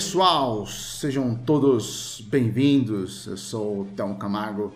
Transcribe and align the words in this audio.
Pessoal, 0.00 0.66
sejam 0.66 1.34
todos 1.34 2.24
bem-vindos. 2.30 3.26
Eu 3.26 3.36
sou 3.36 3.82
o 3.82 3.84
Tão 3.84 4.14
Camargo 4.14 4.72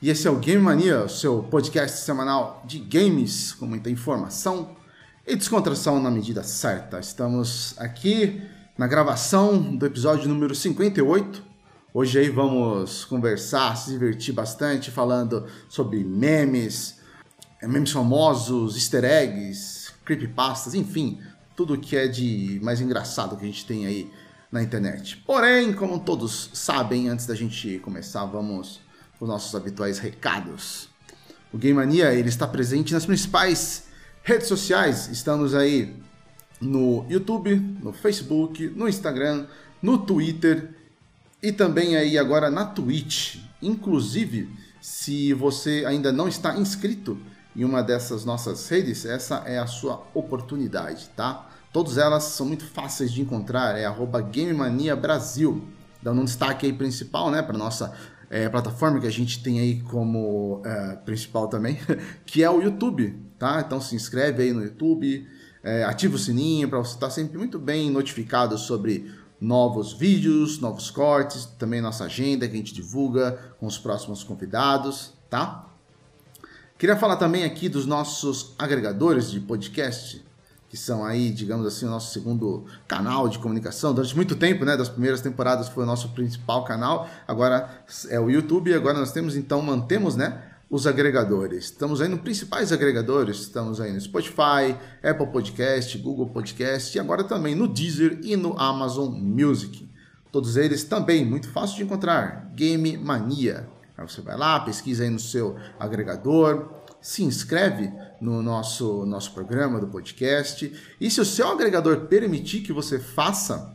e 0.00 0.08
esse 0.08 0.28
é 0.28 0.30
o 0.30 0.36
Game 0.36 0.62
Mania, 0.62 1.08
seu 1.08 1.42
podcast 1.42 1.98
semanal 1.98 2.62
de 2.64 2.78
games 2.78 3.52
com 3.52 3.66
muita 3.66 3.90
informação 3.90 4.76
e 5.26 5.34
descontração 5.34 6.00
na 6.00 6.08
medida 6.08 6.44
certa. 6.44 7.00
Estamos 7.00 7.74
aqui 7.78 8.42
na 8.78 8.86
gravação 8.86 9.76
do 9.76 9.84
episódio 9.84 10.28
número 10.28 10.54
58. 10.54 11.42
Hoje 11.92 12.20
aí 12.20 12.28
vamos 12.30 13.04
conversar, 13.04 13.76
se 13.76 13.90
divertir 13.90 14.32
bastante 14.32 14.92
falando 14.92 15.46
sobre 15.68 16.04
memes, 16.04 17.00
memes 17.60 17.90
famosos, 17.90 18.76
easter 18.76 19.04
eggs, 19.04 19.90
creepypastas, 20.04 20.74
enfim, 20.74 21.18
tudo 21.56 21.76
que 21.76 21.96
é 21.96 22.06
de 22.06 22.60
mais 22.62 22.80
engraçado 22.80 23.36
que 23.36 23.42
a 23.42 23.48
gente 23.48 23.66
tem 23.66 23.84
aí 23.84 24.08
na 24.50 24.62
internet. 24.62 25.16
Porém, 25.26 25.72
como 25.72 26.00
todos 26.00 26.50
sabem, 26.52 27.08
antes 27.08 27.26
da 27.26 27.34
gente 27.34 27.78
começar, 27.78 28.24
vamos 28.24 28.80
com 29.18 29.24
os 29.24 29.30
nossos 29.30 29.54
habituais 29.54 29.98
recados. 29.98 30.88
O 31.52 31.58
Game 31.58 31.74
Mania 31.74 32.12
ele 32.12 32.28
está 32.28 32.46
presente 32.46 32.92
nas 32.92 33.06
principais 33.06 33.84
redes 34.22 34.48
sociais. 34.48 35.08
Estamos 35.08 35.54
aí 35.54 35.94
no 36.60 37.04
YouTube, 37.08 37.56
no 37.82 37.92
Facebook, 37.92 38.68
no 38.76 38.88
Instagram, 38.88 39.46
no 39.82 39.98
Twitter 39.98 40.70
e 41.42 41.52
também 41.52 41.96
aí 41.96 42.18
agora 42.18 42.50
na 42.50 42.64
Twitch. 42.64 43.38
Inclusive, 43.62 44.48
se 44.80 45.32
você 45.34 45.84
ainda 45.86 46.12
não 46.12 46.28
está 46.28 46.56
inscrito 46.56 47.18
em 47.54 47.64
uma 47.64 47.82
dessas 47.82 48.24
nossas 48.24 48.68
redes, 48.68 49.04
essa 49.04 49.42
é 49.46 49.58
a 49.58 49.66
sua 49.66 50.06
oportunidade, 50.14 51.10
tá? 51.16 51.49
Todas 51.72 51.98
elas 51.98 52.24
são 52.24 52.46
muito 52.46 52.64
fáceis 52.64 53.12
de 53.12 53.22
encontrar, 53.22 53.78
é 53.78 53.84
arroba 53.84 54.20
Game 54.20 54.52
Mania 54.52 54.96
Brasil. 54.96 55.68
Dando 56.02 56.22
um 56.22 56.24
destaque 56.24 56.66
aí 56.66 56.72
principal, 56.72 57.30
né, 57.30 57.42
para 57.42 57.56
nossa 57.56 57.94
é, 58.30 58.48
plataforma 58.48 59.00
que 59.00 59.06
a 59.06 59.12
gente 59.12 59.42
tem 59.42 59.60
aí 59.60 59.80
como 59.82 60.62
é, 60.64 60.96
principal 60.96 61.48
também, 61.48 61.78
que 62.24 62.42
é 62.42 62.50
o 62.50 62.62
YouTube, 62.62 63.16
tá? 63.38 63.62
Então 63.64 63.80
se 63.80 63.94
inscreve 63.94 64.44
aí 64.44 64.52
no 64.52 64.62
YouTube, 64.62 65.28
é, 65.62 65.84
ativa 65.84 66.14
o 66.14 66.18
sininho 66.18 66.68
para 66.68 66.78
você 66.78 66.94
estar 66.94 67.10
sempre 67.10 67.36
muito 67.36 67.58
bem 67.58 67.90
notificado 67.90 68.56
sobre 68.56 69.12
novos 69.40 69.92
vídeos, 69.92 70.58
novos 70.58 70.90
cortes, 70.90 71.44
também 71.58 71.80
nossa 71.80 72.04
agenda 72.04 72.46
que 72.46 72.54
a 72.54 72.56
gente 72.56 72.74
divulga 72.74 73.54
com 73.58 73.66
os 73.66 73.78
próximos 73.78 74.22
convidados, 74.22 75.12
tá? 75.28 75.66
Queria 76.78 76.96
falar 76.96 77.16
também 77.16 77.44
aqui 77.44 77.68
dos 77.68 77.84
nossos 77.84 78.54
agregadores 78.58 79.30
de 79.30 79.40
podcast, 79.40 80.24
que 80.70 80.76
são 80.76 81.04
aí, 81.04 81.32
digamos 81.32 81.66
assim, 81.66 81.84
o 81.84 81.90
nosso 81.90 82.12
segundo 82.12 82.64
canal 82.86 83.28
de 83.28 83.40
comunicação. 83.40 83.92
Durante 83.92 84.14
muito 84.14 84.36
tempo, 84.36 84.64
né, 84.64 84.76
das 84.76 84.88
primeiras 84.88 85.20
temporadas 85.20 85.68
foi 85.68 85.82
o 85.82 85.86
nosso 85.86 86.10
principal 86.10 86.62
canal, 86.64 87.10
agora 87.26 87.82
é 88.08 88.20
o 88.20 88.30
YouTube, 88.30 88.72
agora 88.72 88.96
nós 88.96 89.10
temos, 89.10 89.34
então, 89.34 89.60
mantemos, 89.60 90.14
né, 90.14 90.40
os 90.70 90.86
agregadores. 90.86 91.64
Estamos 91.64 92.00
aí 92.00 92.08
nos 92.08 92.20
principais 92.20 92.70
agregadores, 92.70 93.40
estamos 93.40 93.80
aí 93.80 93.92
no 93.92 94.00
Spotify, 94.00 94.76
Apple 95.02 95.26
Podcast, 95.26 95.98
Google 95.98 96.28
Podcast 96.28 96.96
e 96.96 97.00
agora 97.00 97.24
também 97.24 97.56
no 97.56 97.66
Deezer 97.66 98.20
e 98.22 98.36
no 98.36 98.56
Amazon 98.56 99.12
Music. 99.12 99.90
Todos 100.30 100.56
eles 100.56 100.84
também 100.84 101.26
muito 101.26 101.48
fácil 101.48 101.78
de 101.78 101.82
encontrar, 101.82 102.48
Game 102.54 102.96
Mania. 102.96 103.68
Aí 103.98 104.08
você 104.08 104.20
vai 104.20 104.36
lá, 104.36 104.60
pesquisa 104.60 105.02
aí 105.02 105.10
no 105.10 105.18
seu 105.18 105.56
agregador, 105.80 106.68
se 107.00 107.24
inscreve 107.24 107.92
no 108.20 108.42
nosso, 108.42 109.06
nosso 109.06 109.32
programa 109.32 109.80
do 109.80 109.86
podcast. 109.86 110.72
E 111.00 111.10
se 111.10 111.20
o 111.20 111.24
seu 111.24 111.48
agregador 111.48 112.06
permitir 112.06 112.60
que 112.60 112.72
você 112.72 112.98
faça 112.98 113.74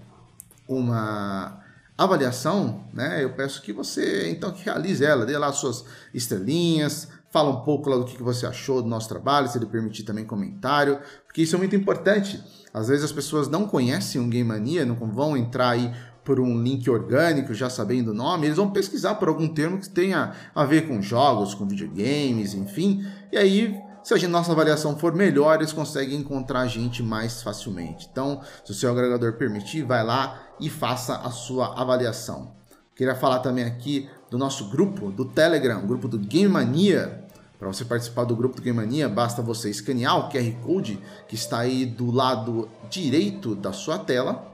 uma 0.68 1.62
avaliação, 1.98 2.84
né, 2.94 3.24
eu 3.24 3.34
peço 3.34 3.62
que 3.62 3.72
você 3.72 4.30
então 4.30 4.52
que 4.52 4.64
realize 4.64 5.04
ela, 5.04 5.26
dê 5.26 5.38
lá 5.38 5.52
suas 5.54 5.86
estrelinhas, 6.14 7.08
fala 7.32 7.50
um 7.50 7.64
pouco 7.64 7.90
lá 7.90 7.98
do 7.98 8.06
que 8.06 8.22
você 8.22 8.46
achou 8.46 8.82
do 8.82 8.88
nosso 8.88 9.08
trabalho, 9.08 9.48
se 9.48 9.58
ele 9.58 9.66
permitir 9.66 10.04
também 10.04 10.26
comentário, 10.26 11.00
porque 11.26 11.42
isso 11.42 11.56
é 11.56 11.60
muito 11.60 11.76
importante. 11.76 12.44
Às 12.74 12.90
vezes 12.90 13.06
as 13.06 13.12
pessoas 13.12 13.48
não 13.48 13.68
conhecem 13.68 14.20
um 14.20 14.30
Game 14.30 14.48
Mania, 14.48 14.86
não 14.86 14.96
vão 14.96 15.38
entrar 15.38 15.70
aí 15.70 15.94
por 16.26 16.40
um 16.40 16.62
link 16.62 16.90
orgânico, 16.90 17.54
já 17.54 17.70
sabendo 17.70 18.12
o 18.12 18.14
nome, 18.14 18.48
eles 18.48 18.58
vão 18.58 18.72
pesquisar 18.72 19.16
por 19.16 19.28
algum 19.28 19.48
termo 19.48 19.78
que 19.78 19.88
tenha 19.88 20.34
a 20.54 20.66
ver 20.66 20.88
com 20.88 21.02
jogos, 21.02 21.54
com 21.54 21.68
videogames, 21.68 22.54
enfim. 22.56 23.06
E 23.32 23.38
aí, 23.38 23.80
se 24.06 24.14
a 24.14 24.30
nossa 24.30 24.52
avaliação 24.52 24.96
for 24.96 25.16
melhor, 25.16 25.56
eles 25.56 25.74
conseguem 25.74 26.20
encontrar 26.20 26.60
a 26.60 26.68
gente 26.68 27.02
mais 27.02 27.42
facilmente. 27.42 28.08
Então, 28.12 28.40
se 28.64 28.72
o 28.72 28.76
seu 28.76 28.92
agregador 28.92 29.34
permitir, 29.34 29.82
vai 29.82 30.04
lá 30.04 30.44
e 30.60 30.70
faça 30.70 31.16
a 31.16 31.32
sua 31.32 31.74
avaliação. 31.82 32.52
Queria 32.96 33.16
falar 33.16 33.40
também 33.40 33.66
aqui 33.66 34.08
do 34.30 34.38
nosso 34.38 34.70
grupo 34.70 35.10
do 35.10 35.26
Telegram, 35.26 35.82
grupo 35.88 36.08
do 36.08 36.20
Game 36.20 36.48
Mania. 36.48 37.26
Para 37.58 37.68
você 37.68 37.84
participar 37.84 38.26
do 38.26 38.36
grupo 38.36 38.58
do 38.58 38.62
Game 38.62 38.78
Mania, 38.78 39.10
basta 39.10 39.42
você 39.42 39.72
escanear 39.72 40.20
o 40.20 40.30
QR 40.30 40.52
Code 40.62 41.02
que 41.28 41.34
está 41.34 41.58
aí 41.58 41.84
do 41.84 42.12
lado 42.12 42.70
direito 42.88 43.56
da 43.56 43.74
sua 43.74 43.98
tela, 43.98 44.54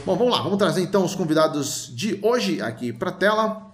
Bom, 0.06 0.16
vamos 0.16 0.32
lá, 0.34 0.44
vamos 0.44 0.60
trazer 0.60 0.84
então 0.84 1.04
os 1.04 1.16
convidados 1.16 1.92
de 1.96 2.20
hoje 2.22 2.62
aqui 2.62 2.94
para 2.94 3.10
a 3.10 3.14
tela. 3.14 3.72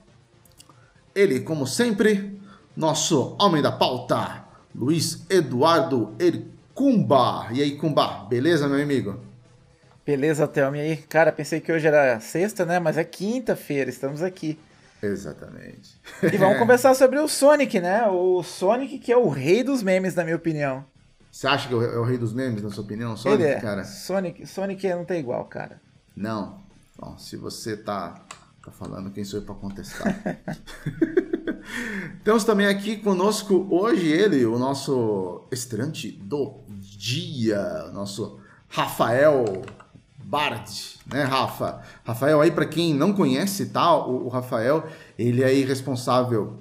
Ele, 1.14 1.42
como 1.42 1.68
sempre, 1.68 2.40
nosso 2.74 3.36
homem 3.38 3.62
da 3.62 3.69
pauta, 3.69 4.45
Luiz 4.74 5.25
Eduardo 5.30 6.16
Ercumba. 6.18 7.50
E 7.51 7.62
aí, 7.62 7.75
Cumba, 7.75 8.25
beleza, 8.30 8.69
meu 8.69 8.81
amigo? 8.81 9.19
Beleza, 10.06 10.48
Thelma. 10.48 10.78
E 10.78 10.80
aí, 10.81 10.98
cara, 10.98 11.33
pensei 11.33 11.60
que 11.60 11.69
hoje 11.69 11.86
era 11.86 12.18
sexta, 12.22 12.66
né? 12.66 12.80
Mas 12.80 12.98
é 12.98 13.04
quinta-feira, 13.04 13.89
estamos 13.89 14.24
aqui. 14.24 14.57
Exatamente. 15.04 16.00
E 16.24 16.38
vamos 16.38 16.56
conversar 16.60 16.95
sobre 16.95 17.19
o 17.19 17.28
Sonic, 17.28 17.78
né? 17.81 18.07
O 18.07 18.42
Sonic 18.42 19.00
que 19.00 19.12
é 19.12 19.18
o 19.18 19.28
rei 19.28 19.66
dos 19.66 19.83
memes, 19.83 20.16
na 20.16 20.24
minha 20.24 20.38
opinião. 20.38 20.86
Você 21.30 21.45
acha 21.45 21.68
que 21.68 21.74
é 21.74 21.78
o 21.78 22.06
rei 22.06 22.18
dos 22.18 22.33
memes, 22.33 22.63
na 22.63 22.69
sua 22.69 22.86
opinião, 22.86 23.18
Sonic, 23.18 23.44
Ele 23.44 23.51
é. 23.51 23.60
cara? 23.60 23.83
Sonic, 23.83 24.45
Sonic 24.48 24.88
não 24.92 25.04
tem 25.04 25.19
igual, 25.19 25.44
cara. 25.44 25.80
Não. 26.16 26.60
Bom, 26.98 27.18
se 27.18 27.36
você 27.36 27.75
tá, 27.75 28.22
tá 28.63 28.72
falando, 28.72 29.12
quem 29.12 29.24
sou 29.24 29.40
eu 29.40 29.46
para 29.46 29.56
contestar? 29.56 30.13
Temos 32.24 32.44
também 32.44 32.68
aqui 32.68 32.98
conosco 32.98 33.68
hoje 33.69 34.08
ele, 34.08 34.46
o 34.46 34.60
nosso 34.60 35.44
estreante 35.52 36.12
do 36.12 36.60
dia, 36.80 37.88
o 37.90 37.94
nosso 37.94 38.40
Rafael 38.69 39.63
Bard, 40.24 41.00
né, 41.06 41.24
Rafa? 41.24 41.81
Rafael 42.06 42.40
aí, 42.40 42.52
para 42.52 42.66
quem 42.66 42.94
não 42.94 43.12
conhece, 43.12 43.68
tá? 43.68 43.96
O, 43.96 44.28
o, 44.28 44.30
Rafael, 44.30 44.88
ele 45.18 45.44
é 45.44 45.52
responsável 45.66 46.57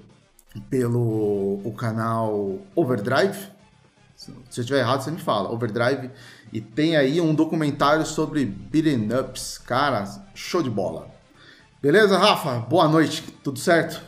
pelo 0.69 1.61
o 1.65 1.73
canal 1.77 2.59
Overdrive. 2.75 3.49
Se 4.17 4.31
eu 4.31 4.63
estiver 4.63 4.81
errado, 4.81 5.03
você 5.03 5.11
me 5.11 5.21
fala. 5.21 5.53
Overdrive. 5.53 6.11
E 6.53 6.61
tem 6.61 6.97
aí 6.97 7.21
um 7.21 7.35
documentário 7.35 8.05
sobre 8.05 8.45
beat'em 8.45 9.09
ups. 9.13 9.59
Cara, 9.59 10.05
show 10.35 10.63
de 10.63 10.71
bola. 10.71 11.09
Beleza, 11.81 12.19
Rafa? 12.19 12.59
Boa 12.59 12.89
noite. 12.89 13.23
Tudo 13.43 13.59
certo? 13.59 14.03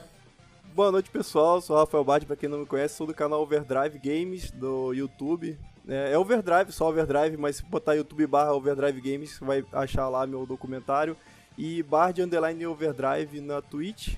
Boa 0.75 0.91
noite, 0.91 1.11
pessoal. 1.11 1.61
Sou 1.61 1.77
Rafael 1.77 2.03
Bade, 2.03 2.27
pra 2.27 2.35
quem 2.35 2.49
não 2.49 2.61
me 2.61 2.67
conhece, 2.67 2.97
sou 2.97 3.07
do 3.07 3.15
canal 3.15 3.43
Overdrive 3.43 3.99
Games 3.99 4.51
do 4.51 4.93
YouTube. 4.93 5.59
É, 5.87 6.13
é 6.13 6.19
Overdrive, 6.19 6.73
só 6.73 6.89
Overdrive, 6.89 7.37
mas 7.37 7.57
se 7.57 7.65
botar 7.65 7.95
YouTube 7.95 8.27
barra 8.27 8.55
Overdrive 8.55 9.01
Games, 9.01 9.39
vai 9.41 9.65
achar 9.73 10.09
lá 10.09 10.27
meu 10.27 10.47
documentário. 10.47 11.17
E 11.57 11.83
Bard 11.83 12.21
Underline 12.23 12.67
Overdrive 12.67 13.41
na 13.41 13.61
Twitch. 13.61 14.17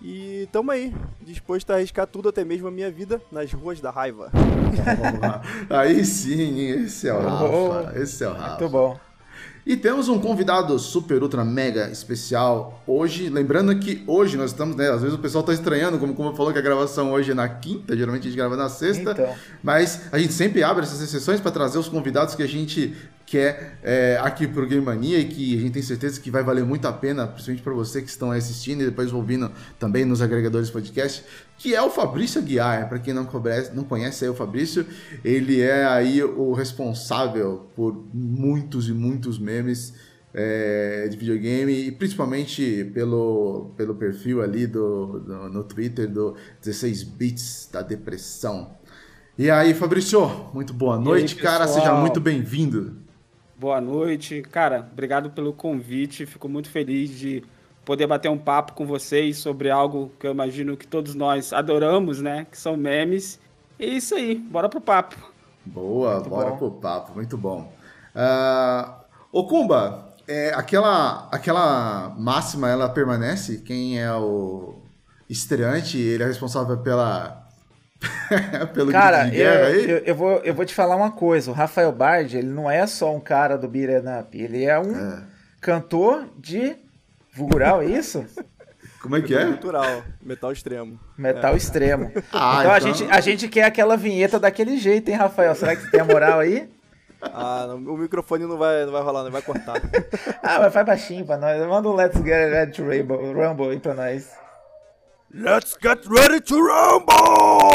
E 0.00 0.48
tamo 0.52 0.70
aí, 0.70 0.94
disposto 1.20 1.70
a 1.70 1.76
arriscar 1.76 2.06
tudo, 2.06 2.28
até 2.28 2.44
mesmo 2.44 2.68
a 2.68 2.70
minha 2.70 2.90
vida, 2.90 3.20
nas 3.32 3.52
ruas 3.52 3.80
da 3.80 3.90
raiva. 3.90 4.30
aí 5.70 6.04
sim, 6.04 6.60
esse 6.60 7.08
é 7.08 7.14
o 7.14 7.20
Rafa. 7.20 7.98
Esse 7.98 8.24
é 8.24 8.28
o 8.28 8.32
Rafa. 8.32 8.60
Muito 8.60 8.68
bom. 8.68 9.06
E 9.66 9.76
temos 9.76 10.08
um 10.08 10.20
convidado 10.20 10.78
super, 10.78 11.20
ultra, 11.20 11.44
mega 11.44 11.90
especial 11.90 12.80
hoje. 12.86 13.28
Lembrando 13.28 13.76
que 13.80 14.04
hoje 14.06 14.36
nós 14.36 14.52
estamos, 14.52 14.76
né? 14.76 14.88
Às 14.88 15.02
vezes 15.02 15.16
o 15.16 15.20
pessoal 15.20 15.40
está 15.40 15.52
estranhando, 15.52 15.98
como, 15.98 16.14
como 16.14 16.32
falou 16.36 16.52
que 16.52 16.58
a 16.60 16.62
gravação 16.62 17.10
hoje 17.10 17.32
é 17.32 17.34
na 17.34 17.48
quinta, 17.48 17.96
geralmente 17.96 18.28
a 18.28 18.30
gente 18.30 18.36
grava 18.36 18.56
na 18.56 18.68
sexta. 18.68 19.10
Então. 19.10 19.34
Mas 19.64 20.02
a 20.12 20.18
gente 20.18 20.32
sempre 20.32 20.62
abre 20.62 20.84
essas 20.84 21.00
exceções 21.00 21.40
para 21.40 21.50
trazer 21.50 21.78
os 21.78 21.88
convidados 21.88 22.36
que 22.36 22.44
a 22.44 22.46
gente 22.46 22.94
quer 23.26 23.76
é, 23.82 24.18
aqui 24.22 24.46
pro 24.46 24.66
Game 24.66 24.84
Mania 24.84 25.18
e 25.18 25.26
que 25.26 25.58
a 25.58 25.60
gente 25.60 25.72
tem 25.72 25.82
certeza 25.82 26.20
que 26.20 26.30
vai 26.30 26.44
valer 26.44 26.64
muito 26.64 26.86
a 26.86 26.92
pena, 26.92 27.26
principalmente 27.26 27.62
para 27.62 27.74
você 27.74 28.00
que 28.00 28.08
estão 28.08 28.30
assistindo 28.30 28.82
e 28.82 28.84
depois 28.84 29.12
ouvindo 29.12 29.50
também 29.80 30.04
nos 30.04 30.22
agregadores 30.22 30.70
podcast, 30.70 31.24
que 31.58 31.74
é 31.74 31.82
o 31.82 31.90
Fabrício 31.90 32.40
Aguiar. 32.40 32.88
Para 32.88 33.00
quem 33.00 33.12
não, 33.12 33.24
conhece, 33.24 33.74
não 33.74 33.82
conhece 33.82 34.24
aí 34.24 34.30
o 34.30 34.34
Fabrício, 34.34 34.86
ele 35.24 35.60
é 35.60 35.84
aí 35.84 36.22
o 36.22 36.52
responsável 36.52 37.66
por 37.74 38.06
muitos 38.14 38.88
e 38.88 38.92
muitos 38.92 39.40
memes 39.40 39.92
é, 40.32 41.08
de 41.08 41.16
videogame 41.16 41.72
e 41.72 41.90
principalmente 41.90 42.84
pelo, 42.94 43.72
pelo 43.76 43.96
perfil 43.96 44.40
ali 44.40 44.68
do, 44.68 45.18
do, 45.18 45.48
no 45.48 45.64
Twitter 45.64 46.08
do 46.08 46.36
16 46.62 47.02
Bits 47.02 47.68
da 47.72 47.82
Depressão. 47.82 48.76
E 49.36 49.50
aí, 49.50 49.74
Fabrício, 49.74 50.48
muito 50.54 50.72
boa 50.72 50.98
noite, 50.98 51.34
aí, 51.34 51.42
cara. 51.42 51.66
Seja 51.66 51.92
muito 51.94 52.20
bem-vindo. 52.20 53.05
Boa 53.58 53.80
noite. 53.80 54.42
Cara, 54.42 54.86
obrigado 54.92 55.30
pelo 55.30 55.52
convite. 55.52 56.26
Fico 56.26 56.46
muito 56.46 56.68
feliz 56.68 57.10
de 57.10 57.42
poder 57.86 58.06
bater 58.06 58.28
um 58.28 58.36
papo 58.36 58.74
com 58.74 58.84
vocês 58.84 59.38
sobre 59.38 59.70
algo 59.70 60.12
que 60.20 60.26
eu 60.26 60.32
imagino 60.32 60.76
que 60.76 60.86
todos 60.86 61.14
nós 61.14 61.54
adoramos, 61.54 62.20
né? 62.20 62.46
Que 62.50 62.58
são 62.58 62.76
memes. 62.76 63.40
E 63.78 63.84
é 63.84 63.88
isso 63.88 64.14
aí, 64.14 64.34
bora 64.34 64.68
pro 64.68 64.80
papo. 64.80 65.16
Boa, 65.64 66.16
muito 66.16 66.28
bora 66.28 66.50
bom. 66.50 66.56
pro 66.58 66.70
papo, 66.72 67.14
muito 67.14 67.38
bom. 67.38 67.72
Uh, 68.14 68.92
Okumba, 69.32 70.14
é, 70.28 70.52
aquela, 70.54 71.26
aquela 71.32 72.14
máxima, 72.18 72.68
ela 72.68 72.90
permanece? 72.90 73.62
Quem 73.62 73.98
é 73.98 74.12
o 74.12 74.74
estreante, 75.30 75.98
ele 75.98 76.22
é 76.22 76.26
responsável 76.26 76.76
pela 76.78 77.45
cara, 78.92 79.34
eu, 79.34 79.46
eu, 79.46 79.98
eu, 79.98 80.14
vou, 80.14 80.38
eu 80.38 80.54
vou 80.54 80.64
te 80.64 80.74
falar 80.74 80.96
uma 80.96 81.10
coisa. 81.10 81.50
O 81.50 81.54
Rafael 81.54 81.92
Bard, 81.92 82.36
ele 82.36 82.48
não 82.48 82.70
é 82.70 82.86
só 82.86 83.14
um 83.14 83.20
cara 83.20 83.56
do 83.56 83.68
beat'em 83.68 84.20
up. 84.20 84.38
Ele 84.38 84.64
é 84.64 84.78
um 84.78 84.94
é. 84.94 85.22
cantor 85.60 86.28
de 86.38 86.76
vulgural, 87.32 87.82
é 87.82 87.86
isso? 87.86 88.24
Como 89.00 89.16
é 89.16 89.22
que 89.22 89.36
é? 89.36 89.46
Cultural, 89.46 90.02
metal 90.20 90.50
extremo. 90.50 90.98
Metal 91.16 91.54
é. 91.54 91.56
extremo. 91.56 92.12
Ah, 92.32 92.58
então, 92.60 92.60
então, 92.60 92.72
A, 92.72 92.80
gente, 92.80 93.04
a 93.04 93.20
gente 93.20 93.48
quer 93.48 93.64
aquela 93.64 93.96
vinheta 93.96 94.38
daquele 94.38 94.76
jeito, 94.78 95.08
hein, 95.08 95.16
Rafael? 95.16 95.54
Será 95.54 95.76
que 95.76 95.82
você 95.82 95.90
tem 95.90 96.00
a 96.00 96.04
moral 96.04 96.40
aí? 96.40 96.68
Ah, 97.22 97.66
não, 97.68 97.94
o 97.94 97.98
microfone 97.98 98.44
não 98.46 98.58
vai, 98.58 98.84
não 98.84 98.92
vai 98.92 99.02
rolar, 99.02 99.24
não 99.24 99.30
vai 99.30 99.42
cortar. 99.42 99.80
ah, 100.42 100.58
mas 100.60 100.72
faz 100.72 100.86
baixinho 100.86 101.24
pra 101.24 101.36
nós. 101.36 101.66
Manda 101.66 101.88
um 101.88 101.94
Let's 101.94 102.16
Get 102.16 102.50
Ready 102.50 102.72
to 102.72 102.82
Rumble, 102.82 103.32
Rumble 103.32 103.70
aí 103.70 103.78
pra 103.78 103.94
nós. 103.94 104.28
Let's 105.34 105.76
get 105.76 106.06
ready 106.06 106.40
to 106.40 106.54
rumble! 106.54 107.74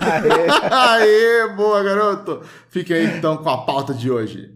Aê. 0.00 0.48
Aê, 0.70 1.48
boa, 1.54 1.82
garoto! 1.82 2.42
Fique 2.68 2.92
aí 2.92 3.04
então 3.04 3.36
com 3.36 3.50
a 3.50 3.64
pauta 3.64 3.92
de 3.92 4.10
hoje. 4.10 4.54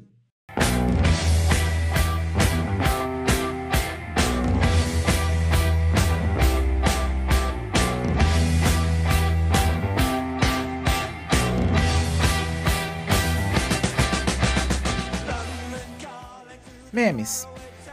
Memes. 16.93 17.46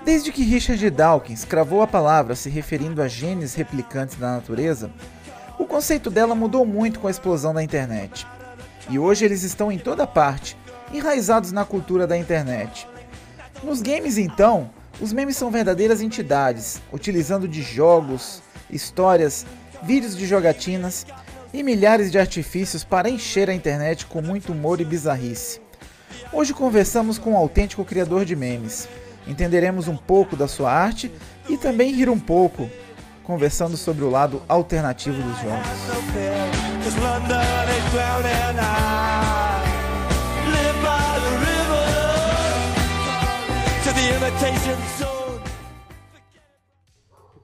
Desde 0.07 0.31
que 0.31 0.41
Richard 0.41 0.89
Dawkins 0.89 1.43
cravou 1.43 1.81
a 1.81 1.85
palavra 1.85 2.33
se 2.33 2.49
referindo 2.49 3.01
a 3.01 3.09
genes 3.09 3.55
replicantes 3.55 4.15
da 4.15 4.35
natureza, 4.35 4.89
o 5.59 5.65
conceito 5.65 6.09
dela 6.09 6.33
mudou 6.33 6.65
muito 6.65 7.01
com 7.01 7.09
a 7.09 7.11
explosão 7.11 7.53
da 7.53 7.61
internet. 7.61 8.25
E 8.89 8.97
hoje 8.97 9.25
eles 9.25 9.43
estão 9.43 9.69
em 9.69 9.77
toda 9.77 10.07
parte, 10.07 10.55
enraizados 10.93 11.51
na 11.51 11.65
cultura 11.65 12.07
da 12.07 12.17
internet. 12.17 12.87
Nos 13.61 13.81
games, 13.81 14.17
então, 14.17 14.69
os 15.01 15.11
memes 15.11 15.35
são 15.35 15.51
verdadeiras 15.51 15.99
entidades, 15.99 16.81
utilizando 16.89 17.45
de 17.45 17.61
jogos, 17.61 18.41
histórias, 18.69 19.45
vídeos 19.83 20.15
de 20.15 20.25
jogatinas 20.25 21.05
e 21.53 21.61
milhares 21.61 22.09
de 22.13 22.17
artifícios 22.17 22.81
para 22.81 23.09
encher 23.09 23.49
a 23.49 23.53
internet 23.53 24.05
com 24.05 24.21
muito 24.21 24.53
humor 24.53 24.79
e 24.79 24.85
bizarrice. 24.85 25.59
Hoje 26.31 26.53
conversamos 26.53 27.17
com 27.17 27.33
um 27.33 27.37
autêntico 27.37 27.83
criador 27.83 28.23
de 28.23 28.37
memes 28.37 28.87
entenderemos 29.27 29.87
um 29.87 29.97
pouco 29.97 30.35
da 30.35 30.47
sua 30.47 30.71
arte 30.71 31.11
e 31.49 31.57
também 31.57 31.93
rir 31.93 32.09
um 32.09 32.19
pouco, 32.19 32.69
conversando 33.23 33.77
sobre 33.77 34.03
o 34.03 34.09
lado 34.09 34.41
alternativo 34.47 35.21
dos 35.21 35.37
jogos. 35.41 35.67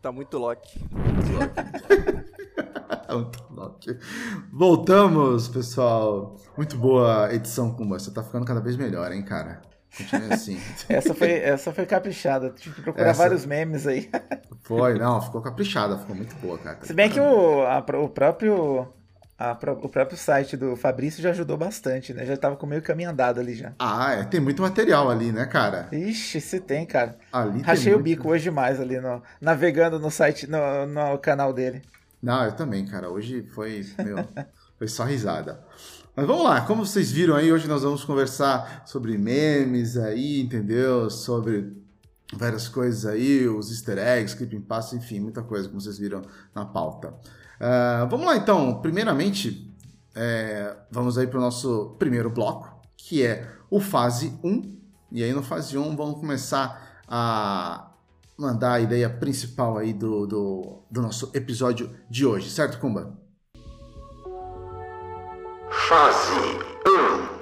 Tá 0.02 0.12
muito 0.12 0.38
Loki. 0.38 0.82
Loki. 3.52 3.98
Voltamos, 4.52 5.48
pessoal. 5.48 6.36
Muito 6.58 6.78
boa 6.78 7.34
edição, 7.34 7.72
Kumba. 7.72 7.98
Você 7.98 8.12
tá 8.12 8.22
ficando 8.22 8.46
cada 8.46 8.60
vez 8.60 8.76
melhor, 8.76 9.14
hein, 9.14 9.24
cara? 9.24 9.62
Continue 9.98 10.34
assim. 10.34 10.60
essa, 10.90 11.14
foi, 11.14 11.32
essa 11.32 11.74
foi 11.74 11.86
caprichada. 11.86 12.50
Tive 12.50 12.76
que 12.76 12.82
procurar 12.82 13.10
essa... 13.10 13.22
vários 13.22 13.46
memes 13.46 13.86
aí. 13.86 14.10
Foi, 14.64 14.98
não, 14.98 15.22
ficou 15.22 15.42
caprichada, 15.42 15.98
ficou 15.98 16.16
muito 16.16 16.34
boa, 16.38 16.58
cara. 16.58 16.78
Se 16.84 16.94
bem 16.94 17.10
que 17.10 17.20
o, 17.20 17.64
a, 17.64 17.80
o 17.80 18.08
próprio. 18.08 18.88
A, 19.38 19.52
o 19.52 19.90
próprio 19.90 20.18
site 20.18 20.56
do 20.56 20.78
Fabrício 20.78 21.22
já 21.22 21.32
ajudou 21.32 21.58
bastante, 21.58 22.14
né? 22.14 22.26
Já 22.26 22.38
tava 22.38 22.56
com 22.56 22.66
meio 22.66 22.82
caminho 22.82 23.10
andado 23.10 23.42
ali 23.42 23.56
já. 23.56 23.74
Ah, 23.78 24.14
é, 24.14 24.24
tem 24.24 24.40
muito 24.40 24.62
material 24.62 25.10
ali, 25.10 25.34
né, 25.34 25.46
cara? 25.46 25.90
Ixi, 25.92 26.40
se 26.40 26.62
tem, 26.62 26.86
cara. 26.86 27.18
Ali 27.30 27.62
Rachei 27.62 27.92
o 27.92 27.96
muito... 27.96 28.06
bico 28.06 28.30
hoje 28.30 28.44
demais 28.46 28.80
ali, 28.80 29.02
no, 29.02 29.22
navegando 29.42 30.00
no 30.00 30.10
site, 30.10 30.48
no, 30.48 30.86
no 30.86 31.18
canal 31.18 31.52
dele. 31.52 31.82
Não, 32.22 32.46
eu 32.46 32.54
também, 32.54 32.86
cara. 32.86 33.10
Hoje 33.10 33.44
foi, 33.54 33.86
meu, 33.98 34.18
foi 34.80 34.88
só 34.88 35.04
risada. 35.04 35.60
Mas 36.16 36.28
vamos 36.28 36.44
lá, 36.44 36.62
como 36.62 36.86
vocês 36.86 37.12
viram 37.12 37.36
aí, 37.36 37.52
hoje 37.52 37.68
nós 37.68 37.82
vamos 37.82 38.04
conversar 38.06 38.84
sobre 38.86 39.18
memes 39.18 39.98
aí, 39.98 40.42
entendeu? 40.42 41.10
Sobre 41.10 41.76
várias 42.32 42.70
coisas 42.70 43.04
aí, 43.08 43.48
os 43.48 43.72
easter 43.72 43.98
eggs, 43.98 44.36
clipping 44.36 44.62
pass, 44.62 44.94
enfim, 44.94 45.20
muita 45.20 45.42
coisa, 45.42 45.68
como 45.68 45.82
vocês 45.82 45.98
viram 45.98 46.22
na 46.54 46.66
pauta. 46.66 47.16
Uh, 47.60 48.08
vamos 48.12 48.28
lá 48.28 48.38
então, 48.38 48.80
primeiramente, 48.80 49.76
é, 50.14 50.76
vamos 50.92 51.18
aí 51.18 51.26
para 51.26 51.40
o 51.40 51.42
nosso 51.42 51.96
primeiro 51.98 52.30
bloco, 52.30 52.80
que 52.96 53.24
é 53.24 53.52
o 53.68 53.80
fase 53.80 54.38
1. 54.44 54.78
E 55.12 55.24
aí 55.24 55.34
no 55.34 55.42
fase 55.42 55.76
1 55.76 55.96
vamos 55.96 56.20
começar 56.20 57.02
a 57.08 57.92
mandar 58.38 58.74
a 58.74 58.80
ideia 58.80 59.10
principal 59.10 59.80
aí 59.80 59.94
do, 59.94 60.28
do, 60.28 60.84
do 60.92 61.02
nosso 61.02 61.32
episódio 61.34 61.90
de 62.08 62.24
hoje, 62.24 62.52
certo, 62.52 62.80
Kumba? 62.80 63.23
Fase 65.74 66.32
1 66.88 67.34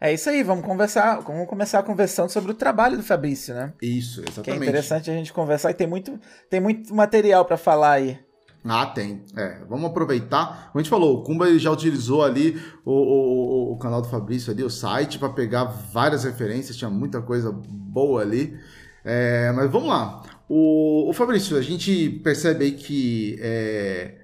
É 0.00 0.12
isso 0.12 0.28
aí, 0.28 0.42
vamos 0.42 0.64
conversar, 0.64 1.20
vamos 1.20 1.48
começar 1.48 1.82
conversando 1.82 2.28
sobre 2.28 2.52
o 2.52 2.54
trabalho 2.54 2.98
do 2.98 3.02
Fabrício, 3.02 3.54
né? 3.54 3.72
Isso, 3.80 4.20
exatamente. 4.20 4.44
Que 4.44 4.50
é 4.50 4.56
interessante 4.56 5.10
a 5.10 5.14
gente 5.14 5.32
conversar 5.32 5.70
e 5.70 5.74
tem 5.74 5.86
muito, 5.86 6.20
tem 6.50 6.60
muito 6.60 6.94
material 6.94 7.46
para 7.46 7.56
falar 7.56 7.92
aí. 7.92 8.18
Ah, 8.64 8.86
tem. 8.86 9.24
É, 9.34 9.64
vamos 9.68 9.90
aproveitar. 9.90 10.70
Como 10.70 10.78
a 10.78 10.82
gente 10.82 10.90
falou, 10.90 11.18
o 11.18 11.22
Kumba 11.22 11.58
já 11.58 11.70
utilizou 11.70 12.22
ali 12.22 12.60
o, 12.84 12.92
o, 12.92 13.72
o 13.72 13.78
canal 13.78 14.02
do 14.02 14.08
Fabrício 14.08 14.52
ali, 14.52 14.62
o 14.62 14.70
site, 14.70 15.18
para 15.18 15.30
pegar 15.30 15.64
várias 15.64 16.24
referências, 16.24 16.76
tinha 16.76 16.90
muita 16.90 17.22
coisa 17.22 17.50
boa 17.50 18.20
ali. 18.20 18.56
É, 19.04 19.50
mas 19.52 19.70
vamos 19.70 19.88
lá. 19.88 20.22
O, 20.48 21.08
o, 21.08 21.12
Fabrício, 21.14 21.56
a 21.56 21.62
gente 21.62 22.10
percebe 22.22 22.66
aí 22.66 22.72
que 22.72 23.38
é, 23.40 24.22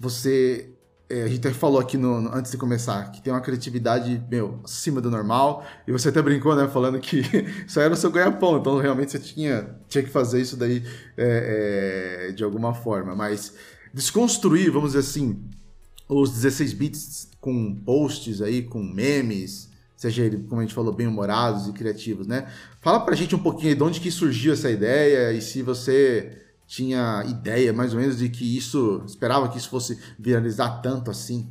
você 0.00 0.69
é, 1.10 1.24
a 1.24 1.26
gente 1.26 1.40
até 1.40 1.52
falou 1.52 1.80
aqui 1.80 1.98
no, 1.98 2.20
no, 2.20 2.32
antes 2.32 2.52
de 2.52 2.56
começar 2.56 3.10
que 3.10 3.20
tem 3.20 3.32
uma 3.32 3.40
criatividade, 3.40 4.22
meu, 4.30 4.60
acima 4.62 5.00
do 5.00 5.10
normal. 5.10 5.64
E 5.86 5.90
você 5.90 6.08
até 6.08 6.22
brincou, 6.22 6.54
né? 6.54 6.68
Falando 6.68 7.00
que 7.00 7.20
isso 7.66 7.80
era 7.80 7.92
o 7.92 7.96
seu 7.96 8.12
ganha-pão. 8.12 8.58
Então, 8.58 8.78
realmente, 8.78 9.10
você 9.10 9.18
tinha, 9.18 9.76
tinha 9.88 10.04
que 10.04 10.10
fazer 10.10 10.40
isso 10.40 10.56
daí 10.56 10.84
é, 11.16 12.28
é, 12.28 12.32
de 12.32 12.44
alguma 12.44 12.72
forma. 12.72 13.16
Mas 13.16 13.52
desconstruir, 13.92 14.70
vamos 14.70 14.92
dizer 14.92 15.00
assim, 15.00 15.42
os 16.08 16.30
16 16.30 16.72
bits 16.74 17.28
com 17.40 17.74
posts 17.74 18.40
aí, 18.40 18.62
com 18.62 18.80
memes, 18.80 19.68
seja 19.96 20.22
ele, 20.22 20.44
como 20.48 20.60
a 20.60 20.64
gente 20.64 20.74
falou, 20.74 20.92
bem 20.92 21.08
humorados 21.08 21.66
e 21.66 21.72
criativos, 21.72 22.26
né? 22.26 22.46
Fala 22.80 23.00
pra 23.00 23.16
gente 23.16 23.34
um 23.34 23.38
pouquinho 23.38 23.74
de 23.74 23.82
onde 23.82 24.00
que 24.00 24.12
surgiu 24.12 24.52
essa 24.52 24.70
ideia 24.70 25.32
e 25.32 25.42
se 25.42 25.60
você 25.60 26.39
tinha 26.70 27.24
ideia 27.26 27.72
mais 27.72 27.92
ou 27.92 27.98
menos 27.98 28.18
de 28.18 28.28
que 28.28 28.56
isso, 28.56 29.02
esperava 29.04 29.48
que 29.48 29.58
isso 29.58 29.68
fosse 29.68 30.00
viralizar 30.16 30.80
tanto 30.80 31.10
assim? 31.10 31.48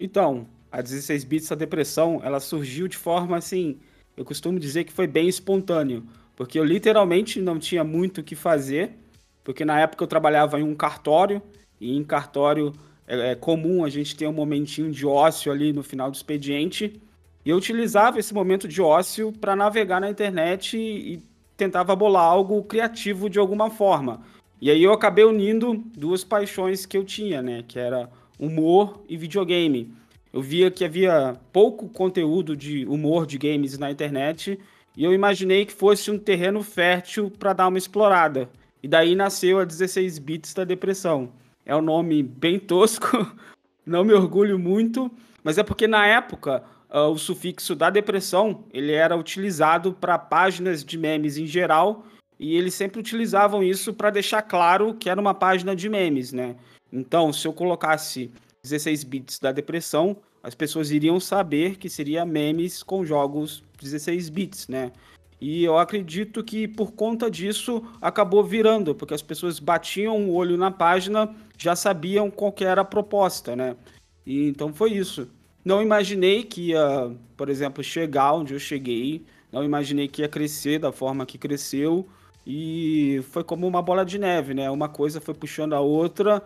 Então, 0.00 0.46
a 0.70 0.80
16 0.80 1.24
bits, 1.24 1.52
a 1.52 1.54
depressão, 1.54 2.18
ela 2.24 2.40
surgiu 2.40 2.88
de 2.88 2.96
forma 2.96 3.36
assim, 3.36 3.78
eu 4.16 4.24
costumo 4.24 4.58
dizer 4.58 4.84
que 4.84 4.92
foi 4.94 5.06
bem 5.06 5.28
espontâneo, 5.28 6.06
porque 6.34 6.58
eu 6.58 6.64
literalmente 6.64 7.38
não 7.38 7.58
tinha 7.58 7.84
muito 7.84 8.22
o 8.22 8.24
que 8.24 8.34
fazer, 8.34 8.96
porque 9.44 9.62
na 9.62 9.78
época 9.78 10.02
eu 10.02 10.08
trabalhava 10.08 10.58
em 10.58 10.62
um 10.62 10.74
cartório, 10.74 11.42
e 11.78 11.94
em 11.94 12.02
cartório 12.02 12.72
é, 13.06 13.32
é 13.32 13.34
comum 13.34 13.84
a 13.84 13.90
gente 13.90 14.16
ter 14.16 14.26
um 14.26 14.32
momentinho 14.32 14.90
de 14.90 15.04
ócio 15.04 15.52
ali 15.52 15.70
no 15.70 15.82
final 15.82 16.10
do 16.10 16.14
expediente, 16.14 16.98
e 17.44 17.50
eu 17.50 17.58
utilizava 17.58 18.18
esse 18.18 18.32
momento 18.32 18.66
de 18.66 18.80
ócio 18.80 19.32
para 19.32 19.54
navegar 19.54 20.00
na 20.00 20.08
internet 20.08 20.78
e 20.78 21.22
tentava 21.62 21.94
bolar 21.94 22.24
algo 22.24 22.60
criativo 22.64 23.30
de 23.30 23.38
alguma 23.38 23.70
forma. 23.70 24.20
E 24.60 24.68
aí 24.68 24.82
eu 24.82 24.92
acabei 24.92 25.24
unindo 25.24 25.80
duas 25.96 26.24
paixões 26.24 26.84
que 26.84 26.96
eu 26.96 27.04
tinha, 27.04 27.40
né? 27.40 27.64
Que 27.66 27.78
era 27.78 28.10
humor 28.38 29.00
e 29.08 29.16
videogame. 29.16 29.94
Eu 30.32 30.42
via 30.42 30.70
que 30.72 30.84
havia 30.84 31.36
pouco 31.52 31.88
conteúdo 31.88 32.56
de 32.56 32.84
humor 32.86 33.26
de 33.26 33.38
games 33.38 33.78
na 33.78 33.90
internet 33.92 34.58
e 34.96 35.04
eu 35.04 35.14
imaginei 35.14 35.64
que 35.64 35.72
fosse 35.72 36.10
um 36.10 36.18
terreno 36.18 36.64
fértil 36.64 37.30
para 37.30 37.52
dar 37.52 37.68
uma 37.68 37.78
explorada. 37.78 38.50
E 38.82 38.88
daí 38.88 39.14
nasceu 39.14 39.60
a 39.60 39.64
16 39.64 40.18
bits 40.18 40.54
da 40.54 40.64
depressão. 40.64 41.30
É 41.64 41.76
um 41.76 41.82
nome 41.82 42.24
bem 42.24 42.58
tosco, 42.58 43.32
não 43.86 44.02
me 44.02 44.12
orgulho 44.12 44.58
muito, 44.58 45.08
mas 45.44 45.58
é 45.58 45.62
porque 45.62 45.86
na 45.86 46.06
época 46.06 46.64
uh, 46.92 47.08
o 47.08 47.18
sufixo 47.18 47.74
da 47.74 47.90
depressão 47.90 48.64
ele 48.72 48.92
era 48.92 49.16
utilizado 49.16 49.92
para 49.92 50.18
páginas 50.18 50.84
de 50.84 50.98
memes 50.98 51.36
em 51.38 51.46
geral 51.46 52.04
e 52.38 52.56
eles 52.56 52.74
sempre 52.74 53.00
utilizavam 53.00 53.62
isso 53.62 53.94
para 53.94 54.10
deixar 54.10 54.42
claro 54.42 54.94
que 54.94 55.08
era 55.08 55.20
uma 55.20 55.34
página 55.34 55.74
de 55.76 55.88
memes, 55.88 56.32
né? 56.32 56.56
Então, 56.92 57.32
se 57.32 57.46
eu 57.46 57.52
colocasse 57.52 58.30
16 58.64 59.04
bits 59.04 59.38
da 59.38 59.52
depressão, 59.52 60.16
as 60.42 60.54
pessoas 60.54 60.90
iriam 60.90 61.20
saber 61.20 61.76
que 61.76 61.88
seria 61.88 62.24
memes 62.24 62.82
com 62.82 63.04
jogos 63.04 63.62
16 63.80 64.28
bits, 64.28 64.68
né? 64.68 64.90
E 65.40 65.64
eu 65.64 65.78
acredito 65.78 66.42
que 66.42 66.68
por 66.68 66.92
conta 66.92 67.30
disso 67.30 67.82
acabou 68.00 68.44
virando, 68.44 68.94
porque 68.94 69.14
as 69.14 69.22
pessoas 69.22 69.58
batiam 69.58 70.28
o 70.28 70.34
olho 70.34 70.56
na 70.56 70.70
página, 70.70 71.34
já 71.56 71.74
sabiam 71.74 72.30
qual 72.30 72.54
era 72.60 72.82
a 72.82 72.84
proposta, 72.84 73.56
né? 73.56 73.76
E 74.26 74.48
então 74.48 74.72
foi 74.72 74.92
isso. 74.92 75.28
Não 75.64 75.82
imaginei 75.82 76.42
que 76.42 76.70
ia, 76.70 77.14
por 77.36 77.48
exemplo, 77.48 77.82
chegar 77.84 78.32
onde 78.34 78.54
eu 78.54 78.58
cheguei. 78.58 79.24
Não 79.50 79.62
imaginei 79.64 80.08
que 80.08 80.22
ia 80.22 80.28
crescer 80.28 80.78
da 80.78 80.90
forma 80.92 81.26
que 81.26 81.38
cresceu. 81.38 82.08
E 82.46 83.20
foi 83.30 83.44
como 83.44 83.66
uma 83.66 83.80
bola 83.82 84.04
de 84.04 84.18
neve, 84.18 84.54
né? 84.54 84.70
Uma 84.70 84.88
coisa 84.88 85.20
foi 85.20 85.34
puxando 85.34 85.74
a 85.74 85.80
outra, 85.80 86.42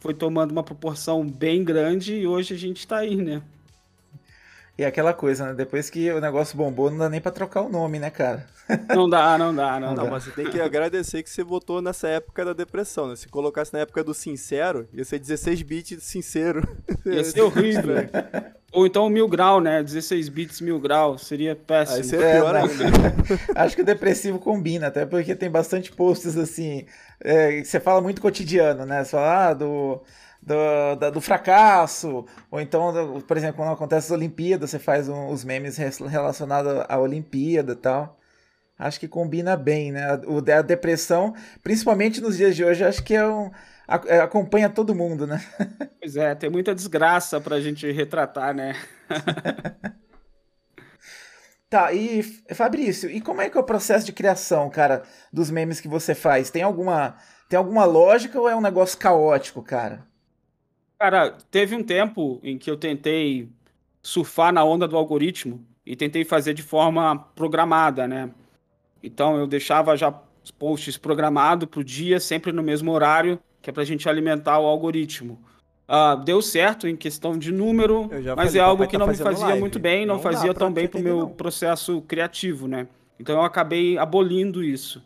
foi 0.00 0.14
tomando 0.14 0.52
uma 0.52 0.62
proporção 0.62 1.26
bem 1.26 1.62
grande 1.62 2.14
e 2.14 2.26
hoje 2.26 2.54
a 2.54 2.56
gente 2.56 2.86
tá 2.86 2.98
aí, 2.98 3.16
né? 3.16 3.42
E 4.78 4.84
aquela 4.84 5.14
coisa, 5.14 5.46
né? 5.46 5.54
Depois 5.54 5.88
que 5.88 6.10
o 6.12 6.20
negócio 6.20 6.56
bombou, 6.56 6.90
não 6.90 6.98
dá 6.98 7.08
nem 7.08 7.20
pra 7.20 7.32
trocar 7.32 7.62
o 7.62 7.68
nome, 7.68 7.98
né, 7.98 8.10
cara? 8.10 8.46
Não 8.92 9.08
dá, 9.08 9.38
não 9.38 9.54
dá, 9.54 9.78
não, 9.78 9.94
não 9.94 9.94
dá. 9.94 10.10
Mas 10.10 10.24
você 10.24 10.32
tem 10.32 10.50
que 10.50 10.60
agradecer 10.60 11.22
que 11.22 11.30
você 11.30 11.44
votou 11.44 11.80
nessa 11.80 12.08
época 12.08 12.44
da 12.44 12.52
depressão, 12.52 13.06
né? 13.06 13.14
Se 13.14 13.28
colocasse 13.28 13.72
na 13.72 13.78
época 13.78 14.02
do 14.02 14.12
sincero, 14.12 14.88
ia 14.92 15.04
ser 15.04 15.20
16 15.20 15.62
bits 15.62 16.02
sincero. 16.02 16.66
Ia 17.06 17.22
ser 17.22 17.42
horrível. 17.46 17.94
Ou 18.72 18.84
então 18.84 19.08
mil 19.08 19.28
grau, 19.28 19.60
né? 19.60 19.84
16 19.84 20.28
bits 20.28 20.60
mil 20.60 20.80
grau, 20.80 21.16
seria 21.16 21.54
péssimo. 21.54 21.98
Aí 21.98 22.04
seria 22.04 22.26
é, 22.26 22.40
pior 22.40 22.56
ainda. 22.56 22.84
Acho 23.54 23.76
que 23.76 23.82
o 23.82 23.84
depressivo 23.84 24.40
combina, 24.40 24.88
até 24.88 25.06
porque 25.06 25.36
tem 25.36 25.48
bastante 25.48 25.92
posts 25.92 26.36
assim, 26.36 26.86
é, 27.20 27.62
você 27.62 27.78
fala 27.78 28.00
muito 28.00 28.20
cotidiano, 28.20 28.84
né? 28.84 29.04
Você 29.04 29.12
fala 29.12 29.46
ah, 29.46 29.54
do 29.54 30.02
do, 30.46 31.10
do 31.10 31.20
fracasso, 31.20 32.24
ou 32.48 32.60
então, 32.60 33.20
por 33.26 33.36
exemplo, 33.36 33.56
quando 33.56 33.72
acontece 33.72 34.06
as 34.06 34.10
Olimpíadas, 34.12 34.70
você 34.70 34.78
faz 34.78 35.08
um, 35.08 35.28
os 35.30 35.44
memes 35.44 35.76
relacionados 35.76 36.84
à 36.88 36.98
Olimpíada 36.98 37.72
e 37.72 37.76
tal. 37.76 38.16
Acho 38.78 39.00
que 39.00 39.08
combina 39.08 39.56
bem, 39.56 39.90
né? 39.90 40.20
O 40.26 40.38
a 40.38 40.62
depressão, 40.62 41.34
principalmente 41.62 42.20
nos 42.20 42.36
dias 42.36 42.54
de 42.54 42.62
hoje, 42.64 42.84
acho 42.84 43.02
que 43.02 43.14
é 43.14 43.26
um, 43.26 43.50
é, 44.06 44.20
acompanha 44.20 44.68
todo 44.70 44.94
mundo, 44.94 45.26
né? 45.26 45.44
Pois 45.98 46.16
é, 46.16 46.36
tem 46.36 46.48
muita 46.48 46.72
desgraça 46.72 47.40
pra 47.40 47.60
gente 47.60 47.90
retratar, 47.90 48.54
né? 48.54 48.76
tá, 51.68 51.92
e 51.92 52.22
Fabrício, 52.54 53.10
e 53.10 53.20
como 53.20 53.40
é 53.40 53.50
que 53.50 53.56
é 53.56 53.60
o 53.60 53.64
processo 53.64 54.06
de 54.06 54.12
criação, 54.12 54.70
cara, 54.70 55.02
dos 55.32 55.50
memes 55.50 55.80
que 55.80 55.88
você 55.88 56.14
faz? 56.14 56.48
Tem 56.48 56.62
alguma, 56.62 57.16
tem 57.48 57.56
alguma 57.56 57.84
lógica 57.84 58.38
ou 58.40 58.48
é 58.48 58.54
um 58.54 58.60
negócio 58.60 58.96
caótico, 58.96 59.60
cara? 59.62 60.06
Cara, 60.98 61.36
teve 61.50 61.74
um 61.74 61.82
tempo 61.82 62.40
em 62.42 62.56
que 62.56 62.70
eu 62.70 62.76
tentei 62.76 63.48
surfar 64.02 64.52
na 64.52 64.64
onda 64.64 64.88
do 64.88 64.96
algoritmo 64.96 65.64
e 65.84 65.94
tentei 65.94 66.24
fazer 66.24 66.54
de 66.54 66.62
forma 66.62 67.18
programada, 67.34 68.08
né? 68.08 68.30
Então 69.02 69.36
eu 69.36 69.46
deixava 69.46 69.96
já 69.96 70.12
os 70.42 70.50
posts 70.50 70.96
programados 70.96 71.68
para 71.68 71.80
o 71.80 71.84
dia, 71.84 72.18
sempre 72.18 72.52
no 72.52 72.62
mesmo 72.62 72.92
horário, 72.92 73.38
que 73.60 73.68
é 73.68 73.72
para 73.72 73.82
a 73.82 73.86
gente 73.86 74.08
alimentar 74.08 74.58
o 74.58 74.64
algoritmo. 74.64 75.38
Uh, 75.88 76.16
deu 76.24 76.40
certo 76.40 76.88
em 76.88 76.96
questão 76.96 77.38
de 77.38 77.52
número, 77.52 78.08
mas 78.10 78.24
falei, 78.24 78.58
é 78.58 78.60
algo 78.60 78.86
que 78.86 78.92
tá 78.92 78.98
não 78.98 79.06
me 79.06 79.16
fazia 79.16 79.46
live. 79.46 79.60
muito 79.60 79.78
bem, 79.78 80.04
não, 80.04 80.16
não 80.16 80.22
fazia 80.22 80.52
tão 80.52 80.72
bem 80.72 80.88
para 80.88 80.98
o 80.98 81.02
meu 81.02 81.18
não. 81.20 81.28
processo 81.28 82.00
criativo, 82.02 82.66
né? 82.66 82.88
Então 83.20 83.36
eu 83.36 83.42
acabei 83.42 83.96
abolindo 83.98 84.64
isso. 84.64 85.02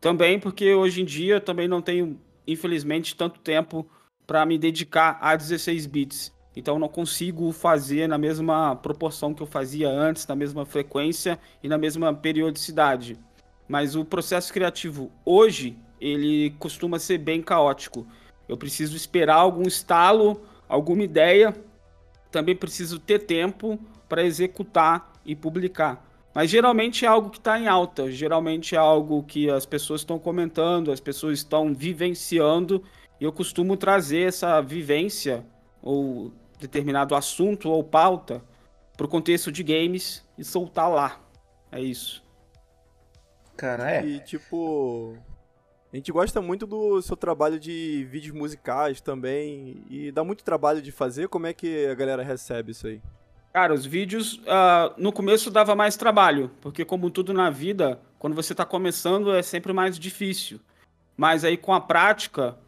Também 0.00 0.38
porque 0.38 0.72
hoje 0.72 1.02
em 1.02 1.04
dia 1.04 1.34
eu 1.34 1.40
também 1.40 1.68
não 1.68 1.82
tenho, 1.82 2.18
infelizmente, 2.46 3.14
tanto 3.14 3.40
tempo 3.40 3.86
para 4.26 4.44
me 4.46 4.58
dedicar 4.58 5.18
a 5.20 5.36
16 5.36 5.86
bits. 5.86 6.32
Então 6.54 6.78
não 6.78 6.88
consigo 6.88 7.50
fazer 7.52 8.06
na 8.06 8.18
mesma 8.18 8.76
proporção 8.76 9.32
que 9.32 9.42
eu 9.42 9.46
fazia 9.46 9.88
antes, 9.88 10.26
na 10.26 10.36
mesma 10.36 10.66
frequência 10.66 11.38
e 11.62 11.68
na 11.68 11.78
mesma 11.78 12.12
periodicidade. 12.12 13.18
Mas 13.66 13.96
o 13.96 14.04
processo 14.04 14.52
criativo 14.52 15.10
hoje, 15.24 15.78
ele 16.00 16.50
costuma 16.58 16.98
ser 16.98 17.18
bem 17.18 17.42
caótico. 17.42 18.06
Eu 18.48 18.56
preciso 18.56 18.96
esperar 18.96 19.36
algum 19.36 19.62
estalo, 19.62 20.42
alguma 20.68 21.02
ideia. 21.02 21.54
Também 22.30 22.54
preciso 22.54 22.98
ter 22.98 23.20
tempo 23.20 23.78
para 24.08 24.22
executar 24.22 25.12
e 25.24 25.34
publicar. 25.34 26.06
Mas 26.34 26.50
geralmente 26.50 27.04
é 27.04 27.08
algo 27.08 27.30
que 27.30 27.38
está 27.38 27.58
em 27.58 27.68
alta, 27.68 28.10
geralmente 28.10 28.74
é 28.74 28.78
algo 28.78 29.22
que 29.22 29.50
as 29.50 29.66
pessoas 29.66 30.00
estão 30.00 30.18
comentando, 30.18 30.90
as 30.90 31.00
pessoas 31.00 31.38
estão 31.38 31.74
vivenciando 31.74 32.82
e 33.22 33.24
eu 33.24 33.32
costumo 33.32 33.76
trazer 33.76 34.26
essa 34.26 34.60
vivência 34.60 35.46
ou 35.80 36.32
determinado 36.58 37.14
assunto 37.14 37.70
ou 37.70 37.84
pauta 37.84 38.42
para 38.96 39.06
o 39.06 39.08
contexto 39.08 39.52
de 39.52 39.62
games 39.62 40.26
e 40.36 40.42
soltar 40.42 40.90
lá. 40.90 41.20
É 41.70 41.80
isso. 41.80 42.20
Cara, 43.56 43.92
é. 43.92 44.04
E 44.04 44.18
tipo, 44.18 45.16
a 45.92 45.94
gente 45.94 46.10
gosta 46.10 46.42
muito 46.42 46.66
do 46.66 47.00
seu 47.00 47.16
trabalho 47.16 47.60
de 47.60 48.04
vídeos 48.10 48.34
musicais 48.34 49.00
também. 49.00 49.84
E 49.88 50.10
dá 50.10 50.24
muito 50.24 50.42
trabalho 50.42 50.82
de 50.82 50.90
fazer. 50.90 51.28
Como 51.28 51.46
é 51.46 51.52
que 51.52 51.86
a 51.86 51.94
galera 51.94 52.24
recebe 52.24 52.72
isso 52.72 52.88
aí? 52.88 53.00
Cara, 53.52 53.72
os 53.72 53.86
vídeos 53.86 54.38
uh, 54.38 54.94
no 54.96 55.12
começo 55.12 55.48
dava 55.48 55.76
mais 55.76 55.96
trabalho, 55.96 56.50
porque 56.60 56.84
como 56.84 57.08
tudo 57.08 57.32
na 57.32 57.50
vida, 57.50 58.00
quando 58.18 58.34
você 58.34 58.52
está 58.52 58.64
começando 58.64 59.32
é 59.32 59.44
sempre 59.44 59.72
mais 59.72 59.96
difícil. 59.96 60.58
Mas 61.16 61.44
aí 61.44 61.56
com 61.56 61.72
a 61.72 61.80
prática, 61.80 62.58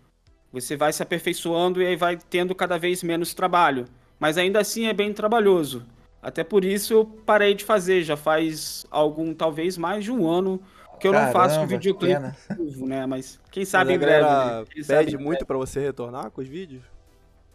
você 0.55 0.77
vai 0.77 0.93
se 0.93 1.03
aperfeiçoando 1.03 1.83
e 1.83 1.87
aí 1.87 1.97
vai 1.97 2.17
tendo 2.17 2.55
cada 2.55 2.79
vez 2.79 3.03
menos 3.03 3.35
trabalho. 3.35 3.87
Mas 4.21 4.39
ainda 4.39 4.61
assim 4.61 4.87
é 4.87 4.93
bem 4.93 5.13
trabalhoso. 5.13 5.85
Até 6.23 6.45
por 6.45 6.65
isso 6.65 6.95
eu 6.95 7.05
parei 7.05 7.55
de 7.55 7.65
fazer, 7.65 8.03
já 8.03 8.17
faz 8.17 8.87
algum, 8.91 9.35
talvez 9.35 9.77
mais 9.77 10.05
de 10.05 10.13
um 10.13 10.27
ano 10.27 10.63
que 11.01 11.09
eu 11.09 11.13
Caramba, 11.13 11.27
não 11.27 11.33
faço 11.33 11.61
um 11.61 11.67
videoclipe 11.67 12.21
novo, 12.57 12.87
né? 12.87 13.05
Mas 13.05 13.41
quem 13.51 13.65
sabe 13.65 13.91
Mas 13.91 13.97
em 13.97 13.99
breve. 13.99 14.25
Né? 14.25 14.65
Pede 14.87 15.19
muito 15.19 15.45
para 15.45 15.59
você 15.59 15.81
retornar 15.81 16.31
com 16.31 16.41
os 16.41 16.49
vídeos? 16.49 16.83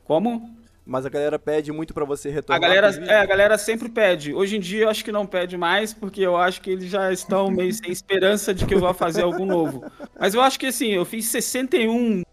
Como? 0.03 0.53
Mas 0.85 1.05
a 1.05 1.09
galera 1.09 1.39
pede 1.39 1.71
muito 1.71 1.93
para 1.93 2.03
você 2.03 2.29
retornar. 2.29 2.57
A 2.57 2.67
galera, 2.67 3.05
é, 3.05 3.19
a 3.19 3.25
galera 3.25 3.57
sempre 3.57 3.87
pede. 3.87 4.33
Hoje 4.33 4.57
em 4.57 4.59
dia 4.59 4.83
eu 4.83 4.89
acho 4.89 5.05
que 5.05 5.11
não 5.11 5.25
pede 5.25 5.55
mais, 5.55 5.93
porque 5.93 6.21
eu 6.21 6.35
acho 6.35 6.61
que 6.61 6.69
eles 6.69 6.89
já 6.89 7.13
estão 7.13 7.49
meio 7.49 7.73
sem 7.73 7.91
esperança 7.91 8.53
de 8.53 8.65
que 8.65 8.73
eu 8.73 8.79
vá 8.79 8.93
fazer 8.93 9.23
algo 9.23 9.45
novo. 9.45 9.83
Mas 10.19 10.33
eu 10.33 10.41
acho 10.41 10.59
que 10.59 10.65
assim, 10.65 10.89
eu 10.89 11.05
fiz 11.05 11.25
61 11.27 12.23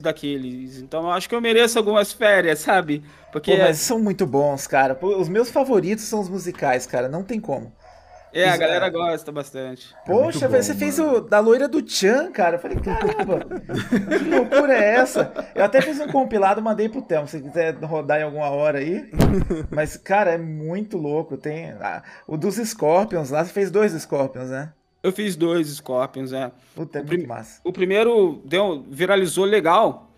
daqueles. 0.00 0.78
Então 0.78 1.04
eu 1.04 1.10
acho 1.10 1.28
que 1.28 1.34
eu 1.34 1.40
mereço 1.40 1.78
algumas 1.78 2.12
férias, 2.12 2.60
sabe? 2.60 3.02
Porque 3.32 3.52
Pô, 3.52 3.58
mas 3.58 3.78
são 3.78 3.98
muito 3.98 4.26
bons, 4.26 4.66
cara. 4.66 4.98
Os 5.00 5.28
meus 5.28 5.50
favoritos 5.50 6.04
são 6.04 6.20
os 6.20 6.28
musicais, 6.28 6.86
cara. 6.86 7.08
Não 7.08 7.22
tem 7.22 7.40
como. 7.40 7.72
É, 8.32 8.48
a 8.48 8.56
galera 8.56 8.88
gosta 8.88 9.32
bastante. 9.32 9.92
Poxa, 10.06 10.44
é 10.44 10.48
bom, 10.48 10.56
você 10.56 10.68
mano. 10.68 10.78
fez 10.78 10.98
o 11.00 11.20
da 11.20 11.40
loira 11.40 11.66
do 11.66 11.86
Chan, 11.88 12.30
cara. 12.30 12.56
Eu 12.56 12.60
falei, 12.60 12.78
caramba, 12.78 13.44
que 14.18 14.24
loucura 14.24 14.72
é 14.72 14.94
essa? 14.94 15.32
Eu 15.54 15.64
até 15.64 15.80
fiz 15.80 15.98
um 15.98 16.06
compilado, 16.06 16.62
mandei 16.62 16.88
pro 16.88 17.02
Thelmo, 17.02 17.26
se 17.26 17.40
quiser 17.40 17.74
rodar 17.82 18.20
em 18.20 18.24
alguma 18.24 18.48
hora 18.50 18.78
aí. 18.78 19.10
Mas, 19.70 19.96
cara, 19.96 20.32
é 20.32 20.38
muito 20.38 20.96
louco. 20.96 21.36
Tem 21.36 21.72
ah, 21.80 22.02
o 22.26 22.36
dos 22.36 22.56
Scorpions 22.56 23.30
lá, 23.30 23.44
você 23.44 23.52
fez 23.52 23.70
dois 23.70 23.92
Scorpions, 23.92 24.50
né? 24.50 24.72
Eu 25.02 25.12
fiz 25.12 25.34
dois 25.34 25.68
Scorpions, 25.68 26.32
é. 26.32 26.52
Puta, 26.74 26.98
é 26.98 27.02
o 27.02 27.06
muito 27.06 27.26
massa. 27.26 27.60
O 27.64 27.72
primeiro 27.72 28.40
deu, 28.44 28.84
viralizou 28.88 29.44
legal. 29.44 30.10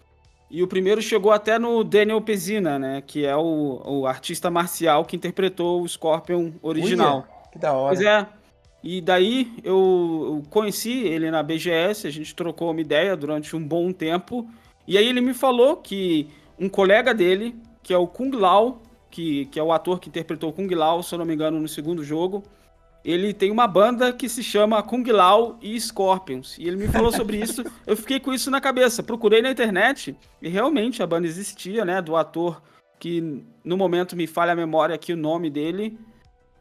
E 0.51 0.63
o 0.63 0.67
primeiro 0.67 1.01
chegou 1.01 1.33
até 1.33 1.59
no 1.59 1.83
Daniel 1.83 2.21
Pezina, 2.21 2.79
né? 2.79 3.03
Que 3.07 3.25
é 3.25 3.35
o, 3.35 3.81
o 3.85 4.07
artista 4.07 4.51
marcial 4.51 5.05
que 5.05 5.17
interpretou 5.17 5.83
o 5.83 5.89
Scorpion 5.89 6.53
original. 6.61 7.19
Uia. 7.19 7.51
Que 7.53 7.59
da 7.59 7.73
hora. 7.73 7.95
Pois 7.95 8.07
é. 8.07 8.27
E 8.83 9.01
daí 9.01 9.55
eu 9.63 10.43
conheci 10.51 11.05
ele 11.05 11.31
na 11.31 11.43
BGS, 11.43 12.07
a 12.07 12.11
gente 12.11 12.35
trocou 12.35 12.71
uma 12.71 12.81
ideia 12.81 13.17
durante 13.17 13.55
um 13.55 13.65
bom 13.65 13.93
tempo. 13.93 14.47
E 14.87 14.99
aí 14.99 15.07
ele 15.07 15.21
me 15.21 15.33
falou 15.33 15.77
que 15.77 16.29
um 16.59 16.69
colega 16.69 17.15
dele, 17.15 17.55
que 17.83 17.95
é 17.95 17.97
o 17.97 18.09
Kung 18.09 18.33
Lao, 18.33 18.83
que, 19.09 19.47
que 19.47 19.59
é 19.61 19.63
o 19.63 19.73
ator 19.73 20.01
que 20.01 20.09
interpretou 20.09 20.51
o 20.51 20.53
Kung 20.53 20.69
Lao, 20.75 21.03
se 21.03 21.15
eu 21.15 21.19
não 21.19 21.25
me 21.25 21.33
engano, 21.33 21.61
no 21.61 21.69
segundo 21.69 22.03
jogo, 22.03 22.43
ele 23.05 23.35
tem 23.35 23.51
uma 23.51 23.67
banda 23.67 24.13
que 24.13 24.29
se 24.29 24.43
chama 24.43 24.83
Kung 24.83 25.05
Lao 25.11 25.59
e 25.61 25.79
Scorpions. 25.81 26.57
E 26.59 26.69
ele 26.69 26.77
me 26.77 26.89
falou 26.89 27.11
sobre 27.13 27.39
isso, 27.39 27.65
eu 27.87 27.97
fiquei 27.97 28.21
com 28.21 28.33
isso 28.33 28.51
na 28.51 28.61
cabeça. 28.61 29.03
Procurei 29.03 29.43
na 29.43 29.51
internet 29.51 30.17
e 30.41 30.49
realmente 30.49 31.03
a 31.03 31.07
banda 31.07 31.27
existia, 31.27 31.85
né? 31.85 32.01
Do 32.01 32.17
ator 32.17 32.63
que 32.99 33.45
no 33.65 33.77
momento 33.77 34.15
me 34.15 34.29
falha 34.29 34.53
a 34.53 34.57
memória 34.57 34.95
aqui 34.95 35.13
o 35.13 35.17
nome 35.17 35.51
dele. 35.51 35.99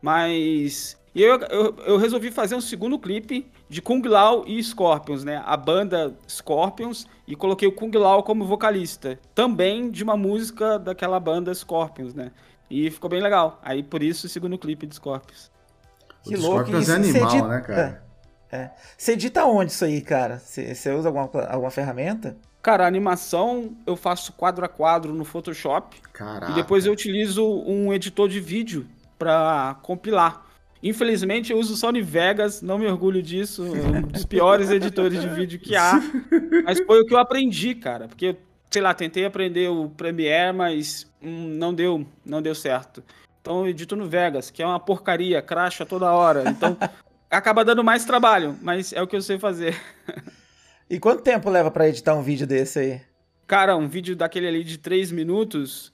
Mas. 0.02 1.00
E 1.14 1.22
eu, 1.22 1.38
eu, 1.42 1.76
eu, 1.86 1.98
resolvi 1.98 2.32
fazer 2.32 2.56
um 2.56 2.62
segundo 2.62 2.98
clipe 2.98 3.46
de 3.70 3.82
Kung 3.82 4.02
Lao 4.08 4.46
e 4.48 4.64
Scorpions, 4.64 5.26
né? 5.26 5.44
A 5.46 5.58
banda 5.58 6.18
Scorpions 6.28 7.06
e 7.28 7.36
coloquei 7.36 7.68
o 7.68 7.72
Kung 7.74 7.92
Lao 7.96 8.24
como 8.24 8.46
vocalista. 8.46 9.20
Também 9.36 9.92
de 9.92 10.04
uma 10.04 10.16
música 10.16 10.80
daquela 10.80 11.20
banda 11.20 11.54
Scorpions, 11.54 12.16
né? 12.16 12.32
E 12.70 12.90
ficou 12.90 13.10
bem 13.10 13.22
legal. 13.22 13.60
Aí 13.62 13.84
por 13.84 14.02
isso 14.02 14.26
o 14.26 14.30
segundo 14.30 14.58
clipe 14.58 14.88
de 14.88 14.96
Scorpions. 14.96 15.51
Que 16.24 16.36
o 16.36 16.40
louco. 16.40 16.66
Scorpions 16.66 16.90
é 16.90 16.94
animal, 16.94 17.32
edita... 17.32 17.48
né, 17.48 17.62
cara? 17.62 18.04
É. 18.52 18.70
Você 18.98 19.14
edita 19.14 19.46
onde 19.46 19.72
isso 19.72 19.86
aí, 19.86 20.02
cara? 20.02 20.38
Você 20.40 20.92
usa 20.92 21.10
alguma, 21.10 21.30
alguma 21.46 21.72
ferramenta? 21.72 22.36
Cara, 22.62 22.84
a 22.84 22.88
animação 22.88 23.76
eu 23.88 23.96
faço 23.96 24.34
quadro 24.34 24.64
a 24.64 24.70
quadro 24.70 25.14
no 25.14 25.26
Photoshop. 25.26 25.98
Caraca. 26.14 26.52
E 26.52 26.56
depois 26.56 26.86
eu 26.86 26.94
utilizo 26.94 27.44
um 27.66 27.92
editor 27.94 28.30
de 28.30 28.40
vídeo 28.40 28.86
para 29.18 29.78
compilar. 29.82 30.46
Infelizmente 30.84 31.52
eu 31.52 31.60
uso 31.60 31.76
Sony 31.76 32.02
Vegas, 32.02 32.62
não 32.62 32.78
me 32.78 32.88
orgulho 32.88 33.22
disso, 33.22 33.64
um 33.64 34.02
dos 34.02 34.26
piores 34.26 34.70
editores 34.72 35.22
de 35.22 35.30
vídeo 35.30 35.60
que 35.60 35.76
há. 35.76 36.02
Mas 36.66 36.80
foi 36.80 37.02
o 37.02 37.06
que 37.06 37.14
eu 37.14 37.20
aprendi, 37.20 37.76
cara, 37.76 38.08
porque 38.08 38.36
sei 38.70 38.82
lá, 38.82 38.94
tentei 38.94 39.26
aprender 39.26 39.70
o 39.70 39.90
Premiere, 39.90 40.56
mas 40.56 41.06
hum, 41.22 41.50
não 41.58 41.74
deu, 41.74 42.08
não 42.26 42.42
deu 42.42 42.56
certo. 42.56 43.04
Então 43.42 43.62
eu 43.62 43.68
edito 43.68 43.96
no 43.96 44.08
Vegas, 44.08 44.50
que 44.52 44.62
é 44.62 44.66
uma 44.66 44.80
porcaria, 44.80 45.42
cracha 45.42 45.86
toda 45.86 46.14
hora. 46.14 46.50
Então 46.50 46.78
acaba 47.30 47.66
dando 47.66 47.84
mais 47.84 48.06
trabalho, 48.06 48.58
mas 48.62 48.94
é 48.94 49.02
o 49.02 49.08
que 49.08 49.16
eu 49.16 49.22
sei 49.22 49.40
fazer. 49.40 49.76
E 50.90 51.00
quanto 51.00 51.24
tempo 51.24 51.50
leva 51.50 51.72
para 51.72 51.90
editar 51.90 52.14
um 52.14 52.22
vídeo 52.22 52.46
desse 52.46 52.80
aí? 52.80 53.02
Cara, 53.48 53.76
um 53.76 53.88
vídeo 53.88 54.16
daquele 54.16 54.48
ali 54.48 54.64
de 54.64 54.78
3 54.78 55.12
minutos, 55.12 55.92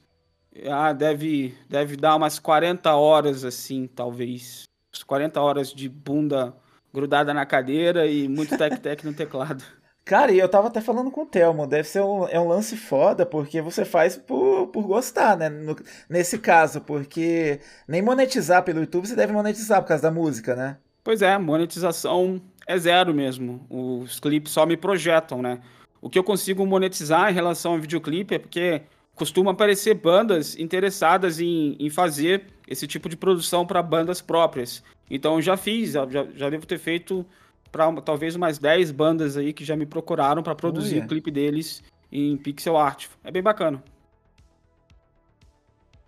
ah, 0.69 0.91
deve, 0.93 1.57
deve 1.69 1.95
dar 1.95 2.15
umas 2.15 2.38
40 2.39 2.93
horas, 2.95 3.45
assim, 3.45 3.88
talvez. 3.88 4.63
40 5.05 5.39
horas 5.41 5.71
de 5.71 5.88
bunda 5.88 6.55
grudada 6.93 7.33
na 7.33 7.45
cadeira 7.45 8.07
e 8.07 8.27
muito 8.27 8.57
tec-tec 8.57 9.05
no 9.05 9.13
teclado. 9.13 9.63
Cara, 10.08 10.32
e 10.32 10.39
eu 10.39 10.48
tava 10.48 10.70
até 10.70 10.80
falando 10.80 11.12
com 11.12 11.24
o 11.24 11.26
Telmo, 11.26 11.67
deve 11.67 11.86
ser 11.86 12.02
um, 12.02 12.26
é 12.30 12.39
um 12.39 12.48
lance 12.48 12.78
foda, 12.78 13.26
porque 13.26 13.62
você 13.62 13.84
faz 13.84 14.15
por, 14.15 14.67
por 14.67 14.84
gostar, 14.88 15.36
né? 15.36 15.50
No, 15.50 15.76
nesse 16.10 16.39
caso, 16.39 16.80
porque 16.80 17.60
nem 17.86 18.02
monetizar 18.02 18.63
pelo 18.63 18.80
YouTube 18.80 19.06
você 19.06 19.17
deve 19.17 19.34
monetizar 19.34 19.82
por 19.82 19.89
causa 19.89 20.04
da 20.04 20.10
música, 20.10 20.56
né? 20.56 20.78
Pois 21.04 21.22
é, 21.22 21.38
monetização 21.38 22.41
é 22.65 22.78
zero 22.78 23.13
mesmo. 23.13 23.65
Os 23.70 24.17
clipes 24.17 24.54
só 24.54 24.65
me 24.65 24.78
projetam, 24.78 25.41
né? 25.41 25.60
O 26.02 26.10
que 26.10 26.17
eu 26.17 26.24
consigo 26.24 26.65
monetizar 26.65 27.30
em 27.30 27.34
relação 27.34 27.74
ao 27.74 27.80
videoclipe 27.80 28.36
é 28.36 28.39
porque 28.39 28.84
costuma 29.13 29.52
aparecer 29.52 29.93
bandas 29.96 30.58
interessadas 30.58 31.41
em, 31.41 31.76
em 31.78 31.89
fazer 31.89 32.46
esse 32.65 32.88
tipo 32.88 33.10
de 33.10 33.17
produção 33.17 33.65
para 33.65 33.84
bandas 33.84 34.22
próprias. 34.22 34.82
Então 35.12 35.41
já 35.41 35.58
fiz, 35.58 35.91
já, 35.91 36.08
já 36.34 36.50
devo 36.50 36.65
ter 36.65 36.78
feito 36.78 37.26
para 37.71 38.01
talvez 38.01 38.36
umas 38.36 38.58
10 38.58 38.91
bandas 38.91 39.38
aí 39.38 39.53
que 39.53 39.65
já 39.65 39.75
me 39.75 39.86
procuraram 39.86 40.41
para 40.41 40.56
produzir 40.56 41.03
o 41.03 41.08
clipe 41.08 41.32
deles 41.32 41.84
em 42.12 42.38
pixel 42.38 42.77
art. 42.77 43.08
É 43.23 43.32
bem 43.32 43.43
bacana. 43.43 43.84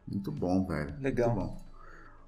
Muito 0.08 0.32
bom, 0.32 0.66
velho. 0.66 0.94
Legal. 1.00 1.36
Muito 1.36 1.48
bom. 1.48 1.70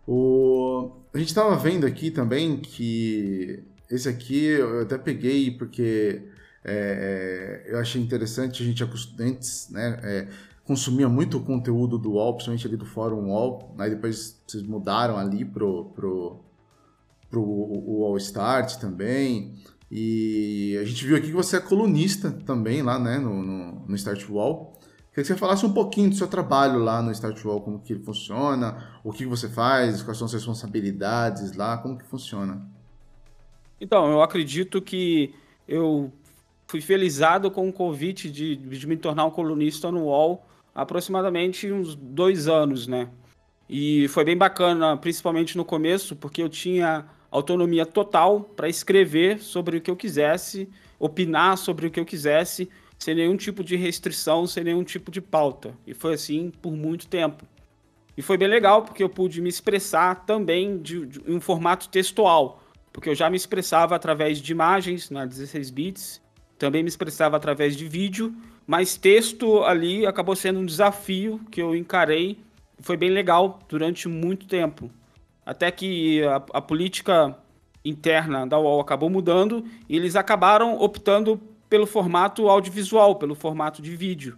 O... 0.08 0.92
A 1.14 1.18
gente 1.18 1.30
estava 1.30 1.56
vendo 1.56 1.86
aqui 1.86 2.12
também 2.12 2.58
que 2.58 3.64
esse 3.90 4.08
aqui 4.08 4.46
eu 4.46 4.82
até 4.82 4.98
peguei 4.98 5.52
porque 5.52 6.28
é, 6.64 7.64
é 7.68 7.74
eu 7.74 7.80
achei 7.80 8.02
interessante 8.02 8.62
a 8.62 8.66
gente 8.66 8.84
antes, 9.20 9.70
né? 9.70 10.00
É, 10.04 10.28
consumia 10.64 11.10
muito 11.10 11.38
o 11.38 11.44
conteúdo 11.44 11.98
do 11.98 12.14
UOL, 12.14 12.34
principalmente 12.34 12.68
ali 12.68 12.78
do 12.78 12.86
Fórum 12.86 13.30
UOL, 13.30 13.76
aí 13.78 13.90
depois 13.90 14.42
vocês 14.48 14.64
mudaram 14.64 15.18
ali 15.18 15.44
pro, 15.44 15.86
pro, 15.96 16.40
pro 17.32 17.42
UOL 17.42 18.18
Start 18.18 18.76
também, 18.76 19.56
e 19.90 20.78
a 20.80 20.86
gente 20.86 21.06
viu 21.06 21.16
aqui 21.16 21.28
que 21.28 21.34
você 21.34 21.58
é 21.58 21.60
colunista 21.60 22.32
também 22.46 22.82
lá, 22.82 23.00
né, 23.00 23.18
no, 23.18 23.42
no, 23.42 23.88
no 23.88 23.96
Start 23.96 24.30
UOL. 24.30 24.74
Queria 25.10 25.24
que 25.24 25.26
você 25.26 25.36
falasse 25.36 25.66
um 25.66 25.74
pouquinho 25.74 26.10
do 26.10 26.16
seu 26.16 26.28
trabalho 26.28 26.80
lá 26.80 27.02
no 27.02 27.12
Start 27.12 27.44
UOL, 27.44 27.62
como 27.62 27.80
que 27.80 27.94
ele 27.94 28.04
funciona, 28.04 29.00
o 29.04 29.12
que 29.12 29.26
você 29.26 29.50
faz, 29.50 30.02
quais 30.04 30.18
são 30.18 30.26
as 30.26 30.34
responsabilidades 30.34 31.54
lá, 31.56 31.78
como 31.78 31.98
que 31.98 32.06
funciona. 32.06 32.66
Então, 33.80 34.12
eu 34.12 34.22
acredito 34.22 34.82
que 34.82 35.34
eu 35.68 36.12
fui 36.68 36.80
felizado 36.80 37.52
com 37.52 37.68
o 37.68 37.74
convite 37.74 38.30
de, 38.30 38.56
de 38.56 38.88
me 38.88 38.96
tornar 38.96 39.26
um 39.26 39.32
colunista 39.32 39.92
no 39.92 40.04
UOL 40.04 40.46
aproximadamente 40.74 41.70
uns 41.70 41.96
dois 41.96 42.48
anos, 42.48 42.88
né? 42.88 43.10
E 43.68 44.08
foi 44.08 44.24
bem 44.24 44.38
bacana, 44.38 44.96
principalmente 44.96 45.58
no 45.58 45.66
começo, 45.66 46.16
porque 46.16 46.42
eu 46.42 46.48
tinha 46.48 47.06
autonomia 47.32 47.86
total 47.86 48.42
para 48.42 48.68
escrever 48.68 49.40
sobre 49.40 49.78
o 49.78 49.82
que 49.82 49.90
eu 49.90 49.96
quisesse, 49.96 50.70
opinar 51.00 51.58
sobre 51.58 51.88
o 51.88 51.92
que 51.92 52.00
eu 52.00 52.06
quisesse, 52.06 52.70
sem 53.00 53.16
nenhum 53.16 53.38
tipo 53.38 53.64
de 53.64 53.76
restrição, 53.76 54.46
sem 54.46 54.64
nenhum 54.64 54.84
tipo 54.84 55.10
de 55.10 55.22
pauta. 55.22 55.74
E 55.88 55.94
foi 55.94 56.14
assim 56.14 56.52
por 56.62 56.74
muito 56.74 57.08
tempo. 57.08 57.46
E 58.16 58.22
foi 58.22 58.38
bem 58.38 58.48
legal, 58.48 58.84
porque 58.84 59.02
eu 59.02 59.10
pude 59.10 59.42
me 59.42 59.50
expressar 59.50 60.26
também 60.26 60.78
de, 60.78 61.06
de, 61.06 61.22
em 61.26 61.36
um 61.36 61.42
formato 61.42 61.90
textual, 61.90 62.62
porque 62.92 63.10
eu 63.10 63.16
já 63.16 63.30
me 63.30 63.38
expressava 63.38 63.96
através 63.96 64.40
de 64.40 64.52
imagens 64.52 65.10
na 65.10 65.26
16 65.26 65.72
bits, 65.72 66.22
também 66.60 66.84
me 66.84 66.90
expressava 66.90 67.38
através 67.38 67.76
de 67.76 67.88
vídeo, 67.88 68.36
mas 68.68 68.96
texto 68.96 69.64
ali 69.64 70.06
acabou 70.06 70.36
sendo 70.36 70.60
um 70.60 70.66
desafio 70.66 71.42
que 71.50 71.62
eu 71.62 71.76
encarei. 71.76 72.38
Foi 72.80 72.96
bem 72.96 73.10
legal 73.10 73.60
durante 73.68 74.08
muito 74.08 74.46
tempo. 74.46 74.92
Até 75.46 75.72
que 75.72 76.24
a, 76.24 76.36
a 76.54 76.62
política 76.62 77.38
interna 77.84 78.46
da 78.46 78.60
UOL 78.60 78.80
acabou 78.80 79.10
mudando 79.10 79.66
e 79.90 79.96
eles 79.96 80.16
acabaram 80.16 80.80
optando 80.80 81.42
pelo 81.70 81.88
formato 81.88 82.48
audiovisual, 82.50 83.16
pelo 83.16 83.34
formato 83.34 83.82
de 83.82 83.96
vídeo. 83.96 84.38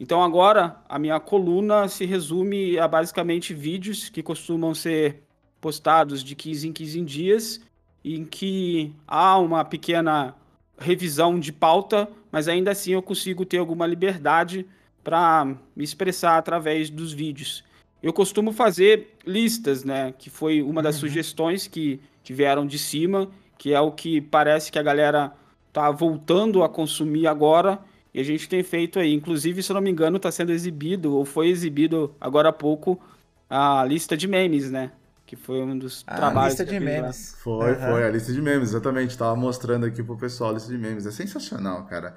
Então 0.00 0.22
agora 0.22 0.76
a 0.88 0.98
minha 0.98 1.20
coluna 1.20 1.86
se 1.86 2.04
resume 2.04 2.78
a 2.78 2.88
basicamente 2.88 3.54
vídeos 3.54 4.08
que 4.08 4.22
costumam 4.22 4.74
ser 4.74 5.22
postados 5.60 6.24
de 6.24 6.34
15 6.34 6.68
em 6.68 6.72
15 6.72 7.00
dias, 7.02 7.60
em 8.04 8.24
que 8.24 8.92
há 9.06 9.38
uma 9.38 9.64
pequena 9.64 10.34
revisão 10.76 11.38
de 11.38 11.52
pauta, 11.52 12.08
mas 12.32 12.48
ainda 12.48 12.72
assim 12.72 12.92
eu 12.92 13.02
consigo 13.02 13.44
ter 13.44 13.58
alguma 13.58 13.86
liberdade 13.86 14.66
para 15.04 15.44
me 15.76 15.84
expressar 15.84 16.36
através 16.36 16.90
dos 16.90 17.12
vídeos. 17.12 17.62
Eu 18.02 18.12
costumo 18.12 18.52
fazer 18.52 19.16
listas, 19.24 19.84
né? 19.84 20.12
Que 20.18 20.28
foi 20.28 20.62
uma 20.62 20.82
das 20.82 20.96
uhum. 20.96 21.00
sugestões 21.02 21.66
que, 21.66 22.00
que 22.22 22.32
vieram 22.32 22.66
de 22.66 22.78
cima, 22.78 23.30
que 23.56 23.72
é 23.72 23.80
o 23.80 23.92
que 23.92 24.20
parece 24.20 24.72
que 24.72 24.78
a 24.78 24.82
galera 24.82 25.32
tá 25.72 25.90
voltando 25.90 26.62
a 26.62 26.68
consumir 26.68 27.26
agora. 27.26 27.78
E 28.12 28.20
a 28.20 28.24
gente 28.24 28.48
tem 28.48 28.62
feito 28.62 28.98
aí. 28.98 29.12
Inclusive, 29.12 29.62
se 29.62 29.70
eu 29.70 29.74
não 29.74 29.80
me 29.80 29.90
engano, 29.90 30.16
está 30.16 30.30
sendo 30.30 30.52
exibido, 30.52 31.14
ou 31.14 31.24
foi 31.24 31.48
exibido 31.48 32.14
agora 32.20 32.48
há 32.50 32.52
pouco, 32.52 33.00
a 33.48 33.84
lista 33.84 34.16
de 34.16 34.26
memes, 34.26 34.70
né? 34.70 34.92
que 35.32 35.36
foi 35.36 35.62
um 35.62 35.78
dos 35.78 36.04
ah, 36.06 36.14
trabalhos. 36.14 36.60
A 36.60 36.62
lista 36.62 36.64
de 36.66 36.78
memes. 36.78 37.34
Foi, 37.38 37.72
uhum. 37.72 37.78
foi, 37.78 38.04
a 38.04 38.10
lista 38.10 38.30
de 38.34 38.42
memes, 38.42 38.68
exatamente. 38.68 39.16
Tava 39.16 39.34
mostrando 39.34 39.86
aqui 39.86 40.02
pro 40.02 40.14
pessoal 40.14 40.50
a 40.50 40.52
lista 40.52 40.70
de 40.70 40.76
memes. 40.76 41.06
É 41.06 41.10
sensacional, 41.10 41.86
cara. 41.86 42.14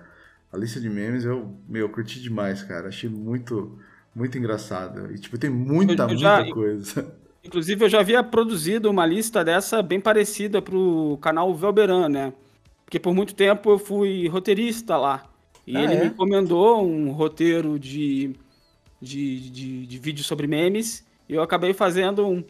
A 0.51 0.57
lista 0.57 0.81
de 0.81 0.89
memes 0.89 1.23
eu, 1.23 1.57
meu, 1.65 1.87
curti 1.87 2.21
demais, 2.21 2.61
cara. 2.63 2.89
Achei 2.89 3.09
muito, 3.09 3.79
muito 4.15 4.37
engraçado. 4.37 5.13
E, 5.13 5.19
tipo, 5.19 5.37
tem 5.37 5.49
muita, 5.49 6.03
eu, 6.03 6.09
eu 6.09 6.17
já, 6.17 6.37
muita 6.37 6.53
coisa. 6.53 7.15
Inclusive, 7.43 7.85
eu 7.85 7.89
já 7.89 7.99
havia 7.99 8.23
produzido 8.23 8.89
uma 8.89 9.05
lista 9.05 9.43
dessa 9.43 9.83
bem 9.83 9.99
parecida 9.99 10.61
pro 10.61 11.19
canal 11.21 11.53
Velberan, 11.53 12.09
né? 12.09 12.33
Porque 12.85 12.99
por 12.99 13.13
muito 13.13 13.35
tempo 13.35 13.69
eu 13.69 13.77
fui 13.77 14.27
roteirista 14.27 14.95
lá. 14.95 15.25
E 15.67 15.75
ah, 15.75 15.83
ele 15.83 15.93
é? 15.93 15.99
me 16.01 16.05
encomendou 16.07 16.83
um 16.87 17.11
roteiro 17.11 17.77
de, 17.77 18.35
de, 19.01 19.49
de, 19.49 19.85
de 19.85 19.99
vídeo 19.99 20.23
sobre 20.23 20.47
memes. 20.47 21.05
E 21.27 21.33
eu 21.33 21.41
acabei 21.41 21.73
fazendo 21.73 22.25
um. 22.25 22.43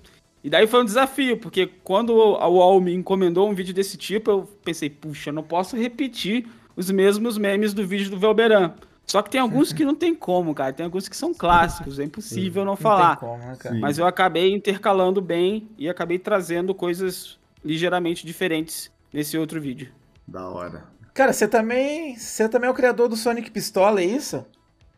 E 0.43 0.49
daí 0.49 0.67
foi 0.67 0.82
um 0.82 0.86
desafio, 0.86 1.38
porque 1.38 1.65
quando 1.84 2.13
a 2.36 2.47
UOL 2.47 2.80
me 2.80 2.93
encomendou 2.93 3.49
um 3.49 3.56
vídeo 3.56 3.73
desse 3.73 3.97
tipo, 3.97 4.30
eu 4.30 4.49
pensei, 4.63 4.89
puxa, 4.89 5.32
não 5.32 5.41
posso 5.41 5.75
repetir 5.75 6.45
os 6.75 6.91
mesmos 6.91 7.38
memes 7.38 7.73
do 7.73 7.86
vídeo 7.88 8.12
do 8.12 8.19
Velberan. 8.19 8.73
Só 9.06 9.22
que 9.22 9.30
tem 9.30 9.39
alguns 9.39 9.72
que 9.72 9.86
não 9.86 9.94
tem 9.94 10.15
como, 10.15 10.54
cara. 10.54 10.74
Tem 10.74 10.84
alguns 10.84 11.08
que 11.08 11.15
são 11.15 11.34
clássicos, 11.34 12.00
é 12.00 12.04
impossível 12.04 12.65
não, 12.65 12.72
não 12.72 12.78
falar. 12.78 13.18
Como, 13.18 13.38
né, 13.38 13.56
Mas 13.80 13.98
eu 13.98 14.06
acabei 14.06 14.54
intercalando 14.54 15.22
bem 15.22 15.70
e 15.78 15.88
acabei 15.88 16.18
trazendo 16.18 16.74
coisas 16.74 17.38
ligeiramente 17.63 18.26
diferentes 18.26 18.91
nesse 19.13 19.38
outro 19.38 19.62
vídeo. 19.62 19.91
Da 20.28 20.50
hora. 20.50 20.84
Cara, 21.13 21.32
você 21.32 21.48
também, 21.48 22.18
você 22.18 22.50
também 22.50 22.68
é 22.68 22.72
o 22.72 22.76
criador 22.76 23.08
do 23.08 23.15
Sonic 23.15 23.52
Pistola, 23.52 24.02
é 24.02 24.06
isso? 24.06 24.46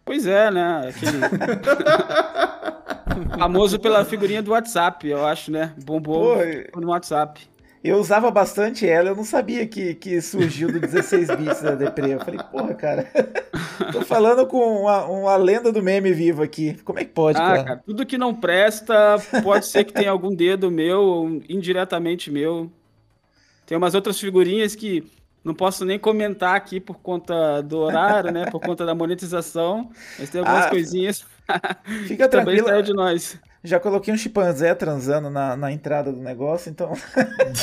Pois 0.04 0.26
é, 0.26 0.50
né? 0.50 0.90
Aquele... 0.90 1.20
Famoso 3.38 3.80
pela 3.80 4.06
figurinha 4.06 4.42
do 4.42 4.52
WhatsApp, 4.52 5.08
eu 5.08 5.26
acho, 5.26 5.52
né? 5.52 5.74
Bombou 5.84 6.38
Pô, 6.72 6.80
no 6.80 6.90
WhatsApp. 6.90 7.48
Eu 7.84 7.98
usava 7.98 8.30
bastante 8.32 8.88
ela, 8.88 9.10
eu 9.10 9.16
não 9.16 9.24
sabia 9.24 9.66
que, 9.68 9.94
que 9.94 10.20
surgiu 10.22 10.72
do 10.72 10.80
16 10.80 11.28
bits 11.36 11.62
da 11.62 11.76
Depre. 11.76 12.12
Eu 12.12 12.20
falei, 12.20 12.40
porra, 12.52 12.74
cara, 12.74 13.08
tô 13.94 14.02
falando 14.02 14.46
com 14.48 14.82
uma, 14.82 15.06
uma 15.06 15.36
lenda 15.36 15.72
do 15.72 15.82
meme 15.82 16.12
vivo 16.12 16.42
aqui. 16.42 16.74
Como 16.84 17.00
é 17.00 17.06
que 17.06 17.12
pode, 17.12 17.38
ah, 17.38 17.42
cara? 17.42 17.64
cara? 17.64 17.84
Tudo 17.86 18.06
que 18.06 18.18
não 18.18 18.34
presta, 18.34 19.18
pode 19.44 19.68
ser 19.68 19.84
que 19.84 19.94
tenha 19.94 20.12
algum 20.12 20.34
dedo 20.34 20.72
meu, 20.72 21.02
ou 21.02 21.42
indiretamente 21.48 22.32
meu. 22.32 22.72
Tem 23.66 23.78
umas 23.78 23.94
outras 23.94 24.20
figurinhas 24.20 24.76
que 24.76 25.04
não 25.44 25.54
posso 25.54 25.86
nem 25.86 26.00
comentar 26.00 26.56
aqui 26.56 26.80
por 26.80 27.00
conta 27.00 27.62
do 27.62 27.78
horário, 27.80 28.32
né? 28.32 28.50
Por 28.52 28.60
conta 28.60 28.86
da 28.86 28.96
monetização. 28.96 29.90
Mas 30.18 30.30
tem 30.30 30.40
algumas 30.40 30.66
ah, 30.66 30.70
coisinhas. 30.70 31.26
Fica 32.08 32.28
tranquilo. 32.30 32.82
de 32.82 32.94
nós. 32.94 33.40
Já 33.64 33.80
coloquei 33.80 34.14
um 34.14 34.18
chimpanzé 34.18 34.74
transando 34.76 35.30
na, 35.30 35.58
na 35.58 35.72
entrada 35.72 36.12
do 36.12 36.22
negócio, 36.22 36.70
então. 36.70 36.94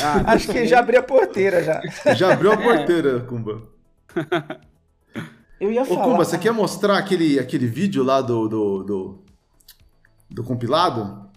Ah, 0.03 0.33
acho 0.33 0.51
que 0.51 0.65
já 0.65 0.79
abri 0.79 0.97
a 0.97 1.03
porteira 1.03 1.63
já. 1.63 1.81
Já 2.15 2.33
abriu 2.33 2.51
a 2.51 2.57
porteira, 2.57 3.19
Kumba. 3.21 3.61
Eu 5.59 5.71
ia 5.71 5.85
falar. 5.85 6.01
Ô, 6.01 6.03
Kumba, 6.03 6.25
você 6.25 6.37
quer 6.37 6.51
mostrar 6.51 6.97
aquele, 6.97 7.39
aquele 7.39 7.65
vídeo 7.65 8.03
lá 8.03 8.19
do, 8.19 8.47
do, 8.47 8.83
do, 8.83 9.23
do 10.29 10.43
compilado? 10.43 11.29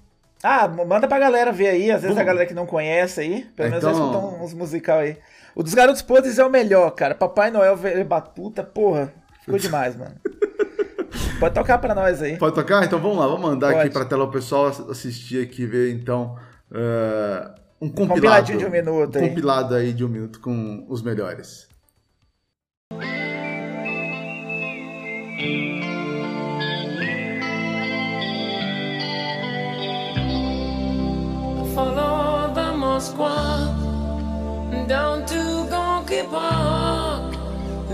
Ah, 0.43 0.69
manda 0.69 1.07
pra 1.07 1.19
galera 1.19 1.53
ver 1.53 1.69
aí, 1.69 1.91
às 1.91 2.03
vezes 2.03 2.17
Vamos. 2.17 2.21
a 2.21 2.25
galera 2.25 2.47
que 2.47 2.55
não 2.55 2.67
conhece 2.67 3.21
aí, 3.21 3.45
pelo 3.57 3.71
menos 3.71 3.85
então... 3.85 3.95
vai 3.95 4.07
escutar 4.07 4.43
uns 4.45 4.55
musical 4.55 4.99
aí. 4.99 5.17
O 5.55 5.63
dos 5.63 5.75
Garotos 5.75 6.03
Podres 6.03 6.39
é 6.39 6.45
o 6.45 6.51
melhor, 6.51 6.91
cara. 6.93 7.15
Papai 7.15 7.51
Noel 7.51 7.77
Batuta, 8.07 8.63
porra, 8.63 9.13
ficou 9.41 9.59
demais, 9.59 9.97
mano. 9.97 10.15
Pode 11.39 11.55
tocar 11.55 11.79
pra 11.79 11.95
nós 11.95 12.21
aí. 12.21 12.37
Pode 12.37 12.55
tocar? 12.55 12.85
Então 12.85 12.99
vamos 12.99 13.19
lá, 13.19 13.27
vamos 13.27 13.43
mandar 13.43 13.69
Pode. 13.69 13.81
aqui 13.81 13.91
pra 13.91 14.05
tela 14.05 14.25
o 14.25 14.31
pessoal 14.31 14.67
assistir 14.67 15.43
aqui, 15.43 15.67
ver 15.67 15.93
então. 15.93 16.37
Uh, 16.71 17.59
um 17.81 17.89
compilado. 17.89 18.15
Compiladinho 18.15 18.59
de 18.59 18.67
um 18.67 18.71
minuto 18.71 19.17
um 19.17 19.23
aí. 19.23 19.29
compilado 19.29 19.75
aí 19.75 19.93
de 19.93 20.05
um 20.05 20.09
minuto 20.09 20.41
com 20.41 20.85
os 20.89 21.03
melhores. 21.03 21.69
Follow 31.75 32.53
the 32.55 32.73
Moscow 32.77 33.79
down 34.89 35.25
to 35.27 35.69
Gonky 35.71 36.23
Park, 36.29 37.37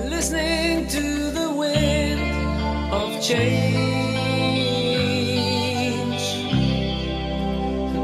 listening 0.09 0.87
to 0.89 1.31
the 1.33 1.53
wind 1.53 2.24
of 3.05 3.23
change. 3.23 3.85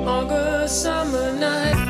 August 0.07 0.83
summer 0.83 1.33
night. 1.33 1.90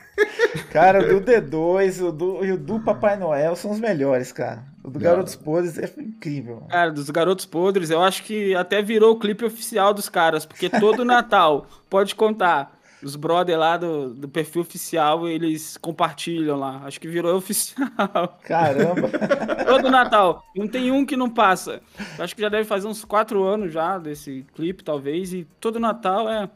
Cara, 0.71 0.99
o 0.99 1.19
do 1.19 1.25
D2 1.25 2.07
o 2.07 2.11
do, 2.11 2.45
e 2.45 2.51
o 2.51 2.57
do 2.57 2.79
Papai 2.79 3.17
Noel 3.17 3.55
são 3.55 3.71
os 3.71 3.79
melhores, 3.79 4.31
cara. 4.31 4.63
O 4.83 4.89
do 4.89 4.99
Garotos 4.99 5.35
Podres 5.35 5.77
é 5.77 5.91
incrível. 5.97 6.63
Cara, 6.69 6.91
dos 6.91 7.09
Garotos 7.09 7.45
Podres, 7.45 7.89
eu 7.89 8.01
acho 8.01 8.23
que 8.23 8.55
até 8.55 8.81
virou 8.81 9.13
o 9.13 9.19
clipe 9.19 9.45
oficial 9.45 9.93
dos 9.93 10.09
caras, 10.09 10.45
porque 10.45 10.69
todo 10.69 11.05
Natal, 11.05 11.67
pode 11.89 12.15
contar, 12.15 12.79
os 13.03 13.15
brother 13.15 13.57
lá 13.57 13.77
do, 13.77 14.13
do 14.13 14.29
perfil 14.29 14.61
oficial, 14.61 15.27
eles 15.27 15.77
compartilham 15.77 16.57
lá. 16.57 16.81
Acho 16.85 16.99
que 16.99 17.07
virou 17.07 17.35
oficial. 17.37 18.39
Caramba! 18.43 19.09
Todo 19.65 19.89
Natal. 19.89 20.43
Não 20.55 20.67
tem 20.67 20.91
um 20.91 21.05
que 21.05 21.15
não 21.15 21.29
passa. 21.29 21.81
Acho 22.19 22.35
que 22.35 22.41
já 22.41 22.49
deve 22.49 22.65
fazer 22.65 22.87
uns 22.87 23.03
quatro 23.03 23.43
anos 23.43 23.71
já 23.71 23.97
desse 23.97 24.45
clipe, 24.53 24.83
talvez. 24.83 25.33
E 25.33 25.47
todo 25.59 25.79
Natal 25.79 26.29
é 26.29 26.49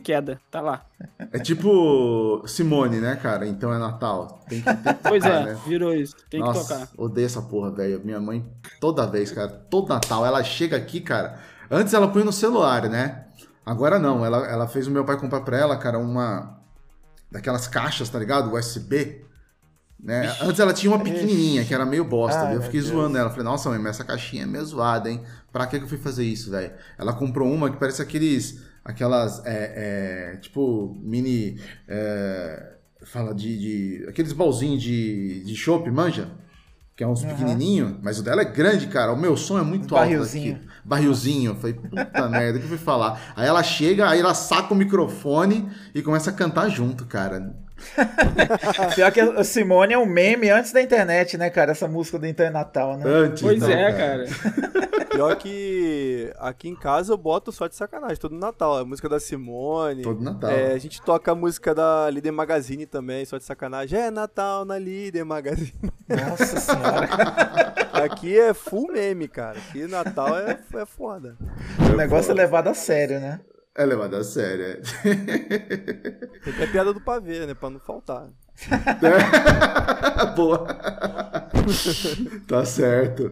queda, 0.00 0.40
tá 0.50 0.60
lá. 0.60 0.84
É 1.32 1.38
tipo 1.38 2.42
Simone, 2.46 2.98
né, 3.00 3.16
cara? 3.16 3.46
Então 3.46 3.72
é 3.72 3.78
Natal. 3.78 4.40
Tem 4.48 4.60
que, 4.60 4.64
tem 4.64 4.76
que 4.76 4.82
tocar, 4.94 5.08
pois 5.08 5.24
é, 5.24 5.44
né? 5.44 5.58
virou 5.66 5.94
isso. 5.94 6.16
Tem 6.28 6.40
Nossa, 6.40 6.60
que 6.60 6.80
tocar. 6.80 6.88
Odeio 6.96 7.26
essa 7.26 7.42
porra, 7.42 7.70
velho. 7.70 8.00
Minha 8.04 8.20
mãe, 8.20 8.44
toda 8.80 9.06
vez, 9.06 9.30
cara, 9.30 9.48
todo 9.48 9.88
Natal, 9.88 10.26
ela 10.26 10.42
chega 10.42 10.76
aqui, 10.76 11.00
cara. 11.00 11.38
Antes 11.70 11.94
ela 11.94 12.08
põe 12.08 12.24
no 12.24 12.32
celular, 12.32 12.88
né? 12.88 13.26
Agora 13.64 13.98
não, 13.98 14.24
ela, 14.24 14.46
ela 14.46 14.68
fez 14.68 14.86
o 14.86 14.90
meu 14.90 15.04
pai 15.04 15.18
comprar 15.18 15.40
pra 15.40 15.58
ela, 15.58 15.76
cara, 15.76 15.98
uma. 15.98 16.60
Daquelas 17.30 17.66
caixas, 17.66 18.08
tá 18.08 18.18
ligado? 18.18 18.54
USB. 18.54 19.24
Né? 19.98 20.32
Antes 20.40 20.60
ela 20.60 20.72
tinha 20.72 20.92
uma 20.92 21.02
pequenininha, 21.02 21.64
que 21.64 21.74
era 21.74 21.84
meio 21.84 22.04
bosta. 22.04 22.52
eu 22.52 22.62
fiquei 22.62 22.80
zoando 22.80 23.18
ela. 23.18 23.30
Falei, 23.30 23.44
nossa, 23.44 23.68
mãe, 23.70 23.78
mas 23.78 23.96
essa 23.96 24.04
caixinha 24.04 24.44
é 24.44 24.46
meio 24.46 24.64
zoada, 24.64 25.10
hein? 25.10 25.22
Pra 25.52 25.66
que, 25.66 25.78
que 25.78 25.84
eu 25.84 25.88
fui 25.88 25.98
fazer 25.98 26.24
isso, 26.24 26.50
velho? 26.50 26.72
Ela 26.96 27.12
comprou 27.12 27.50
uma 27.50 27.70
que 27.70 27.76
parece 27.76 28.00
aqueles. 28.00 28.62
Aquelas. 28.86 29.44
É, 29.44 30.32
é, 30.34 30.36
tipo, 30.36 30.96
mini. 31.02 31.60
É, 31.88 32.74
fala 33.04 33.34
de, 33.34 33.58
de. 33.58 34.08
Aqueles 34.08 34.32
balzinhos 34.32 34.82
de, 34.82 35.44
de 35.44 35.54
chopp, 35.54 35.90
manja? 35.90 36.30
que 36.96 37.04
é 37.04 37.06
uns 37.06 37.22
uhum. 37.22 37.28
pequenininho, 37.28 37.98
mas 38.02 38.18
o 38.18 38.22
dela 38.22 38.40
é 38.40 38.44
grande, 38.46 38.86
cara. 38.86 39.12
O 39.12 39.18
meu 39.18 39.36
som 39.36 39.58
é 39.58 39.62
muito 39.62 39.94
alto 39.94 40.08
barrilzinho. 40.08 40.56
aqui. 40.56 40.66
Barrilzinho. 40.82 41.50
Eu 41.50 41.56
falei, 41.56 41.74
puta 41.74 42.26
merda, 42.30 42.56
o 42.56 42.60
que 42.60 42.64
eu 42.64 42.70
fui 42.70 42.78
falar? 42.78 43.20
Aí 43.36 43.46
ela 43.46 43.62
chega, 43.62 44.08
aí 44.08 44.18
ela 44.18 44.32
saca 44.32 44.72
o 44.72 44.76
microfone 44.76 45.68
e 45.94 46.00
começa 46.00 46.30
a 46.30 46.32
cantar 46.32 46.70
junto, 46.70 47.04
cara. 47.04 47.54
Pior 48.94 49.12
que 49.12 49.20
a 49.20 49.44
Simone 49.44 49.92
é 49.92 49.98
um 49.98 50.06
meme 50.06 50.50
antes 50.50 50.72
da 50.72 50.82
internet, 50.82 51.36
né, 51.36 51.50
cara? 51.50 51.72
Essa 51.72 51.86
música 51.86 52.18
do 52.18 52.26
Internatal, 52.26 52.96
né? 52.96 53.04
Antes, 53.06 53.42
pois 53.42 53.60
não, 53.60 53.70
é, 53.70 53.92
cara. 53.92 54.26
cara. 54.26 55.06
Pior 55.10 55.36
que 55.36 56.32
aqui 56.38 56.68
em 56.68 56.76
casa 56.76 57.12
eu 57.12 57.16
boto 57.16 57.50
só 57.52 57.66
de 57.66 57.74
sacanagem, 57.74 58.16
todo 58.16 58.34
Natal. 58.34 58.78
A 58.78 58.84
música 58.84 59.08
da 59.08 59.20
Simone. 59.20 60.02
Todo 60.02 60.22
Natal. 60.22 60.50
É, 60.50 60.72
a 60.72 60.78
gente 60.78 61.00
toca 61.02 61.32
a 61.32 61.34
música 61.34 61.74
da 61.74 62.10
Líder 62.10 62.32
Magazine 62.32 62.86
também, 62.86 63.24
só 63.24 63.38
de 63.38 63.44
sacanagem. 63.44 63.98
É 63.98 64.10
Natal 64.10 64.64
na 64.64 64.78
Líder 64.78 65.24
Magazine. 65.24 65.72
Nossa 66.08 66.60
senhora. 66.60 67.08
aqui 68.04 68.38
é 68.38 68.52
full 68.52 68.92
meme, 68.92 69.28
cara. 69.28 69.58
Aqui 69.58 69.86
Natal 69.86 70.38
é, 70.38 70.58
é 70.74 70.86
foda. 70.86 71.36
O 71.92 71.96
negócio 71.96 72.30
é 72.30 72.34
levado 72.34 72.68
a 72.68 72.74
sério, 72.74 73.20
né? 73.20 73.40
É 73.76 73.84
levado 73.84 74.16
a 74.16 74.24
sério, 74.24 74.64
é. 74.64 74.74
Tem 76.42 76.54
até 76.54 76.66
piada 76.66 76.94
do 76.94 77.00
pavê, 77.00 77.44
né? 77.46 77.52
Pra 77.52 77.68
não 77.68 77.78
faltar. 77.78 78.28
Boa. 80.34 80.66
tá 82.48 82.64
certo. 82.64 83.24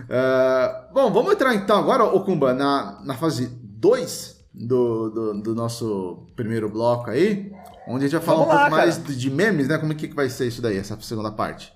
Uh, 0.00 0.94
bom, 0.94 1.12
vamos 1.12 1.34
entrar 1.34 1.54
então 1.54 1.78
agora, 1.78 2.04
Okumba, 2.04 2.54
na, 2.54 3.02
na 3.04 3.14
fase 3.14 3.48
2 3.48 4.46
do, 4.54 5.10
do, 5.10 5.42
do, 5.42 5.54
nosso 5.54 6.26
primeiro 6.34 6.70
bloco 6.70 7.10
aí, 7.10 7.52
onde 7.86 8.06
a 8.06 8.08
gente 8.08 8.16
vai 8.18 8.22
falar 8.22 8.38
vamos 8.38 8.46
um 8.46 8.56
lá, 8.56 8.60
pouco 8.62 8.76
cara. 8.76 8.86
mais 8.86 9.18
de 9.18 9.30
memes, 9.30 9.68
né? 9.68 9.76
Como 9.76 9.92
é 9.92 9.94
que 9.94 10.08
vai 10.14 10.30
ser 10.30 10.46
isso 10.46 10.62
daí, 10.62 10.78
essa 10.78 10.98
segunda 11.02 11.30
parte? 11.30 11.70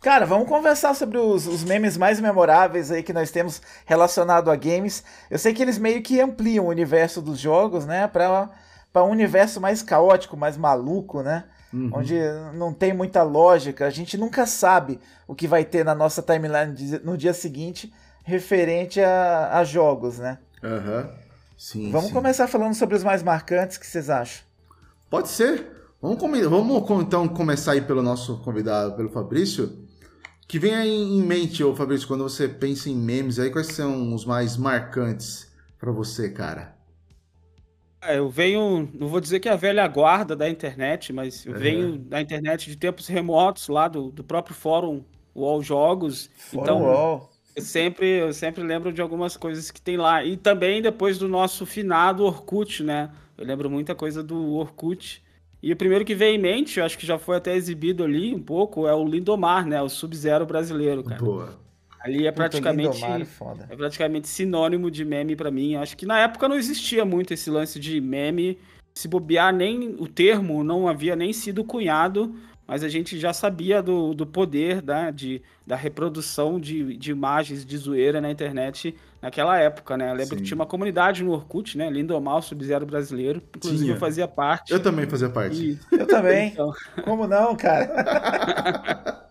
Cara, 0.00 0.24
vamos 0.24 0.48
conversar 0.48 0.94
sobre 0.94 1.18
os, 1.18 1.46
os, 1.46 1.62
memes 1.62 1.98
mais 1.98 2.18
memoráveis 2.18 2.90
aí 2.90 3.02
que 3.02 3.12
nós 3.12 3.30
temos 3.30 3.60
relacionado 3.84 4.50
a 4.50 4.56
games. 4.56 5.04
Eu 5.30 5.38
sei 5.38 5.52
que 5.52 5.60
eles 5.62 5.76
meio 5.76 6.02
que 6.02 6.18
ampliam 6.18 6.64
o 6.64 6.68
universo 6.68 7.20
dos 7.20 7.38
jogos, 7.38 7.84
né? 7.84 8.08
Pra, 8.08 8.48
pra 8.90 9.04
um 9.04 9.10
universo 9.10 9.60
mais 9.60 9.82
caótico, 9.82 10.38
mais 10.38 10.56
maluco, 10.56 11.22
né? 11.22 11.44
Uhum. 11.70 11.90
Onde 11.92 12.18
não 12.54 12.72
tem 12.72 12.94
muita 12.94 13.22
lógica. 13.22 13.86
A 13.86 13.90
gente 13.90 14.16
nunca 14.16 14.46
sabe 14.46 14.98
o 15.28 15.34
que 15.34 15.46
vai 15.46 15.66
ter 15.66 15.84
na 15.84 15.94
nossa 15.94 16.22
timeline 16.22 17.00
no 17.04 17.18
dia 17.18 17.34
seguinte 17.34 17.92
referente 18.24 19.02
a, 19.02 19.58
a 19.58 19.64
jogos, 19.64 20.18
né? 20.18 20.38
Aham. 20.64 21.00
Uhum. 21.02 21.20
Sim. 21.58 21.90
Vamos 21.90 22.08
sim. 22.08 22.14
começar 22.14 22.48
falando 22.48 22.72
sobre 22.72 22.96
os 22.96 23.04
mais 23.04 23.22
marcantes, 23.22 23.76
o 23.76 23.80
que 23.80 23.86
vocês 23.86 24.08
acham? 24.08 24.42
Pode 25.10 25.28
ser. 25.28 25.66
Vamos, 26.00 26.18
vamos 26.48 26.90
então 27.02 27.28
começar 27.28 27.72
aí 27.72 27.82
pelo 27.82 28.02
nosso 28.02 28.38
convidado, 28.38 28.96
pelo 28.96 29.10
Fabrício 29.10 29.89
que 30.50 30.58
vem 30.58 30.74
aí 30.74 30.90
em 30.90 31.22
mente, 31.22 31.62
ô 31.62 31.76
Fabrício, 31.76 32.08
quando 32.08 32.24
você 32.24 32.48
pensa 32.48 32.90
em 32.90 32.96
memes 32.96 33.38
aí, 33.38 33.50
quais 33.50 33.68
são 33.68 34.12
os 34.12 34.24
mais 34.24 34.56
marcantes 34.56 35.48
para 35.78 35.92
você, 35.92 36.28
cara? 36.28 36.74
É, 38.02 38.18
eu 38.18 38.28
venho, 38.28 38.90
não 38.92 39.06
vou 39.06 39.20
dizer 39.20 39.38
que 39.38 39.48
é 39.48 39.52
a 39.52 39.56
velha 39.56 39.86
guarda 39.86 40.34
da 40.34 40.50
internet, 40.50 41.12
mas 41.12 41.46
eu 41.46 41.52
uhum. 41.52 41.58
venho 41.60 41.98
da 41.98 42.20
internet 42.20 42.68
de 42.68 42.76
tempos 42.76 43.06
remotos, 43.06 43.68
lá 43.68 43.86
do, 43.86 44.10
do 44.10 44.24
próprio 44.24 44.56
fórum 44.56 45.04
UOL 45.36 45.62
Jogos. 45.62 46.28
Fórum 46.34 46.64
então, 46.64 46.82
UOL. 46.82 47.30
Eu 47.54 47.62
sempre, 47.62 48.06
eu 48.18 48.32
sempre 48.32 48.64
lembro 48.64 48.92
de 48.92 49.00
algumas 49.00 49.36
coisas 49.36 49.70
que 49.70 49.80
tem 49.80 49.96
lá. 49.96 50.24
E 50.24 50.36
também 50.36 50.82
depois 50.82 51.16
do 51.16 51.28
nosso 51.28 51.64
finado 51.64 52.24
Orkut, 52.24 52.82
né? 52.82 53.12
Eu 53.38 53.46
lembro 53.46 53.70
muita 53.70 53.94
coisa 53.94 54.20
do 54.20 54.54
Orkut. 54.54 55.22
E 55.62 55.72
o 55.72 55.76
primeiro 55.76 56.04
que 56.04 56.14
veio 56.14 56.34
em 56.34 56.38
mente, 56.38 56.78
eu 56.78 56.86
acho 56.86 56.96
que 56.96 57.06
já 57.06 57.18
foi 57.18 57.36
até 57.36 57.54
exibido 57.54 58.02
ali 58.02 58.34
um 58.34 58.40
pouco, 58.40 58.86
é 58.86 58.94
o 58.94 59.04
Lindomar, 59.04 59.66
né? 59.66 59.80
O 59.82 59.88
Sub-Zero 59.88 60.46
brasileiro, 60.46 61.04
cara. 61.04 61.22
Boa. 61.22 61.58
Ali 62.00 62.26
é 62.26 62.32
praticamente 62.32 62.94
Lindomar, 62.94 63.20
é, 63.68 63.74
é 63.74 63.76
praticamente 63.76 64.26
sinônimo 64.26 64.90
de 64.90 65.04
meme 65.04 65.36
para 65.36 65.50
mim. 65.50 65.74
Acho 65.74 65.96
que 65.96 66.06
na 66.06 66.18
época 66.18 66.48
não 66.48 66.56
existia 66.56 67.04
muito 67.04 67.34
esse 67.34 67.50
lance 67.50 67.78
de 67.78 68.00
meme. 68.00 68.58
Se 68.94 69.06
bobear, 69.06 69.54
nem 69.54 69.96
o 69.98 70.08
termo 70.08 70.64
não 70.64 70.88
havia 70.88 71.14
nem 71.14 71.32
sido 71.32 71.62
cunhado 71.62 72.34
mas 72.70 72.84
a 72.84 72.88
gente 72.88 73.18
já 73.18 73.32
sabia 73.32 73.82
do, 73.82 74.14
do 74.14 74.24
poder 74.24 74.80
né, 74.80 75.10
de, 75.10 75.42
da 75.66 75.74
reprodução 75.74 76.60
de, 76.60 76.96
de 76.96 77.10
imagens 77.10 77.66
de 77.66 77.76
zoeira 77.76 78.20
na 78.20 78.30
internet 78.30 78.94
naquela 79.20 79.58
época, 79.58 79.96
né? 79.96 80.08
Eu 80.08 80.14
lembro 80.14 80.36
Sim. 80.36 80.36
que 80.36 80.42
tinha 80.44 80.54
uma 80.54 80.66
comunidade 80.66 81.24
no 81.24 81.32
Orkut, 81.32 81.76
né? 81.76 81.90
Lindomar, 81.90 82.40
Sub-Zero 82.42 82.86
brasileiro. 82.86 83.42
Inclusive 83.56 83.86
tinha. 83.86 83.96
eu 83.96 83.98
fazia 83.98 84.28
parte. 84.28 84.72
Eu 84.72 84.80
também 84.80 85.04
fazia 85.08 85.28
parte. 85.28 85.60
E... 85.60 85.80
Eu 85.90 86.06
também. 86.06 86.50
Então... 86.50 86.72
Como 87.02 87.26
não, 87.26 87.56
cara? 87.56 89.18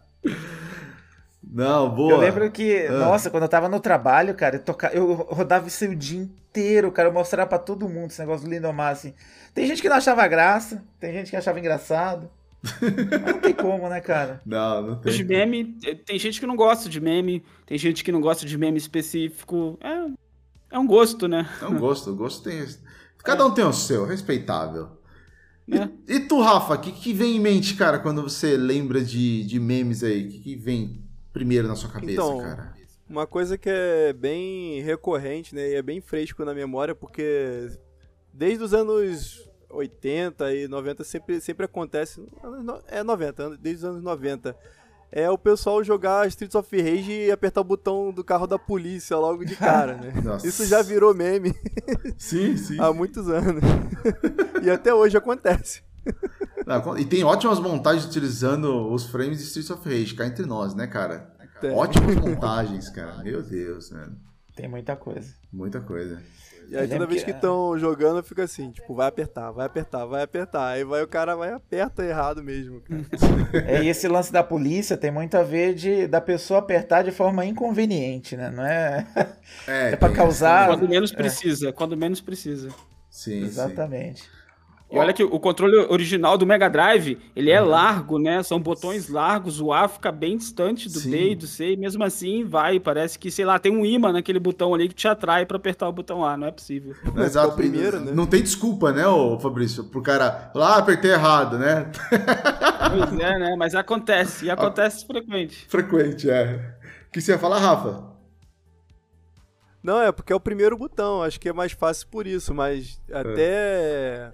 Não, 1.51 1.89
boa. 1.89 2.11
Eu 2.11 2.17
lembro 2.17 2.51
que, 2.51 2.85
ah. 2.87 2.91
nossa, 2.91 3.29
quando 3.29 3.43
eu 3.43 3.49
tava 3.49 3.67
no 3.67 3.79
trabalho, 3.79 4.35
cara, 4.35 4.57
eu, 4.57 4.63
toca... 4.63 4.91
eu 4.93 5.13
rodava 5.13 5.67
isso 5.67 5.83
o 5.85 5.95
dia 5.95 6.19
inteiro, 6.21 6.91
cara, 6.91 7.07
eu 7.07 7.13
mostrava 7.13 7.49
pra 7.49 7.57
todo 7.57 7.89
mundo 7.89 8.11
esse 8.11 8.19
negócio 8.19 8.45
do 8.45 8.51
Lindomar, 8.51 8.91
assim. 8.91 9.15
Tem 9.53 9.65
gente 9.65 9.81
que 9.81 9.89
não 9.89 9.95
achava 9.95 10.27
graça, 10.27 10.83
tem 10.99 11.11
gente 11.11 11.31
que 11.31 11.35
achava 11.35 11.57
engraçado. 11.57 12.29
Não 12.61 13.39
tem 13.39 13.53
como, 13.53 13.87
né, 13.87 14.01
cara? 14.01 14.41
Não, 14.45 14.81
não 14.81 14.95
tem. 14.99 15.13
De 15.13 15.23
meme, 15.23 15.77
tem 16.05 16.19
gente 16.19 16.39
que 16.39 16.45
não 16.45 16.55
gosta 16.55 16.89
de 16.89 16.99
meme, 16.99 17.43
tem 17.65 17.77
gente 17.77 18.03
que 18.03 18.11
não 18.11 18.19
gosta 18.19 18.45
de 18.45 18.57
meme 18.57 18.77
específico. 18.77 19.77
É, 19.81 20.75
é 20.75 20.79
um 20.79 20.85
gosto, 20.85 21.27
né? 21.27 21.49
É 21.61 21.65
um 21.65 21.77
gosto, 21.77 22.11
o 22.11 22.15
gosto 22.15 22.43
tem. 22.43 22.65
Cada 23.23 23.45
um 23.45 23.53
tem 23.53 23.63
o 23.63 23.73
seu, 23.73 24.05
respeitável. 24.05 24.89
É. 25.71 25.89
E, 26.07 26.15
e, 26.15 26.19
tu, 26.21 26.41
Rafa, 26.41 26.73
o 26.73 26.79
que, 26.79 26.91
que 26.91 27.13
vem 27.13 27.37
em 27.37 27.39
mente, 27.39 27.75
cara, 27.75 27.99
quando 27.99 28.23
você 28.23 28.57
lembra 28.57 29.03
de, 29.03 29.43
de 29.43 29.59
memes 29.59 30.03
aí? 30.03 30.25
O 30.25 30.29
que, 30.29 30.39
que 30.39 30.55
vem 30.55 31.03
primeiro 31.31 31.67
na 31.67 31.75
sua 31.75 31.89
cabeça, 31.89 32.13
então, 32.13 32.39
cara? 32.39 32.73
Uma 33.07 33.25
coisa 33.25 33.57
que 33.57 33.69
é 33.69 34.13
bem 34.13 34.81
recorrente, 34.81 35.55
né? 35.55 35.69
E 35.69 35.75
é 35.75 35.81
bem 35.81 36.01
fresco 36.01 36.43
na 36.43 36.53
memória, 36.53 36.93
porque 36.93 37.69
desde 38.33 38.63
os 38.63 38.73
anos 38.73 39.48
80 39.69 40.53
e 40.53 40.67
90 40.67 41.03
sempre, 41.03 41.39
sempre 41.39 41.65
acontece. 41.65 42.23
É 42.87 43.03
90, 43.03 43.57
desde 43.57 43.85
os 43.85 43.91
anos 43.91 44.03
90. 44.03 44.55
É 45.11 45.29
o 45.29 45.37
pessoal 45.37 45.83
jogar 45.83 46.27
Streets 46.27 46.53
of 46.53 46.81
Rage 46.81 47.11
e 47.11 47.31
apertar 47.31 47.61
o 47.61 47.63
botão 47.63 48.11
do 48.11 48.23
carro 48.23 48.45
da 48.45 48.59
polícia 48.59 49.17
logo 49.17 49.43
de 49.43 49.55
cara, 49.55 49.95
né? 49.95 50.13
Isso 50.43 50.65
já 50.65 50.83
virou 50.83 51.15
meme. 51.15 51.55
Sim, 52.15 52.55
sim. 52.55 52.79
Há 52.79 52.93
muitos 52.93 53.27
anos. 53.27 53.63
e 54.61 54.69
até 54.69 54.93
hoje 54.93 55.17
acontece. 55.17 55.81
e 56.99 57.05
tem 57.05 57.23
ótimas 57.23 57.59
montagens 57.59 58.05
utilizando 58.05 58.91
os 58.91 59.05
frames 59.05 59.39
de 59.39 59.45
Streets 59.45 59.71
of 59.71 59.89
Rage, 59.89 60.13
cá 60.13 60.27
entre 60.27 60.45
nós, 60.45 60.75
né, 60.75 60.85
cara? 60.85 61.33
Tem. 61.59 61.71
Ótimas 61.71 62.15
montagens, 62.15 62.89
cara. 62.89 63.23
Meu 63.23 63.41
Deus, 63.41 63.91
mano. 63.91 64.15
Tem 64.55 64.67
muita 64.67 64.95
coisa. 64.95 65.33
Muita 65.51 65.81
coisa. 65.81 66.21
E 66.69 66.77
aí 66.77 66.87
toda 66.87 67.07
vez 67.07 67.23
que 67.23 67.31
estão 67.31 67.77
jogando, 67.79 68.21
fica 68.21 68.43
assim, 68.43 68.69
tipo, 68.71 68.93
vai 68.93 69.07
apertar, 69.07 69.51
vai 69.51 69.65
apertar, 69.65 70.05
vai 70.05 70.21
apertar. 70.21 70.67
Aí 70.67 70.83
vai 70.83 71.01
o 71.01 71.07
cara 71.07 71.35
vai 71.35 71.51
aperta 71.51 72.05
errado 72.05 72.43
mesmo, 72.43 72.81
cara. 72.81 73.01
É, 73.65 73.83
e 73.83 73.87
esse 73.87 74.07
lance 74.07 74.31
da 74.31 74.43
polícia 74.43 74.95
tem 74.95 75.09
muito 75.09 75.35
a 75.35 75.41
ver 75.41 75.73
de 75.73 76.07
da 76.07 76.21
pessoa 76.21 76.59
apertar 76.59 77.03
de 77.03 77.11
forma 77.11 77.45
inconveniente, 77.45 78.37
né? 78.37 78.51
Não 78.51 78.63
é. 78.63 79.07
É, 79.67 79.91
é 79.93 79.95
para 79.95 80.13
causar. 80.13 80.67
Quando 80.67 80.87
menos 80.87 81.11
é. 81.11 81.15
precisa, 81.15 81.73
quando 81.73 81.97
menos 81.97 82.21
precisa. 82.21 82.69
Sim. 83.09 83.43
Exatamente. 83.43 84.21
Sim. 84.21 84.38
E 84.91 84.97
olha 84.97 85.13
que 85.13 85.23
o 85.23 85.39
controle 85.39 85.77
original 85.89 86.35
do 86.35 86.47
Mega 86.47 86.67
Drive, 86.67 87.19
ele 87.35 87.51
é 87.51 87.61
uhum. 87.61 87.69
largo, 87.69 88.17
né? 88.17 88.41
São 88.41 88.59
botões 88.59 89.07
largos, 89.07 89.61
o 89.61 89.71
A 89.71 89.87
fica 89.87 90.11
bem 90.11 90.35
distante 90.35 90.89
do 90.89 90.99
Sim. 90.99 91.11
B 91.11 91.31
e 91.31 91.35
do 91.35 91.45
C, 91.45 91.73
e 91.73 91.77
mesmo 91.77 92.03
assim 92.03 92.43
vai, 92.43 92.79
parece 92.79 93.19
que, 93.19 93.29
sei 93.29 93.45
lá, 93.45 93.59
tem 93.59 93.71
um 93.71 93.85
imã 93.85 94.11
naquele 94.11 94.39
botão 94.39 94.73
ali 94.73 94.87
que 94.87 94.95
te 94.95 95.07
atrai 95.07 95.45
para 95.45 95.57
apertar 95.57 95.87
o 95.87 95.93
botão 95.93 96.25
A, 96.25 96.35
não 96.35 96.47
é 96.47 96.51
possível. 96.51 96.95
Exato, 97.17 97.53
é 97.53 97.55
primeiro, 97.55 97.99
né? 97.99 98.11
Não 98.11 98.25
tem 98.25 98.41
desculpa, 98.41 98.91
né, 98.91 99.07
ô 99.07 99.39
Fabrício, 99.39 99.83
pro 99.83 100.01
cara, 100.01 100.51
lá 100.55 100.75
ah, 100.75 100.77
apertei 100.79 101.11
errado, 101.11 101.59
né? 101.59 101.91
Pois 102.89 103.19
é, 103.19 103.39
né? 103.39 103.55
Mas 103.55 103.75
acontece, 103.75 104.45
e 104.45 104.49
acontece 104.49 105.05
frequente. 105.05 105.67
Frequente, 105.69 106.27
é. 106.27 106.75
O 107.07 107.11
que 107.11 107.21
você 107.21 107.33
ia 107.33 107.39
falar, 107.39 107.59
Rafa? 107.59 108.09
Não, 109.83 110.01
é 110.01 110.11
porque 110.11 110.33
é 110.33 110.35
o 110.35 110.39
primeiro 110.39 110.75
botão, 110.75 111.21
acho 111.21 111.39
que 111.39 111.47
é 111.47 111.53
mais 111.53 111.73
fácil 111.73 112.07
por 112.07 112.25
isso, 112.25 112.55
mas 112.55 112.99
é. 113.37 114.31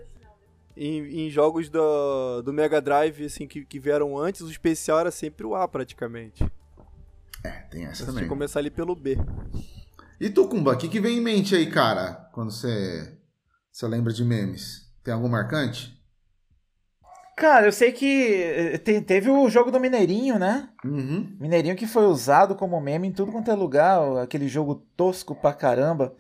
Em, 0.76 1.26
em, 1.26 1.30
jogos 1.30 1.70
do, 1.70 2.42
do 2.42 2.54
Mega 2.54 2.82
Drive 2.82 3.26
assim, 3.26 3.48
que, 3.48 3.66
que 3.66 3.80
vieram 3.80 4.18
antes, 4.18 4.42
o 4.42 4.50
especial 4.50 5.00
era 5.00 5.12
sempre 5.12 5.46
o 5.46 5.56
A 5.56 5.68
praticamente. 5.68 6.44
É, 7.44 7.50
tem 7.70 7.84
essa 7.84 8.04
Antes 8.04 8.06
também. 8.06 8.24
De 8.24 8.30
começar 8.30 8.60
ali 8.60 8.70
pelo 8.70 8.96
B. 8.96 9.18
E 10.20 10.30
tu, 10.30 10.48
Kumba, 10.48 10.74
o 10.74 10.78
que, 10.78 10.88
que 10.88 11.00
vem 11.00 11.18
em 11.18 11.22
mente 11.22 11.56
aí, 11.56 11.70
cara, 11.70 12.30
quando 12.34 12.52
você, 12.52 13.18
você 13.72 13.88
lembra 13.88 14.12
de 14.12 14.24
memes? 14.24 14.92
Tem 15.04 15.14
algum 15.14 15.30
marcante? 15.30 15.96
Cara, 17.36 17.68
eu 17.68 17.72
sei 17.72 17.92
que 17.92 18.42
eh, 18.42 18.78
te, 18.78 19.02
teve 19.02 19.30
o 19.30 19.50
jogo 19.50 19.70
do 19.70 19.80
Mineirinho, 19.80 20.40
né? 20.40 20.70
Uhum. 20.86 21.36
Mineirinho 21.38 21.76
que 21.76 21.86
foi 21.86 22.06
usado 22.06 22.56
como 22.56 22.80
meme 22.80 23.10
em 23.10 23.12
tudo 23.12 23.32
quanto 23.32 23.52
é 23.52 23.54
lugar, 23.54 24.00
aquele 24.24 24.48
jogo 24.48 24.76
tosco 24.96 25.36
pra 25.36 25.54
caramba. 25.54 26.16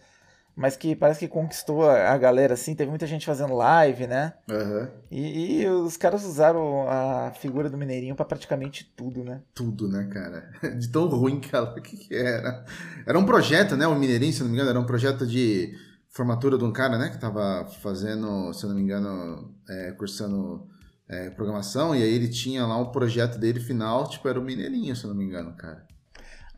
Mas 0.55 0.77
que 0.77 0.95
parece 0.95 1.19
que 1.19 1.27
conquistou 1.27 1.89
a 1.89 2.17
galera, 2.17 2.53
assim. 2.53 2.73
Teve 2.73 2.89
muita 2.89 3.05
gente 3.05 3.25
fazendo 3.25 3.53
live, 3.53 4.07
né? 4.07 4.33
Uhum. 4.49 4.87
E, 5.11 5.61
e, 5.61 5.67
os 5.67 5.97
caras 5.97 6.23
usaram 6.23 6.89
a 6.89 7.31
figura 7.31 7.69
do 7.69 7.77
Mineirinho 7.77 8.15
para 8.15 8.25
praticamente 8.25 8.89
tudo, 8.95 9.23
né? 9.23 9.41
Tudo, 9.53 9.89
né, 9.89 10.09
cara? 10.11 10.49
De 10.79 10.87
tão 10.87 11.07
ruim 11.07 11.41
que 11.41 11.53
ela 11.53 11.73
que 11.81 12.07
era. 12.15 12.63
Era 13.05 13.19
um 13.19 13.25
projeto, 13.25 13.75
né? 13.75 13.85
O 13.85 13.99
Mineirinho, 13.99 14.31
se 14.31 14.41
não 14.41 14.47
me 14.47 14.53
engano, 14.53 14.69
era 14.69 14.79
um 14.79 14.85
projeto 14.85 15.27
de 15.27 15.73
formatura 16.09 16.57
de 16.57 16.63
um 16.63 16.71
cara, 16.71 16.97
né? 16.97 17.09
Que 17.09 17.19
tava 17.19 17.67
fazendo, 17.81 18.53
se 18.53 18.65
não 18.65 18.75
me 18.75 18.81
engano, 18.81 19.53
é, 19.69 19.91
cursando 19.91 20.65
é, 21.09 21.29
programação. 21.31 21.93
E 21.93 22.01
aí 22.01 22.13
ele 22.13 22.29
tinha 22.29 22.65
lá 22.65 22.77
um 22.77 22.91
projeto 22.91 23.37
dele 23.37 23.59
final, 23.59 24.07
tipo, 24.07 24.25
era 24.29 24.39
o 24.39 24.43
Mineirinho, 24.43 24.95
se 24.95 25.05
não 25.05 25.13
me 25.13 25.25
engano, 25.25 25.53
cara. 25.57 25.85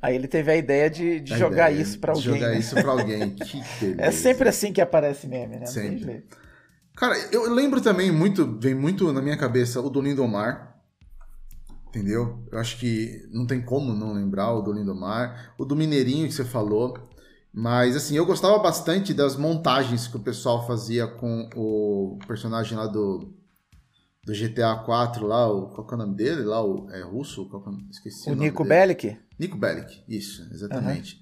Aí 0.01 0.15
ele 0.15 0.27
teve 0.27 0.51
a 0.51 0.55
ideia 0.55 0.89
de, 0.89 1.19
de 1.19 1.33
a 1.33 1.37
jogar 1.37 1.71
ideia 1.71 1.83
isso 1.83 1.99
para 1.99 2.13
alguém. 2.13 2.33
Jogar 2.33 2.49
né? 2.49 2.59
isso 2.59 2.75
para 2.75 2.91
alguém. 2.91 3.29
que 3.35 3.61
beleza. 3.79 4.01
É 4.01 4.11
sempre 4.11 4.49
assim 4.49 4.71
que 4.71 4.81
aparece 4.81 5.27
meme, 5.27 5.57
né? 5.57 5.65
Sempre. 5.65 6.25
Cara, 6.95 7.15
eu 7.31 7.53
lembro 7.53 7.81
também 7.81 8.11
muito, 8.11 8.57
vem 8.59 8.73
muito 8.73 9.11
na 9.11 9.21
minha 9.21 9.37
cabeça 9.37 9.81
o 9.81 9.89
do 9.89 10.01
Lindomar. 10.01 10.75
Entendeu? 11.89 12.43
Eu 12.51 12.59
acho 12.59 12.77
que 12.77 13.23
não 13.31 13.47
tem 13.47 13.61
como 13.61 13.93
não 13.93 14.13
lembrar 14.13 14.53
o 14.53 14.61
do 14.61 14.73
Lindomar. 14.73 15.53
O 15.57 15.65
do 15.65 15.75
Mineirinho 15.75 16.27
que 16.27 16.33
você 16.33 16.45
falou. 16.45 16.97
Mas, 17.51 17.95
assim, 17.95 18.15
eu 18.15 18.25
gostava 18.25 18.59
bastante 18.59 19.13
das 19.13 19.35
montagens 19.35 20.07
que 20.07 20.17
o 20.17 20.19
pessoal 20.19 20.67
fazia 20.67 21.07
com 21.07 21.49
o 21.55 22.19
personagem 22.27 22.77
lá 22.77 22.85
do, 22.85 23.33
do 24.27 24.33
GTA 24.33 24.75
4 24.75 25.25
lá, 25.25 25.49
o, 25.49 25.67
qual 25.67 25.87
é 25.89 25.93
o 25.93 25.97
nome 25.97 26.13
dele? 26.13 26.43
Lá, 26.43 26.61
o, 26.61 26.89
é 26.91 27.01
russo? 27.01 27.45
Qual, 27.45 27.63
é 27.65 27.71
esqueci 27.89 28.29
o, 28.29 28.33
o 28.33 28.35
Nico 28.35 28.65
Bellic? 28.65 29.17
Nico 29.39 29.57
Bellic, 29.57 30.03
isso, 30.05 30.45
exatamente. 30.51 31.15
Uhum. 31.15 31.21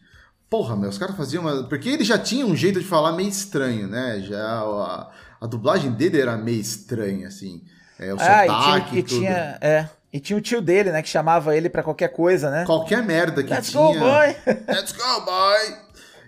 Porra, 0.50 0.76
meu, 0.76 0.90
os 0.90 0.98
caras 0.98 1.16
faziam 1.16 1.44
uma. 1.44 1.66
Porque 1.70 1.88
ele 1.88 2.04
já 2.04 2.18
tinha 2.18 2.44
um 2.44 2.56
jeito 2.56 2.80
de 2.80 2.86
falar 2.86 3.12
meio 3.12 3.30
estranho, 3.30 3.88
né? 3.88 4.22
Já 4.22 4.44
a, 4.44 5.12
a 5.40 5.46
dublagem 5.46 5.92
dele 5.92 6.20
era 6.20 6.36
meio 6.36 6.60
estranha, 6.60 7.28
assim. 7.28 7.64
É, 8.00 8.12
o 8.12 8.18
ah, 8.20 8.46
sotaque 8.48 8.98
e 8.98 9.04
tinha, 9.04 9.20
e 9.20 9.22
tinha, 9.22 9.58
é, 9.62 9.90
e 10.12 10.20
tinha 10.20 10.38
o 10.38 10.42
tio 10.42 10.60
dele, 10.60 10.92
né? 10.92 11.04
Que 11.04 11.10
chamava 11.10 11.56
ele 11.56 11.70
para 11.70 11.84
qualquer 11.84 12.08
coisa, 12.08 12.50
né? 12.50 12.66
Qualquer 12.66 13.04
merda 13.04 13.44
que 13.44 13.54
Let's 13.54 13.70
tinha. 13.70 13.88
Let's 13.88 14.00
go, 14.00 14.04
boy! 14.04 14.56
Let's 14.76 14.92
go, 14.94 15.26
boy! 15.26 15.78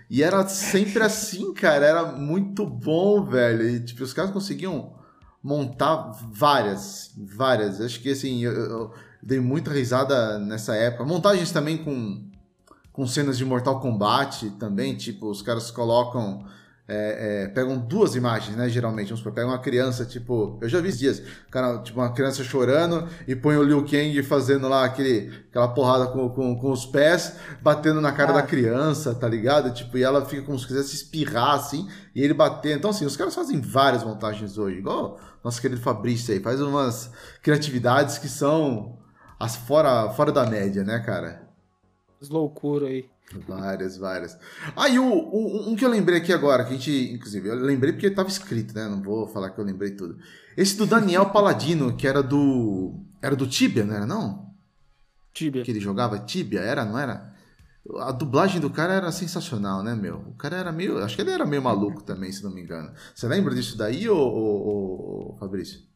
E 0.08 0.22
era 0.22 0.46
sempre 0.46 1.02
assim, 1.02 1.52
cara. 1.52 1.84
Era 1.84 2.04
muito 2.04 2.64
bom, 2.64 3.24
velho. 3.24 3.68
E, 3.68 3.80
tipo, 3.80 4.04
os 4.04 4.12
caras 4.12 4.30
conseguiam 4.30 4.97
montar 5.42 6.12
várias, 6.30 7.12
várias. 7.16 7.80
Acho 7.80 8.00
que, 8.00 8.10
assim, 8.10 8.44
eu, 8.44 8.52
eu 8.52 8.94
dei 9.22 9.40
muita 9.40 9.70
risada 9.70 10.38
nessa 10.38 10.74
época. 10.74 11.04
Montagens 11.04 11.50
também 11.50 11.78
com, 11.78 12.28
com 12.92 13.06
cenas 13.06 13.38
de 13.38 13.44
Mortal 13.44 13.80
Kombat 13.80 14.50
também, 14.58 14.96
tipo, 14.96 15.30
os 15.30 15.42
caras 15.42 15.70
colocam. 15.70 16.44
É, 16.90 17.44
é, 17.44 17.48
pegam 17.48 17.78
duas 17.78 18.14
imagens, 18.14 18.56
né? 18.56 18.66
Geralmente, 18.66 19.08
vamos 19.08 19.20
supor, 19.20 19.34
pegam 19.34 19.50
uma 19.50 19.58
criança, 19.58 20.06
tipo, 20.06 20.58
eu 20.62 20.68
já 20.70 20.80
vi 20.80 20.88
esses 20.88 20.98
dias, 20.98 21.22
cara, 21.50 21.82
tipo, 21.82 22.00
uma 22.00 22.14
criança 22.14 22.42
chorando 22.42 23.06
e 23.26 23.36
põe 23.36 23.58
o 23.58 23.62
Liu 23.62 23.84
Kang 23.84 24.22
fazendo 24.22 24.66
lá 24.68 24.86
aquele, 24.86 25.30
aquela 25.50 25.68
porrada 25.68 26.06
com, 26.06 26.30
com, 26.30 26.58
com 26.58 26.72
os 26.72 26.86
pés, 26.86 27.36
batendo 27.60 28.00
na 28.00 28.10
cara 28.10 28.30
ah. 28.30 28.36
da 28.36 28.42
criança, 28.42 29.14
tá 29.14 29.28
ligado? 29.28 29.70
Tipo, 29.74 29.98
e 29.98 30.02
ela 30.02 30.24
fica 30.24 30.42
como 30.42 30.58
se 30.58 30.66
quisesse 30.66 30.94
espirrar, 30.94 31.56
assim, 31.56 31.86
e 32.14 32.22
ele 32.22 32.32
bater. 32.32 32.78
Então, 32.78 32.88
assim, 32.88 33.04
os 33.04 33.18
caras 33.18 33.34
fazem 33.34 33.60
várias 33.60 34.02
montagens 34.02 34.56
hoje, 34.56 34.78
igual 34.78 35.20
nosso 35.42 35.60
querido 35.60 35.80
Fabrício 35.80 36.34
aí, 36.34 36.40
faz 36.40 36.60
umas 36.60 37.10
criatividades 37.42 38.18
que 38.18 38.28
são 38.28 38.98
as 39.38 39.56
fora, 39.56 40.10
fora 40.10 40.32
da 40.32 40.46
média, 40.46 40.82
né, 40.82 40.98
cara? 41.00 41.48
As 42.20 42.28
loucuras 42.28 42.88
aí. 42.88 43.08
Várias, 43.46 43.96
várias. 43.98 44.38
Ah, 44.74 44.88
e 44.88 44.98
o, 44.98 45.04
o, 45.04 45.70
um 45.70 45.76
que 45.76 45.84
eu 45.84 45.90
lembrei 45.90 46.18
aqui 46.18 46.32
agora, 46.32 46.64
que 46.64 46.70
a 46.70 46.76
gente, 46.76 47.12
inclusive, 47.12 47.48
eu 47.48 47.56
lembrei 47.56 47.92
porque 47.92 48.06
estava 48.06 48.28
escrito, 48.28 48.74
né? 48.74 48.88
Não 48.88 49.02
vou 49.02 49.28
falar 49.28 49.50
que 49.50 49.60
eu 49.60 49.64
lembrei 49.64 49.90
tudo. 49.90 50.18
Esse 50.56 50.76
do 50.76 50.86
Daniel 50.86 51.26
Paladino, 51.30 51.94
que 51.94 52.06
era 52.06 52.22
do. 52.22 52.94
Era 53.20 53.36
do 53.36 53.46
Tibia, 53.46 53.84
não 53.84 53.94
era 53.94 54.06
não? 54.06 54.54
Tibia. 55.34 55.62
Que 55.62 55.70
ele 55.70 55.80
jogava 55.80 56.18
Tibia, 56.18 56.60
era, 56.60 56.84
não 56.84 56.98
era? 56.98 57.34
A 57.98 58.12
dublagem 58.12 58.60
do 58.60 58.70
cara 58.70 58.94
era 58.94 59.12
sensacional, 59.12 59.82
né, 59.82 59.94
meu? 59.94 60.16
O 60.28 60.34
cara 60.34 60.56
era 60.56 60.72
meio. 60.72 61.02
Acho 61.02 61.16
que 61.16 61.22
ele 61.22 61.30
era 61.30 61.44
meio 61.44 61.62
maluco 61.62 62.02
também, 62.02 62.32
se 62.32 62.42
não 62.42 62.50
me 62.50 62.62
engano. 62.62 62.92
Você 63.14 63.26
lembra 63.28 63.54
disso 63.54 63.76
daí, 63.76 64.08
ô, 64.08 64.16
ô, 64.16 65.32
ô 65.34 65.36
Fabrício? 65.38 65.87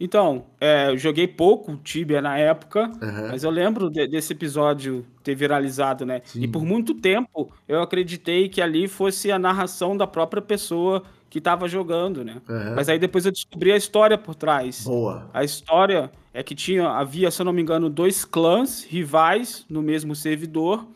Então, 0.00 0.46
é, 0.58 0.88
eu 0.88 0.96
joguei 0.96 1.28
pouco 1.28 1.76
Tibia 1.76 2.22
na 2.22 2.38
época, 2.38 2.90
uhum. 3.02 3.28
mas 3.28 3.44
eu 3.44 3.50
lembro 3.50 3.90
de, 3.90 4.08
desse 4.08 4.32
episódio 4.32 5.04
ter 5.22 5.34
viralizado, 5.34 6.06
né? 6.06 6.22
Sim. 6.24 6.40
E 6.40 6.48
por 6.48 6.64
muito 6.64 6.94
tempo 6.94 7.52
eu 7.68 7.82
acreditei 7.82 8.48
que 8.48 8.62
ali 8.62 8.88
fosse 8.88 9.30
a 9.30 9.38
narração 9.38 9.94
da 9.94 10.06
própria 10.06 10.40
pessoa 10.40 11.02
que 11.28 11.36
estava 11.36 11.68
jogando, 11.68 12.24
né? 12.24 12.40
Uhum. 12.48 12.74
Mas 12.76 12.88
aí 12.88 12.98
depois 12.98 13.26
eu 13.26 13.30
descobri 13.30 13.72
a 13.72 13.76
história 13.76 14.16
por 14.16 14.34
trás. 14.34 14.84
Boa. 14.84 15.28
A 15.34 15.44
história 15.44 16.10
é 16.32 16.42
que 16.42 16.54
tinha, 16.54 16.88
havia, 16.88 17.30
se 17.30 17.42
eu 17.42 17.44
não 17.44 17.52
me 17.52 17.60
engano, 17.60 17.90
dois 17.90 18.24
clãs 18.24 18.82
rivais 18.84 19.66
no 19.68 19.82
mesmo 19.82 20.16
servidor. 20.16 20.86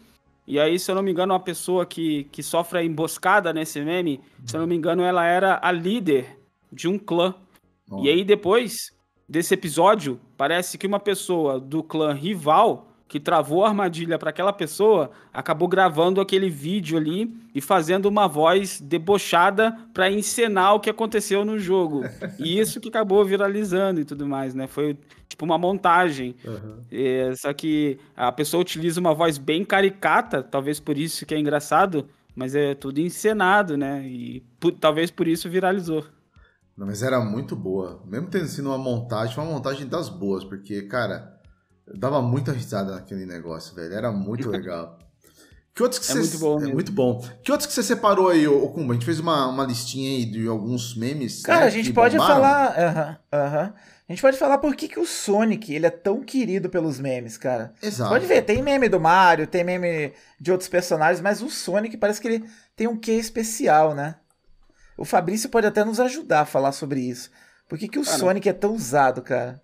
E 0.47 0.59
aí, 0.59 0.79
se 0.79 0.91
eu 0.91 0.95
não 0.95 1.03
me 1.03 1.11
engano, 1.11 1.35
uma 1.35 1.41
pessoa 1.41 1.85
que, 1.85 2.25
que 2.25 2.43
sofre 2.43 2.79
a 2.79 2.85
emboscada 2.85 3.53
nesse 3.53 3.81
meme, 3.83 4.17
uhum. 4.17 4.47
se 4.47 4.57
eu 4.57 4.61
não 4.61 4.67
me 4.67 4.75
engano, 4.75 5.03
ela 5.03 5.27
era 5.27 5.61
a 5.63 5.71
líder 5.71 6.39
de 6.73 6.89
um 6.89 6.99
clã. 6.99 7.35
E 8.03 8.09
aí, 8.09 8.25
depois 8.25 8.94
desse 9.29 9.55
episódio, 9.55 10.21
parece 10.37 10.77
que 10.79 10.87
uma 10.87 11.01
pessoa 11.01 11.59
do 11.59 11.83
clã 11.83 12.13
rival 12.13 12.91
que 13.07 13.21
travou 13.21 13.65
a 13.65 13.69
armadilha 13.69 14.19
para 14.19 14.31
aquela 14.31 14.53
pessoa 14.53 15.11
acabou 15.33 15.69
gravando 15.69 16.21
aquele 16.21 16.49
vídeo 16.51 16.97
ali 16.97 17.33
e 17.55 17.61
fazendo 17.61 18.07
uma 18.07 18.27
voz 18.27 18.81
debochada 18.81 19.77
para 19.93 20.11
encenar 20.11 20.75
o 20.75 20.81
que 20.81 20.91
aconteceu 20.91 21.45
no 21.45 21.59
jogo. 21.59 22.03
E 22.41 22.59
isso 22.59 22.81
que 22.81 22.89
acabou 22.89 23.25
viralizando 23.25 24.01
e 24.01 24.05
tudo 24.05 24.27
mais, 24.27 24.55
né? 24.55 24.67
Foi 24.67 24.99
tipo 25.29 25.45
uma 25.45 25.57
montagem. 25.57 26.35
Uhum. 26.45 26.79
É, 26.91 27.33
só 27.37 27.53
que 27.53 27.99
a 28.17 28.33
pessoa 28.33 28.61
utiliza 28.61 28.99
uma 28.99 29.15
voz 29.15 29.39
bem 29.39 29.65
caricata, 29.65 30.43
talvez 30.43 30.81
por 30.81 30.99
isso 30.99 31.25
que 31.25 31.35
é 31.35 31.39
engraçado, 31.39 32.09
mas 32.35 32.55
é 32.55 32.75
tudo 32.75 32.99
encenado, 32.99 33.77
né? 33.77 34.05
E 34.07 34.43
talvez 34.81 35.11
por 35.11 35.29
isso 35.29 35.49
viralizou. 35.49 36.05
Não, 36.77 36.87
mas 36.87 37.03
era 37.03 37.21
muito 37.21 37.55
boa. 37.55 38.03
Mesmo 38.05 38.29
tendo 38.29 38.49
sido 38.49 38.69
uma 38.69 38.79
montagem, 38.79 39.35
foi 39.35 39.45
uma 39.45 39.53
montagem 39.53 39.87
das 39.87 40.09
boas, 40.09 40.45
porque, 40.45 40.83
cara, 40.83 41.39
eu 41.87 41.97
dava 41.97 42.21
muita 42.21 42.53
risada 42.53 42.95
naquele 42.95 43.27
negócio, 43.27 43.75
velho. 43.75 43.95
Era 43.95 44.11
muito 44.11 44.49
legal. 44.51 44.99
Que 45.75 45.83
outros 45.83 46.05
que 46.05 46.13
é 46.13 46.15
você... 46.15 46.21
muito 46.21 46.39
bom. 46.39 46.63
É 46.63 46.73
muito 46.73 46.93
bom. 46.93 47.29
Que 47.43 47.51
outros 47.51 47.67
que 47.67 47.73
você 47.73 47.83
separou 47.83 48.29
aí, 48.29 48.47
ô 48.47 48.69
Kumba? 48.69 48.93
A 48.93 48.95
gente 48.95 49.07
fez 49.07 49.19
uma, 49.19 49.49
uma 49.49 49.65
listinha 49.65 50.19
aí 50.19 50.25
de 50.25 50.47
alguns 50.47 50.97
memes. 50.97 51.43
Cara, 51.43 51.63
né, 51.63 51.67
a 51.67 51.71
gente 51.71 51.93
pode 51.93 52.17
bombaram. 52.17 52.35
falar. 52.35 52.79
Aham, 52.79 53.19
uh 53.33 53.37
aham. 53.37 53.63
-huh, 53.63 53.69
uh 53.69 53.71
-huh. 53.71 53.95
A 54.07 54.13
gente 54.13 54.21
pode 54.21 54.37
falar 54.37 54.59
por 54.59 54.77
que, 54.77 54.87
que 54.87 55.01
o 55.01 55.07
Sonic 55.07 55.73
ele 55.73 55.87
é 55.87 55.91
tão 55.91 56.23
querido 56.23 56.69
pelos 56.69 57.01
memes, 57.01 57.39
cara. 57.39 57.73
Exato. 57.83 58.11
Pode 58.11 58.27
ver, 58.27 58.43
tem 58.43 58.63
meme 58.63 58.87
do 58.87 59.01
Mario, 59.01 59.47
tem 59.47 59.65
meme 59.65 60.13
de 60.39 60.53
outros 60.53 60.69
personagens, 60.69 61.23
mas 61.23 61.41
o 61.41 61.49
Sonic 61.49 61.97
parece 61.97 62.21
que 62.21 62.29
ele 62.29 62.45
tem 62.77 62.87
um 62.87 62.99
quê 62.99 63.13
especial, 63.13 63.95
né? 63.95 64.17
O 64.97 65.05
Fabrício 65.05 65.49
pode 65.49 65.67
até 65.67 65.85
nos 65.85 65.99
ajudar 65.99 66.43
a 66.43 66.47
falar 66.47 66.73
sobre 66.73 67.01
isso. 67.01 67.31
Por 67.69 67.79
que, 67.79 67.89
que 67.89 67.99
o 67.99 68.05
cara, 68.05 68.19
Sonic 68.19 68.49
é 68.49 68.53
tão 68.53 68.75
usado, 68.75 69.23
cara? 69.23 69.61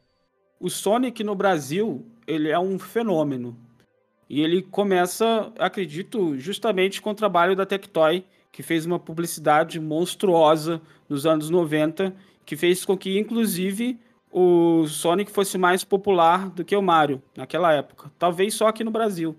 O 0.58 0.68
Sonic 0.68 1.22
no 1.22 1.34
Brasil, 1.34 2.06
ele 2.26 2.50
é 2.50 2.58
um 2.58 2.78
fenômeno. 2.78 3.56
E 4.28 4.40
ele 4.40 4.62
começa, 4.62 5.52
acredito, 5.58 6.38
justamente 6.38 7.02
com 7.02 7.10
o 7.10 7.14
trabalho 7.14 7.56
da 7.56 7.66
Tectoy, 7.66 8.24
que 8.52 8.62
fez 8.62 8.86
uma 8.86 8.98
publicidade 8.98 9.78
monstruosa 9.80 10.80
nos 11.08 11.26
anos 11.26 11.50
90, 11.50 12.14
que 12.44 12.56
fez 12.56 12.84
com 12.84 12.96
que, 12.96 13.18
inclusive, 13.18 13.98
o 14.30 14.86
Sonic 14.86 15.30
fosse 15.30 15.58
mais 15.58 15.82
popular 15.82 16.48
do 16.50 16.64
que 16.64 16.76
o 16.76 16.82
Mario 16.82 17.22
naquela 17.36 17.72
época. 17.72 18.10
Talvez 18.18 18.54
só 18.54 18.68
aqui 18.68 18.84
no 18.84 18.90
Brasil. 18.90 19.36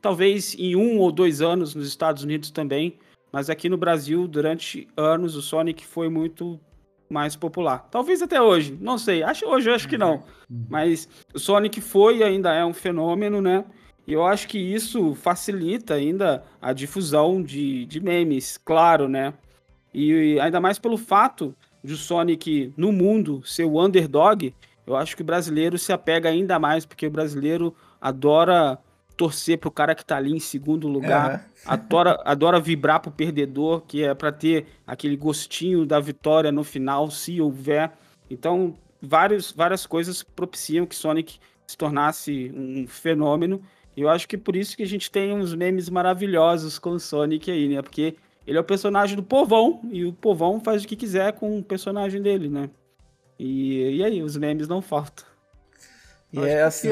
Talvez 0.00 0.54
em 0.58 0.74
um 0.76 0.98
ou 0.98 1.12
dois 1.12 1.40
anos 1.40 1.74
nos 1.74 1.86
Estados 1.86 2.22
Unidos 2.22 2.50
também. 2.50 2.98
Mas 3.36 3.50
aqui 3.50 3.68
no 3.68 3.76
Brasil, 3.76 4.26
durante 4.26 4.88
anos, 4.96 5.36
o 5.36 5.42
Sonic 5.42 5.84
foi 5.84 6.08
muito 6.08 6.58
mais 7.06 7.36
popular. 7.36 7.86
Talvez 7.90 8.22
até 8.22 8.40
hoje, 8.40 8.78
não 8.80 8.96
sei. 8.96 9.22
Acho, 9.22 9.44
hoje 9.44 9.68
eu 9.68 9.74
acho 9.74 9.86
que 9.86 9.98
não. 9.98 10.22
Uhum. 10.48 10.64
Mas 10.70 11.06
o 11.34 11.38
Sonic 11.38 11.82
foi 11.82 12.16
e 12.16 12.24
ainda 12.24 12.54
é 12.54 12.64
um 12.64 12.72
fenômeno, 12.72 13.42
né? 13.42 13.66
E 14.06 14.14
eu 14.14 14.24
acho 14.24 14.48
que 14.48 14.56
isso 14.56 15.14
facilita 15.14 15.92
ainda 15.92 16.44
a 16.62 16.72
difusão 16.72 17.42
de, 17.42 17.84
de 17.84 18.00
memes, 18.00 18.56
claro, 18.56 19.06
né? 19.06 19.34
E 19.92 20.40
ainda 20.40 20.58
mais 20.58 20.78
pelo 20.78 20.96
fato 20.96 21.54
de 21.84 21.92
o 21.92 21.96
Sonic 21.98 22.72
no 22.74 22.90
mundo 22.90 23.42
ser 23.44 23.64
o 23.64 23.78
underdog, 23.78 24.54
eu 24.86 24.96
acho 24.96 25.14
que 25.14 25.20
o 25.20 25.26
brasileiro 25.26 25.76
se 25.76 25.92
apega 25.92 26.30
ainda 26.30 26.58
mais, 26.58 26.86
porque 26.86 27.06
o 27.06 27.10
brasileiro 27.10 27.76
adora 28.00 28.78
torcer 29.16 29.58
pro 29.58 29.70
cara 29.70 29.94
que 29.94 30.04
tá 30.04 30.16
ali 30.16 30.32
em 30.32 30.40
segundo 30.40 30.86
lugar, 30.86 31.32
uhum. 31.32 31.62
adora, 31.72 32.22
adora 32.24 32.60
vibrar 32.60 33.00
pro 33.00 33.10
perdedor, 33.10 33.80
que 33.82 34.04
é 34.04 34.14
para 34.14 34.30
ter 34.30 34.66
aquele 34.86 35.16
gostinho 35.16 35.86
da 35.86 35.98
vitória 35.98 36.52
no 36.52 36.62
final, 36.62 37.10
se 37.10 37.40
houver. 37.40 37.90
Então, 38.30 38.74
vários, 39.00 39.52
várias 39.52 39.86
coisas 39.86 40.22
propiciam 40.22 40.86
que 40.86 40.94
Sonic 40.94 41.38
se 41.66 41.76
tornasse 41.76 42.52
um 42.54 42.86
fenômeno. 42.86 43.62
E 43.96 44.02
eu 44.02 44.08
acho 44.08 44.28
que 44.28 44.36
por 44.36 44.54
isso 44.54 44.76
que 44.76 44.82
a 44.82 44.86
gente 44.86 45.10
tem 45.10 45.32
uns 45.32 45.54
memes 45.54 45.88
maravilhosos 45.88 46.78
com 46.78 46.90
o 46.90 47.00
Sonic 47.00 47.50
aí, 47.50 47.68
né? 47.68 47.80
Porque 47.80 48.16
ele 48.46 48.58
é 48.58 48.60
o 48.60 48.64
personagem 48.64 49.16
do 49.16 49.22
povão, 49.22 49.80
e 49.90 50.04
o 50.04 50.12
povão 50.12 50.60
faz 50.60 50.84
o 50.84 50.88
que 50.88 50.94
quiser 50.94 51.32
com 51.32 51.58
o 51.58 51.62
personagem 51.62 52.22
dele, 52.22 52.48
né? 52.48 52.70
E, 53.38 53.96
e 53.96 54.04
aí, 54.04 54.22
os 54.22 54.36
memes 54.36 54.68
não 54.68 54.80
faltam. 54.80 55.24
E 56.36 56.48
é 56.48 56.62
assim, 56.62 56.88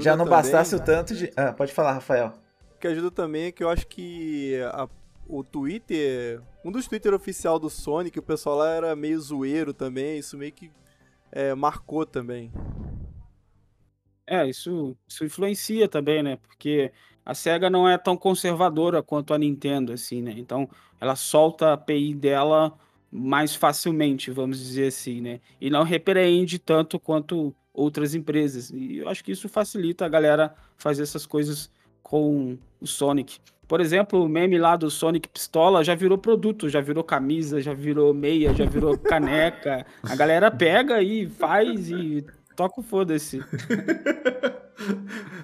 já 0.00 0.16
não 0.16 0.24
também, 0.24 0.38
bastasse 0.38 0.74
o 0.74 0.80
tanto 0.80 1.14
de... 1.14 1.32
Ah, 1.36 1.52
pode 1.52 1.72
falar, 1.72 1.92
Rafael. 1.92 2.32
O 2.74 2.78
que 2.78 2.86
ajuda 2.86 3.10
também 3.10 3.46
é 3.46 3.52
que 3.52 3.64
eu 3.64 3.68
acho 3.68 3.86
que 3.86 4.60
a, 4.72 4.88
o 5.28 5.42
Twitter, 5.42 6.40
um 6.64 6.70
dos 6.70 6.86
Twitter 6.86 7.12
oficial 7.14 7.58
do 7.58 7.68
Sonic, 7.68 8.18
o 8.18 8.22
pessoal 8.22 8.58
lá 8.58 8.70
era 8.70 8.96
meio 8.96 9.20
zoeiro 9.20 9.72
também, 9.72 10.18
isso 10.18 10.36
meio 10.36 10.52
que 10.52 10.70
é, 11.32 11.54
marcou 11.54 12.06
também. 12.06 12.52
É, 14.26 14.48
isso, 14.48 14.96
isso 15.06 15.24
influencia 15.24 15.88
também, 15.88 16.22
né? 16.22 16.36
Porque 16.36 16.92
a 17.24 17.34
SEGA 17.34 17.70
não 17.70 17.88
é 17.88 17.96
tão 17.96 18.16
conservadora 18.16 19.02
quanto 19.02 19.32
a 19.32 19.38
Nintendo, 19.38 19.92
assim, 19.92 20.22
né? 20.22 20.34
Então, 20.36 20.68
ela 21.00 21.16
solta 21.16 21.68
a 21.68 21.72
API 21.74 22.14
dela 22.14 22.72
mais 23.10 23.54
facilmente, 23.54 24.30
vamos 24.30 24.58
dizer 24.58 24.88
assim, 24.88 25.20
né? 25.20 25.40
E 25.60 25.70
não 25.70 25.82
repreende 25.82 26.58
tanto 26.58 26.98
quanto 26.98 27.54
outras 27.76 28.14
empresas. 28.14 28.70
E 28.70 28.98
eu 28.98 29.08
acho 29.08 29.22
que 29.22 29.30
isso 29.30 29.48
facilita 29.48 30.04
a 30.04 30.08
galera 30.08 30.54
fazer 30.76 31.02
essas 31.02 31.26
coisas 31.26 31.70
com 32.02 32.56
o 32.80 32.86
Sonic. 32.86 33.38
Por 33.68 33.80
exemplo, 33.80 34.24
o 34.24 34.28
meme 34.28 34.58
lá 34.58 34.76
do 34.76 34.88
Sonic 34.88 35.28
Pistola 35.28 35.82
já 35.82 35.94
virou 35.94 36.16
produto, 36.16 36.68
já 36.68 36.80
virou 36.80 37.02
camisa, 37.02 37.60
já 37.60 37.74
virou 37.74 38.14
meia, 38.14 38.54
já 38.54 38.64
virou 38.64 38.96
caneca. 38.98 39.84
A 40.02 40.14
galera 40.14 40.50
pega 40.50 41.02
e 41.02 41.28
faz 41.28 41.90
e 41.90 42.24
toca 42.54 42.80
o 42.80 42.82
foda-se. 42.82 43.42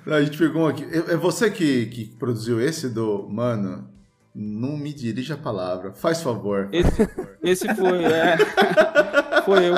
A 0.06 0.20
gente 0.22 0.38
pegou 0.38 0.68
aqui. 0.68 0.84
É, 0.84 1.14
é 1.14 1.16
você 1.16 1.50
que, 1.50 1.86
que 1.86 2.04
produziu 2.04 2.60
esse 2.60 2.88
do. 2.88 3.28
Mano, 3.28 3.88
não 4.34 4.76
me 4.76 4.92
dirija 4.92 5.34
a 5.34 5.38
palavra. 5.38 5.92
Faz 5.92 6.22
favor. 6.22 6.68
Esse, 6.72 7.08
esse 7.42 7.74
foi, 7.74 8.04
é. 8.04 8.36
foi 9.44 9.68
eu. 9.68 9.74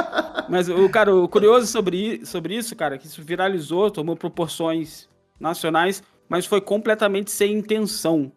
Mas 0.49 0.69
o 0.69 0.89
cara, 0.89 1.15
o 1.15 1.29
curioso 1.29 1.67
sobre, 1.67 2.25
sobre 2.25 2.57
isso, 2.57 2.77
cara, 2.77 2.99
que 2.99 3.07
isso 3.07 3.23
viralizou, 3.23 3.91
tomou 3.91 4.17
proporções 4.17 5.09
nacionais, 5.41 6.03
mas 6.29 6.47
foi 6.47 6.61
completamente 6.61 7.31
sem 7.31 7.55
intenção. 7.55 8.31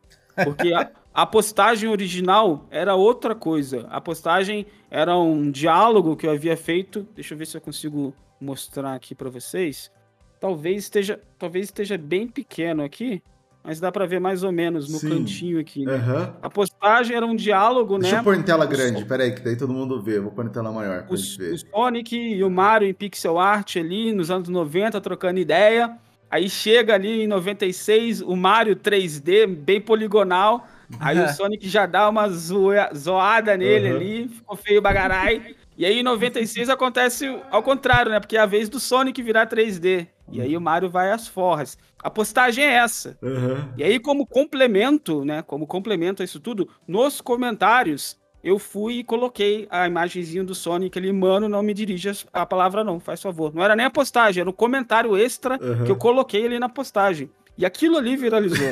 Porque 0.43 0.73
a, 0.73 0.89
a 1.13 1.25
postagem 1.25 1.89
original 1.89 2.65
era 2.71 2.95
outra 2.95 3.35
coisa. 3.35 3.87
A 3.89 4.01
postagem 4.01 4.65
era 4.89 5.17
um 5.17 5.51
diálogo 5.51 6.15
que 6.15 6.25
eu 6.25 6.31
havia 6.31 6.57
feito. 6.57 7.07
Deixa 7.13 7.33
eu 7.33 7.37
ver 7.37 7.45
se 7.45 7.57
eu 7.57 7.61
consigo 7.61 8.13
mostrar 8.39 8.93
aqui 8.93 9.13
para 9.13 9.29
vocês. 9.29 9.91
Talvez 10.39 10.83
esteja, 10.83 11.19
talvez 11.37 11.65
esteja 11.65 11.97
bem 11.97 12.27
pequeno 12.27 12.83
aqui, 12.83 13.23
mas 13.67 13.81
dá 13.81 13.91
para 13.91 14.05
ver 14.05 14.21
mais 14.21 14.43
ou 14.43 14.51
menos 14.51 14.87
no 14.87 14.97
Sim. 14.97 15.09
cantinho 15.09 15.59
aqui. 15.59 15.85
Né? 15.85 15.95
Uhum. 15.95 16.33
A 16.41 16.49
postagem 16.49 17.17
era 17.17 17.25
um 17.25 17.35
diálogo, 17.35 17.99
Deixa 17.99 18.15
né? 18.15 18.21
Deixa 18.21 18.21
eu 18.21 18.23
pôr 18.23 18.35
em 18.39 18.41
tela 18.41 18.65
grande, 18.65 19.03
peraí, 19.03 19.33
que 19.33 19.41
daí 19.41 19.57
todo 19.57 19.73
mundo 19.73 20.01
vê. 20.01 20.21
Vou 20.21 20.31
pôr 20.31 20.45
em 20.45 20.49
tela 20.49 20.71
maior 20.71 21.03
pra 21.03 21.13
o, 21.13 21.17
gente 21.17 21.37
ver. 21.37 21.53
O 21.53 21.57
Sonic 21.57 22.15
e 22.15 22.41
o 22.45 22.49
Mario 22.49 22.87
em 22.87 22.93
pixel 22.93 23.37
art 23.37 23.75
ali 23.75 24.13
nos 24.13 24.31
anos 24.31 24.47
90, 24.47 25.01
trocando 25.01 25.41
ideia. 25.41 25.97
Aí 26.31 26.49
chega 26.49 26.93
ali 26.93 27.23
em 27.23 27.27
96 27.27 28.21
o 28.21 28.37
Mario 28.37 28.73
3D, 28.73 29.45
bem 29.45 29.81
poligonal. 29.81 30.65
Aí 30.97 31.19
o 31.19 31.27
Sonic 31.35 31.67
já 31.67 31.85
dá 31.85 32.07
uma 32.07 32.29
zoada 32.29 33.57
nele 33.57 33.89
uhum. 33.91 33.95
ali, 33.97 34.27
ficou 34.29 34.55
feio 34.55 34.81
bagarai. 34.81 35.57
E 35.77 35.85
aí 35.85 35.99
em 35.99 36.03
96 36.03 36.69
acontece 36.69 37.27
ao 37.51 37.61
contrário, 37.61 38.11
né? 38.11 38.19
Porque 38.19 38.35
é 38.35 38.39
a 38.39 38.45
vez 38.47 38.67
do 38.67 38.79
Sonic 38.79 39.21
virar 39.21 39.47
3D. 39.47 40.07
E 40.31 40.41
aí 40.41 40.57
o 40.57 40.61
Mario 40.61 40.89
vai 40.89 41.11
às 41.11 41.27
forras. 41.27 41.77
A 42.01 42.09
postagem 42.09 42.65
é 42.65 42.73
essa. 42.73 43.17
Uhum. 43.21 43.73
E 43.77 43.83
aí, 43.83 43.99
como 43.99 44.25
complemento, 44.25 45.23
né? 45.23 45.41
Como 45.41 45.67
complemento 45.67 46.21
a 46.21 46.25
isso 46.25 46.39
tudo, 46.39 46.67
nos 46.87 47.21
comentários 47.21 48.17
eu 48.43 48.57
fui 48.57 48.99
e 48.99 49.03
coloquei 49.03 49.67
a 49.69 49.87
imagenzinha 49.87 50.43
do 50.43 50.55
Sonic 50.55 50.97
ali, 50.97 51.11
mano, 51.11 51.49
não 51.49 51.61
me 51.61 51.73
dirija 51.73 52.13
a 52.31 52.45
palavra 52.45 52.83
não, 52.83 52.99
faz 52.99 53.21
favor. 53.21 53.53
Não 53.53 53.63
era 53.63 53.75
nem 53.75 53.85
a 53.85 53.89
postagem, 53.89 54.41
era 54.41 54.49
um 54.49 54.53
comentário 54.53 55.17
extra 55.17 55.59
uhum. 55.61 55.83
que 55.83 55.91
eu 55.91 55.97
coloquei 55.97 56.45
ali 56.45 56.57
na 56.57 56.69
postagem. 56.69 57.29
E 57.57 57.65
aquilo 57.65 57.97
ali 57.97 58.15
viralizou. 58.15 58.67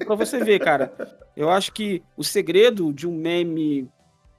é 0.00 0.04
pra 0.06 0.14
você 0.14 0.42
ver, 0.42 0.60
cara. 0.60 0.92
Eu 1.36 1.50
acho 1.50 1.72
que 1.72 2.02
o 2.16 2.24
segredo 2.24 2.92
de 2.92 3.06
um 3.06 3.14
meme 3.14 3.88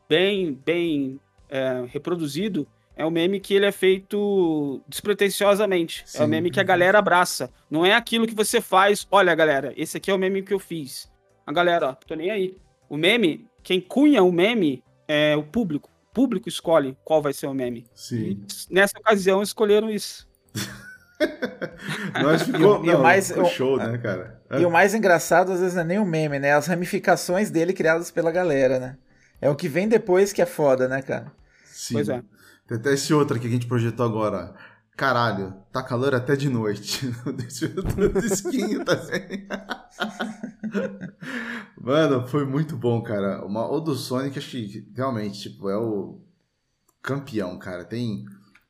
bem, 0.07 0.59
bem 0.65 1.19
é, 1.53 1.85
reproduzido 1.87 2.67
é 2.95 3.05
um 3.05 3.11
meme 3.11 3.39
que 3.39 3.53
ele 3.53 3.65
é 3.65 3.71
feito 3.71 4.81
despretensiosamente. 4.87 6.03
Sim. 6.05 6.17
É 6.19 6.21
o 6.21 6.25
um 6.25 6.27
meme 6.27 6.51
que 6.51 6.59
a 6.59 6.63
galera 6.63 6.97
abraça. 6.99 7.49
Não 7.69 7.85
é 7.85 7.93
aquilo 7.93 8.27
que 8.27 8.35
você 8.35 8.59
faz. 8.59 9.07
Olha, 9.11 9.33
galera, 9.33 9.73
esse 9.77 9.97
aqui 9.97 10.09
é 10.09 10.13
o 10.13 10.17
meme 10.17 10.43
que 10.43 10.53
eu 10.53 10.59
fiz. 10.59 11.11
A 11.45 11.51
galera, 11.51 11.89
ó, 11.89 11.93
tô 11.93 12.15
nem 12.15 12.31
aí. 12.31 12.57
O 12.89 12.97
meme, 12.97 13.47
quem 13.63 13.79
cunha 13.79 14.23
o 14.23 14.31
meme 14.31 14.83
é 15.07 15.35
o 15.35 15.43
público. 15.43 15.89
O 16.11 16.13
público 16.13 16.47
escolhe 16.47 16.97
qual 17.03 17.21
vai 17.21 17.33
ser 17.33 17.47
o 17.47 17.53
meme. 17.53 17.85
Sim. 17.95 18.45
E 18.69 18.73
nessa 18.73 18.97
ocasião 18.99 19.41
escolheram 19.41 19.89
isso. 19.89 20.27
Nós 22.21 22.43
ficou, 22.43 22.83
e, 22.83 22.87
não, 22.87 23.01
mais, 23.01 23.29
ficou 23.29 23.45
show, 23.45 23.77
né, 23.77 23.97
cara? 23.97 24.41
E 24.59 24.65
o 24.65 24.69
mais 24.69 24.93
engraçado, 24.93 25.51
às 25.51 25.61
vezes, 25.61 25.73
não 25.73 25.81
é 25.81 25.85
nem 25.85 25.99
o 25.99 26.05
meme, 26.05 26.37
né? 26.37 26.53
As 26.53 26.67
ramificações 26.67 27.49
dele 27.49 27.73
criadas 27.73 28.11
pela 28.11 28.31
galera, 28.31 28.79
né? 28.79 28.97
É 29.41 29.49
o 29.49 29.55
que 29.55 29.67
vem 29.67 29.87
depois 29.87 30.31
que 30.31 30.41
é 30.41 30.45
foda, 30.45 30.87
né, 30.87 31.01
cara? 31.01 31.31
Sim. 31.73 31.95
Pois 31.95 32.09
é. 32.09 32.23
Tem 32.67 32.77
até 32.77 32.93
esse 32.93 33.13
outro 33.13 33.35
aqui 33.35 33.47
que 33.47 33.49
a 33.49 33.57
gente 33.57 33.67
projetou 33.67 34.05
agora. 34.05 34.55
Caralho, 34.95 35.55
tá 35.71 35.81
calor 35.81 36.13
até 36.13 36.35
de 36.35 36.47
noite. 36.49 37.01
Deixa 37.35 37.65
eu 37.65 38.21
disquinho 38.21 38.85
também. 38.85 39.47
Mano, 41.81 42.27
foi 42.27 42.45
muito 42.45 42.77
bom, 42.77 43.01
cara. 43.01 43.43
Uma, 43.43 43.69
o 43.69 43.79
do 43.79 43.95
Sonic, 43.95 44.37
acho 44.37 44.51
que 44.51 44.91
realmente, 44.95 45.49
tipo, 45.49 45.67
é 45.69 45.75
o 45.77 46.21
campeão, 47.01 47.57
cara. 47.57 47.83
Tem 47.83 48.23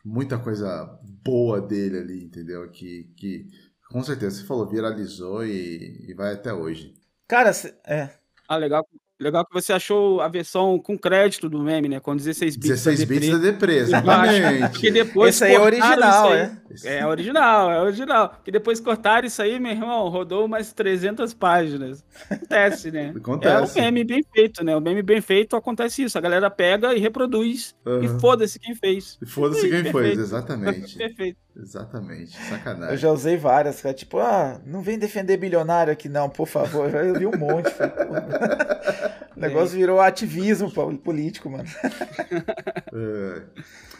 muita 0.03 0.39
coisa 0.39 0.97
boa 1.23 1.61
dele 1.61 1.97
ali, 1.97 2.23
entendeu? 2.23 2.69
Que, 2.71 3.11
que 3.17 3.47
com 3.89 4.01
certeza, 4.01 4.37
você 4.37 4.45
falou, 4.45 4.67
viralizou 4.67 5.45
e, 5.45 6.05
e 6.09 6.13
vai 6.13 6.33
até 6.33 6.53
hoje. 6.53 6.95
Cara, 7.27 7.51
é. 7.85 8.09
Ah, 8.47 8.57
legal. 8.57 8.87
Legal 9.23 9.45
que 9.45 9.53
você 9.53 9.71
achou 9.71 10.19
a 10.19 10.27
versão 10.27 10.77
com 10.77 10.97
crédito 10.97 11.47
do 11.47 11.59
meme, 11.59 11.87
né? 11.87 11.99
Com 11.99 12.15
16 12.15 12.57
bits 12.57 12.69
16 12.83 13.03
bits 13.05 13.29
da 13.31 13.37
Depre, 13.37 13.75
exatamente. 13.77 14.79
que 14.79 14.91
depois 14.91 15.35
Esse 15.35 15.45
aí 15.45 15.55
é 15.55 15.59
original, 15.59 16.33
é? 16.33 16.57
É 16.83 17.05
original, 17.05 17.71
é 17.71 17.81
original. 17.81 18.41
Que 18.43 18.51
depois 18.51 18.79
cortaram 18.81 19.25
isso 19.25 19.41
aí, 19.41 19.59
meu 19.59 19.71
irmão, 19.71 20.09
rodou 20.09 20.45
umas 20.45 20.73
300 20.73 21.33
páginas. 21.33 22.03
Acontece, 22.29 22.91
né? 22.91 23.13
Acontece. 23.17 23.79
É 23.79 23.81
um 23.81 23.85
meme 23.85 24.03
bem 24.03 24.25
feito, 24.33 24.63
né? 24.63 24.75
O 24.75 24.81
meme 24.81 25.01
bem 25.01 25.21
feito 25.21 25.55
acontece 25.55 26.03
isso. 26.03 26.17
A 26.17 26.21
galera 26.21 26.49
pega 26.49 26.93
e 26.93 26.99
reproduz. 26.99 27.73
Uhum. 27.85 28.03
E 28.03 28.19
foda-se 28.19 28.59
quem 28.59 28.75
fez. 28.75 29.17
E 29.21 29.25
foda-se 29.25 29.69
quem 29.69 29.91
fez, 29.91 30.19
exatamente. 30.19 30.97
Perfeito. 30.97 31.37
Exatamente, 31.55 32.35
sacanagem. 32.49 32.95
Eu 32.95 32.97
já 32.97 33.11
usei 33.11 33.37
várias, 33.37 33.79
cara. 33.79 33.93
Tipo, 33.93 34.17
ah, 34.19 34.59
não 34.65 34.81
vem 34.81 34.97
defender 34.97 35.37
bilionário 35.37 35.93
aqui, 35.93 36.09
não, 36.09 36.27
por 36.27 36.47
favor. 36.47 36.93
Eu 36.93 37.13
vi 37.13 37.27
um 37.27 37.37
monte. 37.37 37.69
o 39.37 39.39
negócio 39.39 39.77
virou 39.77 40.01
ativismo 40.01 40.71
político, 40.97 41.49
mano. 41.49 41.69
É. 42.95 43.41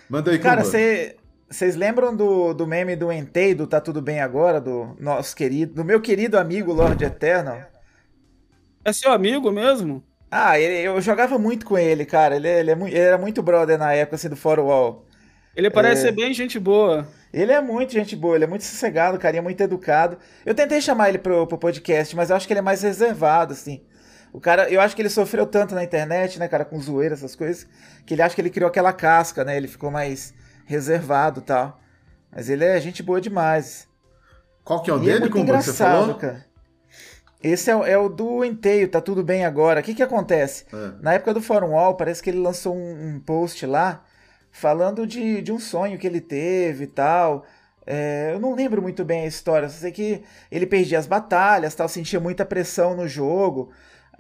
Manda 0.08 0.30
aí, 0.30 0.38
Cara, 0.38 0.64
vocês 0.64 1.76
lembram 1.76 2.16
do, 2.16 2.54
do 2.54 2.68
meme 2.68 2.96
do 2.96 3.12
Entei, 3.12 3.56
do 3.56 3.66
Tá 3.66 3.82
Tudo 3.82 4.04
Bem 4.04 4.20
Agora, 4.20 4.62
do 4.62 4.96
nosso 5.00 5.36
querido, 5.36 5.74
do 5.74 5.84
meu 5.84 6.00
querido 6.00 6.38
amigo 6.38 6.72
Lord 6.72 7.04
Eternal? 7.04 7.64
É 8.86 8.94
seu 8.94 9.12
amigo 9.12 9.52
mesmo? 9.52 10.04
Ah, 10.30 10.60
ele, 10.60 10.88
eu 10.88 11.02
jogava 11.02 11.40
muito 11.40 11.66
com 11.66 11.76
ele, 11.76 12.06
cara. 12.06 12.36
Ele, 12.36 12.48
ele, 12.48 12.72
é, 12.72 12.74
ele 12.74 12.98
era 13.00 13.18
muito 13.18 13.42
brother 13.42 13.80
na 13.80 13.94
época, 13.94 14.16
assim, 14.16 14.30
do 14.30 14.36
Foro 14.36 14.66
Wall. 14.66 15.06
Ele 15.56 15.70
parece 15.70 16.02
é... 16.02 16.06
ser 16.06 16.12
bem 16.12 16.34
gente 16.34 16.60
boa. 16.60 17.08
Ele 17.34 17.52
é 17.52 17.60
muito 17.60 17.94
gente 17.94 18.16
boa, 18.16 18.36
ele 18.36 18.44
é 18.44 18.48
muito 18.48 18.64
sossegado, 18.64 19.18
carinha 19.18 19.42
muito 19.42 19.60
educado. 19.60 20.20
Eu 20.46 20.54
tentei 20.54 20.80
chamar 20.80 21.10
ele 21.10 21.18
pro, 21.18 21.48
pro 21.48 21.58
podcast, 21.58 22.16
mas 22.16 22.30
eu 22.30 22.36
acho 22.36 22.46
que 22.46 22.54
ele 22.54 22.60
é 22.60 22.64
mais 22.64 22.84
reservado, 22.84 23.54
assim. 23.54 23.82
O 24.32 24.40
cara, 24.40 24.70
eu 24.70 24.80
acho 24.80 24.96
que 24.96 25.02
ele 25.02 25.10
sofreu 25.10 25.48
tanto 25.48 25.74
na 25.74 25.84
internet, 25.84 26.38
né, 26.38 26.48
cara, 26.48 26.64
com 26.64 26.80
zoeira, 26.80 27.16
essas 27.16 27.36
coisas, 27.36 27.68
que 28.06 28.14
ele 28.14 28.22
acha 28.22 28.36
que 28.36 28.42
ele 28.42 28.52
criou 28.52 28.68
aquela 28.68 28.94
casca, 28.94 29.44
né? 29.44 29.58
Ele 29.58 29.68
ficou 29.68 29.90
mais 29.90 30.34
reservado 30.66 31.40
e 31.40 31.44
tal. 31.44 31.80
Mas 32.32 32.50
ele 32.50 32.64
é 32.64 32.80
gente 32.80 33.02
boa 33.02 33.20
demais. 33.20 33.88
Qual 34.64 34.82
que 34.82 34.92
é 34.92 34.94
o 34.94 34.98
e 34.98 35.02
é 35.02 35.04
dele, 35.06 35.18
é 35.18 35.20
muito 35.22 35.34
como 35.34 35.62
você 35.62 35.74
falou? 35.74 36.16
Cara. 36.16 36.46
Esse 37.42 37.70
é, 37.70 37.74
é, 37.92 37.98
o 37.98 38.10
do 38.10 38.46
Enteio, 38.46 38.88
tá 38.88 39.02
tudo 39.02 39.24
bem 39.24 39.44
agora. 39.44 39.82
O 39.82 39.84
que 39.84 39.94
que 39.94 40.04
acontece? 40.04 40.66
É. 40.72 40.92
Na 41.02 41.14
época 41.14 41.34
do 41.34 41.42
Fórum 41.42 41.72
Wall, 41.72 41.96
parece 41.96 42.24
que 42.24 42.30
ele 42.30 42.40
lançou 42.40 42.76
um, 42.76 43.16
um 43.16 43.20
post 43.20 43.66
lá 43.66 44.04
falando 44.54 45.06
de, 45.08 45.42
de 45.42 45.52
um 45.52 45.60
sonho 45.60 45.98
que 45.98 46.08
ele 46.08 46.22
teve 46.22 46.86
e 46.86 46.88
tal. 46.88 47.44
É, 47.86 48.32
eu 48.34 48.40
não 48.40 48.56
lembro 48.56 48.82
muito 48.82 49.04
bem 49.04 49.24
a 49.24 49.28
história, 49.28 49.68
só 49.68 49.80
sei 49.80 49.92
que 49.92 50.24
ele 50.50 50.66
perdia 50.66 50.98
as 50.98 51.08
batalhas, 51.08 51.76
tal, 51.76 51.90
sentia 51.90 52.20
muita 52.20 52.46
pressão 52.46 52.96
no 52.96 53.08
jogo. 53.08 53.72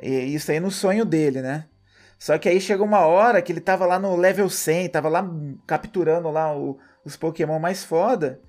Isso 0.01 0.51
aí 0.51 0.59
no 0.59 0.71
sonho 0.71 1.05
dele, 1.05 1.41
né? 1.41 1.67
Só 2.19 2.37
que 2.37 2.49
aí 2.49 2.59
chegou 2.59 2.85
uma 2.85 3.01
hora 3.01 3.41
que 3.41 3.51
ele 3.51 3.61
tava 3.61 3.85
lá 3.85 3.99
no 3.99 4.15
level 4.15 4.49
100, 4.49 4.89
tava 4.89 5.07
lá 5.07 5.23
capturando 5.67 6.29
lá 6.31 6.55
o, 6.57 6.79
os 7.05 7.15
Pokémon 7.15 7.59
mais 7.59 7.83
foda. 7.83 8.41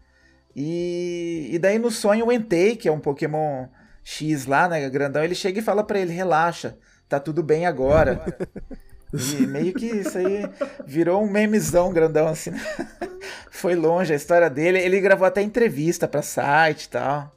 E, 0.57 1.51
e 1.53 1.59
daí 1.59 1.79
no 1.79 1.91
sonho 1.91 2.27
o 2.27 2.33
Entei, 2.33 2.77
que 2.77 2.89
é 2.89 2.93
um 2.93 3.01
Pokémon 3.01 3.67
X 4.03 4.47
lá, 4.47 4.69
né, 4.69 4.89
grandão, 4.89 5.23
ele 5.23 5.35
chega 5.35 5.59
e 5.59 5.63
fala 5.63 5.85
para 5.85 5.99
ele, 5.99 6.13
relaxa, 6.13 6.79
tá 7.09 7.21
tudo 7.21 7.43
bem 7.43 7.67
agora. 7.67 8.25
E 9.15 9.47
meio 9.47 9.73
que 9.73 9.87
isso 9.87 10.19
aí 10.19 10.43
virou 10.85 11.23
um 11.23 11.31
memezão 11.31 11.93
grandão, 11.93 12.27
assim. 12.27 12.51
Né? 12.51 12.61
Foi 13.51 13.75
longe 13.75 14.13
a 14.13 14.17
história 14.17 14.51
dele. 14.51 14.79
Ele 14.79 15.01
gravou 15.01 15.27
até 15.27 15.41
entrevista 15.41 16.09
pra 16.09 16.23
site 16.23 16.85
e 16.85 16.89
tal. 16.89 17.33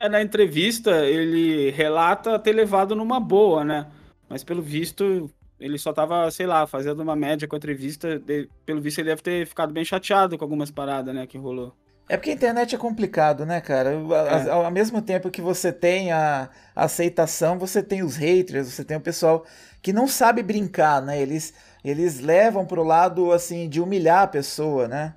É, 0.00 0.08
na 0.08 0.22
entrevista 0.22 1.04
ele 1.04 1.70
relata 1.70 2.38
ter 2.38 2.52
levado 2.52 2.94
numa 2.94 3.18
boa, 3.18 3.64
né? 3.64 3.88
Mas 4.28 4.44
pelo 4.44 4.62
visto, 4.62 5.28
ele 5.58 5.78
só 5.78 5.92
tava, 5.92 6.30
sei 6.30 6.46
lá, 6.46 6.66
fazendo 6.66 7.00
uma 7.00 7.16
média 7.16 7.48
com 7.48 7.56
a 7.56 7.58
entrevista. 7.58 8.22
Pelo 8.64 8.80
visto, 8.80 9.00
ele 9.00 9.08
deve 9.08 9.22
ter 9.22 9.46
ficado 9.46 9.72
bem 9.72 9.84
chateado 9.84 10.38
com 10.38 10.44
algumas 10.44 10.70
paradas, 10.70 11.14
né, 11.14 11.26
que 11.26 11.36
rolou. 11.36 11.74
É 12.08 12.16
porque 12.16 12.30
a 12.30 12.34
internet 12.34 12.74
é 12.74 12.78
complicado, 12.78 13.44
né, 13.44 13.60
cara? 13.60 13.90
É. 13.90 14.50
Ao, 14.50 14.64
ao, 14.64 14.70
mesmo 14.70 15.02
tempo 15.02 15.30
que 15.30 15.42
você 15.42 15.70
tem 15.70 16.10
a, 16.10 16.48
a 16.74 16.84
aceitação, 16.84 17.58
você 17.58 17.82
tem 17.82 18.02
os 18.02 18.16
haters, 18.16 18.72
você 18.72 18.82
tem 18.82 18.96
o 18.96 19.00
pessoal 19.00 19.44
que 19.82 19.92
não 19.92 20.08
sabe 20.08 20.42
brincar, 20.42 21.02
né? 21.02 21.20
Eles, 21.20 21.52
eles 21.84 22.20
levam 22.20 22.64
pro 22.64 22.82
lado, 22.82 23.30
assim, 23.30 23.68
de 23.68 23.80
humilhar 23.80 24.22
a 24.22 24.26
pessoa, 24.26 24.88
né? 24.88 25.14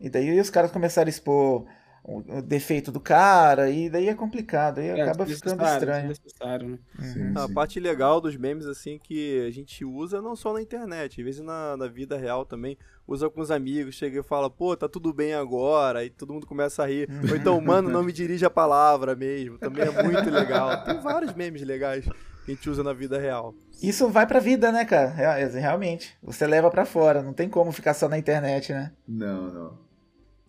E 0.00 0.08
daí 0.08 0.38
os 0.40 0.48
caras 0.48 0.70
começaram 0.70 1.08
a 1.08 1.10
expor 1.10 1.66
o, 2.04 2.42
defeito 2.42 2.90
do 2.90 3.00
cara, 3.00 3.70
e 3.70 3.90
daí 3.90 4.08
é 4.08 4.14
complicado, 4.14 4.78
aí 4.78 4.88
é, 4.88 5.02
acaba 5.02 5.26
ficando 5.26 5.62
estranho. 5.64 6.08
Né? 6.08 6.78
Sim, 7.00 7.32
a 7.36 7.48
parte 7.48 7.78
legal 7.78 8.20
dos 8.20 8.36
memes, 8.36 8.66
assim, 8.66 8.98
que 8.98 9.46
a 9.46 9.50
gente 9.50 9.84
usa 9.84 10.22
não 10.22 10.34
só 10.34 10.52
na 10.52 10.62
internet, 10.62 11.20
às 11.20 11.24
vezes 11.24 11.40
na, 11.40 11.76
na 11.76 11.86
vida 11.86 12.16
real 12.16 12.44
também, 12.44 12.78
usa 13.06 13.28
com 13.28 13.40
os 13.40 13.50
amigos, 13.50 13.94
chega 13.94 14.20
e 14.20 14.22
fala, 14.22 14.48
pô, 14.48 14.76
tá 14.76 14.88
tudo 14.88 15.12
bem 15.12 15.34
agora, 15.34 16.04
e 16.04 16.10
todo 16.10 16.32
mundo 16.32 16.46
começa 16.46 16.82
a 16.82 16.86
rir. 16.86 17.08
Ou 17.28 17.36
então, 17.36 17.60
mano, 17.60 17.90
não 17.90 18.02
me 18.02 18.12
dirige 18.12 18.44
a 18.44 18.50
palavra 18.50 19.14
mesmo, 19.14 19.58
também 19.58 19.84
é 19.84 20.02
muito 20.02 20.30
legal. 20.30 20.84
Tem 20.84 21.00
vários 21.00 21.34
memes 21.34 21.62
legais 21.62 22.04
que 22.04 22.52
a 22.52 22.54
gente 22.54 22.70
usa 22.70 22.82
na 22.82 22.92
vida 22.92 23.18
real. 23.18 23.54
Isso 23.82 24.08
vai 24.08 24.26
pra 24.26 24.40
vida, 24.40 24.72
né, 24.72 24.84
cara? 24.84 25.10
Realmente. 25.10 26.16
Você 26.22 26.46
leva 26.46 26.70
para 26.70 26.84
fora, 26.84 27.22
não 27.22 27.32
tem 27.32 27.48
como 27.48 27.70
ficar 27.70 27.94
só 27.94 28.08
na 28.08 28.18
internet, 28.18 28.72
né? 28.72 28.92
Não, 29.06 29.52
não. 29.52 29.87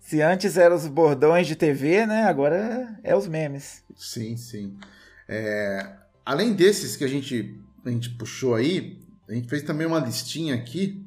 Se 0.10 0.24
antes 0.24 0.57
eram 0.57 0.76
os 0.76 0.88
bordões 0.88 1.45
de 1.45 1.55
TV, 1.55 2.03
né? 2.07 2.24
Agora 2.24 2.99
é 3.03 3.16
os 3.16 3.28
memes. 3.28 3.84
Sim, 3.95 4.36
sim. 4.38 4.76
É, 5.28 5.88
além 6.26 6.55
desses 6.55 6.95
que 6.95 7.03
a 7.03 7.07
gente, 7.07 7.62
a 7.86 7.91
gente 7.91 8.10
puxou 8.10 8.55
aí, 8.55 8.99
a 9.28 9.36
gente 9.36 9.47
fez 9.47 9.62
também 9.62 9.86
uma 9.86 9.99
listinha 9.99 10.55
aqui, 10.55 11.05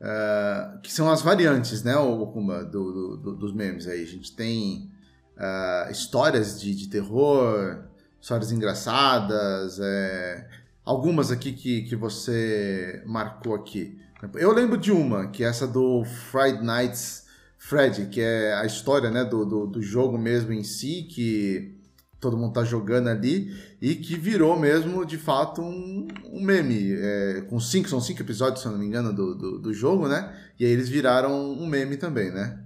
uh, 0.00 0.80
que 0.80 0.90
são 0.90 1.10
as 1.10 1.20
variantes, 1.20 1.82
né, 1.82 1.94
Okuma, 1.94 2.64
do, 2.64 3.18
do, 3.18 3.36
dos 3.36 3.52
memes 3.52 3.86
aí. 3.86 4.02
A 4.02 4.06
gente 4.06 4.34
tem 4.34 4.90
uh, 5.36 5.92
histórias 5.92 6.58
de, 6.58 6.74
de 6.74 6.88
terror, 6.88 7.84
histórias 8.18 8.50
engraçadas, 8.50 9.78
é, 9.78 10.48
algumas 10.86 11.30
aqui 11.30 11.52
que, 11.52 11.82
que 11.82 11.94
você 11.94 13.02
marcou 13.04 13.54
aqui. 13.54 14.00
Eu 14.36 14.54
lembro 14.54 14.78
de 14.78 14.90
uma, 14.90 15.26
que 15.26 15.44
é 15.44 15.48
essa 15.48 15.66
do 15.66 16.02
Friday 16.06 16.62
Nights 16.62 17.21
Fred, 17.62 18.06
que 18.06 18.20
é 18.20 18.54
a 18.54 18.66
história 18.66 19.08
né, 19.08 19.24
do, 19.24 19.46
do, 19.46 19.66
do, 19.68 19.80
jogo 19.80 20.18
mesmo 20.18 20.52
em 20.52 20.64
si, 20.64 21.04
que 21.04 21.78
todo 22.18 22.36
mundo 22.36 22.52
tá 22.52 22.64
jogando 22.64 23.08
ali, 23.08 23.56
e 23.80 23.94
que 23.94 24.16
virou 24.16 24.58
mesmo, 24.58 25.06
de 25.06 25.16
fato, 25.16 25.62
um, 25.62 26.08
um 26.24 26.42
meme. 26.42 26.92
É, 26.92 27.42
com 27.48 27.60
cinco, 27.60 27.88
são 27.88 28.00
cinco 28.00 28.20
episódios, 28.20 28.62
se 28.62 28.66
eu 28.66 28.72
não 28.72 28.80
me 28.80 28.86
engano, 28.86 29.12
do, 29.12 29.36
do, 29.36 29.58
do, 29.60 29.72
jogo, 29.72 30.08
né? 30.08 30.36
E 30.58 30.64
aí 30.64 30.72
eles 30.72 30.88
viraram 30.88 31.32
um 31.32 31.64
meme 31.64 31.96
também, 31.96 32.32
né? 32.32 32.58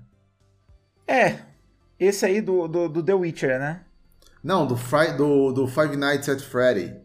É, 1.06 1.40
esse 2.00 2.24
aí 2.24 2.40
do, 2.40 2.66
do, 2.66 2.88
do 2.88 3.02
The 3.02 3.14
Witcher, 3.14 3.58
né? 3.58 3.82
Não, 4.42 4.66
do, 4.66 4.78
Fri 4.78 5.12
do, 5.12 5.52
do 5.52 5.68
Five 5.68 5.94
Nights 5.94 6.30
at 6.30 6.40
Freddy. 6.40 6.96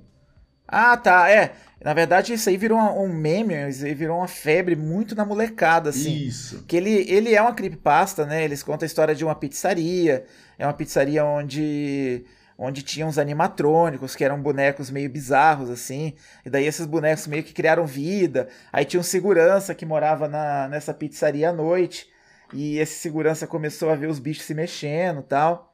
Ah, 0.66 0.96
tá, 0.96 1.30
é. 1.30 1.56
Na 1.84 1.94
verdade, 1.94 2.34
isso 2.34 2.48
aí 2.48 2.58
virou 2.58 2.78
um 2.78 3.12
meme, 3.12 3.56
isso 3.68 3.84
aí 3.84 3.96
virou 3.96 4.18
uma 4.18 4.28
febre 4.28 4.76
muito 4.76 5.16
na 5.16 5.26
molecada, 5.26 5.90
assim. 5.90 6.14
Isso. 6.14 6.64
Que 6.68 6.78
ele, 6.78 7.06
ele 7.10 7.34
é 7.34 7.42
uma 7.42 7.54
creepypasta, 7.54 8.26
né? 8.26 8.44
Eles 8.44 8.62
contam 8.62 8.86
a 8.86 8.88
história 8.88 9.16
de 9.16 9.26
uma 9.26 9.34
pizzaria. 9.34 10.24
É 10.60 10.66
uma 10.66 10.74
pizzaria 10.74 11.26
onde 11.26 12.24
onde 12.64 12.84
tinha 12.84 13.08
uns 13.08 13.18
animatrônicos, 13.18 14.16
que 14.16 14.24
eram 14.24 14.40
bonecos 14.40 14.92
meio 14.92 15.10
bizarros, 15.10 15.72
assim. 15.72 16.14
E 16.46 16.50
daí 16.50 16.68
esses 16.68 16.86
bonecos 16.86 17.26
meio 17.26 17.44
que 17.44 17.54
criaram 17.54 17.88
vida. 17.88 18.48
Aí 18.72 18.86
tinha 18.86 19.00
um 19.00 19.04
segurança 19.04 19.74
que 19.74 19.84
morava 19.84 20.28
na, 20.28 20.68
nessa 20.68 20.94
pizzaria 20.94 21.50
à 21.50 21.54
noite. 21.54 22.08
E 22.54 22.78
esse 22.78 23.00
segurança 23.00 23.48
começou 23.48 23.90
a 23.90 23.96
ver 23.96 24.08
os 24.08 24.20
bichos 24.20 24.46
se 24.46 24.54
mexendo 24.54 25.24
tal. 25.24 25.74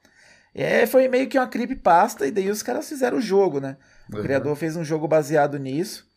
É, 0.55 0.86
foi 0.86 1.10
meio 1.10 1.28
que 1.28 1.38
uma 1.38 1.47
creepypasta, 1.47 2.26
e 2.26 2.32
daí 2.32 2.49
os 2.49 2.64
caras 2.64 2.88
fizeram 2.88 3.18
o 3.18 3.22
jogo, 3.22 3.60
né? 3.60 3.76
O 4.12 4.18
uhum. 4.18 4.24
criador 4.24 4.55
fez 4.55 4.76
um 4.76 4.84
jogo 4.84 5.08
baseado 5.08 5.58
nisso 5.58 6.08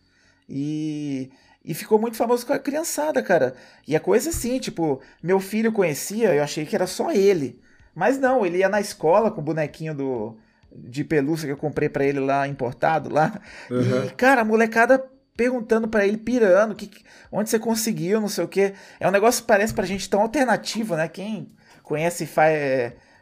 e, 0.48 1.30
e 1.64 1.74
ficou 1.74 1.98
muito 1.98 2.16
famoso 2.16 2.46
com 2.46 2.52
a 2.52 2.58
criançada, 2.58 3.22
cara. 3.22 3.54
E 3.86 3.94
a 3.94 4.00
coisa 4.00 4.30
assim, 4.30 4.58
tipo, 4.58 5.00
meu 5.22 5.40
filho 5.40 5.72
conhecia, 5.72 6.34
eu 6.34 6.42
achei 6.42 6.64
que 6.64 6.74
era 6.74 6.86
só 6.86 7.10
ele. 7.12 7.60
Mas 7.94 8.18
não, 8.18 8.46
ele 8.46 8.58
ia 8.58 8.68
na 8.68 8.80
escola 8.80 9.30
com 9.30 9.40
o 9.40 9.44
bonequinho 9.44 9.94
do 9.94 10.36
de 10.72 11.02
pelúcia 11.02 11.46
que 11.46 11.52
eu 11.52 11.56
comprei 11.56 11.88
para 11.88 12.04
ele 12.04 12.20
lá 12.20 12.46
importado 12.46 13.12
lá. 13.12 13.40
Uhum. 13.68 14.04
E 14.06 14.10
cara, 14.10 14.42
a 14.42 14.44
molecada 14.44 15.04
perguntando 15.36 15.88
para 15.88 16.06
ele, 16.06 16.18
pirando, 16.18 16.74
que, 16.74 16.90
onde 17.32 17.48
você 17.48 17.58
conseguiu, 17.58 18.20
não 18.20 18.28
sei 18.28 18.44
o 18.44 18.48
que. 18.48 18.74
É 19.00 19.08
um 19.08 19.10
negócio 19.10 19.42
que 19.42 19.48
parece 19.48 19.72
pra 19.72 19.86
gente 19.86 20.08
tão 20.08 20.20
alternativo, 20.20 20.94
né? 20.96 21.08
Quem 21.08 21.50
conhece 21.82 22.28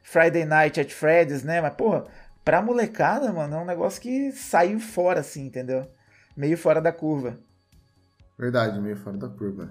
Friday 0.02 0.44
Night 0.44 0.80
at 0.80 0.90
Freddy's, 0.90 1.44
né? 1.44 1.60
Mas, 1.60 1.74
porra, 1.74 2.06
pra 2.48 2.62
molecada, 2.62 3.30
mano, 3.30 3.56
é 3.56 3.58
um 3.58 3.66
negócio 3.66 4.00
que 4.00 4.32
saiu 4.32 4.80
fora, 4.80 5.20
assim, 5.20 5.44
entendeu? 5.44 5.86
Meio 6.34 6.56
fora 6.56 6.80
da 6.80 6.90
curva. 6.90 7.36
Verdade, 8.38 8.80
meio 8.80 8.96
fora 8.96 9.18
da 9.18 9.28
curva. 9.28 9.70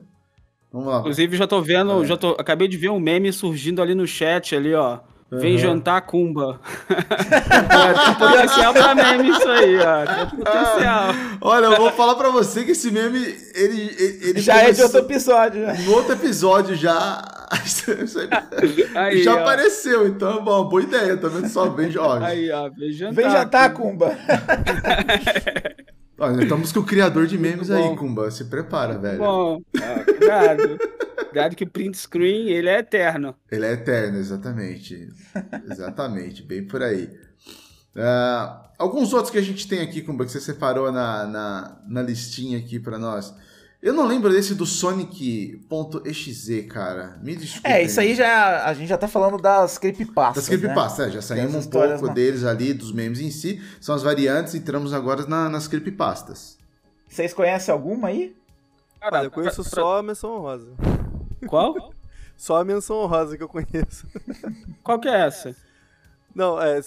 Vamos 0.71 0.87
lá. 0.87 0.99
Inclusive, 0.99 1.35
já 1.35 1.47
tô 1.47 1.59
vendo, 1.59 2.03
é. 2.03 2.05
já 2.05 2.15
tô, 2.15 2.33
acabei 2.33 2.67
de 2.67 2.77
ver 2.77 2.89
um 2.89 2.99
meme 2.99 3.33
surgindo 3.33 3.81
ali 3.81 3.95
no 3.95 4.05
chat 4.05 4.55
ali, 4.55 4.75
ó. 4.75 4.99
Vem 5.29 5.53
uhum. 5.53 5.59
jantar 5.59 6.01
Kumba. 6.03 6.57
Tem 6.87 8.15
potencial 8.15 8.73
pra 8.73 8.95
meme 8.95 9.29
isso 9.29 9.49
aí, 9.49 9.77
ó. 9.77 10.05
Tem 10.05 10.25
potencial. 10.37 11.13
Olha, 11.41 11.65
eu 11.65 11.75
vou 11.75 11.91
falar 11.91 12.15
pra 12.15 12.29
você 12.29 12.63
que 12.63 12.71
esse 12.71 12.89
meme, 12.91 13.19
ele, 13.53 13.95
ele 14.21 14.39
já 14.39 14.53
começou... 14.53 14.69
é 14.69 14.73
de 14.73 14.81
outro 14.83 14.99
episódio. 14.99 15.61
Né? 15.67 15.77
No 15.85 15.95
outro 15.95 16.13
episódio 16.13 16.75
já... 16.75 17.21
aí, 18.95 19.23
já 19.23 19.35
ó. 19.35 19.39
apareceu, 19.39 20.07
então, 20.07 20.43
bom, 20.43 20.63
boa 20.69 20.81
ideia. 20.81 21.17
Tá 21.17 21.27
vendo 21.27 21.49
só? 21.49 21.69
Vem, 21.69 21.91
ó. 21.97 22.19
Aí, 22.19 22.49
ó. 22.49 22.69
Vem 22.69 22.91
jantar, 22.91 23.15
Vem 23.15 23.29
jantar 23.29 23.73
Kumba. 23.73 24.17
Olha, 26.19 26.41
estamos 26.41 26.71
com 26.71 26.79
o 26.79 26.85
criador 26.85 27.27
de 27.27 27.37
memes 27.37 27.69
aí, 27.69 27.95
Kumba. 27.95 28.31
Se 28.31 28.45
prepara, 28.45 28.97
velho. 28.97 29.19
Bom, 29.19 29.61
ah, 29.77 30.03
cuidado. 30.03 30.77
cuidado 31.25 31.55
que 31.55 31.63
o 31.63 31.69
print 31.69 31.97
screen, 31.97 32.49
ele 32.49 32.69
é 32.69 32.79
eterno. 32.79 33.35
Ele 33.51 33.65
é 33.65 33.73
eterno, 33.73 34.17
exatamente. 34.17 35.09
exatamente, 35.69 36.41
bem 36.41 36.65
por 36.65 36.81
aí. 36.81 37.05
Uh, 37.95 38.67
alguns 38.79 39.13
outros 39.13 39.31
que 39.31 39.37
a 39.37 39.43
gente 39.43 39.67
tem 39.67 39.81
aqui, 39.81 40.01
Kumba, 40.01 40.25
que 40.25 40.31
você 40.31 40.41
separou 40.41 40.91
na, 40.91 41.25
na, 41.27 41.81
na 41.87 42.01
listinha 42.01 42.57
aqui 42.57 42.79
para 42.79 42.97
nós. 42.97 43.33
Eu 43.81 43.93
não 43.93 44.07
lembro 44.07 44.31
desse 44.31 44.55
do 44.55 44.65
Sonic.exe, 44.65 46.63
cara. 46.63 47.19
Me 47.21 47.35
desculpe. 47.35 47.69
É, 47.69 47.83
isso 47.83 47.99
aí 47.99 48.15
já. 48.15 48.65
A 48.65 48.73
gente 48.73 48.87
já 48.87 48.97
tá 48.97 49.07
falando 49.07 49.37
das 49.37 49.77
creepypastas. 49.77 50.47
Das 50.47 50.47
creepypastas, 50.47 51.05
né? 51.05 51.11
é, 51.11 51.13
já 51.13 51.21
saímos 51.21 51.65
um 51.65 51.69
pouco 51.69 52.09
deles 52.09 52.43
ali, 52.43 52.73
dos 52.73 52.91
memes 52.91 53.19
em 53.19 53.29
si. 53.29 53.61
São 53.79 53.93
as 53.93 54.01
variantes 54.01 54.55
e 54.55 54.57
entramos 54.57 54.93
agora 54.93 55.27
na, 55.27 55.47
nas 55.47 55.67
creepypastas. 55.67 56.57
Vocês 57.07 57.33
conhecem 57.33 57.71
alguma 57.71 58.07
aí? 58.07 58.35
Cara, 58.99 59.23
eu 59.23 59.31
conheço 59.31 59.61
pra, 59.61 59.69
só 59.69 59.99
a 59.99 60.03
menção 60.03 60.39
rosa. 60.39 60.73
Qual? 61.47 61.93
só 62.35 62.57
a 62.57 62.65
menção 62.65 63.05
rosa 63.05 63.37
que 63.37 63.43
eu 63.43 63.47
conheço. 63.49 64.07
Qual 64.83 64.99
que 64.99 65.07
é 65.07 65.27
essa? 65.27 65.55
Não, 66.33 66.59
é. 66.61 66.81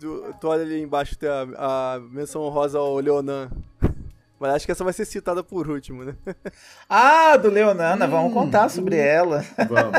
Tu, 0.00 0.34
tu 0.40 0.48
olha 0.48 0.62
ali 0.62 0.80
embaixo, 0.82 1.16
tem 1.16 1.28
a, 1.28 1.94
a 1.94 2.00
menção 2.00 2.48
rosa 2.48 2.78
ao 2.78 2.96
Leonan. 2.96 3.50
Mas 4.38 4.54
acho 4.54 4.66
que 4.66 4.72
essa 4.72 4.84
vai 4.84 4.92
ser 4.92 5.04
citada 5.04 5.42
por 5.42 5.68
último, 5.68 6.04
né? 6.04 6.14
Ah, 6.88 7.36
do 7.36 7.50
Leonana, 7.50 8.06
hum, 8.06 8.10
vamos 8.10 8.32
contar 8.32 8.68
sobre 8.68 8.96
hum. 8.96 9.04
ela. 9.04 9.44
Vamos. 9.68 9.92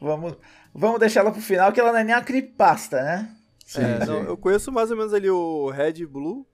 vamos. 0.00 0.36
Vamos 0.74 0.98
deixar 0.98 1.20
ela 1.20 1.30
pro 1.30 1.40
final, 1.40 1.72
que 1.72 1.78
ela 1.78 1.92
não 1.92 1.98
é 1.98 2.04
nem 2.04 2.14
a 2.14 2.20
creepasta, 2.20 3.00
né? 3.00 3.30
Sim, 3.64 3.82
é, 3.82 4.06
não, 4.06 4.22
eu 4.22 4.36
conheço 4.36 4.72
mais 4.72 4.90
ou 4.90 4.96
menos 4.96 5.14
ali 5.14 5.30
o 5.30 5.70
Red 5.70 6.04
Blue, 6.04 6.46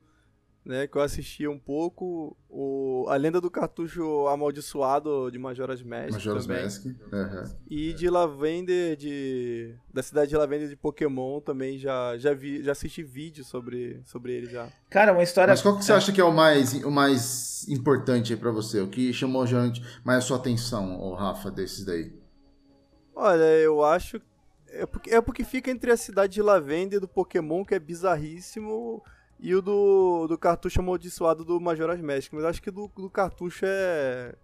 né, 0.65 0.87
que 0.87 0.97
eu 0.97 1.03
assisti 1.03 1.49
um 1.49 1.59
pouco, 1.59 2.37
o, 2.49 3.07
a 3.09 3.17
lenda 3.17 3.41
do 3.41 3.51
cartucho 3.51 4.27
amaldiçoado 4.29 5.31
de 5.31 5.39
Majora's 5.39 5.83
Mask 5.83 6.13
Majora's 6.13 6.47
também. 6.47 6.63
Mask, 6.65 6.85
uhum. 6.85 7.57
E 7.69 7.93
de 7.95 8.11
Lavender, 8.11 8.97
de, 8.97 9.75
da 9.93 10.03
cidade 10.03 10.31
de 10.31 10.37
Lavender 10.37 10.69
de 10.69 10.77
Pokémon 10.77 11.41
também 11.41 11.79
já, 11.79 12.17
já, 12.19 12.35
vi, 12.35 12.63
já 12.63 12.73
assisti 12.73 13.03
vídeo 13.03 13.43
sobre, 13.43 14.03
sobre 14.05 14.35
ele 14.35 14.47
já. 14.47 14.69
Cara, 14.91 15.13
uma 15.13 15.23
história... 15.23 15.53
Mas 15.53 15.63
qual 15.63 15.79
que 15.79 15.85
você 15.85 15.93
é. 15.93 15.97
acha 15.97 16.13
que 16.13 16.21
é 16.21 16.25
o 16.25 16.33
mais, 16.33 16.75
o 16.85 16.91
mais 16.91 17.67
importante 17.69 18.35
aí 18.35 18.39
pra 18.39 18.51
você? 18.51 18.81
O 18.81 18.89
que 18.89 19.13
chamou 19.13 19.45
mais 20.05 20.19
a 20.19 20.21
sua 20.21 20.37
atenção, 20.37 21.01
o 21.01 21.15
Rafa, 21.15 21.51
desses 21.51 21.85
daí? 21.85 22.13
Olha, 23.15 23.45
eu 23.59 23.83
acho... 23.83 24.21
É 24.73 24.87
porque, 24.87 25.11
é 25.11 25.21
porque 25.21 25.43
fica 25.43 25.69
entre 25.69 25.91
a 25.91 25.97
cidade 25.97 26.35
de 26.35 26.43
Lavender 26.43 27.01
do 27.01 27.09
Pokémon, 27.09 27.65
que 27.65 27.75
é 27.75 27.79
bizarríssimo 27.79 29.03
e 29.41 29.55
o 29.55 29.63
do, 29.63 30.27
do 30.27 30.39
cartucho 30.39 30.81
amaldiçoado 30.81 31.45
do 31.45 31.59
Majora's 31.59 32.01
Mask. 32.01 32.33
Mas 32.33 32.45
acho 32.45 32.63
que 32.63 32.71
do, 32.71 32.91
do 32.95 33.09
cartucho 33.09 33.65
é, 33.67 34.35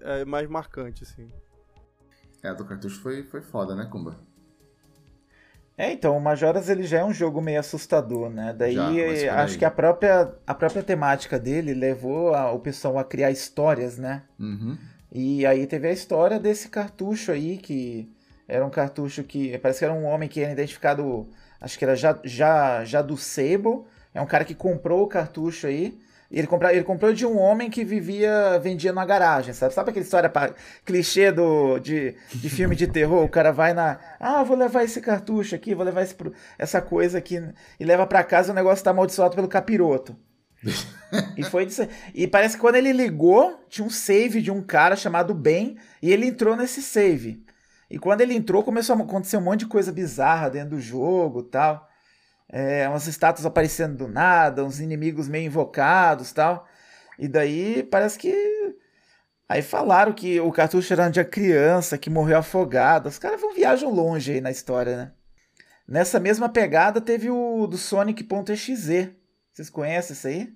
é 0.00 0.24
mais 0.24 0.48
marcante, 0.48 1.02
assim. 1.02 1.28
É, 2.42 2.54
do 2.54 2.64
cartucho 2.64 3.00
foi, 3.00 3.24
foi 3.24 3.42
foda, 3.42 3.74
né, 3.74 3.88
Kumba? 3.90 4.16
É, 5.76 5.90
então, 5.90 6.16
o 6.16 6.20
Majoras 6.20 6.68
ele 6.68 6.84
já 6.84 7.00
é 7.00 7.04
um 7.04 7.12
jogo 7.12 7.40
meio 7.40 7.58
assustador, 7.58 8.30
né? 8.30 8.54
Daí 8.56 8.74
já, 8.74 9.42
acho 9.42 9.58
que 9.58 9.64
a 9.64 9.70
própria, 9.70 10.32
a 10.46 10.54
própria 10.54 10.84
temática 10.84 11.36
dele 11.36 11.74
levou 11.74 12.32
a, 12.32 12.52
o 12.52 12.60
pessoal 12.60 12.96
a 12.96 13.04
criar 13.04 13.32
histórias, 13.32 13.98
né? 13.98 14.22
Uhum. 14.38 14.78
E 15.10 15.44
aí 15.44 15.66
teve 15.66 15.88
a 15.88 15.92
história 15.92 16.38
desse 16.38 16.68
cartucho 16.68 17.32
aí, 17.32 17.56
que 17.58 18.08
era 18.46 18.64
um 18.64 18.70
cartucho 18.70 19.24
que. 19.24 19.58
Parece 19.58 19.80
que 19.80 19.84
era 19.84 19.94
um 19.94 20.04
homem 20.04 20.28
que 20.28 20.40
era 20.40 20.52
identificado. 20.52 21.28
Acho 21.60 21.76
que 21.76 21.84
era 21.84 21.96
já, 21.96 22.20
já, 22.22 22.84
já 22.84 23.02
do 23.02 23.16
Sable. 23.16 23.84
É 24.14 24.22
um 24.22 24.26
cara 24.26 24.44
que 24.44 24.54
comprou 24.54 25.02
o 25.02 25.08
cartucho 25.08 25.66
aí. 25.66 25.98
Ele, 26.30 26.46
compra, 26.46 26.72
ele 26.72 26.84
comprou 26.84 27.12
de 27.12 27.26
um 27.26 27.38
homem 27.38 27.70
que 27.70 27.84
vivia, 27.84 28.58
vendia 28.58 28.92
na 28.92 29.04
garagem, 29.04 29.52
sabe? 29.52 29.74
Sabe 29.74 29.90
aquela 29.90 30.04
história 30.04 30.28
pra, 30.28 30.54
clichê 30.84 31.30
do, 31.30 31.78
de, 31.78 32.14
de 32.32 32.48
filme 32.48 32.74
de 32.74 32.86
terror? 32.86 33.24
O 33.24 33.28
cara 33.28 33.52
vai 33.52 33.74
na. 33.74 33.98
Ah, 34.18 34.42
vou 34.42 34.56
levar 34.56 34.84
esse 34.84 35.00
cartucho 35.00 35.54
aqui, 35.54 35.74
vou 35.74 35.84
levar 35.84 36.02
esse, 36.02 36.16
essa 36.58 36.80
coisa 36.80 37.18
aqui. 37.18 37.42
E 37.78 37.84
leva 37.84 38.06
para 38.06 38.24
casa 38.24 38.52
o 38.52 38.54
negócio 38.54 38.84
tá 38.84 38.90
amaldiçoado 38.90 39.34
pelo 39.34 39.48
capiroto. 39.48 40.16
e 41.36 41.42
foi 41.44 41.66
disso. 41.66 41.86
E 42.14 42.26
parece 42.26 42.56
que 42.56 42.60
quando 42.60 42.76
ele 42.76 42.92
ligou, 42.92 43.60
tinha 43.68 43.86
um 43.86 43.90
save 43.90 44.40
de 44.40 44.50
um 44.50 44.62
cara 44.62 44.96
chamado 44.96 45.34
Ben, 45.34 45.76
e 46.00 46.10
ele 46.10 46.26
entrou 46.26 46.56
nesse 46.56 46.82
save. 46.82 47.44
E 47.90 47.98
quando 47.98 48.22
ele 48.22 48.34
entrou, 48.34 48.62
começou 48.62 48.96
a 48.96 48.98
acontecer 48.98 49.36
um 49.36 49.42
monte 49.42 49.60
de 49.60 49.66
coisa 49.66 49.92
bizarra 49.92 50.48
dentro 50.48 50.70
do 50.70 50.80
jogo 50.80 51.42
tal 51.42 51.88
é, 52.56 52.88
umas 52.88 53.08
estátuas 53.08 53.44
aparecendo 53.44 53.96
do 53.96 54.08
nada, 54.08 54.64
uns 54.64 54.78
inimigos 54.78 55.26
meio 55.28 55.44
invocados 55.46 56.32
tal. 56.32 56.68
E 57.18 57.26
daí 57.26 57.82
parece 57.82 58.16
que. 58.16 58.32
Aí 59.48 59.60
falaram 59.60 60.12
que 60.12 60.40
o 60.40 60.52
cartucho 60.52 60.92
era 60.92 61.08
de 61.08 61.24
criança 61.24 61.98
que 61.98 62.08
morreu 62.08 62.38
afogado. 62.38 63.08
Os 63.08 63.18
caras 63.18 63.40
viajam 63.56 63.90
longe 63.90 64.32
aí 64.32 64.40
na 64.40 64.52
história, 64.52 64.96
né? 64.96 65.12
Nessa 65.86 66.20
mesma 66.20 66.48
pegada 66.48 67.00
teve 67.00 67.28
o 67.28 67.66
do 67.66 67.76
Sonic.exe. 67.76 69.16
Vocês 69.52 69.68
conhecem 69.68 70.14
isso 70.14 70.28
aí? 70.28 70.54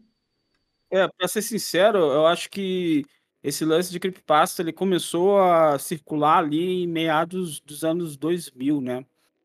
É, 0.92 1.08
pra 1.08 1.26
ser 1.26 1.42
sincero, 1.42 1.98
eu 1.98 2.26
acho 2.28 2.48
que 2.48 3.04
esse 3.42 3.64
lance 3.64 3.90
de 3.90 3.98
creepypasta 3.98 4.62
ele 4.62 4.72
começou 4.72 5.40
a 5.40 5.76
circular 5.80 6.38
ali 6.38 6.84
em 6.84 6.86
meados 6.86 7.58
dos 7.60 7.82
anos 7.82 8.16
2000, 8.16 8.80
né? 8.80 9.04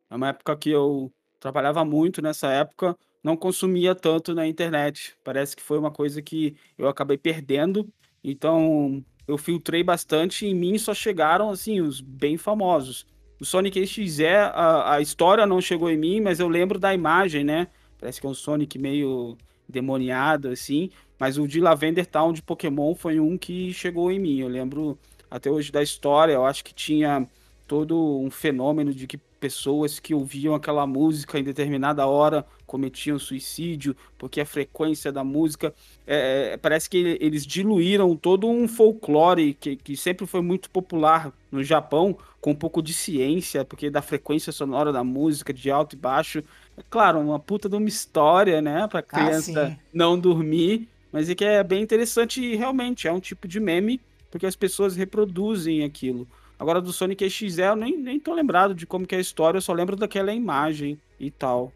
É 0.09 0.15
uma 0.15 0.29
época 0.29 0.55
que 0.55 0.69
eu 0.69 1.11
trabalhava 1.43 1.83
muito 1.83 2.21
nessa 2.21 2.47
época, 2.47 2.97
não 3.21 3.35
consumia 3.35 3.93
tanto 3.93 4.33
na 4.33 4.47
internet. 4.47 5.13
Parece 5.25 5.57
que 5.57 5.61
foi 5.61 5.77
uma 5.77 5.91
coisa 5.91 6.21
que 6.21 6.55
eu 6.77 6.87
acabei 6.87 7.17
perdendo. 7.17 7.85
Então, 8.23 9.03
eu 9.27 9.37
filtrei 9.37 9.83
bastante 9.83 10.45
em 10.45 10.55
mim 10.55 10.77
só 10.77 10.93
chegaram 10.93 11.49
assim 11.49 11.81
os 11.81 11.99
bem 11.99 12.37
famosos. 12.37 13.05
O 13.41 13.45
Sonic 13.45 13.85
XE, 13.85 14.25
a, 14.25 14.93
a 14.93 15.01
história 15.01 15.45
não 15.45 15.59
chegou 15.59 15.89
em 15.89 15.97
mim, 15.97 16.21
mas 16.21 16.39
eu 16.39 16.47
lembro 16.47 16.79
da 16.79 16.93
imagem, 16.93 17.43
né? 17.43 17.67
Parece 17.99 18.21
que 18.21 18.25
é 18.25 18.29
um 18.29 18.33
Sonic 18.33 18.79
meio 18.79 19.37
demoniado 19.67 20.47
assim, 20.47 20.91
mas 21.19 21.37
o 21.37 21.45
de 21.45 21.59
Lavender 21.59 22.05
Town 22.05 22.31
de 22.31 22.41
Pokémon 22.41 22.95
foi 22.95 23.19
um 23.19 23.37
que 23.37 23.73
chegou 23.73 24.09
em 24.09 24.19
mim. 24.19 24.39
Eu 24.39 24.47
lembro 24.47 24.97
até 25.29 25.51
hoje 25.51 25.73
da 25.73 25.83
história, 25.83 26.31
eu 26.31 26.45
acho 26.45 26.63
que 26.63 26.73
tinha 26.73 27.27
todo 27.67 28.19
um 28.21 28.31
fenômeno 28.31 28.93
de 28.93 29.07
que 29.07 29.19
pessoas 29.43 29.99
que 29.99 30.13
ouviam 30.13 30.55
aquela 30.55 30.87
música 30.87 31.37
em 31.37 31.43
determinada 31.43 32.07
hora 32.07 32.45
cometiam 32.65 33.19
suicídio, 33.19 33.93
porque 34.17 34.39
a 34.39 34.45
frequência 34.45 35.11
da 35.11 35.21
música. 35.21 35.73
É, 36.07 36.51
é, 36.53 36.57
parece 36.57 36.89
que 36.89 37.17
eles 37.19 37.45
diluíram 37.45 38.15
todo 38.15 38.47
um 38.47 38.69
folclore 38.69 39.53
que, 39.53 39.75
que 39.75 39.97
sempre 39.97 40.25
foi 40.25 40.41
muito 40.41 40.69
popular 40.69 41.33
no 41.51 41.61
Japão, 41.61 42.17
com 42.39 42.51
um 42.51 42.55
pouco 42.55 42.81
de 42.81 42.93
ciência, 42.93 43.65
porque 43.65 43.89
da 43.89 44.01
frequência 44.01 44.53
sonora 44.53 44.93
da 44.93 45.03
música, 45.03 45.53
de 45.53 45.69
alto 45.69 45.97
e 45.97 45.99
baixo. 45.99 46.41
É 46.77 46.81
claro, 46.89 47.19
uma 47.19 47.37
puta 47.37 47.67
de 47.67 47.75
uma 47.75 47.89
história, 47.89 48.61
né, 48.61 48.87
pra 48.87 49.01
ah, 49.01 49.03
criança 49.03 49.77
ah, 49.77 49.79
não 49.93 50.17
dormir, 50.17 50.87
mas 51.11 51.29
é 51.29 51.35
que 51.35 51.43
é 51.43 51.61
bem 51.61 51.83
interessante 51.83 52.41
e 52.41 52.55
realmente 52.55 53.09
é 53.09 53.11
um 53.11 53.19
tipo 53.19 53.45
de 53.45 53.59
meme, 53.59 53.99
porque 54.31 54.45
as 54.45 54.55
pessoas 54.55 54.95
reproduzem 54.95 55.83
aquilo. 55.83 56.25
Agora 56.63 56.81
do 56.81 56.93
Sonic 56.93 57.29
XZ 57.29 57.57
eu 57.57 57.75
nem, 57.75 57.97
nem 57.97 58.17
tô 58.17 58.33
lembrado 58.33 58.73
de 58.73 58.87
como 58.87 59.05
que 59.05 59.13
é 59.13 59.17
a 59.17 59.21
história, 59.21 59.57
eu 59.57 59.61
só 59.61 59.73
lembro 59.73 59.97
daquela 59.97 60.33
imagem 60.33 60.97
e 61.19 61.29
tal. 61.29 61.73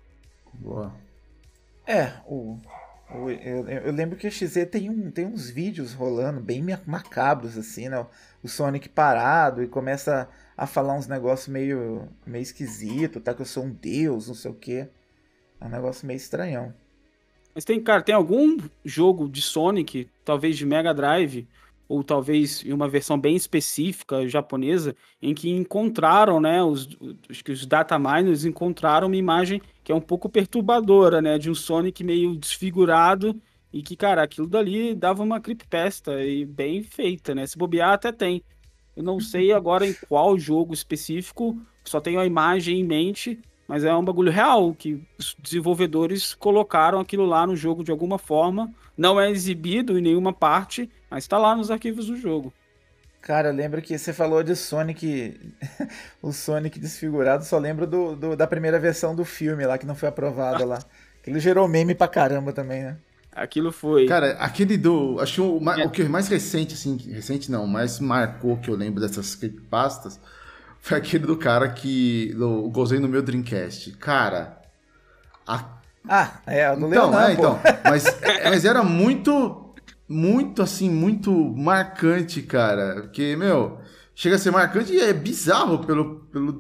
Boa. 0.54 0.96
É, 1.86 2.14
o, 2.26 2.58
o 3.14 3.30
eu, 3.30 3.68
eu, 3.68 3.92
lembro 3.92 4.16
que 4.16 4.26
o 4.26 4.32
XZ 4.32 4.66
tem, 4.72 4.90
um, 4.90 5.12
tem 5.12 5.26
uns 5.26 5.50
vídeos 5.50 5.92
rolando 5.92 6.40
bem 6.40 6.64
macabros, 6.86 7.58
assim, 7.58 7.90
né? 7.90 8.08
O 8.42 8.48
Sonic 8.48 8.88
parado 8.88 9.62
e 9.62 9.68
começa 9.68 10.30
a 10.56 10.66
falar 10.66 10.94
uns 10.94 11.06
negócios 11.06 11.50
meio, 11.50 12.08
meio 12.26 12.44
esquisito, 12.44 13.20
tá? 13.20 13.34
Que 13.34 13.42
eu 13.42 13.46
sou 13.46 13.66
um 13.66 13.72
deus, 13.72 14.30
não 14.30 14.36
sei 14.36 14.52
o 14.52 14.56
quê. 14.56 14.88
É 15.60 15.66
um 15.66 15.70
negócio 15.70 16.08
meio 16.08 16.16
estranhão. 16.16 16.74
Mas 17.54 17.66
tem, 17.66 17.84
cara, 17.84 18.02
tem 18.02 18.16
algum 18.16 18.56
jogo 18.86 19.28
de 19.28 19.42
Sonic, 19.42 20.10
talvez 20.24 20.56
de 20.58 20.66
Mega 20.66 20.94
Drive, 20.94 21.46
ou 21.88 22.04
talvez 22.04 22.64
em 22.66 22.74
uma 22.74 22.88
versão 22.88 23.20
bem 23.20 23.36
específica 23.36 24.28
japonesa, 24.28 24.96
em 25.22 25.34
que 25.34 25.50
encontraram, 25.50 26.40
né, 26.40 26.62
os, 26.62 26.88
os, 27.30 27.44
os 27.50 27.66
data 27.66 27.98
miners 27.98 28.46
encontraram 28.46 29.08
uma 29.08 29.16
imagem 29.16 29.62
que 29.84 29.92
é 29.92 29.96
um 29.96 30.02
pouco 30.02 30.28
perturbadora, 30.28 31.22
né, 31.22 31.38
de 31.38 31.50
um 31.50 31.56
Sonic 31.56 32.04
meio 32.04 32.36
desfigurado 32.36 33.40
e 33.72 33.82
que, 33.82 33.96
cara, 33.96 34.24
aquilo 34.24 34.48
dali 34.48 34.94
dava 34.94 35.24
uma 35.24 35.40
creepypasta 35.40 36.24
e 36.24 36.46
bem 36.46 36.84
feita, 36.84 37.34
né, 37.34 37.48
se 37.48 37.58
bobear 37.58 37.94
até 37.94 38.12
tem. 38.12 38.44
Eu 38.96 39.04
não 39.04 39.20
sei 39.20 39.54
agora 39.54 39.86
em 39.86 39.94
qual 40.10 40.38
jogo 40.38 40.74
específico, 40.74 41.58
só 41.86 42.02
tenho 42.02 42.20
a 42.20 42.26
imagem 42.26 42.80
em 42.80 42.84
mente, 42.84 43.40
mas 43.68 43.84
é 43.84 43.94
um 43.94 44.04
bagulho 44.04 44.32
real 44.32 44.74
que 44.74 45.02
os 45.20 45.36
desenvolvedores 45.40 46.34
colocaram 46.34 47.00
aquilo 47.00 47.26
lá 47.26 47.46
no 47.46 47.56
jogo 47.56 47.84
de 47.84 47.92
alguma 47.92 48.18
forma. 48.18 48.74
Não 48.98 49.20
é 49.20 49.30
exibido 49.30 50.00
em 50.00 50.02
nenhuma 50.02 50.32
parte, 50.32 50.90
mas 51.10 51.24
está 51.24 51.38
lá 51.38 51.56
nos 51.56 51.72
arquivos 51.72 52.08
do 52.08 52.18
jogo. 52.18 52.54
Cara, 53.22 53.52
lembro 53.52 53.82
que 53.82 53.98
você 53.98 54.14
falou 54.14 54.44
de 54.44 54.56
Sonic, 54.56 55.40
o 56.22 56.32
Sonic 56.32 56.80
desfigurado, 56.80 57.44
só 57.44 57.58
lembro 57.58 57.86
do, 57.86 58.16
do, 58.16 58.36
da 58.36 58.48
primeira 58.48 58.80
versão 58.80 59.16
do 59.16 59.26
filme 59.26 59.66
lá, 59.66 59.78
que 59.78 59.86
não 59.86 59.96
foi 59.96 60.10
aprovada 60.10 60.66
lá. 60.66 60.80
Aquilo 61.22 61.40
gerou 61.40 61.68
meme 61.68 61.94
pra 61.94 62.08
caramba 62.08 62.54
também, 62.54 62.84
né? 62.84 62.98
Aquilo 63.34 63.72
foi. 63.72 64.08
Cara, 64.08 64.32
aquele 64.40 64.78
do. 64.78 65.18
Acho 65.20 65.34
que 65.34 65.42
o, 65.42 65.72
é. 65.72 65.86
o 65.86 65.90
que 65.90 66.04
mais 66.06 66.28
recente, 66.28 66.74
assim, 66.74 66.98
recente 67.12 67.52
não, 67.52 67.68
mais 67.68 68.00
marcou 68.00 68.58
que 68.58 68.70
eu 68.70 68.76
lembro 68.76 69.00
dessas 69.00 69.36
creepypastas 69.36 70.20
foi 70.80 70.98
aquele 70.98 71.26
do 71.26 71.38
cara 71.38 71.70
que. 71.70 72.34
Do, 72.34 72.70
gozei 72.70 73.00
no 73.00 73.08
meu 73.08 73.22
Dreamcast. 73.22 73.92
Cara. 73.98 74.58
A... 75.46 75.66
Ah, 76.08 76.40
é, 76.48 76.74
no 76.76 76.88
então, 76.88 77.12
Leonardo, 77.12 77.30
é, 77.30 77.34
então. 77.34 77.60
Mas, 77.84 78.06
mas 78.46 78.66
era 78.66 78.82
muito. 78.84 79.67
Muito, 80.08 80.62
assim, 80.62 80.90
muito 80.90 81.32
marcante, 81.32 82.42
cara. 82.42 83.02
Porque, 83.02 83.36
meu. 83.36 83.80
Chega 84.16 84.36
a 84.36 84.40
ser 84.40 84.50
marcante 84.50 84.94
e 84.94 85.00
é 85.00 85.14
bizarro 85.14 85.86
pelo, 85.86 86.22
pelo 86.32 86.60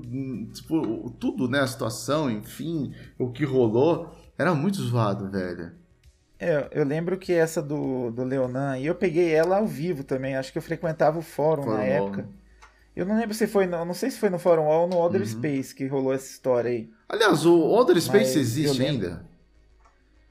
tipo, 0.53 1.09
tudo, 1.19 1.49
né? 1.49 1.61
A 1.61 1.67
situação, 1.67 2.29
enfim, 2.29 2.93
o 3.17 3.31
que 3.31 3.43
rolou. 3.43 4.15
Era 4.37 4.53
muito 4.53 4.77
zoado, 4.77 5.31
velho. 5.31 5.71
É, 6.39 6.67
eu 6.71 6.85
lembro 6.85 7.17
que 7.17 7.33
essa 7.33 7.59
do, 7.59 8.11
do 8.11 8.23
Leonan, 8.23 8.77
e 8.77 8.85
eu 8.85 8.93
peguei 8.93 9.33
ela 9.33 9.57
ao 9.57 9.65
vivo 9.65 10.03
também. 10.03 10.35
Acho 10.35 10.51
que 10.51 10.57
eu 10.59 10.61
frequentava 10.61 11.17
o 11.17 11.23
fórum, 11.23 11.63
fórum 11.63 11.77
na 11.77 11.83
época. 11.83 12.29
Eu 12.97 13.05
não 13.05 13.15
lembro 13.15 13.35
se 13.35 13.45
foi, 13.45 13.67
no, 13.67 13.85
não 13.85 13.93
sei 13.93 14.09
se 14.09 14.17
foi 14.17 14.27
no 14.31 14.39
Fórum 14.39 14.63
Wall 14.63 14.81
ou 14.81 14.87
no 14.87 14.97
Other 14.97 15.21
uhum. 15.21 15.27
Space 15.27 15.73
que 15.73 15.85
rolou 15.85 16.11
essa 16.11 16.31
história 16.31 16.71
aí. 16.71 16.89
Aliás, 17.07 17.45
o 17.45 17.55
Other 17.71 18.01
Space 18.01 18.35
Mas 18.35 18.35
existe 18.35 18.83
ainda? 18.83 19.23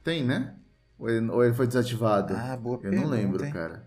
Tem, 0.03 0.25
né? 0.25 0.53
Ou 0.99 1.11
ele, 1.11 1.30
ou 1.30 1.44
ele, 1.44 1.55
foi 1.55 1.66
desativado? 1.66 2.34
Ah, 2.34 2.57
boa 2.57 2.76
Eu 2.76 2.80
pergunta, 2.80 3.03
não 3.03 3.11
lembro, 3.11 3.44
hein? 3.44 3.53
cara. 3.53 3.86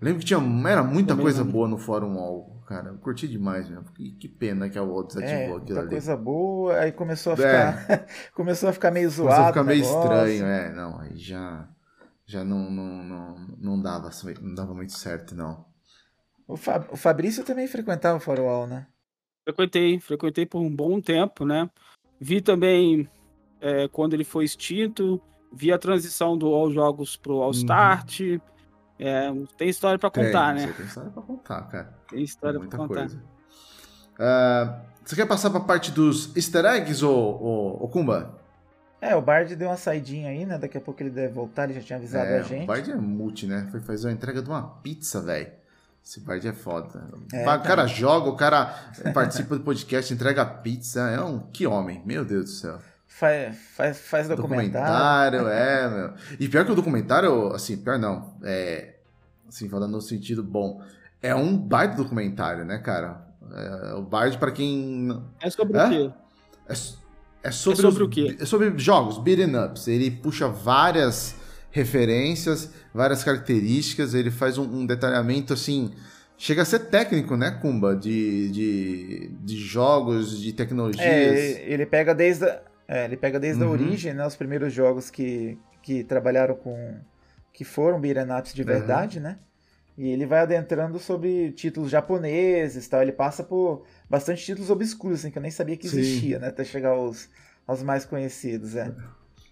lembro 0.00 0.20
que 0.20 0.26
tinha, 0.26 0.40
era 0.68 0.82
muita 0.82 1.16
coisa 1.16 1.42
boa 1.42 1.66
no 1.66 1.78
Fórum 1.78 2.16
Wall, 2.16 2.62
cara. 2.66 2.90
Eu 2.90 2.98
curti 2.98 3.26
demais 3.26 3.68
mesmo. 3.68 3.84
Que, 3.92 4.12
que 4.12 4.28
pena 4.28 4.68
que 4.68 4.78
a 4.78 4.82
Wall 4.82 5.06
desativou 5.06 5.34
é, 5.34 5.44
aquilo 5.44 5.56
muita 5.58 5.80
ali. 5.80 5.90
coisa 5.90 6.16
boa, 6.16 6.76
aí 6.76 6.92
começou 6.92 7.32
a 7.32 7.36
ficar, 7.36 7.90
é. 7.90 8.06
começou 8.34 8.68
a 8.68 8.72
ficar 8.72 8.90
meio 8.90 9.08
zoado. 9.08 9.30
Começou 9.30 9.44
a 9.44 9.48
ficar 9.48 9.64
meio 9.64 9.82
estranho, 9.82 10.46
é. 10.46 10.72
Não, 10.74 10.98
aí 11.00 11.16
já, 11.16 11.68
já 12.26 12.44
não, 12.44 12.70
não, 12.70 13.02
não, 13.02 13.36
não, 13.58 13.82
dava, 13.82 14.10
não 14.42 14.54
dava 14.54 14.74
muito 14.74 14.92
certo, 14.92 15.34
não. 15.34 15.64
O, 16.46 16.56
Fab, 16.56 16.86
o 16.90 16.96
Fabrício 16.96 17.44
também 17.44 17.66
frequentava 17.66 18.18
o 18.18 18.20
Farol, 18.20 18.66
né? 18.66 18.86
Frequentei, 19.44 19.98
frequentei 20.00 20.44
por 20.44 20.60
um 20.60 20.74
bom 20.74 21.00
tempo, 21.00 21.46
né? 21.46 21.70
Vi 22.20 22.40
também 22.40 23.08
é, 23.60 23.88
quando 23.88 24.14
ele 24.14 24.24
foi 24.24 24.44
extinto, 24.44 25.20
vi 25.52 25.72
a 25.72 25.78
transição 25.78 26.36
do 26.36 26.46
All 26.48 26.70
Jogos 26.70 27.16
pro 27.16 27.42
All 27.42 27.50
Start. 27.50 28.20
Uhum. 28.20 28.40
É, 28.98 29.32
tem 29.56 29.68
história 29.68 29.98
para 29.98 30.10
contar, 30.10 30.54
tem, 30.54 30.66
né? 30.66 30.72
Tem 30.76 30.86
história 30.86 31.10
para 31.10 31.22
contar, 31.22 31.62
cara. 31.62 31.94
Tem 32.10 32.22
história 32.22 32.60
para 32.60 32.78
contar. 32.78 33.06
Uh, 33.06 34.90
você 35.04 35.16
quer 35.16 35.26
passar 35.26 35.48
para 35.48 35.60
a 35.60 35.64
parte 35.64 35.90
dos 35.90 36.36
easter 36.36 36.64
eggs, 36.66 37.02
ou, 37.02 37.42
ou, 37.42 37.82
ou 37.82 37.88
Kumba? 37.88 38.38
É, 39.00 39.16
o 39.16 39.22
Bard 39.22 39.56
deu 39.56 39.68
uma 39.68 39.78
saidinha 39.78 40.28
aí, 40.28 40.44
né? 40.44 40.58
Daqui 40.58 40.76
a 40.76 40.80
pouco 40.80 41.02
ele 41.02 41.08
deve 41.08 41.32
voltar, 41.32 41.64
ele 41.64 41.80
já 41.80 41.80
tinha 41.80 41.98
avisado 41.98 42.26
É, 42.26 42.38
a 42.40 42.42
gente. 42.42 42.64
O 42.64 42.66
Bard 42.66 42.90
é 42.90 42.94
multi, 42.94 43.46
né? 43.46 43.66
Foi 43.70 43.80
fazer 43.80 44.08
uma 44.08 44.12
entrega 44.12 44.42
de 44.42 44.50
uma 44.50 44.62
pizza, 44.62 45.22
velho. 45.22 45.50
Esse 46.04 46.20
Bard 46.20 46.46
é 46.46 46.52
foda. 46.52 47.08
É, 47.32 47.42
o 47.42 47.44
tá. 47.44 47.58
cara 47.58 47.86
joga, 47.86 48.28
o 48.28 48.36
cara 48.36 48.66
participa 49.14 49.56
do 49.56 49.64
podcast, 49.64 50.12
entrega 50.12 50.44
pizza. 50.44 51.00
É 51.08 51.20
um. 51.22 51.38
Que 51.38 51.66
homem, 51.66 52.02
meu 52.04 52.24
Deus 52.24 52.44
do 52.44 52.50
céu. 52.50 52.78
Faz, 53.12 53.56
faz, 53.76 53.98
faz 53.98 54.28
documentário. 54.28 55.38
Documentário, 55.38 55.48
é, 55.48 55.88
meu. 55.90 56.14
E 56.38 56.48
pior 56.48 56.64
que 56.64 56.72
o 56.72 56.74
documentário, 56.74 57.48
assim, 57.52 57.76
pior 57.76 57.98
não. 57.98 58.34
É. 58.42 58.94
Assim, 59.48 59.68
falando 59.68 59.92
no 59.92 60.00
sentido 60.00 60.42
bom. 60.42 60.80
É 61.20 61.34
um 61.34 61.54
baita 61.56 61.96
documentário, 61.96 62.64
né, 62.64 62.78
cara? 62.78 63.26
É, 63.52 63.94
o 63.94 64.02
Bard, 64.02 64.38
pra 64.38 64.50
quem. 64.52 65.08
É 65.40 65.50
sobre 65.50 65.76
É? 65.76 65.84
o 65.86 65.90
quê? 65.90 66.10
É, 66.68 66.72
é 66.72 66.74
sobre, 66.76 66.98
É 67.42 67.50
sobre 67.50 67.84
os- 67.84 68.00
o 68.00 68.08
quê? 68.08 68.36
É 68.40 68.44
sobre 68.46 68.72
jogos, 68.78 69.18
beaten 69.18 69.54
ups. 69.56 69.88
Ele 69.88 70.10
puxa 70.10 70.48
várias 70.48 71.34
referências, 71.70 72.70
várias 72.94 73.22
características, 73.24 74.14
ele 74.14 74.30
faz 74.30 74.56
um, 74.56 74.62
um 74.62 74.86
detalhamento 74.86 75.52
assim. 75.52 75.90
Chega 76.38 76.62
a 76.62 76.64
ser 76.64 76.78
técnico, 76.86 77.36
né, 77.36 77.50
Kumba? 77.50 77.94
De, 77.94 78.50
de, 78.50 79.28
de 79.42 79.56
jogos, 79.58 80.40
de 80.40 80.52
tecnologias. 80.54 81.04
É, 81.04 81.64
ele 81.70 81.84
pega 81.84 82.14
desde 82.14 82.46
a, 82.46 82.60
é, 82.90 83.04
ele 83.06 83.16
pega 83.16 83.38
desde 83.38 83.62
a 83.62 83.66
Uhum. 83.66 83.72
origem, 83.72 84.12
né? 84.14 84.26
Os 84.26 84.36
primeiros 84.36 84.72
jogos 84.72 85.10
que, 85.10 85.56
que 85.82 86.02
trabalharam 86.04 86.56
com. 86.56 86.76
que 87.52 87.64
foram 87.64 88.00
beat'em 88.00 88.30
ups 88.38 88.52
de 88.54 88.62
Uhum. 88.62 88.68
verdade, 88.68 89.20
né? 89.20 89.38
E 89.98 90.08
ele 90.08 90.26
vai 90.26 90.40
adentrando 90.40 90.98
sobre 90.98 91.52
títulos 91.52 91.90
japoneses 91.90 92.88
tal. 92.88 93.02
Ele 93.02 93.12
passa 93.12 93.44
por 93.44 93.84
bastante 94.08 94.42
títulos 94.44 94.70
obscuros, 94.70 95.20
assim, 95.20 95.30
que 95.30 95.38
eu 95.38 95.42
nem 95.42 95.50
sabia 95.50 95.76
que 95.76 95.88
Sim. 95.88 95.98
existia, 96.00 96.38
né? 96.38 96.48
Até 96.48 96.64
chegar 96.64 96.90
aos, 96.90 97.28
aos 97.66 97.82
mais 97.82 98.04
conhecidos, 98.04 98.76
é. 98.76 98.90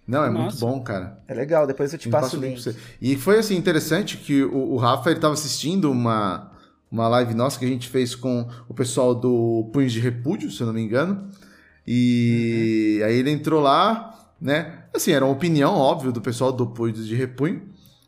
Não, 0.06 0.24
é 0.24 0.30
Nossa. 0.30 0.40
muito 0.40 0.58
bom, 0.58 0.82
cara. 0.82 1.18
É 1.28 1.34
legal, 1.34 1.66
depois 1.66 1.92
eu 1.92 1.98
te 1.98 2.06
Eu 2.06 2.12
passo 2.12 2.36
o 2.36 2.40
pra 2.40 2.48
link. 2.48 2.62
você. 2.62 2.74
E 3.00 3.16
foi 3.16 3.38
assim 3.38 3.56
interessante 3.56 4.16
que 4.16 4.42
o, 4.42 4.72
o 4.72 4.76
Rafa 4.78 5.10
ele 5.10 5.20
tava 5.20 5.34
assistindo 5.34 5.90
uma, 5.90 6.50
uma 6.90 7.08
live 7.08 7.34
nossa 7.34 7.58
que 7.58 7.64
a 7.66 7.68
gente 7.68 7.88
fez 7.88 8.14
com 8.14 8.48
o 8.68 8.72
pessoal 8.72 9.14
do 9.14 9.68
Punhos 9.72 9.92
de 9.92 10.00
Repúdio, 10.00 10.50
se 10.50 10.62
eu 10.62 10.66
não 10.66 10.72
me 10.74 10.80
engano. 10.80 11.28
E 11.90 13.00
aí 13.02 13.14
ele 13.16 13.30
entrou 13.30 13.62
lá, 13.62 14.14
né? 14.38 14.84
Assim, 14.92 15.10
era 15.10 15.24
uma 15.24 15.32
opinião, 15.32 15.74
óbvio, 15.74 16.12
do 16.12 16.20
pessoal 16.20 16.52
do 16.52 16.66
Punhos 16.66 17.06
de 17.06 17.14
Repunho, 17.14 17.62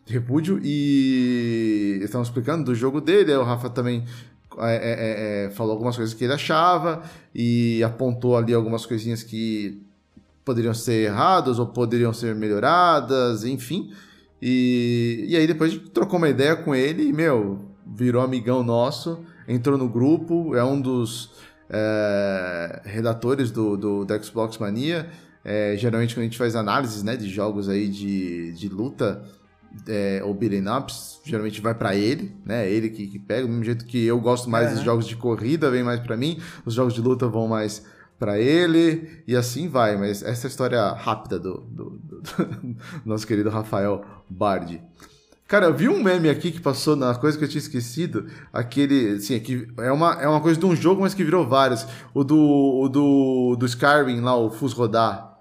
de 0.05 0.13
Repúdio, 0.13 0.61
e 0.63 1.93
eles 1.95 2.05
estavam 2.05 2.23
explicando 2.23 2.63
do 2.63 2.75
jogo 2.75 3.01
dele, 3.01 3.33
aí 3.33 3.39
o 3.39 3.43
Rafa 3.43 3.71
também 3.71 4.05
é, 4.59 4.75
é, 4.75 4.75
é, 4.75 5.47
é, 5.47 5.51
falou 5.51 5.73
algumas 5.73 5.97
coisas 5.97 6.13
que 6.13 6.25
ele 6.25 6.35
achava 6.35 7.03
e 7.35 7.83
apontou 7.83 8.37
ali 8.37 8.53
algumas 8.53 8.85
coisinhas 8.85 9.23
que 9.23 9.81
poderiam 10.45 10.75
ser 10.75 11.07
erradas 11.07 11.59
ou 11.59 11.67
poderiam 11.67 12.13
ser 12.13 12.35
melhoradas, 12.35 13.45
enfim. 13.45 13.95
E, 14.43 15.25
e 15.27 15.37
aí 15.37 15.47
depois 15.47 15.73
a 15.73 15.75
gente 15.75 15.89
trocou 15.89 16.19
uma 16.19 16.29
ideia 16.29 16.55
com 16.55 16.75
ele 16.75 17.05
e, 17.05 17.15
meu, 17.15 17.65
virou 17.87 18.23
amigão 18.23 18.63
nosso, 18.63 19.21
entrou 19.49 19.79
no 19.79 19.89
grupo, 19.89 20.55
é 20.55 20.63
um 20.63 20.79
dos 20.79 21.31
é, 21.71 22.83
redatores 22.85 23.51
do, 23.51 23.77
do, 23.77 24.05
do 24.05 24.25
Xbox 24.25 24.59
Mania. 24.59 25.09
É, 25.45 25.75
geralmente 25.79 26.15
quando 26.15 26.23
a 26.23 26.25
gente 26.25 26.37
faz 26.37 26.55
análises 26.55 27.03
né, 27.03 27.17
de 27.17 27.29
jogos 27.29 27.69
aí 27.69 27.89
de, 27.89 28.53
de 28.53 28.69
luta 28.69 29.25
é, 29.89 30.21
ou 30.23 30.35
beat'em 30.35 30.69
ups, 30.69 31.21
geralmente 31.25 31.61
vai 31.63 31.75
pra 31.75 31.95
ele, 31.95 32.37
né? 32.45 32.69
Ele 32.71 32.91
que, 32.91 33.07
que 33.07 33.19
pega, 33.19 33.43
do 33.43 33.49
mesmo 33.49 33.65
jeito 33.65 33.85
que 33.87 34.05
eu 34.05 34.21
gosto 34.21 34.51
mais 34.51 34.69
dos 34.75 34.83
jogos 34.85 35.07
de 35.07 35.17
corrida, 35.17 35.71
vem 35.71 35.83
mais 35.83 36.01
pra 36.01 36.17
mim, 36.17 36.39
os 36.67 36.75
jogos 36.75 36.93
de 36.93 37.01
luta 37.01 37.27
vão 37.27 37.49
mais 37.49 37.83
pra 38.19 38.39
ele, 38.39 39.23
e 39.27 39.35
assim 39.35 39.67
vai. 39.69 39.97
Mas 39.97 40.23
essa 40.23 40.47
é 40.47 40.49
a 40.49 40.51
história 40.51 40.93
rápida 40.93 41.39
do, 41.39 41.61
do, 41.61 41.91
do- 41.91 42.21
do 42.61 42.77
nosso 43.07 43.27
querido 43.27 43.49
Rafael 43.49 44.05
Bardi. 44.29 44.83
Cara, 45.51 45.67
eu 45.67 45.75
vi 45.75 45.89
um 45.89 46.01
meme 46.01 46.31
aqui 46.31 46.53
que 46.53 46.61
passou 46.61 46.95
na 46.95 47.13
coisa 47.13 47.37
que 47.37 47.43
eu 47.43 47.49
tinha 47.49 47.59
esquecido. 47.59 48.29
Aquele, 48.53 49.17
assim, 49.17 49.35
é 49.79 49.91
uma, 49.91 50.13
é 50.23 50.29
uma 50.29 50.41
coisa 50.41 50.61
de 50.61 50.65
um 50.65 50.77
jogo, 50.77 51.01
mas 51.01 51.13
que 51.13 51.25
virou 51.25 51.45
vários. 51.45 51.85
O 52.15 52.23
do, 52.23 52.39
o 52.39 52.89
do, 52.89 53.57
do 53.57 53.67
Skyrim 53.67 54.21
lá, 54.21 54.37
o 54.37 54.49
Fus 54.49 54.73
Rodar. 54.73 55.41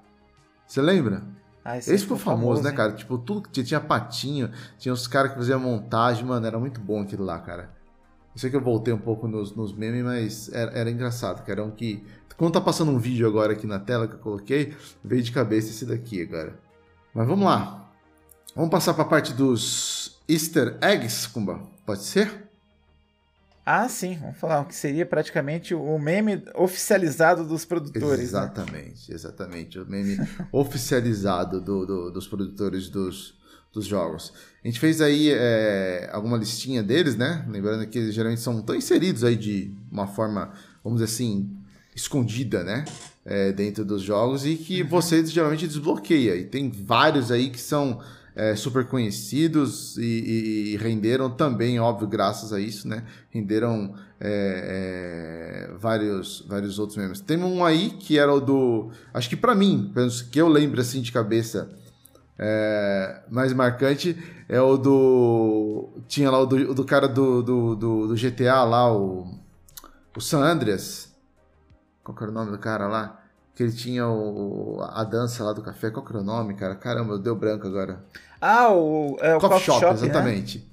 Você 0.65 0.81
lembra? 0.81 1.21
Ah, 1.63 1.77
Esse 1.77 1.99
ficou 1.99 2.17
famoso, 2.17 2.63
né, 2.63 2.71
hein? 2.71 2.75
cara? 2.75 2.93
Tipo, 2.93 3.19
tudo 3.19 3.43
que 3.43 3.51
tinha, 3.51 3.63
tinha 3.63 3.79
patinho, 3.79 4.49
tinha 4.79 4.91
os 4.91 5.05
caras 5.07 5.29
que 5.29 5.37
faziam 5.37 5.59
montagem, 5.59 6.25
mano, 6.25 6.43
era 6.43 6.57
muito 6.57 6.81
bom 6.81 7.03
aquilo 7.03 7.23
lá, 7.23 7.37
cara. 7.37 7.69
Eu 8.33 8.39
sei 8.39 8.49
que 8.49 8.55
eu 8.55 8.61
voltei 8.61 8.91
um 8.91 8.97
pouco 8.97 9.27
nos, 9.27 9.55
nos 9.55 9.77
memes, 9.77 10.03
mas 10.03 10.51
era, 10.51 10.71
era 10.71 10.89
engraçado, 10.89 11.45
cara. 11.45 11.61
Era 11.61 11.63
um 11.63 11.69
que. 11.69 12.03
Quando 12.35 12.53
tá 12.53 12.61
passando 12.61 12.89
um 12.89 12.97
vídeo 12.97 13.27
agora 13.27 13.53
aqui 13.53 13.67
na 13.67 13.77
tela 13.77 14.07
que 14.07 14.15
eu 14.15 14.19
coloquei, 14.19 14.73
veio 15.03 15.21
de 15.21 15.31
cabeça 15.31 15.69
esse 15.69 15.85
daqui 15.85 16.23
agora. 16.23 16.57
Mas 17.13 17.27
vamos 17.27 17.45
lá. 17.45 17.88
Vamos 18.59 18.71
passar 18.71 18.93
pra 18.93 19.05
parte 19.05 19.31
dos 19.31 20.19
Easter 20.27 20.77
eggs, 20.81 21.29
Kumba? 21.29 21.61
Pode 21.85 22.03
ser? 22.03 22.49
Ah, 23.65 23.87
sim, 23.87 24.17
vamos 24.19 24.35
falar 24.37 24.59
o 24.59 24.65
que 24.65 24.75
seria 24.75 25.05
praticamente 25.05 25.73
o 25.73 25.97
meme 25.97 26.43
oficializado 26.53 27.45
dos 27.47 27.63
produtores. 27.63 28.17
né? 28.17 28.21
Exatamente, 28.25 29.13
exatamente. 29.13 29.79
O 29.79 29.85
meme 29.89 30.17
oficializado 30.51 31.61
do- 31.61 31.85
do- 31.85 32.11
dos 32.11 32.27
produtores 32.27 32.89
dos, 32.89 33.33
dos 33.71 33.85
jogos. 33.85 34.33
A 34.61 34.67
gente 34.67 34.77
fez 34.77 34.99
aí 34.99 35.29
é, 35.31 36.09
alguma 36.11 36.35
listinha 36.35 36.83
deles, 36.83 37.15
né? 37.15 37.45
Lembrando 37.47 37.87
que 37.87 37.97
eles 37.97 38.13
geralmente 38.13 38.41
são 38.41 38.61
tão 38.61 38.75
inseridos 38.75 39.23
aí 39.23 39.37
de 39.37 39.73
uma 39.89 40.05
forma, 40.05 40.51
vamos 40.83 40.99
dizer 40.99 41.13
assim, 41.13 41.49
escondida, 41.95 42.61
né? 42.61 42.83
É, 43.25 43.53
dentro 43.53 43.85
dos 43.85 44.01
jogos 44.01 44.45
e 44.45 44.57
que 44.57 44.83
você 44.83 45.25
geralmente 45.25 45.65
desbloqueia. 45.65 46.35
E 46.35 46.43
tem 46.43 46.69
vários 46.69 47.31
aí 47.31 47.49
que 47.49 47.59
são 47.61 48.01
é, 48.39 48.55
super 48.55 48.85
conhecidos 48.87 49.97
e, 49.97 50.73
e- 50.73 50.77
renderam 50.77 51.29
também, 51.29 51.77
óbvio, 51.77 52.07
graças 52.07 52.53
a 52.53 52.59
isso, 52.59 52.87
né? 52.87 53.03
Renderam 53.29 53.93
é, 54.17 55.67
é, 55.67 55.77
vários, 55.77 56.45
vários 56.47 56.79
outros 56.79 56.97
memes. 56.97 57.19
Tem 57.19 57.37
um 57.43 57.65
aí 57.65 57.89
que 57.89 58.17
era 58.17 58.33
o 58.33 58.39
do. 58.39 58.91
Acho 59.13 59.27
que 59.27 59.35
pra 59.35 59.53
mim, 59.53 59.91
pelo 59.93 60.09
que 60.31 60.39
eu 60.39 60.47
lembro 60.47 60.79
assim 60.79 61.01
de 61.01 61.11
cabeça, 61.11 61.69
é, 62.37 63.23
mais 63.29 63.51
marcante 63.51 64.15
é 64.47 64.61
o 64.61 64.77
do. 64.77 65.89
Tinha 66.07 66.31
lá 66.31 66.39
o 66.39 66.45
do, 66.45 66.73
do 66.73 66.85
cara 66.85 67.09
do, 67.09 67.43
do, 67.43 67.75
do, 67.75 68.07
do 68.07 68.15
GTA 68.15 68.63
lá, 68.63 68.89
o. 68.89 69.37
O 70.15 70.21
San 70.21 70.39
Andreas. 70.39 71.13
Qual 72.03 72.17
era 72.21 72.31
o 72.31 72.33
nome 72.33 72.51
do 72.51 72.57
cara 72.57 72.87
lá? 72.87 73.21
Que 73.53 73.63
ele 73.63 73.73
tinha 73.73 74.07
o, 74.07 74.81
a 74.81 75.03
dança 75.03 75.43
lá 75.43 75.51
do 75.51 75.61
café. 75.61 75.91
Qual 75.91 76.05
era 76.07 76.19
o 76.19 76.23
nome, 76.23 76.53
cara? 76.55 76.75
Caramba, 76.75 77.17
deu 77.19 77.35
branco 77.35 77.67
agora. 77.67 78.01
Ah, 78.41 78.71
o, 78.73 79.17
é, 79.21 79.35
o 79.35 79.41
Coffee, 79.41 79.63
Shop, 79.63 79.91
né? 79.93 79.93
exatamente. 79.93 80.67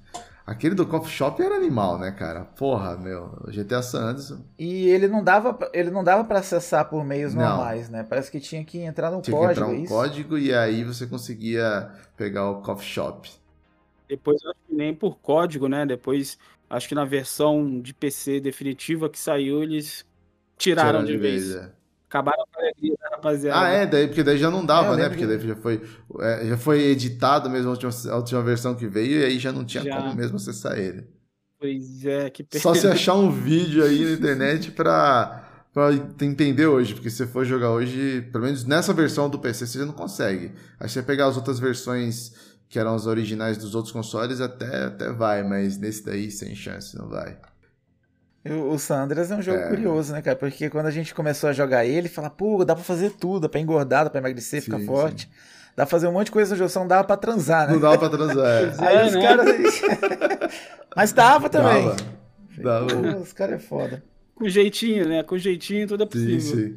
Aquele 0.47 0.75
do 0.75 0.87
Coffee 0.87 1.11
Shop 1.11 1.41
era 1.43 1.57
animal, 1.57 1.99
né, 1.99 2.13
cara? 2.13 2.45
Porra, 2.45 2.97
meu. 2.97 3.37
O 3.47 3.51
GTA 3.51 3.83
San 3.83 4.01
Andreas 4.11 4.31
E 4.59 4.89
ele 4.89 5.09
não 5.09 5.23
dava, 5.25 5.53
pra- 5.55 5.71
ele 5.75 5.91
não 5.91 6.03
dava 6.05 6.25
para 6.25 6.39
acessar 6.41 6.89
por 6.89 7.05
meios 7.05 7.35
Não. 7.35 7.35
normais, 7.35 7.89
né? 7.91 8.03
Parece 8.05 8.31
que 8.31 8.41
tinha 8.41 8.65
que 8.65 8.79
entrar 8.79 9.11
no 9.11 9.23
tinha 9.23 9.37
que 9.37 9.45
código, 9.45 9.45
entrar 9.45 9.69
é 9.71 9.75
um 9.75 9.83
isso? 9.85 9.85
código 9.85 10.39
e 10.39 10.55
aí 10.55 10.83
você 10.85 11.07
conseguia 11.07 11.91
pegar 12.17 12.49
o 12.51 12.63
Coffee 12.63 12.87
Shop. 12.89 13.29
Depois, 14.09 14.41
acho 14.45 14.55
que 14.67 14.75
nem 14.75 14.95
por 14.95 15.19
código, 15.19 15.69
né? 15.69 15.85
Depois, 15.85 16.39
acho 16.71 16.89
que 16.89 16.95
na 16.95 17.05
versão 17.05 17.81
de 17.81 17.93
PC 17.95 18.41
definitiva 18.41 19.11
que 19.11 19.19
saiu, 19.19 19.63
eles 19.63 20.07
tiraram, 20.59 21.05
de 21.05 21.17
vez. 21.17 21.55
é. 21.55 21.73
Acabaram 22.17 22.45
com 22.53 22.59
a 22.61 22.63
alegria 22.63 22.95
da 23.01 23.09
rapaziada. 23.17 23.61
Ah, 23.61 23.69
é, 23.69 23.87
daí, 23.87 24.07
porque 24.07 24.23
daí 24.23 24.39
já 24.39 24.51
não 24.51 24.63
É, 24.63 24.67
dava, 24.67 24.93
eu 24.93 24.97
né? 24.97 25.09
Porque 25.09 25.27
que- 25.27 25.37
daí 25.37 25.49
já 25.49 25.57
foi, 25.57 25.83
é, 26.21 26.47
já 26.47 26.57
foi 26.57 26.81
editado 26.83 27.51
mesmo 27.51 27.69
a 27.69 27.73
última, 27.73 27.93
a 28.13 28.17
última 28.17 28.43
versão 28.43 28.75
que 28.75 28.87
veio 28.87 29.21
e 29.21 29.25
aí 29.25 29.39
já 29.39 29.53
não 29.53 29.65
tinha 29.65 29.83
Já. 29.85 29.97
como 29.97 30.15
mesmo 30.15 30.37
acessar 30.37 30.79
ele. 30.79 31.07
Pois 31.59 32.05
é, 32.05 32.31
que 32.31 32.45
Só 32.59 32.75
se 32.75 32.83
pena. 32.83 32.95
achar 32.95 33.15
um 33.15 33.31
vídeo 33.31 33.83
aí 33.85 34.05
na 34.05 34.11
internet 34.13 34.71
pra, 34.71 35.67
pra 35.73 35.91
entender 36.21 36.67
hoje, 36.67 36.95
porque 36.95 37.09
se 37.11 37.17
você 37.19 37.27
for 37.27 37.45
jogar 37.45 37.71
hoje, 37.71 38.23
pelo 38.33 38.45
menos 38.45 38.65
nessa 38.65 38.93
versão 38.93 39.29
do 39.31 39.39
PC, 39.39 39.67
você 39.67 39.79
já 39.79 39.87
não 39.87 39.93
consegue. 39.95 40.53
Aí 40.79 40.89
você 40.89 41.03
pegar 41.03 41.27
as 41.27 41.37
outras 41.37 41.59
versões 41.59 42.33
que 42.69 42.79
eram 42.79 42.95
as 42.95 43.07
originais 43.07 43.57
dos 43.57 43.75
outros 43.75 43.93
consoles, 43.93 44.41
até, 44.41 44.85
até 44.85 45.11
vai, 45.13 45.43
mas 45.43 45.79
nesse 45.79 46.05
daí, 46.05 46.31
sem 46.31 46.55
chance, 46.55 46.97
não 46.97 47.09
vai. 47.09 47.39
O, 48.53 48.73
o 48.75 48.79
San 48.79 49.03
Andreas 49.05 49.31
é 49.31 49.37
um 49.37 49.43
jogo 49.43 49.59
É. 49.59 49.69
curioso, 49.69 50.13
né, 50.13 50.23
cara? 50.23 50.37
Porque 50.37 50.69
quando 50.71 50.87
a 50.87 50.91
gente 50.91 51.15
começou 51.15 51.49
a 51.51 51.53
jogar 51.53 51.85
ele, 51.85 52.09
fala, 52.09 52.29
pô, 52.31 52.65
dá 52.65 52.75
pra 52.75 52.85
fazer 52.85 53.11
tudo, 53.11 53.41
dá 53.41 53.49
pra 53.49 53.61
engordar, 53.61 54.05
dá 54.05 54.11
pra 54.11 54.21
emagrecer, 54.21 54.63
ficar 54.63 54.79
Sim, 54.79 54.87
forte. 54.87 55.29
Dá 55.77 55.85
pra 55.85 55.91
fazer 55.91 56.07
um 56.09 56.13
monte 56.13 56.27
de 56.27 56.33
coisa 56.33 56.51
no 56.53 56.57
jogo, 56.59 56.71
só 56.71 56.81
não 56.81 56.89
dava 56.89 57.05
pra 57.05 57.17
transar, 57.17 57.67
né? 57.67 57.75
Não 57.75 57.81
dava 57.81 57.99
pra 57.99 58.09
transar. 58.09 58.47
é. 58.47 58.75
Aí 58.87 58.97
É, 58.97 59.07
os 59.07 59.13
né? 59.15 59.21
caras. 59.23 59.47
Mas 60.97 61.13
dava 61.13 61.49
também. 61.49 61.85
Dava. 61.85 61.97
Dava. 62.87 62.87
Pô, 63.13 63.21
Os 63.21 63.33
caras 63.33 63.57
é 63.57 63.59
foda. 63.59 64.03
Com 64.35 64.49
jeitinho, 64.49 65.09
né? 65.09 65.23
Com 65.23 65.39
jeitinho 65.39 65.87
tudo 65.89 66.03
é 66.05 66.07
Sim, 66.07 66.11
possível. 66.37 66.41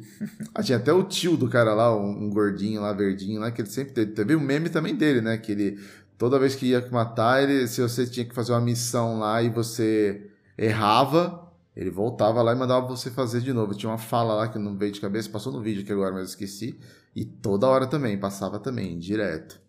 Ah, 0.54 0.62
tinha 0.62 0.78
até 0.78 0.92
o 0.92 1.02
tio 1.04 1.36
do 1.36 1.48
cara 1.48 1.74
lá, 1.74 1.94
um, 1.94 2.24
um 2.24 2.30
gordinho 2.30 2.80
lá, 2.80 2.92
verdinho 2.92 3.38
lá, 3.40 3.50
que 3.50 3.60
ele 3.60 3.68
sempre 3.68 3.92
teve. 3.92 4.12
Teve 4.12 4.34
um 4.34 4.40
meme 4.40 4.70
também 4.70 4.94
dele, 4.94 5.20
né? 5.20 5.36
Que 5.36 5.52
ele, 5.52 5.78
toda 6.16 6.38
vez 6.38 6.54
que 6.54 6.66
ia 6.66 6.86
matar, 6.90 7.42
ele, 7.42 7.66
se 7.68 7.82
você 7.82 8.06
tinha 8.06 8.24
que 8.24 8.34
fazer 8.34 8.52
uma 8.52 8.60
missão 8.62 9.18
lá 9.18 9.42
e 9.42 9.50
você 9.50 10.22
errava, 10.56 11.39
Ele 11.74 11.90
voltava 11.90 12.42
lá 12.42 12.52
e 12.52 12.56
mandava 12.56 12.86
você 12.86 13.10
fazer 13.10 13.40
de 13.40 13.52
novo. 13.52 13.74
Tinha 13.74 13.90
uma 13.90 13.98
fala 13.98 14.34
lá 14.34 14.48
que 14.48 14.58
não 14.58 14.76
veio 14.76 14.92
de 14.92 15.00
cabeça, 15.00 15.30
passou 15.30 15.52
no 15.52 15.62
vídeo 15.62 15.82
aqui 15.82 15.92
agora, 15.92 16.12
mas 16.12 16.20
eu 16.20 16.26
esqueci. 16.26 16.78
E 17.14 17.24
toda 17.24 17.66
hora 17.66 17.86
também, 17.86 18.18
passava 18.18 18.58
também, 18.58 18.98
direto. 18.98 19.60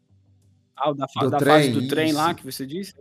Ah, 0.76 0.92
da, 0.94 1.08
fa 1.08 1.20
do 1.22 1.30
da 1.30 1.38
trem, 1.38 1.54
fase 1.54 1.72
do 1.72 1.88
trem 1.88 2.12
lá 2.12 2.34
que 2.34 2.44
você 2.44 2.66
disse? 2.66 2.96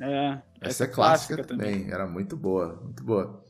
É, 0.00 0.28
essa, 0.28 0.42
essa 0.60 0.84
é 0.84 0.86
clássica, 0.86 1.36
clássica 1.36 1.44
também. 1.44 1.80
também. 1.80 1.92
Era 1.92 2.06
muito 2.06 2.36
boa, 2.36 2.80
muito 2.82 3.02
boa. 3.02 3.44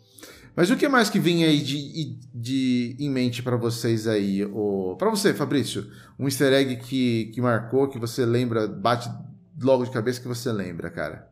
Mas 0.56 0.70
o 0.70 0.76
que 0.76 0.88
mais 0.88 1.10
que 1.10 1.18
vinha 1.18 1.48
aí 1.48 1.60
de, 1.60 2.18
de 2.32 2.96
em 2.98 3.10
mente 3.10 3.42
para 3.42 3.56
vocês 3.56 4.06
aí? 4.06 4.44
O... 4.44 4.94
Para 4.96 5.10
você, 5.10 5.34
Fabrício, 5.34 5.90
um 6.18 6.26
easter 6.26 6.52
egg 6.52 6.76
que, 6.76 7.26
que 7.26 7.40
marcou, 7.40 7.88
que 7.88 7.98
você 7.98 8.24
lembra, 8.24 8.68
bate 8.68 9.10
logo 9.60 9.84
de 9.84 9.90
cabeça 9.90 10.20
que 10.20 10.28
você 10.28 10.52
lembra, 10.52 10.90
cara? 10.90 11.28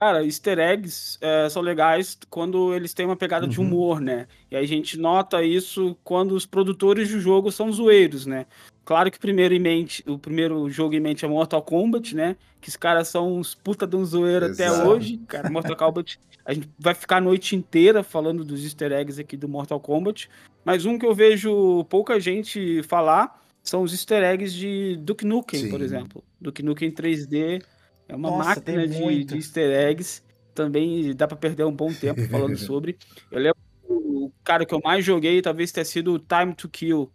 Cara, 0.00 0.24
easter 0.24 0.58
eggs 0.58 1.18
é, 1.20 1.48
são 1.48 1.60
legais 1.60 2.16
quando 2.30 2.72
eles 2.72 2.94
têm 2.94 3.04
uma 3.04 3.16
pegada 3.16 3.46
uhum. 3.46 3.50
de 3.50 3.60
humor, 3.60 4.00
né? 4.00 4.28
E 4.50 4.56
a 4.56 4.64
gente 4.64 4.96
nota 4.96 5.42
isso 5.42 5.96
quando 6.04 6.32
os 6.32 6.46
produtores 6.46 7.10
do 7.10 7.20
jogo 7.20 7.50
são 7.50 7.72
zoeiros, 7.72 8.24
né? 8.24 8.46
Claro 8.84 9.10
que 9.10 9.18
primeiro 9.18 9.52
em 9.52 9.58
mente, 9.58 10.02
o 10.06 10.16
primeiro 10.18 10.70
jogo 10.70 10.94
em 10.94 11.00
mente 11.00 11.24
é 11.24 11.28
Mortal 11.28 11.60
Kombat, 11.62 12.14
né? 12.14 12.36
Que 12.60 12.68
os 12.68 12.76
caras 12.76 13.08
são 13.08 13.36
uns 13.36 13.54
puta 13.54 13.86
de 13.86 13.96
um 13.96 14.04
zoeiro 14.04 14.46
Exato. 14.46 14.72
até 14.72 14.88
hoje. 14.88 15.18
Cara, 15.26 15.50
Mortal 15.50 15.76
Kombat, 15.76 16.18
a 16.44 16.54
gente 16.54 16.70
vai 16.78 16.94
ficar 16.94 17.16
a 17.16 17.20
noite 17.20 17.56
inteira 17.56 18.02
falando 18.02 18.44
dos 18.44 18.64
easter 18.64 18.92
eggs 18.92 19.20
aqui 19.20 19.36
do 19.36 19.48
Mortal 19.48 19.80
Kombat. 19.80 20.30
Mas 20.64 20.86
um 20.86 20.96
que 20.98 21.04
eu 21.04 21.14
vejo 21.14 21.84
pouca 21.90 22.20
gente 22.20 22.82
falar 22.84 23.42
são 23.62 23.82
os 23.82 23.92
easter 23.92 24.22
eggs 24.22 24.54
de 24.54 24.96
Duke 24.96 25.26
Nukem, 25.26 25.60
Sim. 25.60 25.70
por 25.70 25.82
exemplo. 25.82 26.24
Duke 26.40 26.62
Nukem 26.62 26.90
3D 26.90 27.62
é 28.08 28.16
uma 28.16 28.30
Nossa, 28.30 28.48
máquina 28.56 28.88
de, 28.88 29.24
de, 29.24 29.36
easter 29.36 29.70
eggs. 29.70 30.22
Também 30.54 31.14
dá 31.14 31.28
para 31.28 31.36
perder 31.36 31.64
um 31.64 31.72
bom 31.72 31.92
tempo 31.92 32.26
falando 32.28 32.56
sobre. 32.58 32.96
Eu 33.30 33.38
lembro 33.38 33.58
o 33.88 34.32
cara 34.42 34.66
que 34.66 34.74
eu 34.74 34.80
mais 34.82 35.04
joguei 35.04 35.40
talvez 35.40 35.70
tenha 35.70 35.84
sido 35.84 36.14
o 36.14 36.18
Time 36.18 36.54
to 36.54 36.68
Kill, 36.68 37.12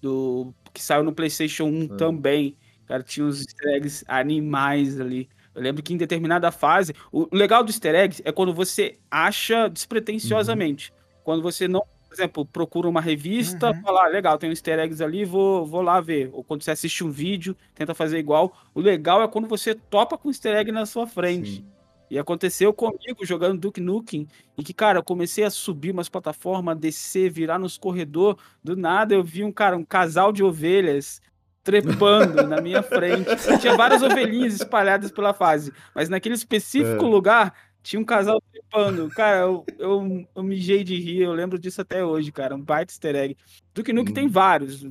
do, 0.00 0.54
que 0.72 0.82
saiu 0.82 1.02
no 1.02 1.12
PlayStation 1.12 1.64
1 1.64 1.82
é. 1.82 1.96
também. 1.96 2.56
Cara, 2.86 3.02
tinha 3.02 3.26
uns 3.26 3.40
easter 3.40 3.74
eggs 3.74 4.04
animais 4.08 5.00
ali. 5.00 5.28
Eu 5.54 5.62
lembro 5.62 5.82
que 5.82 5.92
em 5.92 5.96
determinada 5.96 6.50
fase. 6.50 6.94
O 7.12 7.28
legal 7.32 7.62
do 7.62 7.70
easter 7.70 7.94
eggs 7.94 8.22
é 8.24 8.32
quando 8.32 8.54
você 8.54 8.98
acha 9.10 9.68
despretensiosamente. 9.68 10.90
Uhum. 10.90 11.20
Quando 11.24 11.42
você 11.42 11.68
não 11.68 11.84
por 12.10 12.14
exemplo, 12.14 12.44
procura 12.44 12.88
uma 12.88 13.00
revista, 13.00 13.68
uhum. 13.68 13.82
fala, 13.82 14.04
ah, 14.04 14.08
legal, 14.08 14.36
tem 14.36 14.50
um 14.50 14.52
easter 14.52 14.80
eggs 14.80 15.00
ali, 15.00 15.24
vou, 15.24 15.64
vou 15.64 15.80
lá 15.80 16.00
ver. 16.00 16.28
Ou 16.32 16.42
quando 16.42 16.64
você 16.64 16.72
assiste 16.72 17.04
um 17.04 17.10
vídeo, 17.10 17.56
tenta 17.72 17.94
fazer 17.94 18.18
igual. 18.18 18.52
O 18.74 18.80
legal 18.80 19.22
é 19.22 19.28
quando 19.28 19.46
você 19.46 19.76
topa 19.76 20.18
com 20.18 20.26
o 20.26 20.30
easter 20.32 20.56
egg 20.56 20.72
na 20.72 20.86
sua 20.86 21.06
frente. 21.06 21.58
Sim. 21.58 21.66
E 22.10 22.18
aconteceu 22.18 22.72
comigo 22.72 23.24
jogando 23.24 23.60
Duke 23.60 23.80
Nukem, 23.80 24.26
em 24.58 24.62
que, 24.64 24.74
cara, 24.74 24.98
eu 24.98 25.04
comecei 25.04 25.44
a 25.44 25.50
subir 25.50 25.92
umas 25.92 26.08
plataformas, 26.08 26.76
descer, 26.76 27.30
virar 27.30 27.60
nos 27.60 27.78
corredores. 27.78 28.42
Do 28.62 28.76
nada 28.76 29.14
eu 29.14 29.22
vi 29.22 29.44
um, 29.44 29.52
cara, 29.52 29.76
um 29.76 29.84
casal 29.84 30.32
de 30.32 30.42
ovelhas 30.42 31.22
trepando 31.62 32.44
na 32.48 32.60
minha 32.60 32.82
frente. 32.82 33.30
Tinha 33.60 33.76
várias 33.76 34.02
ovelhinhas 34.02 34.54
espalhadas 34.54 35.12
pela 35.12 35.32
fase, 35.32 35.72
mas 35.94 36.08
naquele 36.08 36.34
específico 36.34 37.04
é. 37.04 37.08
lugar 37.08 37.54
tinha 37.82 38.00
um 38.00 38.04
casal 38.04 38.40
tripando. 38.52 39.08
Cara, 39.10 39.40
eu, 39.40 39.64
eu, 39.78 40.26
eu 40.34 40.42
mijei 40.42 40.84
de 40.84 40.96
rir, 41.00 41.22
eu 41.22 41.32
lembro 41.32 41.58
disso 41.58 41.80
até 41.80 42.04
hoje, 42.04 42.30
cara. 42.30 42.54
Um 42.54 42.62
baita 42.62 42.92
easter 42.92 43.16
egg. 43.16 43.36
Duke 43.74 43.92
Nukem 43.92 44.12
hum. 44.12 44.14
tem 44.14 44.28
vários. 44.28 44.86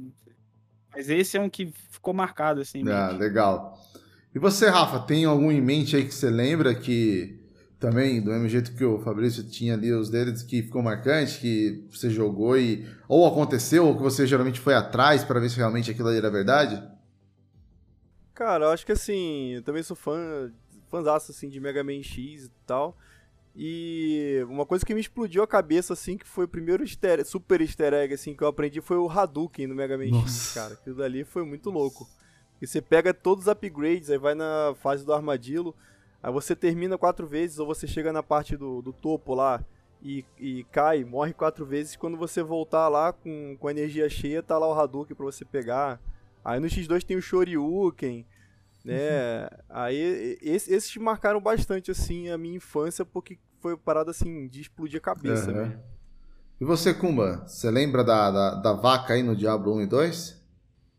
Mas 0.92 1.10
esse 1.10 1.38
é 1.38 1.42
um 1.42 1.50
que 1.50 1.72
ficou 1.92 2.14
marcado, 2.14 2.62
assim. 2.62 2.88
Ah, 2.90 3.12
legal. 3.12 3.80
E 4.34 4.40
você, 4.40 4.70
Rafa, 4.70 5.00
tem 5.00 5.26
algum 5.26 5.52
em 5.52 5.62
mente 5.62 5.96
aí 5.96 6.06
que 6.06 6.14
você 6.14 6.30
lembra 6.30 6.74
que 6.76 7.40
também, 7.80 8.22
do 8.22 8.32
mesmo 8.32 8.48
jeito 8.50 8.76
que 8.76 8.84
o 8.84 9.00
Fabrício 9.00 9.44
tinha 9.44 9.74
ali 9.74 9.94
os 9.94 10.10
deles 10.10 10.44
que 10.44 10.62
ficou 10.62 10.84
marcante, 10.84 11.40
que 11.40 11.88
você 11.90 12.10
jogou 12.10 12.58
e 12.58 12.86
ou 13.08 13.26
aconteceu, 13.26 13.88
ou 13.88 13.96
que 13.96 14.04
você 14.04 14.28
geralmente 14.28 14.60
foi 14.60 14.74
atrás 14.74 15.24
para 15.24 15.40
ver 15.40 15.50
se 15.50 15.58
realmente 15.58 15.90
aquilo 15.90 16.10
ali 16.10 16.18
era 16.18 16.30
verdade? 16.30 16.84
Cara, 18.34 18.66
eu 18.66 18.72
acho 18.72 18.86
que 18.86 18.92
assim, 18.92 19.54
eu 19.54 19.64
também 19.64 19.82
sou 19.82 19.96
fã 19.96 20.52
fãzaço, 20.90 21.32
assim, 21.32 21.50
de 21.50 21.60
Mega 21.60 21.84
Man 21.84 22.02
X 22.04 22.46
e 22.46 22.52
tal. 22.66 22.98
E 23.56 24.46
uma 24.48 24.66
coisa 24.66 24.86
que 24.86 24.94
me 24.94 25.02
explodiu 25.02 25.44
a 25.44 25.48
cabeça, 25.48 25.94
assim, 25.94 26.18
que 26.18 26.26
foi 26.26 26.46
o 26.46 26.48
primeiro 26.48 26.84
easter, 26.84 27.26
super 27.26 27.62
easter 27.62 27.94
egg, 27.94 28.14
assim, 28.14 28.34
que 28.34 28.44
eu 28.44 28.48
aprendi 28.48 28.80
foi 28.80 28.98
o 28.98 29.10
Hadouken 29.10 29.68
no 29.68 29.76
Mega 29.76 29.98
Man 29.98 30.10
Nossa. 30.10 30.28
X, 30.28 30.54
cara. 30.54 30.74
Aquilo 30.76 30.96
dali 30.96 31.24
foi 31.24 31.44
muito 31.44 31.70
louco. 31.70 32.08
E 32.62 32.68
você 32.68 32.82
pega 32.82 33.14
todos 33.14 33.46
os 33.46 33.52
upgrades, 33.52 34.10
aí 34.10 34.18
vai 34.18 34.36
na 34.36 34.76
fase 34.82 35.06
do 35.06 35.14
armadilho, 35.14 35.74
aí 36.22 36.32
você 36.32 36.56
termina 36.56 36.98
quatro 36.98 37.26
vezes, 37.26 37.60
ou 37.60 37.66
você 37.66 37.88
chega 37.88 38.12
na 38.12 38.22
parte 38.22 38.56
do, 38.58 38.82
do 38.82 38.92
topo 38.92 39.34
lá 39.34 39.64
e, 40.02 40.26
e 40.38 40.64
cai, 40.66 41.04
morre 41.04 41.34
quatro 41.34 41.66
vezes. 41.66 41.96
Quando 41.96 42.18
você 42.18 42.44
voltar 42.44 42.88
lá 42.88 43.14
com, 43.14 43.58
com 43.58 43.68
a 43.68 43.72
energia 43.72 44.10
cheia, 44.10 44.44
tá 44.44 44.58
lá 44.58 44.68
o 44.68 44.74
Hadouken 44.74 45.16
pra 45.16 45.26
você 45.26 45.44
pegar. 45.44 46.00
Aí 46.44 46.60
no 46.60 46.68
X2 46.68 47.04
tem 47.04 47.18
o 47.18 47.22
Shoryuken, 47.22 48.26
né? 48.84 49.44
Uhum. 49.44 49.48
Aí 49.70 50.38
esse, 50.42 50.74
esses 50.74 50.96
marcaram 50.98 51.42
bastante 51.42 51.92
assim 51.92 52.30
a 52.30 52.38
minha 52.38 52.58
infância 52.58 53.06
porque 53.06 53.38
foi 53.60 53.78
parada 53.78 54.12
assim 54.12 54.48
de 54.48 54.62
explodir 54.62 55.00
a 55.00 55.04
cabeça. 55.04 55.52
Uhum. 55.52 55.72
E 56.62 56.66
você, 56.66 56.94
Kumba, 56.94 57.46
você 57.48 57.72
lembra 57.72 58.04
da, 58.04 58.32
da, 58.32 58.56
da, 58.56 58.74
vaca 58.74 59.14
aí 59.14 59.24
no 59.24 59.36
Diablo 59.36 59.76
1 59.76 59.82
e 59.82 59.88
2? 59.88 60.40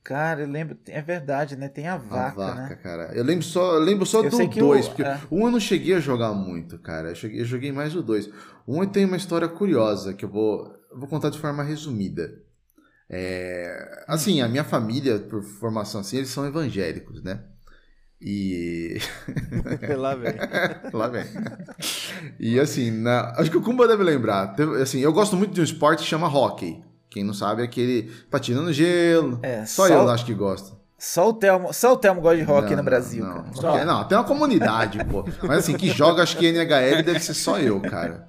Cara, 0.03 0.41
eu 0.41 0.49
lembro, 0.49 0.79
é 0.87 1.03
verdade, 1.03 1.55
né? 1.57 1.69
Tem 1.69 1.87
a 1.87 1.99
vaca, 1.99 2.43
a 2.43 2.55
vaca 2.55 2.69
né? 2.71 2.77
cara. 2.77 3.15
Eu 3.15 3.23
lembro 3.23 3.45
só, 3.45 3.75
eu 3.75 3.81
lembro 3.81 4.07
só 4.07 4.25
eu 4.25 4.31
do 4.31 4.49
2, 4.49 4.89
porque 4.89 5.03
é. 5.03 5.21
um 5.31 5.45
eu 5.45 5.51
não 5.51 5.61
cheguei 5.61 5.95
a 5.95 6.01
jogar 6.01 6.33
muito, 6.33 6.79
cara. 6.79 7.11
Eu, 7.11 7.15
cheguei, 7.15 7.43
eu 7.43 7.45
joguei 7.45 7.71
mais 7.71 7.95
o 7.95 8.03
2. 8.03 8.31
Um 8.67 8.87
tem 8.87 9.05
uma 9.05 9.19
história 9.19 9.47
curiosa 9.49 10.15
que 10.15 10.25
eu 10.25 10.31
vou, 10.31 10.75
eu 10.91 10.99
vou 10.99 11.09
contar 11.09 11.29
de 11.29 11.39
forma 11.39 11.63
resumida. 11.63 12.33
É, 13.11 14.05
assim, 14.09 14.41
a 14.41 14.49
minha 14.49 14.65
família, 14.65 15.19
por 15.19 15.43
formação 15.43 16.01
assim, 16.01 16.17
eles 16.17 16.31
são 16.31 16.47
evangélicos, 16.47 17.23
né? 17.23 17.45
E. 18.21 18.99
Lá 19.97 20.15
vem. 20.15 20.35
Lá 20.93 21.09
vem. 21.09 21.25
E 22.39 22.61
assim, 22.61 22.91
na... 22.91 23.33
acho 23.39 23.51
que 23.51 23.57
o 23.57 23.63
Kumba 23.63 23.89
deve 23.89 24.05
lembrar. 24.05 24.55
Assim, 24.83 25.01
eu 25.01 25.13
gosto 25.13 25.37
muito 25.37 25.55
de 25.55 25.61
um 25.61 25.65
esporte 25.65 26.03
que 26.03 26.09
chama 26.09 26.29
hockey. 26.29 26.85
Quem 27.09 27.25
não 27.25 27.33
sabe 27.33 27.63
é 27.63 27.65
aquele 27.65 28.13
patina 28.31 28.61
no 28.61 28.73
gelo. 28.73 29.41
É, 29.43 29.65
só, 29.65 29.89
só, 29.89 29.95
eu 29.95 30.11
acho 30.11 30.25
que 30.25 30.35
gosto. 30.35 30.79
Só 30.99 31.31
o 31.31 31.33
Telmo, 31.33 31.73
só 31.73 31.95
o 31.95 31.97
Telmo 31.97 32.21
gosta 32.21 32.37
de 32.37 32.45
não, 32.47 32.77
no 32.77 32.83
Brasil. 32.83 33.25
Não, 33.25 33.53
cara. 33.55 33.85
não, 33.87 34.05
tem 34.07 34.19
uma 34.19 34.25
comunidade, 34.25 35.03
pô. 35.07 35.25
Mas 35.43 35.61
assim, 35.61 35.75
que 35.75 35.89
joga, 35.89 36.23
acho 36.23 36.37
que 36.37 36.47
NHL 36.47 37.03
deve 37.03 37.21
ser 37.21 37.35
só 37.35 37.59
eu, 37.59 37.81
cara. 37.81 38.29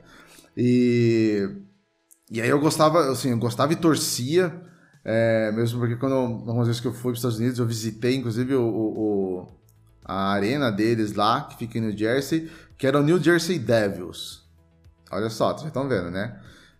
E. 0.56 1.50
E 2.32 2.42
aí 2.42 2.48
eu 2.48 2.62
gostava, 2.62 3.12
assim, 3.12 3.32
eu 3.32 3.38
gostava 3.38 3.74
e 3.74 3.76
torcia. 3.76 4.54
É, 5.04 5.52
mesmo 5.52 5.80
porque 5.80 5.98
quando 5.98 6.14
algumas 6.14 6.68
vezes 6.68 6.80
que 6.80 6.88
eu 6.88 6.94
fui 6.94 7.12
para 7.12 7.12
os 7.12 7.20
Estados 7.20 7.40
Unidos, 7.40 7.60
eu 7.60 7.66
visitei, 7.66 8.16
inclusive, 8.16 8.56
o, 8.56 8.64
o 8.64 9.48
a 10.04 10.32
arena 10.32 10.72
deles 10.72 11.14
lá, 11.14 11.42
que 11.42 11.58
fica 11.58 11.78
em 11.78 11.82
New 11.82 11.98
Jersey, 11.98 12.52
que 12.78 12.88
era 12.88 13.00
o 13.00 13.04
New 13.04 13.22
Jersey 13.22 13.60
Devils. 13.60 14.42
Olha 15.12 15.30
só, 15.30 15.54
vocês 15.54 15.68
estão 15.68 15.88
vendo, 15.88 16.10
né? 16.10 16.40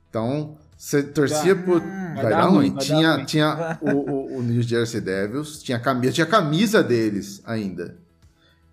Então, 0.10 0.58
você 0.78 1.04
torcia 1.04 1.56
por. 1.56 1.80
Vai, 1.80 2.16
vai, 2.16 2.30
dar, 2.32 2.46
ruim. 2.48 2.74
Vai 2.74 2.84
tinha 2.84 3.16
ruim. 3.16 3.26
tinha 3.26 3.78
o, 3.82 3.90
o, 3.90 4.38
o, 4.38 4.42
New 4.42 4.64
Jersey 4.64 5.00
Devils, 5.00 5.62
tinha 5.62 5.80
camisa, 5.80 6.14
tinha 6.14 6.26
camisa 6.26 6.82
deles 6.82 7.42
ainda. 7.46 7.98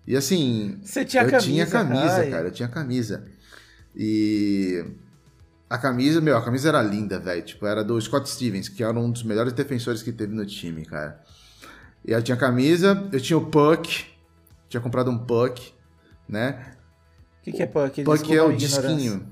E 0.07 0.17
assim. 0.17 0.79
Você 0.83 1.05
tinha 1.05 1.21
eu 1.21 1.29
camisa? 1.29 1.47
tinha 1.47 1.67
camisa, 1.67 2.15
Ai. 2.15 2.29
cara, 2.31 2.47
eu 2.47 2.51
tinha 2.51 2.67
camisa. 2.67 3.23
E. 3.95 4.83
A 5.69 5.77
camisa, 5.77 6.19
meu, 6.19 6.35
a 6.35 6.43
camisa 6.43 6.69
era 6.69 6.81
linda, 6.81 7.19
velho. 7.19 7.43
Tipo, 7.43 7.67
era 7.67 7.83
do 7.83 8.01
Scott 8.01 8.27
Stevens, 8.27 8.67
que 8.67 8.83
era 8.83 8.99
um 8.99 9.11
dos 9.11 9.21
melhores 9.21 9.53
defensores 9.53 10.01
que 10.01 10.11
teve 10.11 10.33
no 10.33 10.43
time, 10.47 10.83
cara. 10.83 11.21
E 12.03 12.11
eu 12.11 12.23
tinha 12.23 12.35
camisa, 12.35 13.07
eu 13.11 13.21
tinha 13.21 13.37
o 13.37 13.45
puck, 13.45 14.05
tinha 14.69 14.79
comprado 14.79 15.09
um 15.09 15.17
puck, 15.17 15.73
né? 16.27 16.73
O 17.39 17.43
que, 17.43 17.51
que 17.51 17.63
é 17.63 17.65
puck? 17.65 18.03
puck 18.03 18.35
é 18.35 18.43
o 18.43 18.55
disquinho 18.55 19.27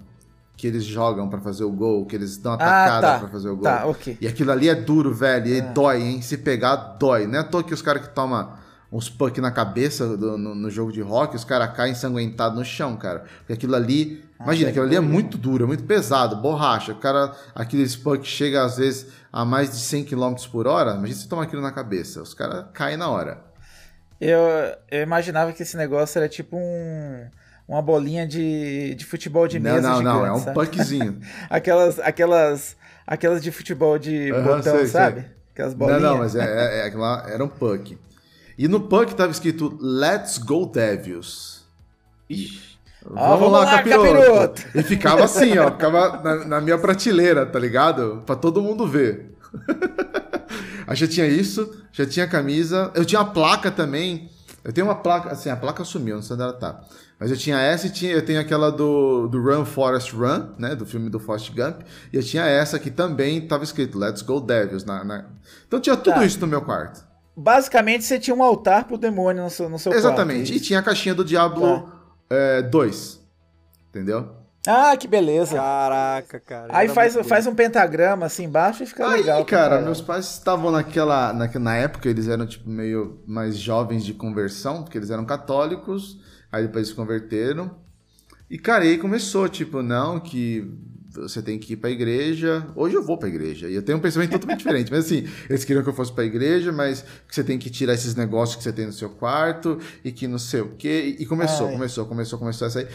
que 0.58 0.66
eles 0.66 0.84
jogam 0.84 1.30
para 1.30 1.40
fazer 1.40 1.64
o 1.64 1.72
gol, 1.72 2.06
que 2.08 2.16
eles 2.16 2.36
dão 2.38 2.54
a 2.54 2.58
tacada 2.58 2.98
ah, 2.98 3.14
tá. 3.14 3.20
pra 3.20 3.28
fazer 3.30 3.48
o 3.48 3.56
gol. 3.56 3.64
Tá, 3.64 3.86
ok. 3.86 4.18
E 4.20 4.28
aquilo 4.28 4.52
ali 4.52 4.68
é 4.68 4.74
duro, 4.74 5.14
velho, 5.14 5.48
e 5.48 5.62
ah. 5.62 5.72
dói, 5.72 6.02
hein? 6.02 6.22
Se 6.22 6.36
pegar, 6.40 6.76
dói. 7.00 7.28
Não 7.28 7.36
é 7.36 7.42
à 7.42 7.44
toa 7.44 7.64
que 7.64 7.74
os 7.74 7.82
caras 7.82 8.08
que 8.08 8.14
tomam 8.14 8.52
uns 8.92 9.08
puck 9.08 9.40
na 9.40 9.52
cabeça 9.52 10.18
do, 10.18 10.36
no, 10.38 10.56
no, 10.56 10.70
jogo 10.72 10.92
de 10.92 11.02
rock, 11.02 11.36
os 11.36 11.44
caras 11.44 11.76
caem 11.76 11.92
ensanguentados 11.92 12.58
no 12.58 12.66
chão, 12.66 12.98
cara. 12.98 13.26
Porque 13.40 13.54
aquilo 13.54 13.76
ali, 13.76 14.24
ah, 14.40 14.46
imagina, 14.46 14.70
aquilo 14.70 14.86
ali 14.86 14.96
é 14.96 15.00
muito 15.00 15.38
duro, 15.38 15.66
é 15.66 15.68
muito 15.68 15.84
pesado, 15.84 16.38
borracha. 16.38 16.94
O 16.94 16.96
cara, 16.96 17.36
aqueles 17.54 17.96
puck 17.96 18.26
chega 18.26 18.64
às 18.64 18.78
vezes 18.78 19.08
a 19.32 19.46
mais 19.46 19.70
de 19.70 19.78
100 19.78 20.06
km 20.06 20.34
por 20.52 20.66
hora, 20.66 20.96
imagina 20.96 21.20
se 21.20 21.28
tomar 21.28 21.44
aquilo 21.44 21.62
na 21.62 21.72
cabeça, 21.72 22.20
os 22.22 22.34
caras 22.34 22.66
caem 22.74 22.98
na 22.98 23.10
hora. 23.10 23.47
Eu, 24.20 24.40
eu 24.90 25.04
imaginava 25.04 25.54
que 25.54 25.62
esse 25.62 25.78
negócio 25.78 26.18
era 26.18 26.28
tipo 26.28 26.58
um, 26.58 27.28
uma 27.68 27.82
bolinha 27.82 28.26
de, 28.26 28.96
de 28.96 29.06
futebol 29.06 29.48
de 29.48 29.60
mesa 29.60 29.82
Não, 29.82 30.02
não, 30.02 30.20
não, 30.20 30.26
é 30.26 30.32
um 30.32 30.42
puckzinho. 30.54 31.20
aquelas, 31.50 32.00
aquelas, 32.00 32.76
aquelas 33.06 33.44
de 33.44 33.52
futebol 33.52 34.00
de 34.00 34.32
uhum, 34.32 34.44
botão, 34.44 34.78
sei, 34.78 34.88
sabe? 34.88 35.22
Sei. 35.22 35.30
Aquelas 35.54 35.74
bolinhas. 35.74 36.02
Não, 36.02 36.12
não, 36.12 36.18
mas 36.20 36.36
é, 36.36 36.86
é, 36.86 36.88
é, 36.88 37.34
era 37.34 37.44
um 37.44 37.48
puck. 37.48 37.98
E 38.58 38.68
no 38.68 38.82
puck 38.82 39.14
tava 39.14 39.32
escrito 39.32 39.78
Let's 39.80 40.38
Go 40.40 40.66
Devils. 40.66 41.66
Ixi. 42.30 42.78
Vamos, 43.10 43.40
vamos 43.40 43.52
lá, 43.54 43.60
lá, 43.60 43.78
capiroto. 43.78 44.08
capiroto. 44.08 44.62
E 44.76 44.84
ficava 44.84 45.24
assim, 45.24 45.58
ó. 45.58 45.72
Ficava 45.72 46.22
na, 46.22 46.46
na 46.46 46.62
minha 46.62 46.78
prateleira, 46.78 47.46
tá 47.46 47.58
ligado? 47.58 48.22
Pra 48.26 48.36
todo 48.36 48.62
mundo 48.62 48.86
ver. 48.86 49.32
Aí 50.88 50.96
já 50.96 51.08
tinha 51.08 51.28
isso, 51.28 51.70
já 51.92 52.06
tinha 52.06 52.26
camisa. 52.28 52.92
Eu 52.96 53.04
tinha 53.06 53.22
a 53.22 53.26
placa 53.26 53.70
também. 53.70 54.30
Eu 54.64 54.74
tenho 54.74 54.88
uma 54.88 54.96
placa, 54.96 55.30
assim, 55.32 55.50
a 55.50 55.56
placa 55.56 55.84
sumiu, 55.84 56.16
não 56.16 56.22
sei 56.22 56.34
onde 56.36 56.44
ela 56.44 56.54
tá. 56.54 56.82
Mas 57.20 57.32
eu 57.32 57.38
tinha 57.38 57.60
essa 57.60 57.88
e 57.88 57.90
tinha, 57.90 58.12
eu 58.12 58.24
tenho 58.24 58.40
aquela 58.40 58.72
do, 58.72 59.28
do 59.28 59.42
Run 59.42 59.66
Forest 59.66 60.16
Run, 60.16 60.50
né? 60.58 60.76
Do 60.76 60.86
filme 60.86 61.10
do 61.10 61.20
Forrest 61.20 61.52
Gump. 61.52 61.82
E 62.14 62.16
eu 62.18 62.24
tinha 62.24 62.46
essa 62.46 62.78
que 62.78 62.92
também 62.92 63.42
tava 63.48 63.64
escrito 63.64 63.98
Let's 63.98 64.22
Go 64.22 64.40
Devils. 64.40 64.84
Na, 64.86 65.04
na... 65.04 65.26
Então 65.68 65.80
tinha 65.80 65.98
tudo 65.98 66.16
Tá. 66.16 66.26
isso 66.26 66.40
no 66.40 66.48
meu 66.48 66.62
quarto. 66.62 67.06
Basicamente, 67.36 68.04
você 68.04 68.20
tinha 68.20 68.36
um 68.36 68.44
altar 68.44 68.86
pro 68.86 68.98
demônio 68.98 69.44
no 69.44 69.50
seu, 69.50 69.70
no 69.70 69.78
seu 69.80 69.94
Exatamente. 69.94 70.52
quarto. 70.52 70.54
é 70.54 70.56
E 70.56 70.60
tinha 70.60 70.80
a 70.80 70.84
caixinha 70.84 71.14
do 71.16 71.24
Diablo 71.26 71.92
é, 72.30 72.62
2. 72.62 73.20
Entendeu? 73.90 74.36
Ah, 74.68 74.96
que 74.98 75.08
beleza. 75.08 75.56
Caraca, 75.56 76.40
cara. 76.42 76.68
Aí 76.76 76.90
faz, 76.90 77.16
faz 77.26 77.48
um 77.48 77.56
pentagrama 77.56 78.26
assim 78.26 78.44
embaixo 78.44 78.84
e 78.84 78.86
fica 78.86 79.08
Aí, 79.08 79.22
legal. 79.22 79.38
pra 79.38 79.46
cara, 79.46 79.70
caramba. 79.70 79.86
meus 79.86 80.02
pais 80.02 80.26
estavam 80.26 80.70
naquela, 80.72 81.32
naque- 81.34 81.58
Na 81.58 81.76
época, 81.76 82.10
eles 82.10 82.28
eram, 82.28 82.46
tipo, 82.46 82.70
meio 82.70 83.22
mais 83.26 83.58
jovens 83.58 84.04
de 84.04 84.14
conversão, 84.14 84.84
porque 84.84 84.98
eles 84.98 85.10
eram 85.10 85.26
católicos, 85.26 86.20
aí 86.52 86.64
depois 86.64 86.80
eles 86.82 86.90
se 86.90 86.96
converteram. 86.96 87.72
E, 88.50 88.58
cara, 88.58 88.84
e 88.86 88.90
aí 88.90 88.98
começou, 88.98 89.48
tipo, 89.50 89.82
não, 89.82 90.20
que 90.20 90.70
você 91.14 91.42
tem 91.42 91.58
que 91.58 91.74
ir 91.74 91.78
pra 91.78 91.90
igreja. 91.90 92.68
Hoje 92.76 92.96
eu 92.96 93.04
vou 93.04 93.18
pra 93.18 93.28
igreja. 93.28 93.68
E 93.68 93.74
eu 93.76 93.82
tenho 93.82 93.98
um 93.98 94.02
pensamento 94.02 94.32
totalmente 94.32 94.60
diferente. 94.64 94.92
Mas 94.92 95.06
assim, 95.06 95.28
eles 95.50 95.64
queriam 95.66 95.82
que 95.84 95.90
eu 95.90 95.94
fosse 95.94 96.12
pra 96.12 96.24
igreja, 96.24 96.72
mas 96.72 97.02
que 97.28 97.34
você 97.34 97.44
tem 97.44 97.58
que 97.58 97.70
tirar 97.70 97.94
esses 97.94 98.16
negócios 98.16 98.56
que 98.56 98.64
você 98.64 98.72
tem 98.72 98.86
no 98.86 98.94
seu 98.94 99.10
quarto 99.10 99.80
e 100.04 100.12
que 100.12 100.28
não 100.28 100.38
sei 100.38 100.62
o 100.62 100.76
quê. 100.78 101.16
E, 101.20 101.24
e 101.24 101.26
começou, 101.26 101.68
Ai. 101.68 101.74
começou, 101.74 102.06
começou, 102.06 102.38
começou 102.38 102.68
essa 102.68 102.80
aí. 102.80 102.88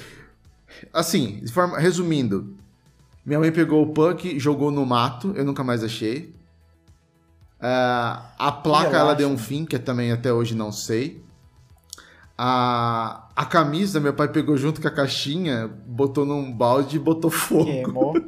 Assim, 0.92 1.46
forma, 1.48 1.78
resumindo, 1.78 2.56
minha 3.24 3.38
mãe 3.38 3.52
pegou 3.52 3.82
o 3.82 3.92
punk, 3.92 4.38
jogou 4.38 4.70
no 4.70 4.84
mato, 4.84 5.32
eu 5.36 5.44
nunca 5.44 5.62
mais 5.62 5.84
achei. 5.84 6.34
Ah, 7.60 8.32
a 8.38 8.50
placa 8.50 8.96
ela 8.96 9.14
deu 9.14 9.28
um 9.28 9.38
fim, 9.38 9.64
que 9.64 9.78
também 9.78 10.10
até 10.10 10.32
hoje 10.32 10.56
não 10.56 10.72
sei. 10.72 11.22
A, 12.36 13.28
a 13.36 13.44
camisa, 13.44 14.00
meu 14.00 14.12
pai 14.12 14.26
pegou 14.26 14.56
junto 14.56 14.80
com 14.80 14.88
a 14.88 14.90
caixinha, 14.90 15.70
botou 15.86 16.26
num 16.26 16.50
balde 16.50 16.96
e 16.96 16.98
botou 16.98 17.30
fogo. 17.30 17.66
Queimou. 17.66 18.14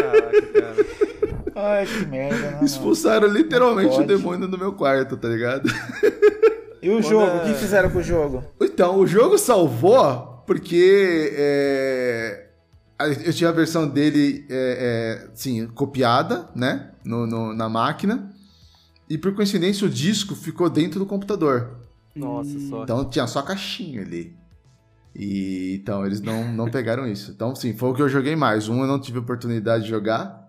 Caraca, 0.00 0.42
cara. 0.52 0.86
Ai, 1.54 1.86
que 1.86 2.06
merda, 2.06 2.36
né? 2.36 2.50
mano? 2.52 2.64
Expulsaram 2.64 3.28
literalmente 3.28 3.96
Não 3.96 4.02
o 4.02 4.06
demônio 4.06 4.48
do 4.48 4.58
meu 4.58 4.72
quarto, 4.72 5.16
tá 5.16 5.28
ligado? 5.28 5.68
E 6.82 6.90
o 6.90 6.94
Quando 6.94 7.04
jogo? 7.08 7.26
é- 7.26 7.36
O 7.36 7.46
que 7.46 7.54
fizeram 7.60 7.90
com 7.90 7.98
o 7.98 8.02
jogo? 8.02 8.42
Então, 8.60 8.98
o 8.98 9.06
jogo 9.06 9.38
salvou 9.38 10.42
porque 10.46 11.32
é, 11.36 12.48
eu 13.24 13.32
tinha 13.32 13.50
a 13.50 13.52
versão 13.52 13.88
dele, 13.88 14.44
é, 14.50 15.24
é, 15.28 15.30
sim, 15.34 15.66
copiada, 15.68 16.48
né, 16.54 16.90
no, 17.04 17.26
no- 17.26 17.54
na 17.54 17.68
máquina, 17.68 18.32
e 19.08 19.16
por 19.16 19.32
coincidência 19.34 19.86
o 19.86 19.90
disco 19.90 20.34
ficou 20.34 20.68
dentro 20.68 20.98
do 20.98 21.06
computador. 21.06 21.78
Nossa, 22.14 22.50
Hum. 22.50 22.68
só. 22.68 22.82
Então 22.82 23.04
tinha 23.08 23.26
só 23.26 23.38
a 23.38 23.42
caixinha 23.44 24.02
ali. 24.02 24.36
E 25.14 25.78
então 25.80 26.04
eles 26.06 26.20
não, 26.20 26.52
não 26.52 26.70
pegaram 26.70 27.06
isso. 27.06 27.30
Então, 27.32 27.54
sim, 27.54 27.74
foi 27.74 27.90
o 27.90 27.94
que 27.94 28.02
eu 28.02 28.08
joguei 28.08 28.34
mais. 28.34 28.68
Um 28.68 28.80
eu 28.80 28.86
não 28.86 28.98
tive 28.98 29.18
oportunidade 29.18 29.84
de 29.84 29.90
jogar. 29.90 30.41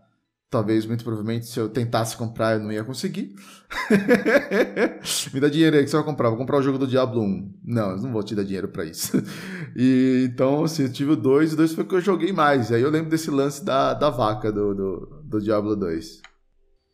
Talvez, 0.54 0.86
muito 0.86 1.04
provavelmente, 1.04 1.48
se 1.48 1.60
eu 1.60 1.68
tentasse 1.68 2.16
comprar, 2.16 2.54
eu 2.54 2.60
não 2.60 2.72
ia 2.72 2.84
conseguir. 2.84 3.34
Me 5.34 5.40
dá 5.40 5.50
dinheiro 5.50 5.76
aí 5.76 5.84
que 5.84 5.90
você 5.90 5.96
vai 5.96 6.06
comprar. 6.06 6.30
Vou 6.30 6.38
comprar 6.38 6.58
o 6.60 6.62
jogo 6.62 6.78
do 6.78 6.86
Diablo 6.86 7.24
1. 7.24 7.54
Não, 7.66 7.90
eu 7.90 7.98
não 7.98 8.12
vou 8.12 8.22
te 8.22 8.36
dar 8.36 8.44
dinheiro 8.44 8.68
pra 8.68 8.86
isso. 8.86 9.18
E 9.76 10.30
então, 10.30 10.64
assim, 10.64 10.84
eu 10.84 10.94
tive 10.94 11.14
o 11.14 11.16
2 11.16 11.50
e 11.50 11.54
o 11.56 11.58
2 11.58 11.74
foi 11.74 11.84
o 11.84 11.88
que 11.88 11.96
eu 11.96 12.02
joguei 12.02 12.32
mais. 12.32 12.72
Aí 12.72 12.84
eu 12.84 12.92
lembro 12.92 13.10
desse 13.10 13.32
lance 13.32 13.66
da, 13.66 13.96
da 13.96 14.12
vaca 14.12 14.52
do, 14.52 14.76
do, 14.76 15.24
do 15.24 15.42
Diablo 15.42 15.76
2. 15.76 16.22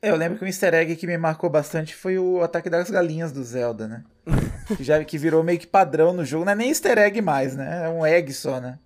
Eu 0.02 0.16
lembro 0.16 0.38
que 0.38 0.46
um 0.46 0.48
easter 0.48 0.74
egg 0.74 0.96
que 0.96 1.06
me 1.06 1.18
marcou 1.18 1.50
bastante 1.50 1.94
foi 1.94 2.18
o 2.18 2.42
ataque 2.42 2.70
das 2.70 2.90
galinhas 2.90 3.34
do 3.34 3.44
Zelda, 3.44 3.86
né? 3.86 4.06
que, 4.78 4.82
já, 4.86 5.04
que 5.04 5.18
virou 5.18 5.44
meio 5.44 5.60
que 5.60 5.68
padrão 5.68 6.14
no 6.14 6.24
jogo. 6.24 6.46
Não 6.46 6.54
é 6.54 6.56
nem 6.56 6.70
easter 6.70 6.98
egg 6.98 7.22
mais, 7.22 7.58
né? 7.58 7.88
É 7.88 7.90
um 7.90 8.06
egg 8.06 8.32
só, 8.32 8.62
né? 8.62 8.80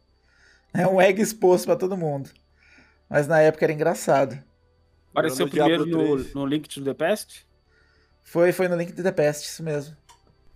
É 0.74 0.88
um 0.88 1.00
egg 1.00 1.22
exposto 1.22 1.66
pra 1.66 1.76
todo 1.76 1.96
mundo. 1.96 2.32
Mas 3.08 3.28
na 3.28 3.40
época 3.40 3.64
era 3.64 3.74
engraçado. 3.74 4.40
Apareceu 5.14 5.46
no 5.46 5.52
primeiro 5.52 5.86
no, 5.86 6.16
3. 6.18 6.34
no 6.34 6.46
Link 6.46 6.68
to 6.68 6.84
the 6.84 6.94
Past? 6.94 7.46
Foi, 8.22 8.52
foi 8.52 8.68
no 8.68 8.76
Link 8.76 8.92
to 8.94 9.04
the 9.04 9.12
Past, 9.12 9.48
isso 9.48 9.62
mesmo. 9.64 9.96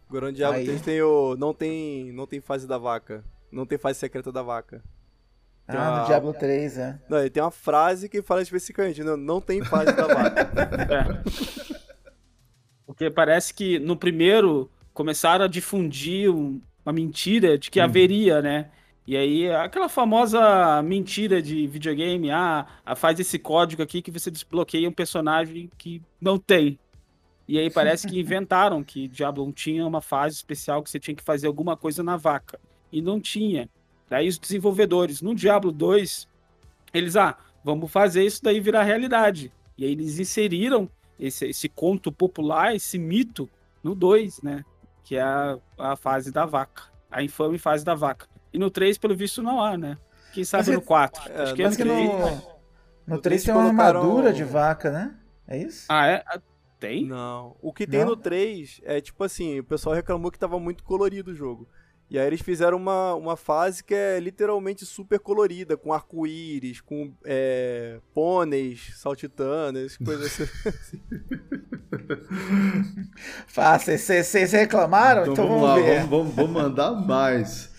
Agora 0.09 0.27
no 0.27 0.33
Diablo 0.33 0.57
Aí. 0.59 0.65
3 0.65 0.81
tem 0.81 1.01
o. 1.01 1.35
Não 1.37 1.53
tem. 1.53 2.11
Não 2.13 2.25
tem 2.25 2.41
fase 2.41 2.65
da 2.67 2.77
vaca. 2.77 3.23
Não 3.51 3.65
tem 3.65 3.77
fase 3.77 3.99
secreta 3.99 4.31
da 4.31 4.41
vaca. 4.41 4.81
Ah, 5.67 5.97
Ah. 5.97 6.01
no 6.01 6.05
Diablo 6.07 6.33
3, 6.33 6.77
é. 6.77 6.97
Não, 7.09 7.19
ele 7.19 7.29
tem 7.29 7.43
uma 7.43 7.51
frase 7.51 8.07
que 8.07 8.21
fala 8.21 8.41
especificamente, 8.41 9.03
não, 9.03 9.17
não 9.17 9.41
tem 9.41 9.61
fase 9.63 9.93
da 9.93 10.07
vaca. 10.07 10.49
É. 10.89 11.67
Porque 12.85 13.09
parece 13.11 13.53
que 13.53 13.77
no 13.79 13.95
primeiro 13.97 14.71
começaram 14.93 15.45
a 15.45 15.47
difundir 15.47 16.29
um- 16.31 16.61
uma 16.85 16.93
mentira 16.93 17.57
de 17.57 17.69
que 17.69 17.79
haveria, 17.81 18.41
né? 18.41 18.71
E 19.07 19.15
aí, 19.15 19.49
aquela 19.49 19.87
famosa 19.87 20.83
mentira 20.83 21.41
de 21.41 21.65
videogame, 21.65 22.29
ah, 22.29 22.67
ah, 22.85 22.93
faz 22.93 23.17
esse 23.17 23.39
código 23.39 23.81
aqui 23.81 24.01
que 24.01 24.11
você 24.11 24.29
desbloqueia 24.29 24.89
um 24.89 24.91
personagem 24.91 25.71
que 25.77 26.01
não 26.19 26.37
tem. 26.37 26.77
E 27.47 27.57
aí 27.57 27.71
parece 27.71 28.05
que 28.05 28.19
inventaram 28.19 28.83
que 28.83 29.07
Diablo 29.07 29.45
1 29.45 29.51
tinha 29.53 29.87
uma 29.87 30.01
fase 30.01 30.35
especial 30.35 30.83
que 30.83 30.89
você 30.89 30.99
tinha 30.99 31.15
que 31.15 31.23
fazer 31.23 31.47
alguma 31.47 31.77
coisa 31.77 32.03
na 32.03 32.17
vaca. 32.17 32.59
E 32.91 33.01
não 33.01 33.17
tinha. 33.17 33.69
Daí 34.09 34.27
os 34.27 34.37
desenvolvedores, 34.37 35.21
no 35.21 35.33
Diablo 35.33 35.71
2, 35.71 36.27
eles, 36.93 37.15
ah, 37.15 37.37
vamos 37.63 37.89
fazer 37.89 38.25
isso 38.25 38.43
daí 38.43 38.59
virar 38.59 38.83
realidade. 38.83 39.53
E 39.77 39.85
aí 39.85 39.91
eles 39.93 40.19
inseriram 40.19 40.89
esse, 41.17 41.45
esse 41.45 41.69
conto 41.69 42.11
popular, 42.11 42.75
esse 42.75 42.99
mito, 42.99 43.49
no 43.81 43.95
2, 43.95 44.41
né? 44.41 44.65
Que 45.05 45.15
é 45.15 45.21
a, 45.21 45.57
a 45.77 45.95
fase 45.95 46.29
da 46.29 46.45
vaca. 46.45 46.91
A 47.09 47.23
infame 47.23 47.57
fase 47.57 47.85
da 47.85 47.95
vaca. 47.95 48.27
E 48.53 48.57
no 48.59 48.69
3, 48.71 48.97
pelo 48.97 49.15
visto, 49.15 49.41
não 49.43 49.61
há, 49.63 49.77
né? 49.77 49.97
Quem 50.33 50.43
sabe 50.43 50.65
Mas 50.67 50.75
no 50.75 50.81
4. 50.81 51.31
é, 51.31 51.41
Acho 51.43 51.53
que 51.55 51.63
é 51.63 51.69
no 51.69 51.75
que 51.75 51.83
no 51.83 51.93
no, 51.95 52.17
3. 52.17 52.21
no 52.21 52.27
No 53.07 53.17
3 53.17 53.21
três 53.21 53.43
tem 53.43 53.53
uma 53.53 53.65
armadura 53.67 54.31
de 54.33 54.43
vaca, 54.43 54.91
né? 54.91 55.15
É 55.47 55.57
isso? 55.57 55.85
Ah, 55.89 56.07
é? 56.07 56.23
Ah, 56.27 56.39
Tem? 56.79 57.05
Não. 57.05 57.55
O 57.61 57.73
que 57.73 57.87
tem 57.87 58.01
Não? 58.01 58.09
no 58.09 58.17
3 58.17 58.81
é 58.83 59.01
tipo 59.01 59.23
assim, 59.23 59.59
o 59.59 59.63
pessoal 59.63 59.95
reclamou 59.95 60.31
que 60.31 60.39
tava 60.39 60.59
muito 60.59 60.83
colorido 60.83 61.31
o 61.31 61.35
jogo. 61.35 61.67
E 62.09 62.17
aí 62.17 62.25
eles 62.25 62.41
fizeram 62.41 62.77
uma, 62.77 63.15
uma 63.15 63.35
fase 63.35 63.83
que 63.83 63.93
é 63.93 64.17
literalmente 64.19 64.85
super 64.85 65.19
colorida, 65.19 65.75
com 65.75 65.91
arco-íris, 65.91 66.79
com 66.79 67.11
é, 67.25 67.99
pôneis 68.13 68.93
saltitando, 68.95 69.79
essas 69.79 69.97
coisas 69.97 70.39
assim. 70.39 71.01
Ah, 73.57 73.77
vocês 73.79 74.51
reclamaram? 74.51 75.31
Então, 75.31 75.47
vamos, 75.47 75.63
lá, 75.63 75.75
ver. 75.75 76.01
vamos, 76.05 76.09
vamos, 76.09 76.35
vamos 76.35 76.51
mandar 76.51 76.91
mais. 76.91 77.71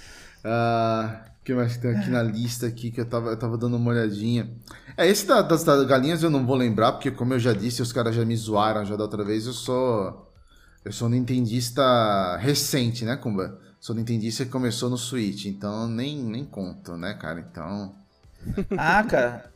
Ah, 0.45 1.23
o 1.41 1.45
que 1.45 1.55
mais 1.55 1.77
que 1.77 1.83
tem 1.83 1.97
aqui 1.97 2.11
na 2.11 2.23
lista 2.23 2.67
aqui 2.67 2.91
que 2.91 3.01
eu 3.01 3.07
tava, 3.07 3.31
eu 3.31 3.37
tava 3.37 3.57
dando 3.59 3.77
uma 3.77 3.91
olhadinha. 3.91 4.49
É, 4.97 5.07
esse 5.07 5.27
da- 5.27 5.43
das, 5.43 5.65
das 5.65 5.85
galinhas 5.87 6.23
eu 6.23 6.31
não 6.31 6.47
vou 6.47 6.57
lembrar, 6.57 6.93
porque 6.93 7.11
como 7.11 7.35
eu 7.35 7.39
já 7.39 7.53
disse, 7.53 7.83
os 7.83 7.93
caras 7.93 8.15
já 8.15 8.25
me 8.25 8.37
zoaram 8.37 8.85
já 8.85 8.97
da 8.97 9.03
outra 9.05 9.25
vez, 9.25 9.47
eu 9.47 9.53
sou. 9.53 10.27
Eu 10.85 10.93
sou 10.93 11.09
nintendista 11.09 12.37
recente, 12.39 13.05
né, 13.05 13.17
Kumba? 13.17 13.59
Sou 13.81 13.95
nintendista 13.95 14.45
que 14.45 14.51
começou 14.51 14.89
no 14.89 14.97
Switch, 14.97 15.47
então 15.47 15.89
nem, 15.89 16.17
nem 16.23 16.45
conto, 16.45 16.97
né, 16.97 17.15
cara? 17.15 17.45
Então. 17.51 17.95
Ah, 18.77 19.03
cara. 19.05 19.51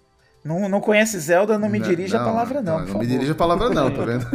Não, 0.44 0.68
não 0.68 0.80
conhece 0.80 1.18
Zelda, 1.20 1.56
não 1.56 1.68
me 1.68 1.78
dirija 1.78 2.20
a 2.20 2.24
palavra, 2.24 2.60
não. 2.60 2.80
Não, 2.80 2.86
não 2.86 2.98
me 2.98 3.06
dirija 3.06 3.30
a 3.32 3.36
palavra, 3.36 3.70
não, 3.70 3.94
tá 3.94 4.04
vendo? 4.04 4.26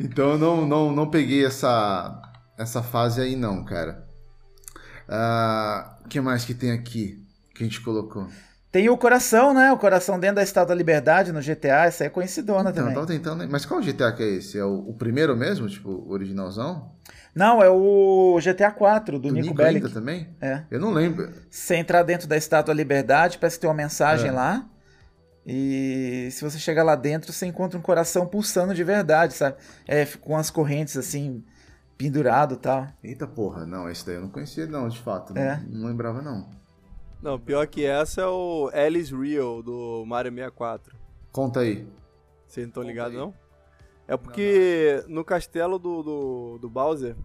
então 0.00 0.30
eu 0.32 0.38
não, 0.38 0.66
não, 0.66 0.92
não 0.92 1.10
peguei 1.10 1.44
essa, 1.44 2.22
essa 2.62 2.82
fase 2.82 3.20
aí, 3.20 3.36
não, 3.36 3.64
cara. 3.64 4.04
Ah, 5.08 5.96
O 6.04 6.08
que 6.08 6.20
mais 6.20 6.44
que 6.44 6.54
tem 6.54 6.70
aqui 6.72 7.22
que 7.54 7.62
a 7.62 7.66
gente 7.66 7.80
colocou? 7.80 8.26
Tem 8.70 8.88
o 8.88 8.96
coração, 8.96 9.52
né? 9.52 9.70
O 9.70 9.76
coração 9.76 10.18
dentro 10.18 10.36
da 10.36 10.42
Estátua 10.42 10.68
da 10.68 10.74
Liberdade 10.74 11.30
no 11.32 11.42
GTA. 11.42 11.84
Essa 11.84 12.04
é 12.04 12.08
conhecidona 12.08 12.70
Então, 12.70 12.72
também. 12.84 12.94
tava 12.94 13.06
tentando. 13.06 13.46
Mas 13.50 13.66
qual 13.66 13.82
GTA 13.82 14.12
que 14.12 14.22
é 14.22 14.28
esse? 14.28 14.58
É 14.58 14.64
o, 14.64 14.88
o 14.88 14.94
primeiro 14.94 15.36
mesmo? 15.36 15.68
Tipo, 15.68 15.90
o 15.90 16.10
originalzão? 16.10 16.90
Não, 17.34 17.62
é 17.62 17.68
o 17.68 18.38
GTA 18.42 18.70
4 18.70 19.18
do, 19.18 19.28
Do 19.28 19.34
Nico, 19.34 19.46
Nico 19.48 19.56
Bellic. 19.56 19.84
ainda 19.86 19.90
também? 19.90 20.28
É. 20.40 20.62
Eu 20.70 20.80
não 20.80 20.90
lembro. 20.90 21.30
Você 21.50 21.76
entrar 21.76 22.02
dentro 22.02 22.26
da 22.26 22.36
Estátua 22.36 22.74
da 22.74 22.76
Liberdade, 22.78 23.36
parece 23.38 23.56
que 23.56 23.60
tem 23.62 23.68
uma 23.68 23.76
mensagem 23.76 24.28
É. 24.28 24.32
lá. 24.32 24.66
E 25.44 26.28
se 26.30 26.42
você 26.42 26.58
chegar 26.58 26.82
lá 26.84 26.94
dentro, 26.94 27.32
você 27.32 27.44
encontra 27.46 27.78
um 27.78 27.82
coração 27.82 28.26
pulsando 28.26 28.72
de 28.74 28.84
verdade, 28.84 29.34
sabe? 29.34 29.56
É, 29.86 30.06
com 30.06 30.36
as 30.36 30.50
correntes 30.50 30.96
assim, 30.96 31.44
pendurado 32.02 32.54
e 32.54 32.58
tal. 32.58 32.88
Eita 33.02 33.26
porra, 33.26 33.64
não, 33.64 33.88
esse 33.88 34.04
daí 34.04 34.16
eu 34.16 34.22
não 34.22 34.28
conhecia, 34.28 34.66
não, 34.66 34.88
de 34.88 34.98
fato. 34.98 35.36
É. 35.38 35.62
Não, 35.68 35.80
não 35.80 35.88
lembrava, 35.88 36.20
não. 36.20 36.50
Não, 37.22 37.38
pior 37.38 37.66
que 37.68 37.84
essa 37.84 38.22
é 38.22 38.26
o 38.26 38.68
Alice 38.74 39.14
Real 39.14 39.62
do 39.62 40.04
Mario 40.04 40.32
64. 40.32 40.96
Conta 41.30 41.60
aí. 41.60 41.86
Vocês 42.48 42.66
não 42.66 42.70
estão 42.70 42.82
ligados, 42.82 43.16
não? 43.16 43.32
É 44.08 44.16
porque 44.16 45.04
no 45.06 45.24
castelo 45.24 45.78
do, 45.78 46.02
do, 46.02 46.58
do 46.58 46.68
Bowser, 46.68 47.16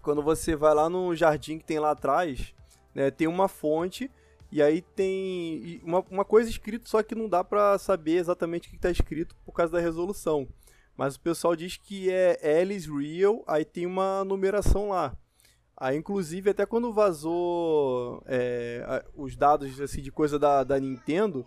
quando 0.00 0.22
você 0.22 0.54
vai 0.54 0.72
lá 0.72 0.88
no 0.88 1.14
jardim 1.16 1.58
que 1.58 1.64
tem 1.64 1.80
lá 1.80 1.90
atrás, 1.90 2.54
né, 2.94 3.10
tem 3.10 3.26
uma 3.26 3.48
fonte 3.48 4.08
e 4.52 4.62
aí 4.62 4.80
tem 4.80 5.80
uma, 5.82 6.04
uma 6.08 6.24
coisa 6.24 6.48
escrita, 6.48 6.88
só 6.88 7.02
que 7.02 7.16
não 7.16 7.28
dá 7.28 7.42
pra 7.42 7.76
saber 7.76 8.18
exatamente 8.18 8.68
o 8.68 8.70
que 8.70 8.78
tá 8.78 8.90
escrito 8.90 9.34
por 9.44 9.52
causa 9.52 9.72
da 9.72 9.80
resolução. 9.80 10.46
Mas 10.96 11.16
o 11.16 11.20
pessoal 11.20 11.56
diz 11.56 11.76
que 11.76 12.10
é 12.10 12.60
Alice 12.60 12.88
Real, 12.90 13.42
aí 13.46 13.64
tem 13.64 13.86
uma 13.86 14.24
numeração 14.24 14.90
lá. 14.90 15.16
Aí, 15.76 15.96
inclusive, 15.96 16.50
até 16.50 16.64
quando 16.64 16.92
vazou 16.92 18.22
é, 18.26 19.04
os 19.14 19.34
dados 19.34 19.80
assim, 19.80 20.00
de 20.00 20.12
coisa 20.12 20.38
da, 20.38 20.62
da 20.62 20.78
Nintendo, 20.78 21.44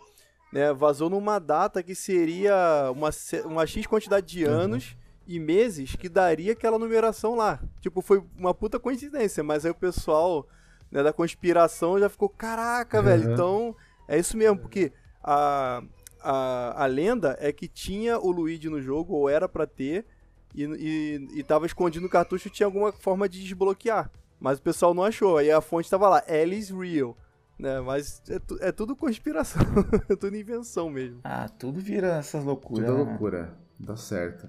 né, 0.51 0.73
vazou 0.73 1.09
numa 1.09 1.39
data 1.39 1.81
que 1.81 1.95
seria 1.95 2.91
uma, 2.91 3.09
uma 3.45 3.65
X 3.65 3.87
quantidade 3.87 4.27
de 4.27 4.45
uhum. 4.45 4.51
anos 4.51 4.91
uhum. 4.91 4.97
e 5.27 5.39
meses 5.39 5.95
que 5.95 6.09
daria 6.09 6.51
aquela 6.51 6.77
numeração 6.77 7.35
lá. 7.35 7.59
Tipo, 7.79 8.01
foi 8.01 8.21
uma 8.37 8.53
puta 8.53 8.77
coincidência, 8.77 9.43
mas 9.43 9.65
aí 9.65 9.71
o 9.71 9.75
pessoal 9.75 10.45
né, 10.91 11.01
da 11.01 11.13
conspiração 11.13 11.97
já 11.97 12.09
ficou, 12.09 12.27
caraca, 12.27 12.97
uhum. 12.97 13.03
velho, 13.05 13.31
então 13.31 13.75
é 14.09 14.19
isso 14.19 14.35
mesmo, 14.35 14.57
porque 14.57 14.91
a, 15.23 15.81
a, 16.29 16.83
a 16.83 16.85
lenda 16.87 17.37
é 17.39 17.53
que 17.53 17.69
tinha 17.69 18.19
o 18.19 18.29
Luigi 18.29 18.67
no 18.67 18.81
jogo, 18.81 19.13
ou 19.13 19.29
era 19.29 19.47
para 19.47 19.65
ter, 19.65 20.05
e, 20.53 20.63
e, 20.63 21.39
e 21.39 21.43
tava 21.43 21.65
escondido 21.65 22.03
no 22.03 22.09
cartucho 22.09 22.49
tinha 22.49 22.67
alguma 22.67 22.91
forma 22.91 23.29
de 23.29 23.41
desbloquear. 23.41 24.11
Mas 24.37 24.59
o 24.59 24.61
pessoal 24.61 24.93
não 24.93 25.03
achou, 25.03 25.37
aí 25.37 25.49
a 25.49 25.61
fonte 25.61 25.89
tava 25.89 26.09
lá, 26.09 26.23
Alice 26.27 26.73
Real. 26.73 27.17
Né, 27.57 27.79
mas 27.79 28.21
é, 28.29 28.37
tu, 28.37 28.57
é 28.61 28.71
tudo 28.71 28.95
conspiração, 28.95 29.61
é 30.09 30.15
tudo 30.15 30.35
invenção 30.35 30.89
mesmo. 30.89 31.21
Ah, 31.23 31.47
tudo 31.47 31.79
vira 31.79 32.17
essas 32.17 32.43
loucuras. 32.43 32.85
Tudo 32.85 32.97
né? 32.97 33.03
loucura, 33.03 33.57
dá 33.79 33.95
certo. 33.95 34.47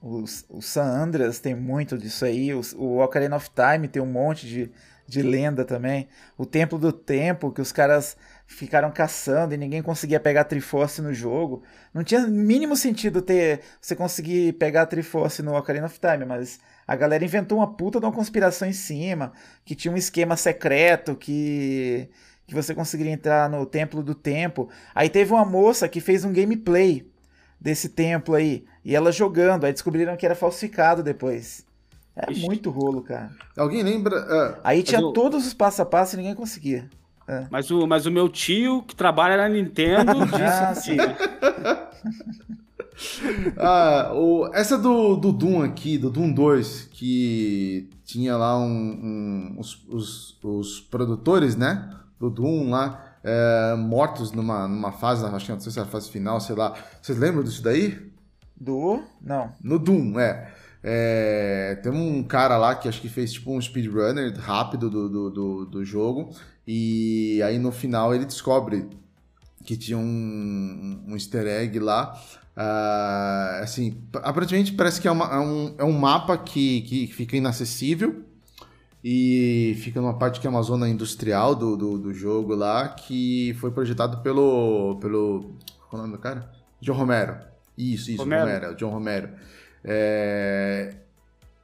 O, 0.00 0.24
o 0.48 0.62
San 0.62 0.84
Andreas 0.84 1.38
tem 1.38 1.54
muito 1.54 1.96
disso 1.98 2.24
aí, 2.24 2.54
o, 2.54 2.60
o 2.76 2.98
Ocarina 3.04 3.36
of 3.36 3.50
Time 3.50 3.86
tem 3.86 4.02
um 4.02 4.10
monte 4.10 4.46
de, 4.46 4.72
de 5.06 5.22
lenda 5.22 5.64
também. 5.64 6.08
O 6.36 6.44
Templo 6.46 6.78
do 6.78 6.90
Tempo, 6.90 7.52
que 7.52 7.60
os 7.60 7.70
caras 7.70 8.16
ficaram 8.46 8.90
caçando 8.90 9.54
e 9.54 9.56
ninguém 9.56 9.82
conseguia 9.82 10.20
pegar 10.20 10.42
a 10.42 10.44
Triforce 10.44 11.02
no 11.02 11.12
jogo. 11.12 11.62
Não 11.92 12.04
tinha 12.04 12.26
mínimo 12.26 12.76
sentido 12.76 13.20
ter 13.20 13.60
você 13.80 13.96
conseguir 13.96 14.52
pegar 14.54 14.82
a 14.82 14.86
Triforce 14.86 15.42
no 15.42 15.56
Ocarina 15.56 15.86
of 15.86 15.98
Time, 15.98 16.24
mas 16.24 16.60
a 16.86 16.94
galera 16.94 17.24
inventou 17.24 17.58
uma 17.58 17.74
puta 17.74 17.98
de 17.98 18.06
uma 18.06 18.12
conspiração 18.12 18.68
em 18.68 18.72
cima, 18.72 19.32
que 19.64 19.74
tinha 19.74 19.92
um 19.92 19.96
esquema 19.96 20.36
secreto 20.36 21.16
que 21.16 22.08
que 22.46 22.54
você 22.54 22.72
conseguiria 22.72 23.12
entrar 23.12 23.50
no 23.50 23.66
Templo 23.66 24.04
do 24.04 24.14
Tempo. 24.14 24.68
Aí 24.94 25.10
teve 25.10 25.32
uma 25.32 25.44
moça 25.44 25.88
que 25.88 26.00
fez 26.00 26.24
um 26.24 26.32
gameplay 26.32 27.10
desse 27.60 27.88
templo 27.88 28.36
aí, 28.36 28.64
e 28.84 28.94
ela 28.94 29.10
jogando, 29.10 29.64
aí 29.64 29.72
descobriram 29.72 30.16
que 30.16 30.24
era 30.24 30.36
falsificado 30.36 31.02
depois. 31.02 31.66
É 32.14 32.30
muito 32.32 32.70
rolo, 32.70 33.02
cara. 33.02 33.30
Alguém 33.56 33.82
lembra? 33.82 34.16
Uh, 34.20 34.60
Aí 34.64 34.82
tinha 34.82 35.00
eu... 35.00 35.12
todos 35.12 35.46
os 35.46 35.52
passo 35.52 35.82
a 35.82 35.84
passo 35.84 36.14
e 36.14 36.18
ninguém 36.18 36.34
conseguia. 36.34 36.88
É. 37.28 37.46
Mas, 37.50 37.70
o, 37.70 37.86
mas 37.86 38.06
o 38.06 38.10
meu 38.10 38.28
tio, 38.28 38.82
que 38.82 38.94
trabalha 38.94 39.36
na 39.36 39.48
Nintendo, 39.48 40.12
disse 40.26 40.96
ah, 41.00 41.90
ah, 43.58 44.12
o, 44.14 44.50
essa 44.54 44.78
do, 44.78 45.16
do 45.16 45.32
Doom 45.32 45.62
aqui, 45.62 45.98
do 45.98 46.08
Doom 46.10 46.32
2, 46.32 46.88
que 46.92 47.90
tinha 48.04 48.36
lá 48.36 48.58
um, 48.58 48.64
um 48.64 49.56
os, 49.58 49.84
os, 49.88 50.38
os, 50.42 50.80
produtores, 50.80 51.56
né? 51.56 51.90
Do 52.18 52.30
Doom 52.30 52.70
lá, 52.70 53.16
é, 53.24 53.74
mortos 53.76 54.30
numa, 54.32 54.68
numa 54.68 54.92
fase, 54.92 55.24
acho 55.24 55.46
que 55.46 55.52
não 55.52 55.60
sei 55.60 55.72
se 55.72 55.78
era 55.78 55.88
a 55.88 55.90
fase 55.90 56.10
final, 56.10 56.40
sei 56.40 56.54
lá. 56.54 56.74
Vocês 57.02 57.18
lembram 57.18 57.42
disso 57.42 57.62
daí? 57.62 57.98
Do? 58.58 59.02
Não. 59.20 59.52
No 59.62 59.78
Doom, 59.78 60.18
é. 60.18 60.52
É, 60.88 61.80
tem 61.82 61.90
um 61.90 62.22
cara 62.22 62.56
lá 62.56 62.76
que 62.76 62.88
acho 62.88 63.00
que 63.00 63.08
fez 63.08 63.32
tipo 63.32 63.52
um 63.52 63.60
speedrunner 63.60 64.32
rápido 64.38 64.88
do, 64.88 65.08
do, 65.08 65.30
do, 65.30 65.66
do, 65.66 65.84
jogo. 65.84 66.30
E 66.66 67.40
aí 67.42 67.58
no 67.58 67.70
final 67.70 68.14
ele 68.14 68.24
descobre 68.24 68.88
que 69.64 69.76
tinha 69.76 69.98
um, 69.98 71.04
um 71.06 71.14
easter 71.14 71.46
egg 71.46 71.78
lá. 71.78 72.18
Uh, 72.56 73.62
assim, 73.62 74.02
aparentemente 74.14 74.72
parece 74.72 75.00
que 75.00 75.06
é, 75.06 75.10
uma, 75.10 75.26
é, 75.26 75.38
um, 75.38 75.74
é 75.78 75.84
um 75.84 75.92
mapa 75.92 76.38
que, 76.38 76.82
que 76.82 77.06
fica 77.08 77.36
inacessível. 77.36 78.24
E 79.08 79.78
fica 79.82 80.00
numa 80.00 80.18
parte 80.18 80.40
que 80.40 80.46
é 80.48 80.50
uma 80.50 80.62
zona 80.62 80.88
industrial 80.88 81.54
do, 81.54 81.76
do, 81.76 81.96
do 81.96 82.12
jogo 82.12 82.56
lá, 82.56 82.88
que 82.88 83.54
foi 83.60 83.70
projetado 83.70 84.18
pelo. 84.18 84.98
pelo. 85.00 85.54
Qual 85.88 85.92
é 85.92 86.04
o 86.04 86.08
nome 86.08 86.16
do 86.16 86.18
cara? 86.20 86.50
John 86.80 86.94
Romero. 86.94 87.36
Isso, 87.78 88.10
isso, 88.10 88.22
Romero, 88.22 88.46
Romero, 88.46 88.74
John 88.74 88.90
Romero. 88.90 89.28
É... 89.84 90.94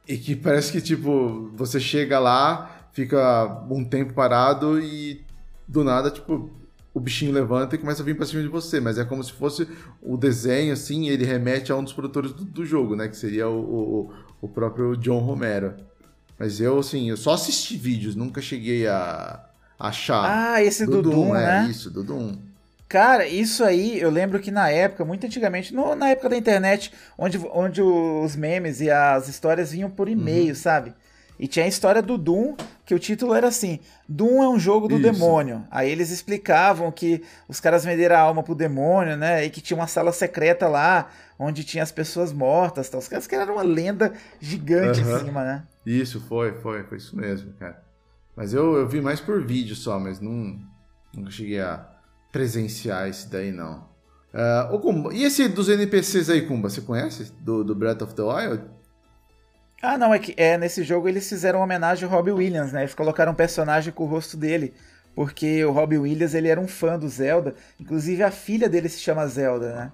E 0.07 0.17
que 0.17 0.35
parece 0.35 0.71
que, 0.71 0.79
tipo, 0.79 1.51
você 1.53 1.79
chega 1.79 2.19
lá, 2.19 2.82
fica 2.93 3.65
um 3.69 3.83
tempo 3.83 4.13
parado 4.13 4.79
e 4.79 5.25
do 5.67 5.83
nada, 5.83 6.09
tipo, 6.09 6.49
o 6.93 6.99
bichinho 6.99 7.31
levanta 7.31 7.75
e 7.75 7.79
começa 7.79 8.01
a 8.01 8.05
vir 8.05 8.15
pra 8.15 8.25
cima 8.25 8.41
de 8.41 8.47
você. 8.47 8.79
Mas 8.79 8.97
é 8.97 9.03
como 9.03 9.23
se 9.23 9.33
fosse 9.33 9.67
o 10.01 10.15
desenho, 10.15 10.71
assim, 10.71 11.09
ele 11.09 11.25
remete 11.25 11.71
a 11.71 11.75
um 11.75 11.83
dos 11.83 11.91
produtores 11.91 12.31
do, 12.31 12.45
do 12.45 12.65
jogo, 12.65 12.95
né? 12.95 13.07
Que 13.07 13.17
seria 13.17 13.49
o, 13.49 13.59
o, 13.59 14.13
o, 14.41 14.47
próprio 14.47 14.95
John 14.95 15.19
Romero. 15.19 15.73
Mas 16.37 16.61
eu, 16.61 16.79
assim, 16.79 17.09
eu 17.09 17.17
só 17.17 17.33
assisti 17.33 17.75
vídeos, 17.75 18.15
nunca 18.15 18.41
cheguei 18.41 18.87
a 18.87 19.43
achar. 19.79 20.53
Ah, 20.53 20.63
esse 20.63 20.85
do, 20.85 21.01
do 21.01 21.09
Doom, 21.09 21.11
Doom, 21.11 21.35
é, 21.35 21.45
né? 21.45 21.67
Isso, 21.69 21.89
do 21.89 22.03
Doom. 22.03 22.37
Cara, 22.87 23.27
isso 23.27 23.63
aí 23.63 23.99
eu 23.99 24.11
lembro 24.11 24.39
que 24.39 24.51
na 24.51 24.69
época, 24.69 25.03
muito 25.03 25.25
antigamente, 25.25 25.73
no, 25.73 25.95
na 25.95 26.09
época 26.09 26.29
da 26.29 26.37
internet, 26.37 26.93
onde, 27.17 27.39
onde 27.51 27.81
os 27.81 28.35
memes 28.35 28.81
e 28.81 28.91
as 28.91 29.27
histórias 29.27 29.71
vinham 29.71 29.89
por 29.89 30.07
e-mail, 30.07 30.49
uhum. 30.49 30.55
sabe? 30.55 30.93
E 31.39 31.47
tinha 31.47 31.65
a 31.65 31.67
história 31.67 32.03
do 32.03 32.19
Doom, 32.19 32.55
que 32.85 32.93
o 32.93 32.99
título 32.99 33.33
era 33.33 33.47
assim: 33.47 33.79
Doom 34.07 34.43
é 34.43 34.49
um 34.49 34.59
jogo 34.59 34.87
do 34.87 34.95
Isso. 34.95 35.03
demônio. 35.03 35.65
Aí 35.71 35.89
eles 35.89 36.09
explicavam 36.11 36.91
que 36.91 37.23
os 37.47 37.59
caras 37.59 37.85
venderam 37.85 38.15
a 38.15 38.19
alma 38.19 38.43
pro 38.43 38.55
demônio, 38.55 39.15
né? 39.15 39.45
E 39.45 39.49
que 39.49 39.61
tinha 39.61 39.77
uma 39.77 39.87
sala 39.87 40.11
secreta 40.11 40.67
lá, 40.67 41.09
onde 41.37 41.63
tinha 41.63 41.83
as 41.83 41.91
pessoas 41.91 42.33
mortas. 42.33 42.89
Tal. 42.89 42.99
Os 42.99 43.07
caras 43.07 43.27
que 43.27 43.35
eram 43.35 43.53
uma 43.53 43.63
lenda 43.63 44.13
gigante 44.39 45.01
uhum. 45.01 45.15
em 45.15 45.19
cima, 45.19 45.43
né? 45.43 45.63
Isso, 45.85 46.19
foi, 46.21 46.53
foi, 46.53 46.83
foi 46.83 46.97
isso 46.97 47.15
mesmo, 47.15 47.53
cara. 47.53 47.81
Mas 48.35 48.53
eu, 48.53 48.75
eu 48.75 48.87
vi 48.87 48.99
mais 48.99 49.19
por 49.19 49.45
vídeo 49.45 49.75
só, 49.75 49.99
mas 49.99 50.19
não, 50.19 50.59
não 51.15 51.29
cheguei 51.29 51.59
a 51.59 51.87
presenciar 52.31 53.07
esse 53.07 53.29
daí, 53.29 53.51
não. 53.51 53.87
Uh, 54.33 54.79
Kumba, 54.79 55.13
e 55.13 55.23
esse 55.23 55.47
dos 55.47 55.69
NPCs 55.69 56.29
aí, 56.29 56.47
Kumba, 56.47 56.67
você 56.69 56.81
conhece? 56.81 57.31
Do, 57.39 57.63
do 57.63 57.75
Breath 57.75 58.01
of 58.01 58.15
the 58.15 58.23
Wild? 58.23 58.63
Ah, 59.83 59.97
não, 59.97 60.13
é 60.13 60.17
que 60.17 60.33
é, 60.37 60.57
nesse 60.57 60.81
jogo 60.81 61.09
eles 61.09 61.27
fizeram 61.27 61.59
homenagem 61.59 62.05
ao 62.05 62.09
Robbie 62.09 62.31
Williams, 62.31 62.71
né? 62.71 62.83
Eles 62.83 62.95
colocaram 62.95 63.33
um 63.33 63.35
personagem 63.35 63.91
com 63.91 64.05
o 64.05 64.07
rosto 64.07 64.37
dele. 64.37 64.73
Porque 65.13 65.63
o 65.65 65.73
Robbie 65.73 65.97
Williams, 65.97 66.33
ele 66.33 66.47
era 66.47 66.59
um 66.59 66.69
fã 66.69 66.97
do 66.97 67.09
Zelda. 67.09 67.53
Inclusive 67.77 68.23
a 68.23 68.31
filha 68.31 68.69
dele 68.69 68.87
se 68.87 69.01
chama 69.01 69.27
Zelda, 69.27 69.75
né? 69.75 69.91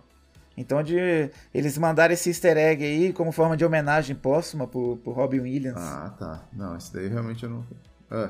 Então 0.55 0.83
de, 0.83 1.31
eles 1.51 1.75
mandaram 1.75 2.13
esse 2.13 2.29
easter 2.29 2.55
egg 2.55 2.83
aí 2.83 3.11
como 3.11 3.31
forma 3.31 3.57
de 3.57 3.65
homenagem 3.65 4.15
póstuma 4.15 4.67
pro, 4.67 4.97
pro 4.97 5.11
Robbie 5.11 5.39
Williams. 5.39 5.81
Ah, 5.81 6.13
tá. 6.19 6.43
Não, 6.53 6.77
esse 6.77 6.93
daí 6.93 7.07
realmente 7.07 7.43
eu 7.43 7.49
não... 7.49 7.65
É. 8.11 8.29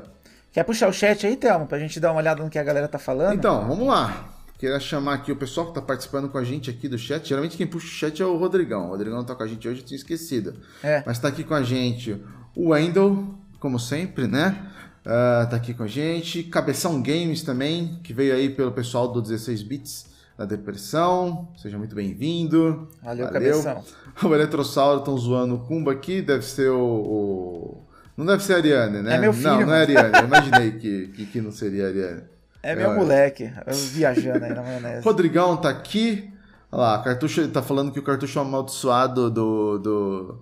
Quer 0.53 0.63
puxar 0.63 0.87
o 0.87 0.93
chat 0.93 1.27
aí, 1.27 1.35
Thelma, 1.35 1.65
pra 1.65 1.77
gente 1.77 1.99
dar 1.99 2.11
uma 2.11 2.21
olhada 2.21 2.41
no 2.41 2.49
que 2.49 2.57
a 2.57 2.63
galera 2.63 2.87
tá 2.87 2.97
falando? 2.97 3.33
Então, 3.33 3.67
vamos 3.67 3.85
lá. 3.85 4.29
Queria 4.59 4.77
chamar 4.77 5.13
aqui 5.13 5.31
o 5.31 5.37
pessoal 5.37 5.67
que 5.67 5.73
tá 5.73 5.81
participando 5.81 6.27
com 6.27 6.37
a 6.37 6.43
gente 6.43 6.69
aqui 6.69 6.89
do 6.89 6.97
chat. 6.97 7.25
Geralmente 7.25 7.55
quem 7.55 7.65
puxa 7.65 7.87
o 7.87 7.89
chat 7.89 8.21
é 8.21 8.25
o 8.25 8.35
Rodrigão. 8.35 8.87
O 8.87 8.89
Rodrigão 8.89 9.23
tá 9.23 9.33
com 9.33 9.41
a 9.41 9.47
gente 9.47 9.65
hoje, 9.65 9.79
eu 9.79 9.85
tinha 9.85 9.95
esquecido. 9.95 10.53
É. 10.83 11.01
Mas 11.05 11.17
tá 11.17 11.29
aqui 11.29 11.45
com 11.45 11.53
a 11.53 11.63
gente 11.63 12.21
o 12.53 12.71
Wendel, 12.71 13.35
como 13.57 13.79
sempre, 13.79 14.27
né? 14.27 14.69
Uh, 15.05 15.49
tá 15.49 15.55
aqui 15.55 15.73
com 15.73 15.83
a 15.83 15.87
gente. 15.87 16.43
Cabeção 16.43 17.01
Games 17.01 17.41
também, 17.41 18.01
que 18.03 18.13
veio 18.13 18.35
aí 18.35 18.49
pelo 18.49 18.73
pessoal 18.73 19.07
do 19.07 19.21
16 19.21 19.63
Bits 19.63 20.07
da 20.37 20.43
Depressão. 20.43 21.47
Seja 21.55 21.77
muito 21.77 21.95
bem-vindo. 21.95 22.89
Valeu, 23.01 23.27
Valeu, 23.27 23.31
Cabeção. 23.31 23.83
O 24.21 24.35
Eletrossauro 24.35 24.99
estão 24.99 25.17
zoando 25.17 25.55
o 25.55 25.59
Kumba 25.59 25.93
aqui, 25.93 26.21
deve 26.21 26.43
ser 26.43 26.69
o, 26.69 26.81
o 26.81 27.87
não 28.17 28.25
deve 28.25 28.43
ser 28.43 28.55
a 28.55 28.57
Ariane, 28.57 29.01
né? 29.01 29.15
É 29.15 29.17
meu 29.17 29.31
filho. 29.31 29.51
Não, 29.51 29.67
não 29.67 29.73
é 29.73 29.77
a 29.77 29.79
Ariane. 29.79 30.11
Eu 30.15 30.25
imaginei 30.25 30.71
que, 30.73 31.07
que, 31.07 31.25
que, 31.27 31.39
não 31.39 31.53
seria 31.53 31.85
a 31.85 31.87
Ariane. 31.87 32.23
É 32.61 32.75
meu 32.75 32.91
é, 32.91 32.95
moleque, 32.95 33.51
viajando 33.91 34.43
aí 34.43 34.53
na 34.53 34.61
maionese. 34.61 35.03
Rodrigão 35.05 35.55
tá 35.57 35.69
aqui. 35.69 36.33
Olha 36.71 36.81
lá, 36.81 37.01
cartucho, 37.01 37.41
ele 37.41 37.51
tá 37.51 37.61
falando 37.61 37.91
que 37.91 37.99
o 37.99 38.03
cartucho 38.03 38.39
amaldiçoado 38.39 39.31
do. 39.31 39.79
do 39.79 40.39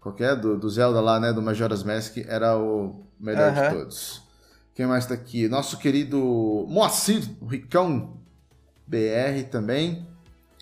qualquer, 0.00 0.32
é? 0.32 0.36
do, 0.36 0.58
do 0.58 0.68
Zelda 0.68 1.00
lá, 1.00 1.20
né? 1.20 1.32
Do 1.32 1.40
Majora's 1.40 1.82
Mask 1.82 2.18
era 2.26 2.56
o 2.58 3.04
melhor 3.18 3.52
de 3.52 3.76
todos. 3.76 4.22
Quem 4.74 4.86
mais 4.86 5.06
tá 5.06 5.14
aqui? 5.14 5.48
Nosso 5.48 5.78
querido 5.78 6.66
Moacir, 6.68 7.22
o 7.40 7.46
Ricão 7.46 8.16
BR 8.86 9.44
também. 9.50 10.06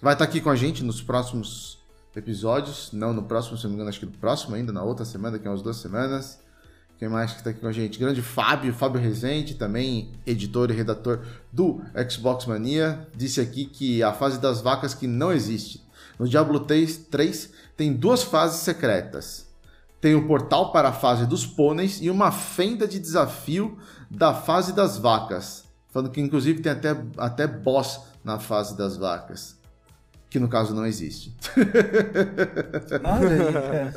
Vai 0.02 0.12
estar 0.12 0.24
tá 0.24 0.30
aqui 0.30 0.40
com 0.40 0.50
a 0.50 0.56
gente 0.56 0.84
nos 0.84 1.00
próximos 1.00 1.78
episódios. 2.14 2.90
Não 2.92 3.12
no 3.12 3.22
próximo, 3.22 3.56
se 3.56 3.64
não 3.64 3.70
me 3.70 3.74
engano, 3.76 3.88
acho 3.88 4.00
que 4.00 4.06
no 4.06 4.12
próximo 4.12 4.54
ainda, 4.54 4.72
na 4.72 4.82
outra 4.82 5.04
semana, 5.04 5.36
daqui 5.36 5.48
a 5.48 5.50
umas 5.50 5.62
duas 5.62 5.76
semanas. 5.76 6.40
Quem 6.98 7.08
mais 7.08 7.30
que 7.30 7.38
está 7.38 7.50
aqui 7.50 7.60
com 7.60 7.68
a 7.68 7.72
gente? 7.72 7.96
Grande 7.96 8.20
Fábio, 8.20 8.74
Fábio 8.74 9.00
Rezende, 9.00 9.54
também 9.54 10.10
editor 10.26 10.68
e 10.70 10.74
redator 10.74 11.20
do 11.52 11.80
Xbox 12.10 12.44
Mania, 12.44 13.06
disse 13.14 13.40
aqui 13.40 13.66
que 13.66 14.02
a 14.02 14.12
fase 14.12 14.40
das 14.40 14.60
vacas 14.60 14.94
que 14.94 15.06
não 15.06 15.32
existe. 15.32 15.80
No 16.18 16.28
Diablo 16.28 16.58
3, 16.58 16.96
3 17.08 17.52
tem 17.76 17.92
duas 17.92 18.24
fases 18.24 18.62
secretas. 18.62 19.46
tem 20.00 20.16
o 20.16 20.26
portal 20.26 20.72
para 20.72 20.88
a 20.88 20.92
fase 20.92 21.24
dos 21.24 21.46
pôneis 21.46 22.00
e 22.02 22.10
uma 22.10 22.32
fenda 22.32 22.86
de 22.86 22.98
desafio 22.98 23.78
da 24.10 24.34
fase 24.34 24.72
das 24.72 24.98
vacas. 24.98 25.64
Falando 25.88 26.10
que 26.10 26.20
inclusive 26.20 26.60
tem 26.60 26.72
até, 26.72 26.96
até 27.16 27.46
boss 27.46 28.00
na 28.24 28.40
fase 28.40 28.76
das 28.76 28.96
vacas. 28.96 29.56
Que 30.28 30.40
no 30.40 30.48
caso 30.48 30.74
não 30.74 30.84
existe. 30.84 31.34
Olha 33.04 33.28
aí, 33.28 33.52
cara. 33.52 33.94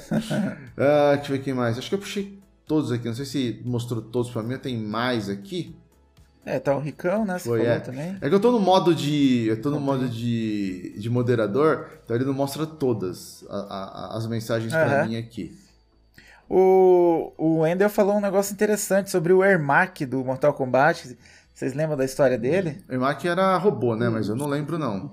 Ah, 0.78 1.16
deixa 1.16 1.32
eu 1.32 1.38
ver 1.38 1.44
quem 1.44 1.54
mais. 1.54 1.78
Acho 1.78 1.90
que 1.90 1.96
eu 1.96 2.00
puxei 2.00 2.41
todos 2.72 2.90
aqui. 2.90 3.06
Não 3.06 3.14
sei 3.16 3.26
se 3.26 3.62
mostrou 3.66 4.02
todos 4.02 4.32
pra 4.32 4.42
mim. 4.42 4.58
Tem 4.58 4.78
mais 4.78 5.28
aqui. 5.28 5.76
É, 6.46 6.58
tá 6.58 6.74
o 6.76 6.80
Ricão, 6.80 7.26
né? 7.26 7.38
Você 7.38 7.50
Foi, 7.50 7.66
é. 7.66 7.80
também. 7.80 8.18
É 8.22 8.30
que 8.30 8.34
eu 8.34 8.40
tô 8.40 8.50
no 8.52 8.60
modo 8.60 8.96
de. 8.96 9.46
Eu 9.48 9.62
tô 9.62 9.70
no 9.70 9.80
modo 9.80 10.08
de, 10.08 10.98
de 10.98 11.10
moderador, 11.10 11.88
então 12.04 12.16
ele 12.16 12.26
não 12.26 12.34
mostra 12.34 12.66
todas 12.66 13.46
a- 13.50 13.58
a- 14.14 14.18
as 14.18 14.26
mensagens 14.26 14.72
pra 14.72 15.02
Aham. 15.02 15.08
mim 15.08 15.18
aqui. 15.18 15.56
O, 16.50 17.32
o 17.38 17.66
Ender 17.68 17.90
falou 17.90 18.16
um 18.16 18.22
negócio 18.22 18.54
interessante 18.54 19.10
sobre 19.12 19.32
o 19.34 19.44
Ermac 19.44 20.06
do 20.06 20.24
Mortal 20.24 20.54
Kombat. 20.54 21.18
Vocês 21.54 21.74
lembram 21.74 21.98
da 21.98 22.06
história 22.06 22.38
dele? 22.38 22.84
O 22.90 22.94
Emaki 22.94 23.28
era 23.28 23.56
robô, 23.58 23.96
né? 23.96 24.10
Mas 24.10 24.28
eu 24.28 24.36
não 24.36 24.48
lembro, 24.48 24.80
não. 24.80 25.12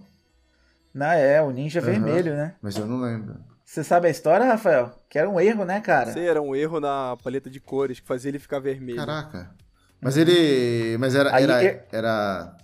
Não, 0.95 1.07
é, 1.13 1.43
o 1.43 1.51
Ninja 1.51 1.81
Aham. 1.81 1.91
Vermelho, 1.91 2.35
né? 2.35 2.55
Mas 2.63 2.77
eu 2.77 2.87
não 2.87 3.01
lembro. 3.01 3.37
Você 3.69 3.85
sabe 3.85 4.09
a 4.09 4.11
história, 4.11 4.47
Rafael? 4.47 4.99
Que 5.11 5.19
era 5.19 5.29
um 5.29 5.39
erro, 5.39 5.63
né, 5.63 5.79
cara? 5.83 6.11
Sei, 6.11 6.27
era 6.27 6.41
um 6.41 6.57
erro 6.57 6.81
na 6.81 7.19
paleta 7.23 7.51
de 7.51 7.61
cores 7.61 8.01
que 8.01 8.07
fazia 8.07 8.31
ele 8.31 8.39
ficar 8.39 8.61
vermelho. 8.61 8.97
Caraca. 8.97 9.55
Mas 10.01 10.17
ele. 10.17 10.97
Mas 10.97 11.15
era, 11.15 11.35
Aí, 11.37 11.45
era, 11.45 11.63
é- 11.63 11.87
era 11.93 12.57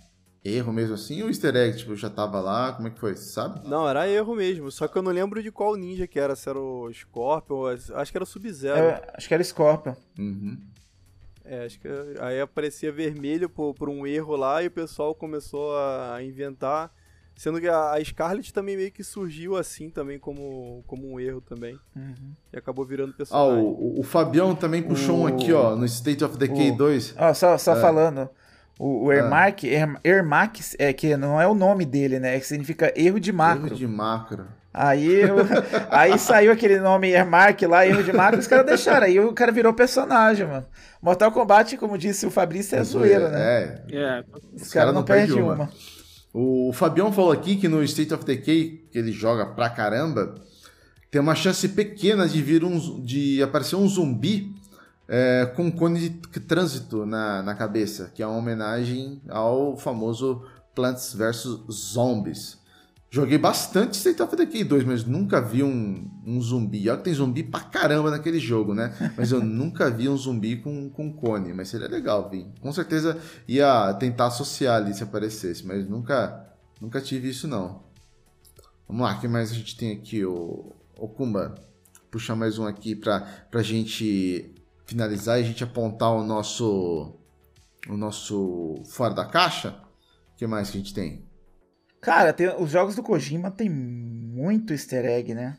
erro 0.43 0.73
mesmo 0.73 0.95
assim? 0.95 1.21
Ou 1.21 1.27
easter 1.29 1.55
egg? 1.55 1.77
Tipo, 1.77 1.95
já 1.95 2.09
tava 2.09 2.39
lá? 2.41 2.73
Como 2.73 2.87
é 2.87 2.91
que 2.91 2.99
foi? 2.99 3.15
Você 3.15 3.31
sabe? 3.31 3.69
Não, 3.69 3.87
era 3.87 4.09
erro 4.09 4.33
mesmo. 4.33 4.71
Só 4.71 4.87
que 4.87 4.97
eu 4.97 5.03
não 5.03 5.11
lembro 5.11 5.43
de 5.43 5.51
qual 5.51 5.75
ninja 5.75 6.07
que 6.07 6.19
era. 6.19 6.35
Se 6.35 6.49
era 6.49 6.59
o 6.59 6.91
Scorpion, 6.91 7.55
ou- 7.55 7.67
acho 7.67 8.11
que 8.11 8.17
era 8.17 8.23
o 8.23 8.27
Sub-Zero. 8.27 8.79
Eu 8.79 9.01
acho 9.15 9.27
que 9.27 9.33
era 9.35 9.43
Scorpion. 9.43 9.93
Uhum. 10.17 10.59
É, 11.43 11.65
acho 11.65 11.79
que 11.79 11.87
aí 12.19 12.41
aparecia 12.41 12.91
vermelho 12.91 13.47
por, 13.47 13.75
por 13.75 13.89
um 13.89 14.07
erro 14.07 14.35
lá 14.35 14.63
e 14.63 14.67
o 14.67 14.71
pessoal 14.71 15.13
começou 15.13 15.77
a 15.77 16.17
inventar. 16.23 16.91
Sendo 17.35 17.59
que 17.59 17.67
a, 17.67 17.95
Scarlet 18.03 18.53
também 18.53 18.77
meio 18.77 18.91
que 18.91 19.03
surgiu 19.03 19.57
assim 19.57 19.89
também 19.89 20.17
como, 20.17 20.83
como 20.87 21.11
um 21.11 21.19
erro 21.19 21.41
também. 21.41 21.77
Uhum. 21.95 22.31
E 22.53 22.57
acabou 22.57 22.85
virando 22.85 23.11
Ah, 23.13 23.17
personagem. 23.17 23.59
o, 23.63 23.99
o 23.99 24.03
Fabião 24.03 24.55
também 24.55 24.81
puxou 24.81 25.17
um 25.17 25.23
O- 25.23 25.27
aqui, 25.27 25.51
ó, 25.51 25.75
no 25.75 25.85
State 25.85 26.23
of 26.23 26.37
Decay 26.37 26.71
o- 26.71 26.77
2. 26.77 27.13
Ó, 27.17 27.33
só, 27.33 27.57
só 27.57 27.75
É. 27.75 27.81
falando. 27.81 28.29
O, 28.79 29.05
o 29.05 29.11
Ermac, 29.13 29.65
Er- 29.67 29.99
Ermac 30.03 30.61
é 30.79 30.91
que 30.93 31.15
não 31.17 31.39
é 31.39 31.47
o 31.47 31.53
nome 31.53 31.85
dele, 31.85 32.19
né? 32.19 32.35
É 32.35 32.39
que 32.39 32.47
significa 32.47 32.91
erro 32.95 33.19
de 33.19 33.31
macro. 33.33 33.67
Erro 33.67 33.75
de 33.75 33.87
macro. 33.87 34.47
Aí, 34.73 35.05
eu- 35.13 35.35
aí 35.89 36.17
saiu 36.19 36.51
aquele 36.51 36.79
nome 36.79 37.09
Ermac 37.09 37.65
lá, 37.65 37.85
erro 37.87 38.03
de 38.03 38.11
macro, 38.13 38.39
os 38.39 38.47
caras 38.47 38.65
deixaram. 38.65 39.05
Aí 39.07 39.17
o 39.19 39.33
cara 39.33 39.51
virou 39.51 39.73
personagem, 39.73 40.45
mano. 40.47 40.65
Mortal 41.01 41.31
Kombat, 41.31 41.77
como 41.77 41.97
disse 41.97 42.25
o 42.25 42.31
Fabrício, 42.31 42.77
é 42.77 42.83
zoeira, 42.83 43.29
né? 43.29 43.39
É, 43.41 43.81
É, 43.95 44.19
Os 44.53 44.71
caras 44.71 44.73
caras 44.73 44.93
não 44.93 45.01
não 45.01 45.05
perdem 45.05 45.27
perdem 45.27 45.43
uma. 45.43 45.53
uma. 45.55 45.69
O 46.37 46.73
Fabião 46.73 47.13
falou 47.13 47.31
aqui 47.31 47.55
que 47.55 47.69
no 47.69 47.81
State 47.81 48.13
of 48.13 48.25
Decay, 48.25 48.85
que 48.91 48.97
ele 48.97 49.13
joga 49.13 49.45
pra 49.45 49.69
caramba, 49.69 50.35
tem 51.09 51.21
uma 51.21 51.33
chance 51.33 51.69
pequena 51.69 52.27
de 52.27 52.41
vir 52.41 52.61
um, 52.65 53.01
de 53.01 53.41
aparecer 53.41 53.77
um 53.77 53.87
zumbi 53.87 54.53
é, 55.07 55.49
com 55.55 55.63
um 55.63 55.71
cone 55.71 56.09
de 56.09 56.39
trânsito 56.41 57.05
na, 57.05 57.41
na 57.41 57.55
cabeça, 57.55 58.11
que 58.13 58.21
é 58.21 58.27
uma 58.27 58.35
homenagem 58.35 59.21
ao 59.29 59.77
famoso 59.77 60.43
Plants 60.75 61.13
vs 61.13 61.57
Zombies. 61.71 62.57
Joguei 63.15 63.37
bastante 63.37 63.95
State 63.95 64.21
of 64.21 64.35
Decay 64.35 64.65
2, 64.65 64.83
mas 64.83 65.05
nunca 65.05 65.39
vi 65.39 65.63
um, 65.63 66.05
um 66.25 66.41
zumbi. 66.41 66.89
Olha 66.89 66.97
que 66.97 67.05
tem 67.05 67.13
zumbi 67.13 67.43
pra 67.43 67.61
caramba 67.61 68.11
naquele 68.11 68.39
jogo, 68.39 68.73
né? 68.73 68.93
Mas 69.15 69.31
eu 69.31 69.39
nunca 69.39 69.89
vi 69.89 70.09
um 70.09 70.17
zumbi 70.17 70.57
com, 70.57 70.89
com 70.89 71.13
cone. 71.13 71.53
Mas 71.53 71.69
seria 71.69 71.87
legal 71.87 72.29
vir. 72.29 72.45
Com 72.59 72.73
certeza 72.73 73.17
ia 73.47 73.93
tentar 73.93 74.25
associar 74.25 74.75
ali 74.75 74.93
se 74.93 75.01
aparecesse, 75.01 75.65
mas 75.65 75.87
nunca, 75.87 76.45
nunca 76.81 76.99
tive 76.99 77.29
isso 77.29 77.47
não. 77.47 77.83
Vamos 78.85 79.03
lá, 79.03 79.15
o 79.15 79.21
que 79.21 79.29
mais 79.29 79.49
a 79.49 79.53
gente 79.53 79.77
tem 79.77 79.93
aqui? 79.93 80.25
O, 80.25 80.75
o 80.97 81.07
Kumba, 81.07 81.55
puxar 82.11 82.35
mais 82.35 82.59
um 82.59 82.67
aqui 82.67 82.97
pra, 82.97 83.21
pra 83.49 83.63
gente 83.63 84.53
finalizar 84.85 85.39
e 85.39 85.43
a 85.43 85.47
gente 85.47 85.63
apontar 85.63 86.11
o 86.11 86.21
nosso, 86.21 87.15
o 87.87 87.95
nosso 87.95 88.75
fora 88.87 89.13
da 89.13 89.23
caixa. 89.23 89.69
O 90.33 90.35
que 90.35 90.45
mais 90.45 90.69
que 90.69 90.77
a 90.77 90.81
gente 90.81 90.93
tem? 90.93 91.24
Cara, 92.05 92.31
tem- 92.31 92.55
os 92.61 92.69
jogos 92.69 92.95
do 92.95 93.01
Kojima 93.01 93.49
tem 93.49 93.67
muito 93.67 94.71
easter 94.73 95.03
egg, 95.05 95.33
né? 95.33 95.57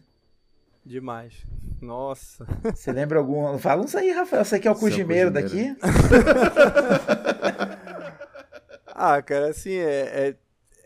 Demais. 0.84 1.44
Nossa. 1.82 2.46
Você 2.72 2.92
lembra 2.92 3.18
algum? 3.18 3.58
Fala 3.58 3.82
uns 3.82 3.96
aí, 3.96 4.12
Rafael. 4.12 4.44
Você 4.44 4.60
que 4.60 4.68
é 4.68 4.70
o 4.70 4.74
Você 4.74 5.02
é 5.02 5.30
daqui? 5.30 5.76
Ah, 8.98 9.20
cara, 9.20 9.48
assim, 9.50 9.74
é, 9.74 10.36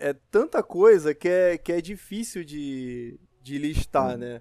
é, 0.01 0.09
é 0.09 0.13
tanta 0.33 0.63
coisa 0.65 1.15
que 1.15 1.29
é, 1.29 1.57
que 1.57 1.71
é 1.71 1.81
difícil 1.81 2.43
de, 2.43 3.21
de 3.41 3.57
listar, 3.57 4.17
né? 4.19 4.41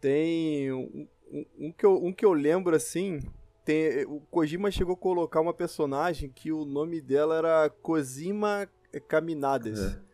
Tem 0.00 0.72
um, 0.72 1.06
um- 1.30 1.46
um 1.60 1.72
que 1.72 1.86
eu, 1.86 2.04
um 2.04 2.12
que 2.12 2.24
eu 2.24 2.32
lembro, 2.32 2.74
assim, 2.74 3.20
tem, 3.64 4.04
o 4.06 4.18
Kojima 4.30 4.68
chegou 4.72 4.94
a 4.94 4.98
colocar 4.98 5.40
uma 5.40 5.54
personagem 5.54 6.28
que 6.28 6.50
o 6.50 6.64
nome 6.64 7.00
dela 7.00 7.36
era 7.36 7.70
Cosima 7.70 8.68
Caminades, 9.06 9.78
É. 9.78 10.07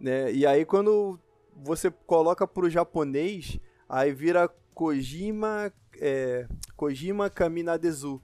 né? 0.00 0.32
E 0.32 0.46
aí 0.46 0.64
quando 0.64 1.18
você 1.54 1.90
coloca 2.06 2.46
pro 2.46 2.70
japonês, 2.70 3.58
aí 3.88 4.12
vira 4.12 4.50
Kojima, 4.74 5.72
é, 6.00 6.46
Kojima 6.76 7.30
Kaminadezu, 7.30 8.20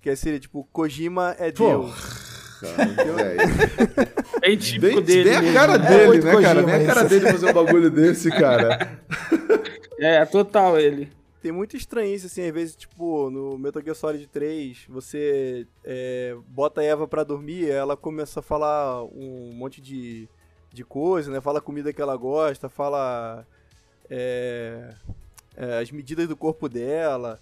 que 0.00 0.14
seria 0.16 0.40
tipo, 0.40 0.64
Kojima 0.72 1.36
é 1.38 1.50
Deus. 1.50 2.30
Cara, 2.60 3.14
velho. 3.14 3.40
bem 4.40 4.56
típico 4.56 4.96
Bem, 4.96 5.02
dele. 5.02 5.30
bem 5.30 5.50
a 5.50 5.52
cara 5.52 5.78
né? 5.78 5.88
dele, 5.88 6.06
muito 6.06 6.26
né, 6.26 6.32
cara? 6.32 6.62
Kojima 6.62 6.78
Bem 6.78 6.86
a 6.86 6.94
cara 6.94 7.08
dele 7.08 7.32
fazer 7.32 7.50
um 7.50 7.52
bagulho 7.52 7.90
desse, 7.90 8.30
cara. 8.30 8.98
É, 10.02 10.24
total 10.24 10.80
ele. 10.80 11.12
Tem 11.42 11.52
muita 11.52 11.76
estranhice, 11.76 12.24
assim, 12.24 12.46
às 12.46 12.54
vezes, 12.54 12.74
tipo, 12.74 13.28
no 13.28 13.58
Metal 13.58 13.82
Gear 13.82 13.94
Solid 13.94 14.26
3, 14.28 14.86
você 14.88 15.66
é, 15.84 16.34
bota 16.48 16.80
a 16.80 16.84
Eva 16.84 17.06
pra 17.06 17.22
dormir, 17.22 17.70
ela 17.70 17.98
começa 17.98 18.40
a 18.40 18.42
falar 18.42 19.04
um 19.04 19.52
monte 19.54 19.78
de, 19.80 20.26
de 20.72 20.84
coisa, 20.84 21.30
né? 21.30 21.40
Fala 21.40 21.58
a 21.58 21.62
comida 21.62 21.92
que 21.92 22.00
ela 22.00 22.16
gosta, 22.16 22.68
fala 22.68 23.46
é, 24.08 24.94
é, 25.56 25.78
as 25.78 25.90
medidas 25.90 26.28
do 26.28 26.36
corpo 26.36 26.68
dela. 26.68 27.40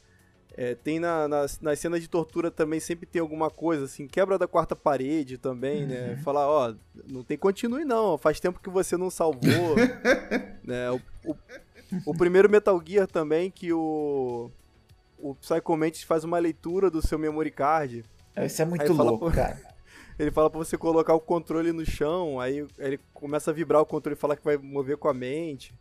É, 0.57 0.75
tem 0.75 0.99
na, 0.99 1.29
nas, 1.29 1.61
nas 1.61 1.79
cenas 1.79 2.01
de 2.01 2.09
tortura 2.09 2.51
também 2.51 2.81
sempre 2.81 3.07
tem 3.07 3.21
alguma 3.21 3.49
coisa, 3.49 3.85
assim, 3.85 4.09
quebra 4.09 4.37
da 4.37 4.49
quarta 4.49 4.75
parede 4.75 5.39
também, 5.39 5.87
né? 5.87 6.17
Falar, 6.25 6.49
ó, 6.49 6.75
não 7.07 7.23
tem 7.23 7.39
continue 7.39 7.85
não, 7.85 8.19
faz 8.19 8.41
tempo 8.41 8.59
que 8.59 8.69
você 8.69 8.97
não 8.97 9.09
salvou. 9.09 9.77
né? 10.65 10.91
O, 10.91 11.01
o, 11.25 11.37
o 12.07 12.15
primeiro 12.15 12.51
Metal 12.51 12.83
Gear 12.85 13.07
também, 13.07 13.53
que 13.53 13.73
o, 13.73 14.51
o 15.21 15.35
Psycho 15.37 15.77
Mantis 15.77 16.03
faz 16.03 16.25
uma 16.25 16.41
leitura 16.41 16.91
do 16.91 17.07
seu 17.07 17.21
memory 17.21 17.53
card. 17.53 18.05
Isso 18.45 18.63
é 18.63 18.65
muito 18.65 18.95
fala, 18.97 19.11
louco, 19.11 19.27
pô. 19.27 19.31
cara. 19.31 19.61
Ele 20.19 20.31
fala 20.31 20.51
pra 20.51 20.59
você 20.59 20.77
colocar 20.77 21.15
o 21.15 21.21
controle 21.21 21.73
no 21.73 21.87
chão, 21.87 22.41
aí 22.41 22.67
ele 22.79 22.99
começa 23.15 23.51
a 23.51 23.55
vibrar 23.55 23.81
o 23.81 23.87
controle 23.87 24.17
e 24.17 24.21
fala 24.21 24.37
que 24.37 24.45
vai 24.45 24.57
mover 24.57 24.97
com 24.97 25.09
a 25.09 25.15
mente. 25.15 25.73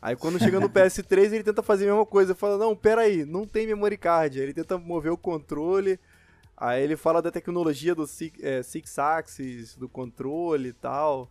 Aí 0.00 0.14
quando 0.14 0.38
chega 0.38 0.60
no 0.60 0.68
PS3 0.70 1.32
ele 1.32 1.42
tenta 1.44 1.62
fazer 1.62 1.84
a 1.84 1.88
mesma 1.88 2.04
coisa, 2.04 2.34
fala, 2.34 2.58
não, 2.58 2.76
pera 2.76 3.02
aí, 3.02 3.24
não 3.24 3.46
tem 3.46 3.66
memory 3.66 3.96
card. 3.96 4.38
Aí 4.38 4.44
ele 4.44 4.52
tenta 4.52 4.76
mover 4.76 5.12
o 5.12 5.16
controle, 5.16 5.98
aí 6.56 6.82
ele 6.82 6.96
fala 6.96 7.22
da 7.22 7.30
tecnologia 7.30 7.94
do 7.94 8.06
six, 8.06 8.42
é, 8.42 8.62
six 8.62 8.98
axis, 8.98 9.74
do 9.74 9.88
controle 9.88 10.68
e 10.68 10.72
tal. 10.74 11.30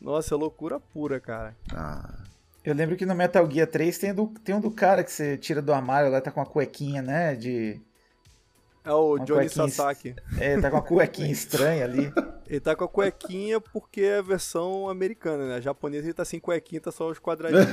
Nossa, 0.00 0.34
é 0.34 0.38
loucura 0.38 0.78
pura, 0.78 1.18
cara. 1.18 1.56
Ah, 1.72 2.22
Eu 2.64 2.74
lembro 2.74 2.96
que 2.96 3.06
no 3.06 3.14
Metal 3.14 3.50
Gear 3.50 3.66
3 3.66 3.98
tem, 3.98 4.14
do, 4.14 4.26
tem 4.44 4.54
um 4.54 4.60
do 4.60 4.70
cara 4.70 5.02
que 5.02 5.10
você 5.10 5.36
tira 5.36 5.60
do 5.60 5.72
armário 5.72 6.10
lá, 6.10 6.20
tá 6.20 6.30
com 6.30 6.40
uma 6.40 6.46
cuequinha, 6.46 7.02
né? 7.02 7.34
De. 7.34 7.80
É 8.84 8.92
o 8.92 9.14
Uma 9.14 9.24
Johnny 9.24 9.48
cuequinha 9.48 9.68
Sasaki. 9.68 10.14
É, 10.38 10.60
tá 10.60 10.70
com 10.70 10.76
uma 10.76 10.82
cuequinha 10.82 11.32
estranha 11.32 11.84
ali. 11.84 12.12
Ele 12.46 12.60
tá 12.60 12.76
com 12.76 12.84
a 12.84 12.88
cuequinha 12.88 13.58
porque 13.60 14.02
é 14.02 14.18
a 14.18 14.22
versão 14.22 14.88
americana, 14.88 15.48
né? 15.48 15.56
A 15.56 15.60
japonesa 15.60 16.06
ele 16.06 16.12
tá 16.12 16.24
sem 16.24 16.38
cuequinha, 16.38 16.80
tá 16.80 16.92
só 16.92 17.08
os 17.08 17.18
quadradinhos. 17.18 17.66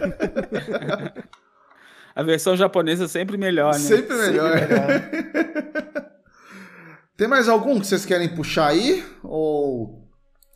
Eita. 0.00 1.30
A 2.14 2.22
versão 2.22 2.56
japonesa 2.56 3.04
é 3.04 3.08
sempre 3.08 3.36
melhor, 3.38 3.72
né? 3.72 3.78
sempre 3.78 4.16
melhor. 4.16 4.58
Sempre 4.58 4.74
melhor. 4.74 5.10
Tem 7.16 7.28
mais 7.28 7.48
algum 7.48 7.78
que 7.78 7.86
vocês 7.86 8.04
querem 8.04 8.34
puxar 8.34 8.68
aí? 8.68 9.04
Ou 9.22 10.08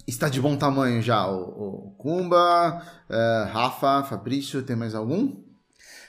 está 0.07 0.29
de 0.29 0.41
bom 0.41 0.57
tamanho 0.57 1.01
já? 1.03 1.27
O, 1.27 1.91
o 1.91 1.95
Kumba, 1.99 2.83
eh, 3.09 3.49
Rafa, 3.53 4.03
Fabrício, 4.05 4.62
tem 4.62 4.75
mais 4.75 4.95
algum? 4.95 5.43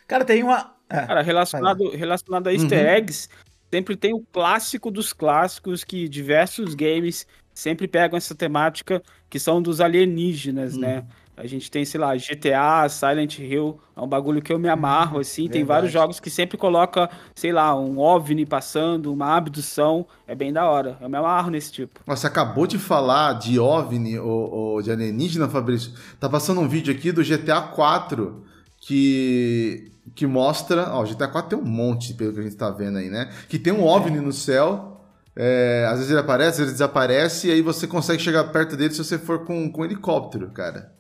Cara, 0.08 0.24
tem 0.24 0.42
uma. 0.44 0.75
Ah, 0.90 1.06
Cara, 1.08 1.22
relacionado, 1.22 1.90
relacionado 1.92 2.48
a 2.48 2.54
easter 2.54 2.80
Uhum. 2.80 2.90
eggs, 2.90 3.30
sempre 3.74 3.96
tem 3.96 4.14
o 4.14 4.24
clássico 4.32 4.92
dos 4.92 5.14
clássicos 5.14 5.84
que 5.84 6.08
diversos 6.08 6.76
games 6.76 7.26
sempre 7.54 7.88
pegam 7.88 8.18
essa 8.18 8.36
temática, 8.36 9.02
que 9.30 9.40
são 9.40 9.62
dos 9.62 9.80
alienígenas, 9.82 10.78
né? 10.78 11.06
A 11.38 11.46
gente 11.48 11.70
tem, 11.70 11.84
sei 11.84 12.00
lá, 12.00 12.16
GTA, 12.16 12.88
Silent 12.88 13.40
Hill, 13.40 13.78
é 13.96 14.00
um 14.00 14.08
bagulho 14.08 14.42
que 14.42 14.54
eu 14.54 14.60
me 14.60 14.70
amarro, 14.70 15.20
assim. 15.20 15.44
Verdade. 15.44 15.54
Tem 15.54 15.64
vários 15.66 15.92
jogos 15.92 16.18
que 16.20 16.30
sempre 16.30 16.58
coloca, 16.58 17.10
sei 17.36 17.52
lá, 17.52 17.78
um 17.78 18.00
OVNI 18.00 18.46
passando, 18.46 19.12
uma 19.12 19.36
abdução. 19.36 20.08
É 20.26 20.34
bem 20.34 20.54
da 20.54 20.70
hora. 20.70 20.98
Eu 21.02 21.10
me 21.10 21.18
amarro 21.18 21.50
nesse 21.50 21.74
tipo. 21.74 22.00
Você 22.06 22.26
acabou 22.28 22.66
de 22.66 22.78
falar 22.80 23.34
de 23.34 23.60
OVNI 23.60 24.18
ou, 24.20 24.50
ou 24.54 24.82
de 24.82 24.92
alienígena, 24.92 25.50
Fabrício. 25.50 25.92
Tá 26.22 26.30
passando 26.30 26.62
um 26.62 26.70
vídeo 26.70 26.94
aqui 26.94 27.12
do 27.12 27.22
GTA 27.22 27.62
4 27.62 28.46
que 28.80 29.92
que 30.16 30.26
mostra, 30.26 30.90
ó, 30.92 31.04
GTA 31.04 31.28
4 31.28 31.50
tem 31.50 31.60
um 31.60 31.70
monte, 31.70 32.14
pelo 32.14 32.34
que 32.34 32.40
a 32.40 32.44
gente 32.44 32.56
tá 32.56 32.70
vendo 32.72 32.98
aí, 32.98 33.10
né? 33.10 33.30
Que 33.50 33.60
tem 33.60 33.74
um 33.74 33.84
OVNI 33.84 34.22
no 34.22 34.32
céu, 34.32 35.02
é, 35.36 35.86
às 35.90 35.98
vezes 35.98 36.10
ele 36.10 36.20
aparece, 36.22 36.52
às 36.52 36.58
vezes 36.58 36.70
ele 36.70 36.78
desaparece, 36.78 37.48
e 37.50 37.52
aí 37.52 37.62
você 37.62 37.86
consegue 37.86 38.24
chegar 38.24 38.46
perto 38.46 38.78
dele 38.78 38.94
se 38.94 39.04
você 39.04 39.20
for 39.20 39.44
com, 39.44 39.70
com 39.70 39.82
um 39.82 39.86
helicóptero, 39.86 40.50
cara. 40.52 40.94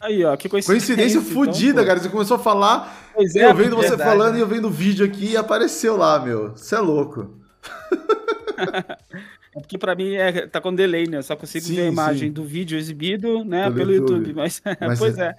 Aí, 0.00 0.24
ó, 0.24 0.34
que 0.36 0.48
coincidência. 0.48 0.94
Coincidência 0.96 1.18
então, 1.18 1.32
fodida, 1.32 1.84
cara. 1.84 1.98
Você 1.98 2.08
começou 2.08 2.36
a 2.36 2.40
falar, 2.40 3.10
pois 3.14 3.34
é, 3.36 3.44
eu 3.44 3.54
vendo 3.54 3.76
você 3.76 3.90
verdade, 3.90 4.10
falando 4.10 4.32
né? 4.32 4.38
e 4.38 4.42
eu 4.42 4.46
vendo 4.46 4.68
o 4.68 4.70
vídeo 4.70 5.04
aqui 5.04 5.32
e 5.32 5.36
apareceu 5.36 5.96
lá, 5.96 6.18
meu. 6.18 6.52
Você 6.52 6.74
é 6.74 6.80
louco. 6.80 7.36
É 9.56 9.60
porque 9.60 9.78
pra 9.78 9.94
mim 9.94 10.14
é, 10.14 10.46
tá 10.46 10.60
com 10.60 10.72
delay, 10.72 11.08
né? 11.08 11.18
Eu 11.18 11.22
só 11.22 11.34
consigo 11.34 11.64
sim, 11.64 11.74
ver 11.74 11.82
a 11.82 11.86
imagem 11.86 12.28
sim. 12.28 12.32
do 12.32 12.44
vídeo 12.44 12.78
exibido, 12.78 13.44
né, 13.44 13.64
pelo, 13.64 13.74
pelo 13.76 13.92
YouTube. 13.92 14.18
YouTube. 14.18 14.34
Mas, 14.34 14.62
Mas 14.80 14.98
pois 14.98 15.18
é. 15.18 15.28
é. 15.28 15.36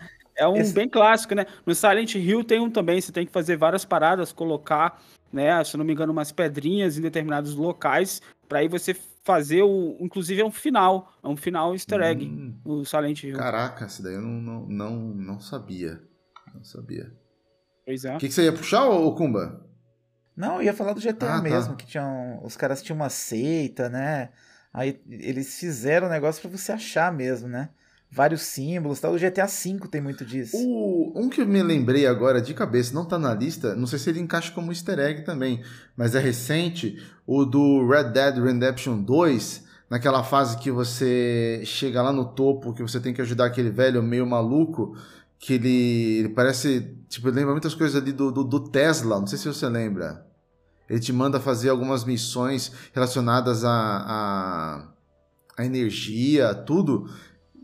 Um 0.47 0.57
Esse... 0.57 0.73
bem 0.73 0.87
clássico, 0.87 1.35
né? 1.35 1.45
No 1.65 1.73
Silent 1.73 2.15
Hill 2.15 2.43
tem 2.43 2.59
um 2.59 2.69
também, 2.69 2.99
você 3.01 3.11
tem 3.11 3.25
que 3.25 3.31
fazer 3.31 3.57
várias 3.57 3.83
paradas, 3.83 4.31
colocar, 4.31 5.01
né, 5.31 5.63
se 5.63 5.75
não 5.75 5.85
me 5.85 5.93
engano, 5.93 6.11
umas 6.11 6.31
pedrinhas 6.31 6.97
em 6.97 7.01
determinados 7.01 7.55
locais, 7.55 8.21
para 8.47 8.59
aí 8.59 8.67
você 8.67 8.95
fazer 9.23 9.61
o. 9.61 9.95
Inclusive 9.99 10.41
é 10.41 10.45
um 10.45 10.51
final. 10.51 11.13
É 11.23 11.27
um 11.27 11.37
final 11.37 11.73
easter 11.73 12.01
egg, 12.01 12.25
hum, 12.25 12.55
o 12.65 12.85
Silent 12.85 13.23
Hill. 13.23 13.37
Caraca, 13.37 13.85
esse 13.85 14.01
daí 14.01 14.15
eu 14.15 14.21
não, 14.21 14.41
não, 14.41 14.65
não, 14.65 14.95
não 14.95 15.39
sabia. 15.39 16.01
Não 16.53 16.63
sabia. 16.63 17.11
Pois 17.85 18.05
é. 18.05 18.15
O 18.15 18.19
que, 18.19 18.27
que, 18.27 18.33
você 18.33 18.45
ia 18.45 18.53
puxar, 18.53 18.85
ô 18.85 19.13
Kumba? 19.13 19.65
Não, 20.35 20.55
eu 20.55 20.63
ia 20.63 20.73
falar 20.73 20.93
do 20.93 21.01
GTA 21.01 21.35
ah, 21.35 21.37
tá. 21.37 21.41
mesmo, 21.41 21.71
tá. 21.71 21.75
que 21.75 21.85
tinham. 21.85 22.39
Os 22.43 22.55
caras 22.55 22.81
tinham 22.81 22.95
uma 22.95 23.09
seita, 23.09 23.89
né? 23.89 24.29
Aí 24.73 25.01
eles 25.09 25.59
fizeram 25.59 26.07
o 26.07 26.09
negócio 26.09 26.41
para 26.41 26.57
você 26.57 26.71
achar 26.71 27.11
mesmo, 27.11 27.47
né? 27.47 27.69
Vários 28.11 28.41
símbolos, 28.41 28.99
tal. 28.99 29.13
O 29.13 29.19
GTA 29.19 29.45
V 29.45 29.87
tem 29.89 30.01
muito 30.01 30.25
disso. 30.25 30.57
O, 30.57 31.13
um 31.15 31.29
que 31.29 31.41
eu 31.41 31.47
me 31.47 31.61
lembrei 31.61 32.07
agora 32.07 32.41
de 32.41 32.53
cabeça, 32.53 32.93
não 32.93 33.05
tá 33.05 33.19
na 33.19 33.33
lista, 33.33 33.75
não 33.75 33.85
sei 33.85 33.99
se 33.99 34.09
ele 34.09 34.19
encaixa 34.19 34.51
como 34.51 34.71
easter 34.71 34.99
egg 34.99 35.21
também, 35.23 35.61
mas 35.95 36.15
é 36.15 36.19
recente, 36.19 37.01
o 37.25 37.45
do 37.45 37.87
Red 37.87 38.11
Dead 38.11 38.37
Redemption 38.37 39.01
2, 39.01 39.63
naquela 39.89 40.23
fase 40.23 40.57
que 40.57 40.71
você 40.71 41.61
chega 41.65 42.01
lá 42.01 42.11
no 42.11 42.25
topo, 42.25 42.73
que 42.73 42.81
você 42.81 42.99
tem 42.99 43.13
que 43.13 43.21
ajudar 43.21 43.45
aquele 43.45 43.69
velho 43.69 44.01
meio 44.01 44.25
maluco, 44.25 44.95
que 45.37 45.53
ele, 45.53 46.19
ele 46.19 46.29
parece, 46.29 46.95
tipo, 47.07 47.29
lembra 47.29 47.51
muitas 47.51 47.73
coisas 47.73 48.01
ali 48.01 48.11
do, 48.11 48.31
do, 48.31 48.43
do 48.43 48.59
Tesla, 48.69 49.19
não 49.19 49.27
sei 49.27 49.37
se 49.37 49.47
você 49.47 49.69
lembra. 49.69 50.27
Ele 50.89 50.99
te 50.99 51.13
manda 51.13 51.39
fazer 51.39 51.69
algumas 51.69 52.03
missões 52.03 52.71
relacionadas 52.93 53.63
a, 53.63 53.71
a, 53.71 54.87
a 55.55 55.65
energia, 55.65 56.53
tudo. 56.55 57.07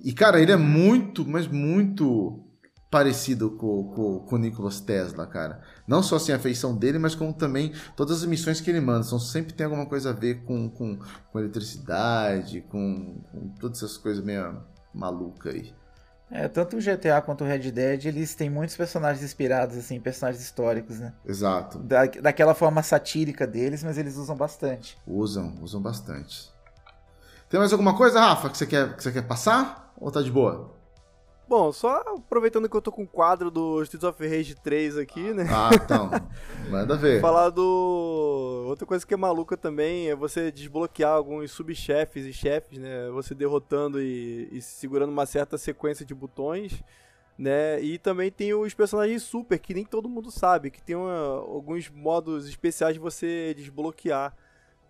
E, 0.03 0.13
cara, 0.13 0.39
ele 0.39 0.51
é 0.51 0.57
muito, 0.57 1.25
mas 1.27 1.47
muito 1.47 2.41
parecido 2.89 3.51
com, 3.51 3.83
com, 3.93 4.19
com 4.19 4.35
o 4.35 4.39
Nicolas 4.39 4.79
Tesla, 4.79 5.27
cara. 5.27 5.61
Não 5.87 6.01
só 6.01 6.15
assim 6.15 6.31
a 6.31 6.39
feição 6.39 6.75
dele, 6.75 6.97
mas 6.97 7.13
como 7.13 7.33
também 7.33 7.73
todas 7.95 8.19
as 8.21 8.25
missões 8.25 8.61
que 8.61 8.69
ele 8.69 8.79
manda. 8.79 9.03
São, 9.03 9.19
sempre 9.19 9.53
tem 9.53 9.65
alguma 9.65 9.85
coisa 9.85 10.11
a 10.11 10.13
ver 10.13 10.43
com, 10.45 10.69
com, 10.69 10.97
com 11.31 11.39
eletricidade, 11.39 12.61
com, 12.61 13.21
com 13.31 13.49
todas 13.59 13.79
essas 13.79 13.97
coisas 13.97 14.23
meio 14.23 14.61
malucas 14.93 15.55
aí. 15.55 15.73
É, 16.31 16.47
tanto 16.47 16.77
o 16.77 16.79
GTA 16.79 17.21
quanto 17.21 17.43
o 17.43 17.47
Red 17.47 17.71
Dead, 17.71 18.05
eles 18.05 18.33
têm 18.33 18.49
muitos 18.49 18.75
personagens 18.75 19.23
inspirados, 19.23 19.77
assim, 19.77 19.99
personagens 19.99 20.43
históricos, 20.43 20.99
né? 20.99 21.13
Exato. 21.25 21.77
Da, 21.79 22.05
daquela 22.05 22.55
forma 22.55 22.81
satírica 22.81 23.45
deles, 23.45 23.83
mas 23.83 23.97
eles 23.97 24.15
usam 24.17 24.35
bastante. 24.35 24.97
Usam, 25.05 25.53
usam 25.61 25.81
bastante. 25.81 26.49
Tem 27.47 27.59
mais 27.59 27.71
alguma 27.71 27.95
coisa, 27.95 28.19
Rafa, 28.19 28.49
que 28.49 28.57
você 28.57 28.65
quer, 28.65 28.95
que 28.95 29.03
você 29.03 29.11
quer 29.11 29.21
passar? 29.21 29.84
Ou 29.99 30.11
tá 30.11 30.21
de 30.21 30.31
boa? 30.31 30.75
Bom, 31.47 31.71
só 31.71 31.97
aproveitando 31.99 32.67
que 32.67 32.75
eu 32.75 32.81
tô 32.81 32.91
com 32.91 33.03
o 33.03 33.07
quadro 33.07 33.51
do 33.51 33.81
Streets 33.83 34.03
of 34.03 34.27
Rage 34.27 34.55
3 34.55 34.97
aqui, 34.97 35.31
né? 35.31 35.47
Ah, 35.51 35.69
então. 35.73 36.09
Manda 36.71 36.97
ver. 36.97 37.21
Falar 37.21 37.51
do. 37.51 38.65
Outra 38.67 38.85
coisa 38.87 39.05
que 39.05 39.13
é 39.13 39.17
maluca 39.17 39.55
também 39.55 40.09
é 40.09 40.15
você 40.15 40.51
desbloquear 40.51 41.11
alguns 41.11 41.51
subchefes 41.51 42.25
e 42.25 42.33
chefes, 42.33 42.79
né? 42.79 43.09
Você 43.11 43.35
derrotando 43.35 44.01
e, 44.01 44.49
e 44.51 44.59
segurando 44.59 45.11
uma 45.11 45.27
certa 45.27 45.55
sequência 45.55 46.03
de 46.03 46.15
botões, 46.15 46.83
né? 47.37 47.79
E 47.79 47.99
também 47.99 48.31
tem 48.31 48.55
os 48.55 48.73
personagens 48.73 49.21
super, 49.21 49.59
que 49.59 49.75
nem 49.75 49.85
todo 49.85 50.09
mundo 50.09 50.31
sabe, 50.31 50.71
que 50.71 50.81
tem 50.81 50.95
uma, 50.95 51.27
alguns 51.37 51.91
modos 51.91 52.47
especiais 52.49 52.95
de 52.95 52.99
você 52.99 53.53
desbloquear 53.53 54.35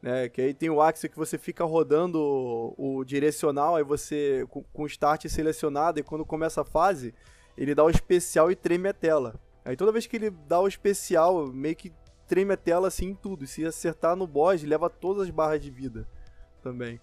né? 0.06 0.30
Que 0.30 0.40
aí 0.40 0.54
tem 0.54 0.70
o 0.70 0.80
axis 0.80 1.10
que 1.10 1.18
você 1.18 1.36
fica 1.36 1.64
rodando 1.64 2.22
o, 2.78 3.00
o 3.00 3.04
direcional, 3.04 3.76
aí 3.76 3.84
você 3.84 4.46
com, 4.52 4.64
o 4.84 4.86
start 4.86 5.26
selecionado 5.26 6.00
e 6.00 6.04
quando 6.04 6.24
começa 6.24 6.62
a 6.62 6.64
fase, 6.64 7.12
ele 7.58 7.74
dá 7.74 7.84
o 7.84 7.90
especial 7.90 8.52
e 8.52 8.56
treme 8.56 8.88
a 8.88 8.94
tela. 8.94 9.34
Aí 9.66 9.76
toda 9.76 9.92
vez 9.92 10.06
que 10.06 10.16
ele 10.16 10.30
dá 10.30 10.60
o 10.60 10.68
especial, 10.68 11.48
meio 11.48 11.76
que 11.76 11.92
treme 12.28 12.54
a 12.54 12.58
tela 12.58 12.88
assim 12.88 13.08
em 13.08 13.16
tudo. 13.16 13.46
E 13.46 13.48
se 13.48 13.66
acertar 13.66 14.16
no 14.16 14.28
boss, 14.28 14.62
leva 14.62 14.92
todas 14.92 15.24
as 15.24 15.32
barras 15.32 15.60
de 15.60 15.72
vida 15.72 16.08
também. 16.62 17.02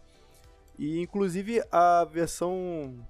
E 0.79 1.01
inclusive 1.01 1.61
a 1.73 2.05
versão. 2.05 3.05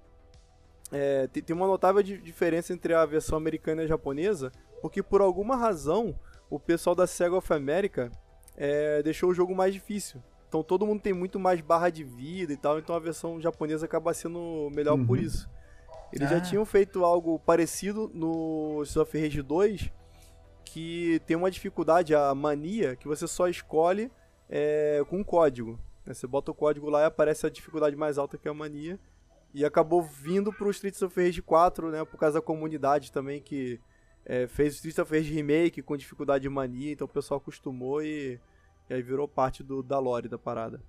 É, 0.91 1.27
tem 1.27 1.55
uma 1.55 1.67
notável 1.67 2.03
diferença 2.03 2.73
entre 2.73 2.95
a 2.95 3.05
versão 3.05 3.37
americana 3.37 3.83
e 3.83 3.85
a 3.85 3.89
japonesa, 3.89 4.51
porque 4.81 5.03
por 5.03 5.21
alguma 5.21 5.55
razão 5.55 6.19
o 6.49 6.59
pessoal 6.59 6.97
da 6.97 7.07
Sega 7.07 7.37
of 7.37 7.53
America 7.53 8.11
é, 8.57 9.03
deixou 9.03 9.31
o 9.31 9.35
jogo 9.35 9.55
mais 9.55 9.73
difícil. 9.73 10.23
Então 10.49 10.63
todo 10.63 10.87
mundo 10.87 11.01
tem 11.01 11.13
muito 11.13 11.41
mais 11.41 11.61
barra 11.61 11.89
de 11.89 12.05
vida 12.05 12.53
e 12.53 12.57
tal, 12.57 12.79
então 12.79 12.95
a 12.95 12.99
versão 12.99 13.41
japonesa 13.41 13.87
acaba 13.87 14.13
sendo 14.13 14.71
melhor 14.75 14.99
uhum. 14.99 15.07
por 15.07 15.19
isso. 15.19 15.49
Eles 16.13 16.31
ah. 16.31 16.35
já 16.35 16.41
tinham 16.41 16.65
feito 16.67 17.05
algo 17.05 17.39
parecido 17.39 18.11
no 18.13 18.83
Streets 18.83 18.97
of 18.97 19.19
Rage 19.19 19.43
2, 19.43 19.91
que 20.65 21.21
tem 21.27 21.37
uma 21.37 21.51
dificuldade, 21.51 22.15
a 22.15 22.35
mania, 22.35 22.97
que 22.97 23.09
você 23.09 23.27
só 23.27 23.49
escolhe 23.49 24.11
é, 24.49 25.03
com 25.09 25.19
um 25.19 25.25
código. 25.25 25.79
Né? 26.05 26.13
Você 26.13 26.27
bota 26.27 26.51
o 26.51 26.55
código 26.55 26.91
lá 26.91 27.03
e 27.03 27.05
aparece 27.07 27.47
a 27.47 27.51
dificuldade 27.51 27.97
mais 27.97 28.19
alta 28.19 28.37
que 28.37 28.47
é 28.47 28.51
a 28.51 28.55
mania. 28.55 29.01
E 29.55 29.65
acabou 29.65 30.03
vindo 30.03 30.53
pro 30.53 30.71
Streets 30.71 31.01
of 31.03 31.19
Rage 31.19 31.43
4, 31.43 31.91
né? 31.91 32.05
Por 32.05 32.19
causa 32.19 32.39
da 32.39 32.45
comunidade 32.45 33.13
também 33.13 33.41
que 33.41 33.79
é, 34.25 34.47
fez 34.47 34.75
o 34.75 34.77
Streets 34.77 34.99
of 34.99 35.15
Rage 35.15 35.33
Remake 35.33 35.83
com 35.83 35.97
dificuldade 35.97 36.43
de 36.43 36.49
mania, 36.49 36.93
então 36.93 37.05
o 37.05 37.09
pessoal 37.09 37.39
acostumou 37.39 38.03
e, 38.03 38.41
e 38.89 38.95
aí 38.95 39.03
virou 39.03 39.27
parte 39.27 39.63
do, 39.63 39.83
da 39.83 39.99
lore 39.99 40.29
da 40.29 40.39
parada. 40.39 40.81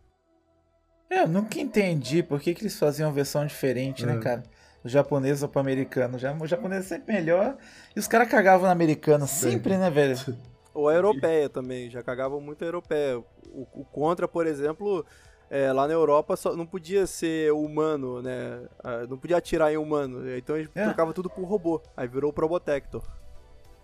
É, 1.09 1.21
eu 1.21 1.27
nunca 1.27 1.59
entendi 1.59 2.23
por 2.23 2.39
que, 2.39 2.53
que 2.53 2.63
eles 2.63 2.77
faziam 2.77 3.09
uma 3.09 3.15
versão 3.15 3.45
diferente, 3.45 4.05
né, 4.05 4.13
é. 4.13 4.15
né, 4.15 4.21
cara? 4.21 4.43
O 4.83 4.89
japonês 4.89 5.41
ou 5.41 5.47
pro 5.47 5.61
americano. 5.61 6.17
O 6.17 6.47
japonês 6.47 6.85
é 6.85 6.87
sempre 6.87 7.13
melhor 7.13 7.57
e 7.95 7.99
os 7.99 8.07
caras 8.07 8.27
cagavam 8.27 8.65
no 8.65 8.71
americano 8.71 9.25
sempre, 9.27 9.77
né, 9.77 9.89
velho? 9.89 10.17
Ou 10.73 10.89
a 10.89 10.93
europeia 10.95 11.47
também, 11.47 11.87
já 11.87 12.01
cagavam 12.01 12.41
muito 12.41 12.63
a 12.63 12.67
europeia. 12.67 13.19
O, 13.19 13.67
o 13.73 13.85
Contra, 13.85 14.27
por 14.27 14.47
exemplo, 14.47 15.05
é, 15.47 15.71
lá 15.71 15.87
na 15.87 15.93
Europa 15.93 16.35
só 16.35 16.55
não 16.55 16.65
podia 16.65 17.05
ser 17.05 17.53
humano, 17.53 18.23
né? 18.23 18.67
Ah, 18.83 19.05
não 19.07 19.19
podia 19.19 19.37
atirar 19.37 19.71
em 19.71 19.77
humano. 19.77 20.27
Então 20.35 20.57
eles 20.57 20.71
é. 20.73 20.83
trocavam 20.85 21.13
tudo 21.13 21.29
por 21.29 21.43
robô. 21.43 21.79
Aí 21.95 22.07
virou 22.07 22.31
o 22.31 22.33
Probotector. 22.33 23.03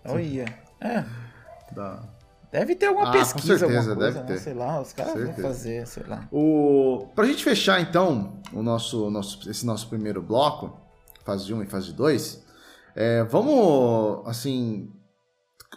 Olha. 0.06 0.46
É. 0.82 1.04
Deve 2.52 2.76
ter 2.76 2.88
alguma 2.88 3.10
ah, 3.10 3.12
pesquisa, 3.12 3.54
com 3.54 3.60
certeza, 3.60 3.96
coisa, 3.96 3.96
deve 3.96 4.20
né? 4.20 4.26
ter. 4.26 4.40
Sei 4.40 4.54
lá, 4.54 4.82
os 4.82 4.92
caras 4.92 5.14
vão 5.14 5.34
fazer, 5.34 5.86
sei 5.86 6.04
lá. 6.08 6.28
O... 6.32 7.08
Pra 7.14 7.26
gente 7.26 7.44
fechar, 7.44 7.80
então, 7.80 8.42
o 8.52 8.64
nosso, 8.64 9.10
nosso, 9.12 9.50
esse 9.50 9.66
nosso 9.66 9.88
primeiro 9.88 10.22
bloco, 10.22 10.80
fase 11.24 11.54
1 11.54 11.64
e 11.64 11.66
fase 11.68 11.94
2, 11.94 12.44
é, 12.96 13.24
vamos, 13.24 14.28
assim, 14.28 14.92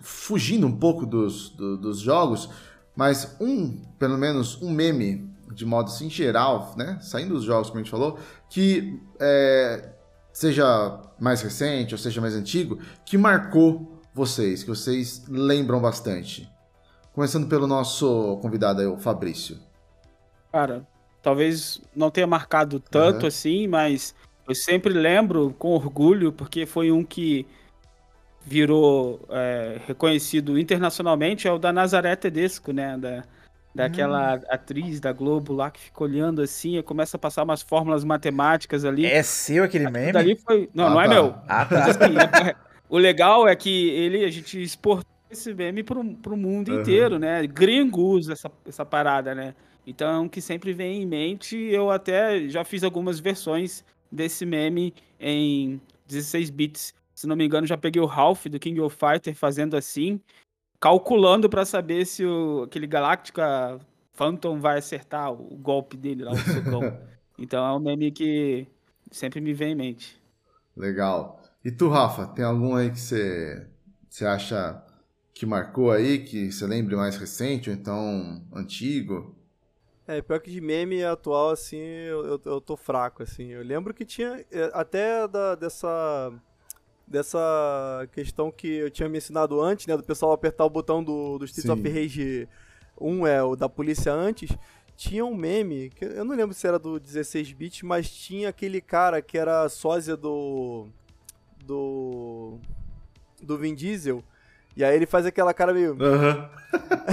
fugindo 0.00 0.66
um 0.66 0.76
pouco 0.76 1.04
dos, 1.04 1.50
do, 1.50 1.76
dos 1.76 1.98
jogos, 1.98 2.48
mas 2.96 3.36
um, 3.38 3.82
pelo 3.98 4.16
menos 4.16 4.60
um 4.62 4.70
meme, 4.70 5.30
de 5.52 5.66
modo 5.66 5.90
assim, 5.90 6.08
geral, 6.08 6.74
né, 6.76 6.98
saindo 7.02 7.34
dos 7.34 7.44
jogos, 7.44 7.68
como 7.68 7.80
a 7.80 7.82
gente 7.82 7.90
falou, 7.90 8.18
que 8.48 8.98
é, 9.20 9.92
seja 10.32 11.00
mais 11.20 11.42
recente 11.42 11.94
ou 11.94 11.98
seja 11.98 12.20
mais 12.20 12.34
antigo, 12.34 12.78
que 13.04 13.18
marcou 13.18 13.91
vocês, 14.14 14.62
que 14.62 14.68
vocês 14.68 15.24
lembram 15.28 15.80
bastante? 15.80 16.48
Começando 17.12 17.48
pelo 17.48 17.66
nosso 17.66 18.38
convidado 18.40 18.80
aí, 18.80 18.86
o 18.86 18.96
Fabrício. 18.96 19.58
Cara, 20.50 20.86
talvez 21.22 21.80
não 21.94 22.10
tenha 22.10 22.26
marcado 22.26 22.80
tanto 22.80 23.22
uhum. 23.22 23.28
assim, 23.28 23.66
mas 23.66 24.14
eu 24.48 24.54
sempre 24.54 24.92
lembro 24.92 25.54
com 25.58 25.70
orgulho, 25.70 26.32
porque 26.32 26.66
foi 26.66 26.90
um 26.90 27.04
que 27.04 27.46
virou 28.44 29.24
é, 29.30 29.80
reconhecido 29.86 30.58
internacionalmente, 30.58 31.46
é 31.46 31.52
o 31.52 31.58
da 31.58 31.72
Nazaré 31.72 32.16
Tedesco, 32.16 32.72
né? 32.72 32.98
Da, 32.98 33.24
daquela 33.74 34.36
hum. 34.36 34.42
atriz 34.50 35.00
da 35.00 35.12
Globo 35.12 35.54
lá 35.54 35.70
que 35.70 35.80
fica 35.80 36.02
olhando 36.02 36.42
assim 36.42 36.76
e 36.76 36.82
começa 36.82 37.16
a 37.16 37.20
passar 37.20 37.42
umas 37.42 37.62
fórmulas 37.62 38.04
matemáticas 38.04 38.84
ali. 38.84 39.06
É 39.06 39.22
seu 39.22 39.64
aquele 39.64 39.88
meme? 39.88 40.12
Dali 40.12 40.38
foi... 40.38 40.68
Não, 40.74 40.86
ah, 40.86 40.90
não 40.90 41.00
é 41.00 41.08
tá. 41.08 41.14
meu. 41.14 41.34
Ah, 41.48 41.64
tá. 41.64 41.84
Assim, 41.86 42.48
é... 42.48 42.71
o 42.92 42.98
legal 42.98 43.48
é 43.48 43.56
que 43.56 43.88
ele, 43.88 44.22
a 44.22 44.30
gente 44.30 44.62
exportou 44.62 45.10
esse 45.30 45.54
meme 45.54 45.82
pro, 45.82 46.04
pro 46.16 46.36
mundo 46.36 46.70
uhum. 46.70 46.80
inteiro, 46.80 47.18
né? 47.18 47.46
Gringo 47.46 48.02
usa 48.02 48.34
essa, 48.34 48.52
essa 48.66 48.84
parada, 48.84 49.34
né? 49.34 49.54
Então 49.86 50.08
é 50.08 50.18
um 50.18 50.28
que 50.28 50.42
sempre 50.42 50.74
vem 50.74 51.00
em 51.00 51.06
mente. 51.06 51.56
Eu 51.56 51.90
até 51.90 52.46
já 52.50 52.64
fiz 52.64 52.84
algumas 52.84 53.18
versões 53.18 53.82
desse 54.10 54.44
meme 54.44 54.92
em 55.18 55.80
16 56.06 56.50
bits. 56.50 56.92
Se 57.14 57.26
não 57.26 57.34
me 57.34 57.46
engano, 57.46 57.66
já 57.66 57.78
peguei 57.78 58.02
o 58.02 58.04
Ralph 58.04 58.44
do 58.44 58.58
King 58.60 58.78
of 58.82 58.94
Fighter 58.94 59.34
fazendo 59.34 59.74
assim 59.74 60.20
calculando 60.78 61.48
para 61.48 61.64
saber 61.64 62.04
se 62.04 62.26
o, 62.26 62.64
aquele 62.64 62.88
Galactica 62.88 63.78
Phantom 64.12 64.58
vai 64.58 64.78
acertar 64.78 65.32
o 65.32 65.56
golpe 65.56 65.96
dele 65.96 66.24
lá, 66.24 66.32
o 66.32 66.36
socão. 66.36 66.82
então 67.38 67.64
é 67.64 67.72
um 67.72 67.78
meme 67.78 68.10
que 68.10 68.66
sempre 69.10 69.40
me 69.40 69.54
vem 69.54 69.72
em 69.72 69.76
mente. 69.76 70.20
Legal. 70.76 71.41
E 71.64 71.70
tu, 71.70 71.88
Rafa, 71.88 72.26
tem 72.26 72.44
algum 72.44 72.74
aí 72.74 72.90
que 72.90 72.98
você, 73.00 73.66
você 74.08 74.26
acha 74.26 74.82
que 75.32 75.46
marcou 75.46 75.90
aí, 75.90 76.18
que 76.18 76.50
você 76.50 76.66
lembre 76.66 76.96
mais 76.96 77.16
recente 77.16 77.70
ou 77.70 77.76
então 77.76 78.44
antigo? 78.52 79.34
É, 80.06 80.20
pior 80.20 80.40
que 80.40 80.50
de 80.50 80.60
meme 80.60 81.04
atual, 81.04 81.50
assim, 81.50 81.78
eu, 81.78 82.26
eu, 82.26 82.42
eu 82.44 82.60
tô 82.60 82.76
fraco, 82.76 83.22
assim. 83.22 83.48
Eu 83.48 83.62
lembro 83.62 83.94
que 83.94 84.04
tinha 84.04 84.44
é, 84.50 84.70
até 84.74 85.26
da, 85.28 85.54
dessa 85.54 86.32
dessa 87.06 88.08
questão 88.12 88.50
que 88.50 88.66
eu 88.66 88.90
tinha 88.90 89.08
me 89.08 89.18
ensinado 89.18 89.60
antes, 89.60 89.86
né? 89.86 89.96
Do 89.96 90.02
pessoal 90.02 90.32
apertar 90.32 90.64
o 90.64 90.70
botão 90.70 91.04
do, 91.04 91.38
do 91.38 91.44
Streets 91.44 91.70
of 91.70 91.88
Rage 91.88 92.48
1, 92.98 93.26
é 93.26 93.42
o 93.42 93.54
da 93.54 93.68
polícia 93.68 94.12
antes. 94.12 94.50
Tinha 94.96 95.24
um 95.24 95.34
meme, 95.34 95.90
que 95.90 96.04
eu 96.04 96.24
não 96.24 96.34
lembro 96.34 96.54
se 96.54 96.66
era 96.66 96.78
do 96.78 97.00
16-bit, 97.00 97.84
mas 97.84 98.10
tinha 98.10 98.48
aquele 98.48 98.80
cara 98.80 99.20
que 99.20 99.36
era 99.36 99.68
sósia 99.68 100.16
do. 100.16 100.88
Do. 101.66 102.58
do 103.40 103.56
Vin 103.56 103.74
Diesel. 103.74 104.22
E 104.76 104.82
aí 104.84 104.96
ele 104.96 105.06
faz 105.06 105.26
aquela 105.26 105.52
cara 105.52 105.72
meio. 105.72 105.92
Uhum. 105.92 106.48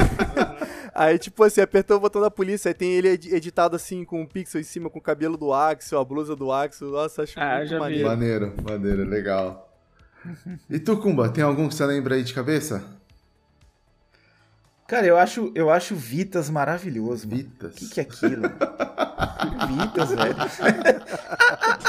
aí, 0.96 1.20
tipo 1.20 1.44
assim, 1.44 1.62
apertou 1.62 1.98
o 1.98 2.00
botão 2.00 2.22
da 2.22 2.32
polícia, 2.32 2.70
aí 2.70 2.74
tem 2.74 2.94
ele 2.94 3.10
editado 3.10 3.76
assim, 3.76 4.06
com 4.06 4.22
um 4.22 4.26
pixel 4.26 4.62
em 4.62 4.64
cima, 4.64 4.90
com 4.90 5.00
o 5.00 5.02
cabelo 5.02 5.38
do 5.38 5.54
Axel, 5.54 6.00
a 6.00 6.06
blusa 6.06 6.36
do 6.36 6.52
Axel. 6.52 6.90
Nossa, 6.90 7.24
acho 7.24 7.40
ah, 7.40 7.58
muito 7.58 7.78
maneiro. 7.78 8.04
Vi. 8.04 8.10
Maneiro, 8.10 8.54
maneiro, 8.64 9.06
legal. 9.06 9.70
E 10.70 10.80
tu, 10.80 10.98
Kumba, 10.98 11.30
tem 11.30 11.44
algum 11.44 11.68
que 11.68 11.76
você 11.76 11.86
lembra 11.86 12.16
aí 12.16 12.24
de 12.24 12.34
cabeça? 12.34 12.84
Cara, 14.88 15.06
eu 15.06 15.18
acho, 15.18 15.52
eu 15.54 15.70
acho 15.70 15.96
Vitas 15.96 16.50
maravilhoso. 16.50 17.28
Mano. 17.28 17.38
Vitas? 17.38 17.76
O 17.76 17.78
que, 17.78 17.90
que 17.90 18.00
é 18.00 18.04
aquilo? 18.04 18.42
Vitas, 19.68 20.10
velho. 20.10 20.36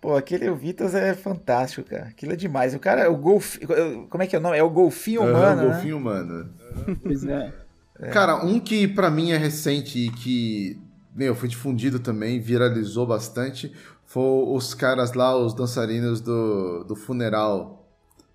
Pô, 0.00 0.14
aquele 0.14 0.50
Vitas 0.52 0.94
é 0.94 1.14
fantástico, 1.14 1.88
cara. 1.88 2.04
Aquilo 2.04 2.32
é 2.32 2.36
demais. 2.36 2.74
O 2.74 2.78
cara, 2.78 3.10
o 3.10 3.16
golfinho. 3.16 4.06
Como 4.08 4.22
é 4.22 4.26
que 4.26 4.36
é 4.36 4.38
o 4.38 4.42
nome? 4.42 4.56
É 4.56 4.62
o 4.62 4.70
golfinho 4.70 5.22
humano. 5.22 5.62
É, 5.62 5.64
o 5.64 5.70
golfinho 5.70 5.94
né? 5.96 6.00
humano. 6.00 6.50
Pois 7.02 7.24
é. 7.24 7.52
Cara, 8.12 8.44
um 8.44 8.60
que 8.60 8.86
para 8.86 9.10
mim 9.10 9.32
é 9.32 9.38
recente 9.38 9.98
e 9.98 10.10
que 10.10 10.78
meu, 11.16 11.34
foi 11.34 11.48
difundido 11.48 11.98
também, 11.98 12.38
viralizou 12.38 13.06
bastante, 13.06 13.72
foi 14.04 14.22
os 14.22 14.74
caras 14.74 15.14
lá, 15.14 15.34
os 15.34 15.54
dançarinos 15.54 16.20
do, 16.20 16.84
do 16.84 16.94
funeral. 16.94 17.88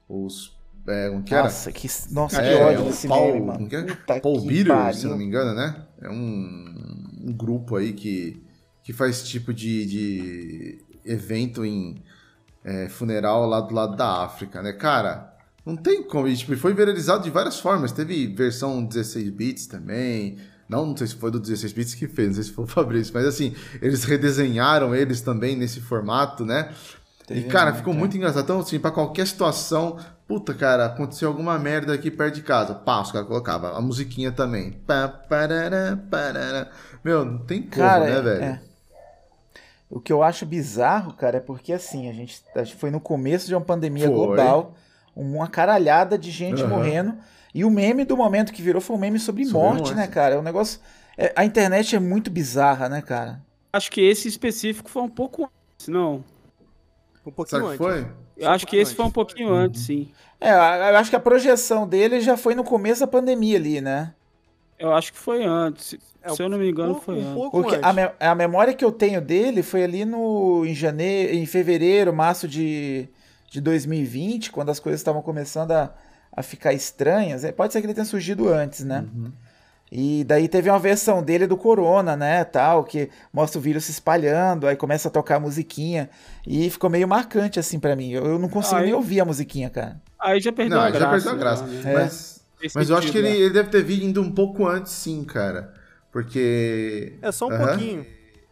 Os. 0.09 0.59
É, 0.87 1.09
como 1.11 1.21
que 1.21 1.33
era? 1.33 1.43
Nossa, 1.43 1.71
que, 1.71 1.87
nossa, 2.09 2.41
é, 2.41 2.57
que 2.57 2.63
ódio 2.63 2.85
desse 2.85 3.07
Paul, 3.07 3.33
meme, 3.33 3.45
mano. 3.45 3.69
É? 3.71 4.19
Paul 4.19 4.41
Beater, 4.41 4.95
se 4.95 5.05
não 5.05 5.15
me 5.15 5.23
engano, 5.23 5.53
né? 5.53 5.85
É 6.01 6.09
um, 6.09 6.65
um 7.27 7.31
grupo 7.31 7.75
aí 7.75 7.93
que, 7.93 8.43
que 8.83 8.93
faz 8.93 9.23
tipo 9.23 9.53
de, 9.53 9.85
de 9.85 10.81
evento 11.05 11.65
em 11.65 12.01
é, 12.63 12.89
funeral 12.89 13.45
lá 13.47 13.61
do 13.61 13.73
lado 13.73 13.95
da 13.95 14.23
África, 14.23 14.61
né? 14.61 14.73
Cara, 14.73 15.31
não 15.65 15.75
tem 15.75 16.03
como. 16.03 16.27
E, 16.27 16.35
tipo, 16.35 16.55
foi 16.57 16.73
viralizado 16.73 17.23
de 17.23 17.29
várias 17.29 17.59
formas. 17.59 17.91
Teve 17.91 18.27
versão 18.27 18.83
16 18.83 19.29
bits 19.29 19.67
também. 19.67 20.37
Não, 20.67 20.85
não 20.85 20.95
sei 20.95 21.07
se 21.07 21.15
foi 21.15 21.29
do 21.29 21.39
16 21.39 21.73
bits 21.73 21.95
que 21.95 22.07
fez, 22.07 22.29
não 22.29 22.35
sei 22.35 22.43
se 22.45 22.51
foi 22.51 22.63
o 22.63 22.67
Fabrício, 22.67 23.13
mas 23.13 23.25
assim, 23.25 23.53
eles 23.81 24.05
redesenharam 24.05 24.95
eles 24.95 25.19
também 25.19 25.53
nesse 25.53 25.81
formato, 25.81 26.45
né? 26.45 26.73
e, 27.29 27.43
cara, 27.43 27.73
ficou 27.73 27.93
muito 27.93 28.15
engraçado. 28.15 28.43
Então, 28.43 28.59
assim, 28.61 28.79
pra 28.79 28.89
qualquer 28.89 29.27
situação, 29.27 29.97
puta, 30.27 30.53
cara, 30.53 30.85
aconteceu 30.85 31.27
alguma 31.27 31.59
merda 31.59 31.93
aqui 31.93 32.09
perto 32.09 32.35
de 32.35 32.41
casa. 32.41 32.73
Pá, 32.73 33.01
os 33.01 33.11
caras 33.11 33.27
colocavam. 33.27 33.75
A 33.75 33.81
musiquinha 33.81 34.31
também. 34.31 34.71
Pá, 34.71 35.07
parará, 35.07 35.97
parará. 36.09 36.69
Meu, 37.03 37.25
não 37.25 37.39
tem 37.39 37.61
como, 37.61 37.75
cara, 37.75 38.05
né, 38.05 38.21
velho? 38.21 38.43
É. 38.43 38.70
O 39.91 39.99
que 39.99 40.13
eu 40.13 40.23
acho 40.23 40.45
bizarro, 40.45 41.13
cara, 41.13 41.37
é 41.37 41.41
porque 41.41 41.73
assim, 41.73 42.09
a 42.09 42.13
gente, 42.13 42.41
a 42.55 42.63
gente 42.63 42.77
foi 42.77 42.89
no 42.89 43.01
começo 43.01 43.45
de 43.45 43.53
uma 43.53 43.59
pandemia 43.59 44.07
foi. 44.07 44.15
global, 44.15 44.73
uma 45.13 45.49
caralhada 45.49 46.17
de 46.17 46.31
gente 46.31 46.63
uhum. 46.63 46.69
morrendo. 46.69 47.17
E 47.53 47.65
o 47.65 47.69
meme 47.69 48.05
do 48.05 48.15
momento 48.15 48.53
que 48.53 48.61
virou 48.61 48.81
foi 48.81 48.95
um 48.95 48.99
meme 48.99 49.19
sobre, 49.19 49.43
sobre 49.43 49.59
morte, 49.59 49.79
morte, 49.79 49.95
né, 49.95 50.07
cara? 50.07 50.35
É 50.35 50.39
um 50.39 50.41
negócio. 50.41 50.79
É, 51.17 51.33
a 51.35 51.43
internet 51.43 51.93
é 51.93 51.99
muito 51.99 52.31
bizarra, 52.31 52.87
né, 52.87 53.01
cara? 53.01 53.41
Acho 53.73 53.91
que 53.91 53.99
esse 53.99 54.29
específico 54.29 54.89
foi 54.89 55.01
um 55.01 55.09
pouco 55.09 55.51
antes, 55.75 55.89
não. 55.89 56.23
Um 57.25 57.31
pouquinho 57.31 57.65
antes. 57.65 57.77
foi? 57.77 58.07
Eu 58.37 58.49
acho 58.49 58.65
que 58.65 58.77
esse 58.77 58.95
foi 58.95 59.05
um 59.05 59.11
pouquinho 59.11 59.49
uhum. 59.49 59.55
antes, 59.55 59.81
sim. 59.81 60.09
É, 60.39 60.51
eu 60.51 60.97
acho 60.97 61.09
que 61.09 61.15
a 61.17 61.19
projeção 61.19 61.85
dele 61.85 62.21
já 62.21 62.37
foi 62.37 62.55
no 62.55 62.63
começo 62.63 63.01
da 63.01 63.07
pandemia 63.07 63.57
ali, 63.57 63.81
né? 63.81 64.13
Eu 64.81 64.93
acho 64.93 65.13
que 65.13 65.19
foi 65.19 65.45
antes. 65.45 65.95
É, 66.23 66.29
Se 66.29 66.41
eu 66.41 66.49
não 66.49 66.57
me 66.57 66.69
engano, 66.69 66.93
um, 66.93 66.99
foi 66.99 67.15
um 67.15 67.43
antes. 67.45 67.51
Porque 67.51 67.79
a, 67.81 67.93
me, 67.93 68.09
a, 68.19 68.35
memória 68.35 68.73
que 68.73 68.83
eu 68.83 68.91
tenho 68.91 69.21
dele 69.21 69.61
foi 69.61 69.83
ali 69.83 70.05
no 70.05 70.65
em 70.65 70.73
janeiro, 70.73 71.33
em 71.33 71.45
fevereiro, 71.45 72.11
março 72.11 72.47
de, 72.47 73.07
de 73.49 73.61
2020, 73.61 74.51
quando 74.51 74.69
as 74.69 74.79
coisas 74.79 74.99
estavam 74.99 75.21
começando 75.21 75.71
a, 75.71 75.93
a 76.31 76.41
ficar 76.41 76.73
estranhas. 76.73 77.43
É, 77.43 77.51
pode 77.51 77.71
ser 77.73 77.79
que 77.79 77.85
ele 77.85 77.93
tenha 77.93 78.05
surgido 78.05 78.49
antes, 78.49 78.83
né? 78.83 79.05
Uhum. 79.13 79.31
E 79.91 80.23
daí 80.23 80.47
teve 80.47 80.69
uma 80.69 80.79
versão 80.79 81.21
dele 81.21 81.45
do 81.45 81.57
Corona, 81.57 82.15
né, 82.15 82.45
tal, 82.45 82.85
que 82.85 83.09
mostra 83.33 83.59
o 83.59 83.61
vírus 83.61 83.83
se 83.83 83.91
espalhando, 83.91 84.65
aí 84.65 84.77
começa 84.77 85.09
a 85.09 85.11
tocar 85.11 85.35
a 85.35 85.39
musiquinha, 85.39 86.09
e 86.47 86.69
ficou 86.69 86.89
meio 86.89 87.05
marcante, 87.05 87.59
assim, 87.59 87.77
para 87.77 87.93
mim. 87.93 88.09
Eu, 88.09 88.25
eu, 88.25 88.39
não 88.39 88.47
consigo 88.47 88.77
aí, 88.77 88.85
nem 88.85 88.93
ouvir 88.93 89.19
a 89.19 89.25
musiquinha, 89.25 89.69
cara. 89.69 90.01
Aí 90.17 90.39
já 90.39 90.53
perdeu 90.53 90.77
não, 90.77 90.85
a 90.85 90.89
graça. 90.89 91.03
já 91.03 91.11
perdeu 91.11 91.31
a 91.31 91.35
graça. 91.35 91.65
Né? 91.65 91.93
Mas, 91.93 92.40
mas 92.75 92.89
eu 92.89 92.97
acho 92.97 93.11
que 93.11 93.17
ele, 93.17 93.29
ele, 93.29 93.49
deve 93.49 93.69
ter 93.69 93.83
vindo 93.83 94.21
um 94.21 94.31
pouco 94.31 94.67
antes, 94.67 94.91
sim, 94.91 95.23
cara. 95.23 95.73
Porque... 96.11 97.13
É 97.21 97.31
só 97.31 97.47
um 97.47 97.51
uhum. 97.51 97.67
pouquinho. 97.67 98.05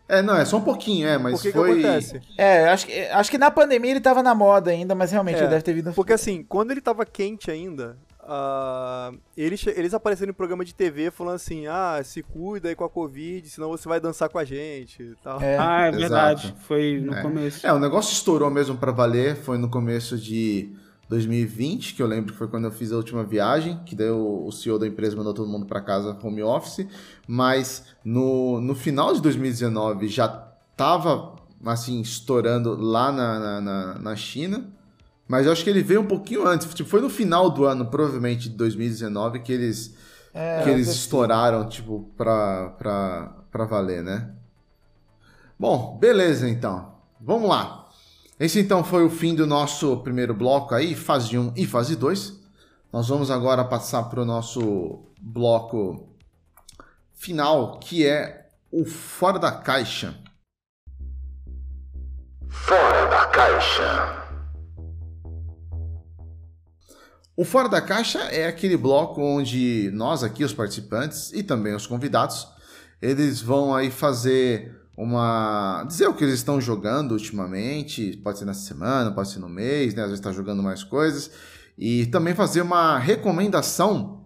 É, 0.08 0.22
não, 0.22 0.36
é 0.36 0.44
só 0.44 0.58
um 0.58 0.62
pouquinho, 0.62 1.08
é, 1.08 1.18
mas 1.18 1.42
que 1.42 1.52
foi... 1.52 1.82
Que 1.82 1.86
acontece? 1.86 2.22
É, 2.38 2.68
acho 2.70 2.88
que, 2.88 3.00
acho 3.00 3.30
que 3.30 3.38
na 3.38 3.52
pandemia 3.52 3.92
ele 3.92 4.02
tava 4.02 4.24
na 4.24 4.34
moda 4.34 4.72
ainda, 4.72 4.96
mas 4.96 5.12
realmente 5.12 5.36
é, 5.36 5.42
ele 5.42 5.50
deve 5.50 5.62
ter 5.62 5.74
vindo... 5.74 5.94
Porque 5.94 6.14
assim, 6.14 6.44
quando 6.44 6.72
ele 6.72 6.82
tava 6.82 7.06
quente 7.06 7.52
ainda, 7.52 7.96
uh, 8.24 9.18
eles, 9.36 9.66
eles 9.68 9.94
apareceram 9.94 10.32
em 10.32 10.34
programa 10.34 10.64
de 10.64 10.74
TV 10.74 11.12
falando 11.12 11.36
assim, 11.36 11.68
ah, 11.68 12.00
se 12.04 12.24
cuida 12.24 12.70
aí 12.70 12.76
com 12.76 12.84
a 12.84 12.90
Covid, 12.90 13.48
senão 13.50 13.70
você 13.70 13.88
vai 13.88 14.00
dançar 14.00 14.30
com 14.30 14.38
a 14.40 14.46
gente 14.46 15.02
e 15.04 15.16
tal. 15.24 15.42
É. 15.42 15.58
Ah, 15.58 15.88
é 15.88 15.92
verdade, 15.92 16.56
foi 16.68 17.00
no 17.00 17.14
é. 17.14 17.22
começo. 17.22 17.66
É, 17.66 17.74
o 17.74 17.80
negócio 17.80 18.14
estourou 18.14 18.50
mesmo 18.50 18.78
para 18.78 18.92
valer, 18.92 19.36
foi 19.36 19.58
no 19.58 19.70
começo 19.70 20.18
de 20.18 20.74
2020, 21.10 21.96
que 21.96 22.02
eu 22.04 22.08
lembro 22.08 22.32
que 22.32 22.38
foi 22.38 22.48
quando 22.48 22.66
eu 22.66 22.72
fiz 22.72 22.92
a 22.92 22.96
última 22.96 23.24
viagem, 23.24 23.80
que 23.84 23.96
daí 23.96 24.12
o, 24.12 24.52
CEO 24.52 24.78
da 24.78 24.88
empresa 24.88 25.18
mandou 25.18 25.34
todo 25.34 25.50
mundo 25.50 25.66
para 25.66 25.82
casa 25.82 26.18
home 26.22 26.44
office, 26.44 26.88
mas 27.28 27.84
no, 28.06 28.62
no 28.62 28.76
final 28.76 29.14
de 29.14 29.22
2019 29.22 30.08
já 30.08 30.28
tava 30.78 31.36
assim 31.66 32.00
estourando 32.00 32.80
lá 32.80 33.12
na, 33.12 33.60
na, 33.60 34.00
na 34.00 34.16
China, 34.16 34.70
mas 35.28 35.48
eu 35.48 35.52
acho 35.52 35.64
que 35.64 35.70
ele 35.70 35.82
veio 35.82 36.02
um 36.02 36.06
pouquinho 36.06 36.48
antes, 36.48 36.72
tipo, 36.74 36.88
foi 36.88 37.02
no 37.02 37.10
final 37.10 37.50
do 37.50 37.66
ano, 37.66 37.88
provavelmente 37.88 38.48
de 38.48 38.56
2019, 38.56 39.40
que 39.40 39.52
eles 39.52 39.96
é, 40.34 40.62
que 40.64 40.70
eles 40.70 40.88
estouraram 40.88 41.68
tipo 41.68 42.12
pra, 42.16 42.70
pra, 42.78 43.36
pra 43.52 43.66
valer, 43.66 44.04
né? 44.04 44.32
Bom, 45.58 45.98
beleza 46.00 46.48
então. 46.48 46.94
Vamos 47.20 47.50
lá. 47.50 47.79
Esse 48.40 48.62
então 48.62 48.86
foi 48.86 49.04
o 49.04 49.10
fim 49.10 49.36
do 49.36 49.46
nosso 49.46 49.98
primeiro 49.98 50.34
bloco 50.34 50.74
aí, 50.74 50.96
fase 50.96 51.38
1 51.38 51.56
e 51.58 51.68
fase 51.68 51.98
2. 51.98 52.40
Nós 52.92 53.10
vamos 53.10 53.30
agora 53.30 53.66
passar 53.66 54.04
para 54.04 54.22
o 54.22 54.26
nosso 54.26 55.04
bloco 55.22 56.08
final, 57.14 57.80
que 57.80 58.08
é 58.08 58.48
o 58.72 58.86
Fora 58.86 59.38
da 59.38 59.52
Caixa. 59.52 60.16
Fora 62.48 63.08
da 63.08 63.26
Caixa. 63.26 64.24
O 67.36 67.44
Fora 67.44 67.68
da 67.68 67.82
Caixa 67.82 68.20
é 68.20 68.48
aquele 68.48 68.78
bloco 68.78 69.22
onde 69.22 69.92
nós 69.94 70.24
aqui, 70.24 70.46
os 70.46 70.54
participantes 70.54 71.34
e 71.34 71.44
também 71.44 71.76
os 71.76 71.86
convidados, 71.86 72.48
eles 73.02 73.42
vão 73.42 73.76
aí 73.76 73.92
fazer 73.92 74.79
uma. 75.00 75.86
dizer 75.88 76.08
o 76.08 76.14
que 76.14 76.26
eles 76.26 76.36
estão 76.36 76.60
jogando 76.60 77.14
ultimamente, 77.14 78.18
pode 78.18 78.38
ser 78.38 78.46
nessa 78.46 78.62
semana, 78.62 79.12
pode 79.12 79.30
ser 79.30 79.40
no 79.40 79.48
mês, 79.48 79.94
né? 79.94 80.02
Às 80.02 80.10
vezes 80.10 80.20
está 80.20 80.34
jogando 80.34 80.62
mais 80.62 80.84
coisas. 80.84 81.32
e 81.78 82.06
também 82.08 82.36
fazer 82.36 82.62
uma 82.62 83.00
recomendação 83.00 84.26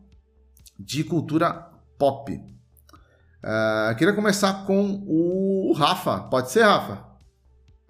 de 0.80 1.04
cultura 1.04 1.70
pop. 2.00 2.34
Uh, 2.34 3.96
queria 3.98 4.14
começar 4.14 4.66
com 4.66 5.04
o 5.06 5.74
Rafa. 5.74 6.22
Pode 6.22 6.50
ser, 6.50 6.64
Rafa? 6.64 7.06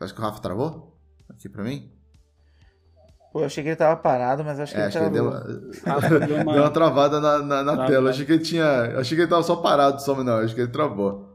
Acho 0.01 0.13
que 0.13 0.19
o 0.19 0.23
Rafa 0.23 0.41
travou 0.41 0.99
aqui 1.29 1.47
para 1.47 1.63
mim. 1.63 1.89
Pô, 3.31 3.39
eu 3.39 3.45
achei 3.45 3.63
que 3.63 3.69
ele 3.69 3.77
tava 3.77 3.95
parado, 3.95 4.43
mas 4.43 4.59
acho 4.59 4.73
que 4.73 4.77
é, 4.77 4.81
ele 4.81 4.87
acho 4.89 4.99
travou. 4.99 5.31
Que 5.31 6.27
deu, 6.27 6.41
uma... 6.41 6.53
deu 6.53 6.63
uma 6.63 6.69
travada 6.69 7.21
na, 7.21 7.39
na, 7.39 7.63
na 7.63 7.85
tela. 7.87 8.09
Achei 8.09 8.25
que 8.25 8.33
ele 8.33 8.43
tinha. 8.43 8.99
Achei 8.99 9.15
que 9.15 9.21
ele 9.21 9.29
tava 9.29 9.43
só 9.43 9.55
parado, 9.55 10.01
só, 10.01 10.13
mas 10.13 10.25
não, 10.25 10.39
acho 10.39 10.53
que 10.53 10.59
ele 10.59 10.71
travou. 10.71 11.32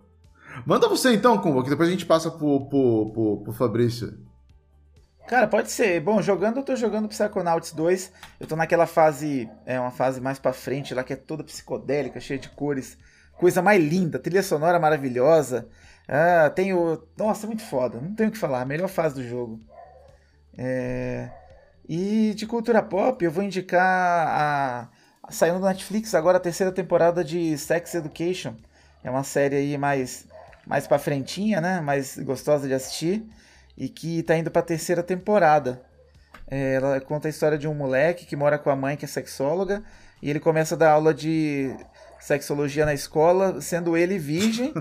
Manda 0.66 0.88
você 0.88 1.14
então, 1.14 1.38
Kumba, 1.38 1.62
que 1.62 1.70
depois 1.70 1.88
a 1.88 1.92
gente 1.92 2.06
passa 2.06 2.30
pro, 2.30 2.66
pro, 2.68 3.10
pro, 3.12 3.36
pro 3.44 3.52
Fabrício. 3.52 4.26
Cara, 5.26 5.46
pode 5.46 5.70
ser. 5.70 6.00
Bom, 6.00 6.22
jogando, 6.22 6.56
eu 6.56 6.62
tô 6.62 6.74
jogando 6.74 7.08
Psychonauts 7.08 7.72
2. 7.72 8.12
Eu 8.40 8.46
tô 8.46 8.56
naquela 8.56 8.86
fase, 8.86 9.48
é 9.66 9.78
uma 9.78 9.90
fase 9.90 10.20
mais 10.20 10.38
pra 10.38 10.54
frente 10.54 10.94
lá, 10.94 11.04
que 11.04 11.12
é 11.12 11.16
toda 11.16 11.44
psicodélica, 11.44 12.18
cheia 12.18 12.38
de 12.38 12.48
cores. 12.48 12.96
Coisa 13.36 13.60
mais 13.60 13.82
linda, 13.82 14.18
trilha 14.18 14.42
sonora 14.42 14.78
maravilhosa. 14.78 15.68
Ah, 16.08 16.50
tem 16.50 16.72
o. 16.72 17.06
Nossa, 17.16 17.46
muito 17.46 17.62
foda. 17.62 18.00
Não 18.00 18.14
tenho 18.14 18.30
o 18.30 18.32
que 18.32 18.38
falar. 18.38 18.64
Melhor 18.64 18.88
fase 18.88 19.16
do 19.16 19.22
jogo. 19.22 19.60
É... 20.56 21.30
E 21.88 22.34
de 22.34 22.46
cultura 22.46 22.82
pop, 22.82 23.22
eu 23.24 23.30
vou 23.30 23.44
indicar 23.44 24.28
a. 24.28 24.88
Saindo 25.30 25.58
do 25.58 25.66
Netflix 25.66 26.14
agora 26.14 26.38
a 26.38 26.40
terceira 26.40 26.72
temporada 26.72 27.22
de 27.22 27.56
Sex 27.58 27.94
Education. 27.94 28.54
É 29.04 29.10
uma 29.10 29.22
série 29.22 29.56
aí 29.56 29.78
mais, 29.78 30.26
mais 30.68 30.86
pra 30.86 30.98
frentinha, 30.98 31.60
né? 31.60 31.80
Mais 31.80 32.18
gostosa 32.18 32.68
de 32.68 32.74
assistir 32.74 33.24
e 33.76 33.88
que 33.88 34.20
está 34.20 34.36
indo 34.36 34.50
para 34.50 34.60
a 34.60 34.64
terceira 34.64 35.02
temporada. 35.02 35.82
É, 36.50 36.74
ela 36.74 37.00
conta 37.00 37.28
a 37.28 37.30
história 37.30 37.56
de 37.56 37.66
um 37.66 37.74
moleque 37.74 38.26
que 38.26 38.36
mora 38.36 38.58
com 38.58 38.70
a 38.70 38.76
mãe 38.76 38.96
que 38.96 39.04
é 39.04 39.08
sexóloga 39.08 39.82
e 40.22 40.28
ele 40.28 40.40
começa 40.40 40.74
a 40.74 40.78
dar 40.78 40.90
aula 40.90 41.14
de 41.14 41.74
sexologia 42.20 42.84
na 42.84 42.92
escola, 42.92 43.60
sendo 43.60 43.96
ele 43.96 44.18
virgem 44.18 44.72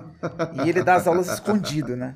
e 0.64 0.70
ele 0.70 0.84
dá 0.84 0.96
as 0.96 1.08
aulas 1.08 1.28
escondido, 1.30 1.96
né? 1.96 2.16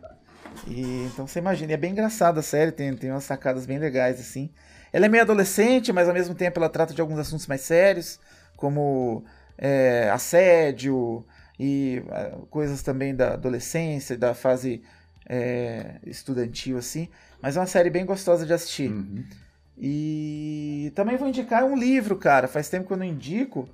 E, 0.68 1.06
então 1.06 1.26
você 1.28 1.40
imagina, 1.40 1.74
é 1.74 1.78
bem 1.78 1.92
engraçada 1.92 2.40
a 2.40 2.44
série, 2.44 2.72
tem, 2.72 2.96
tem 2.96 3.12
umas 3.12 3.24
sacadas 3.24 3.66
bem 3.66 3.78
legais 3.78 4.20
assim. 4.20 4.50
Ela 4.92 5.06
é 5.06 5.10
meio 5.10 5.24
adolescente, 5.24 5.94
mas 5.94 6.08
ao 6.08 6.14
mesmo 6.14 6.36
tempo 6.36 6.60
ela 6.60 6.68
trata 6.68 6.94
de 6.94 7.00
alguns 7.00 7.20
assuntos 7.20 7.48
mais 7.48 7.62
sérios, 7.62 8.20
como 8.58 9.24
é, 9.58 10.10
assédio 10.12 11.26
e 11.64 12.02
é, 12.10 12.34
coisas 12.50 12.82
também 12.82 13.14
da 13.14 13.34
adolescência, 13.34 14.18
da 14.18 14.34
fase 14.34 14.82
é, 15.30 16.00
estudantil, 16.04 16.76
assim. 16.76 17.08
Mas 17.40 17.56
é 17.56 17.60
uma 17.60 17.68
série 17.68 17.92
bem 17.92 18.04
gostosa 18.04 18.48
de 18.48 18.52
assistir. 18.52 18.90
Uhum. 18.90 19.24
E 19.78 20.92
também 20.96 21.18
vou 21.18 21.28
indicar 21.28 21.64
um 21.64 21.78
livro, 21.78 22.16
cara. 22.16 22.48
Faz 22.48 22.68
tempo 22.68 22.88
que 22.88 22.94
eu 22.94 22.98
não 22.98 23.06
indico. 23.06 23.70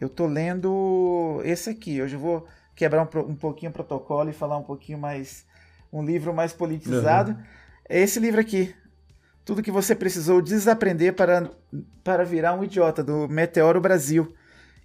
Eu 0.00 0.08
tô 0.08 0.26
lendo 0.26 1.42
esse 1.44 1.68
aqui. 1.68 2.00
Hoje 2.00 2.16
eu 2.16 2.20
vou 2.20 2.48
quebrar 2.74 3.02
um, 3.02 3.18
um 3.28 3.36
pouquinho 3.36 3.70
o 3.70 3.74
protocolo 3.74 4.30
e 4.30 4.32
falar 4.32 4.56
um 4.56 4.64
pouquinho 4.64 4.96
mais. 4.96 5.44
Um 5.92 6.02
livro 6.02 6.32
mais 6.32 6.54
politizado. 6.54 7.32
Uhum. 7.32 7.42
É 7.90 8.00
esse 8.00 8.18
livro 8.18 8.40
aqui. 8.40 8.74
Tudo 9.44 9.62
que 9.62 9.70
você 9.70 9.94
precisou 9.94 10.40
desaprender 10.40 11.12
para, 11.12 11.50
para 12.02 12.24
virar 12.24 12.54
um 12.54 12.64
idiota, 12.64 13.04
do 13.04 13.28
Meteoro 13.28 13.82
Brasil. 13.82 14.34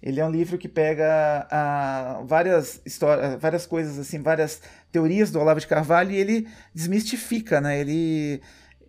Ele 0.02 0.20
é 0.20 0.24
um 0.24 0.30
livro 0.30 0.56
que 0.56 0.68
pega 0.68 1.48
uh, 1.50 2.24
várias 2.24 2.80
histórias, 2.86 3.40
várias 3.40 3.66
coisas 3.66 3.98
assim, 3.98 4.22
várias 4.22 4.62
teorias 4.92 5.30
do 5.30 5.40
Olavo 5.40 5.58
de 5.58 5.66
Carvalho 5.66 6.12
e 6.12 6.16
ele 6.16 6.48
desmistifica, 6.72 7.60
né? 7.60 7.80
Ele 7.80 8.40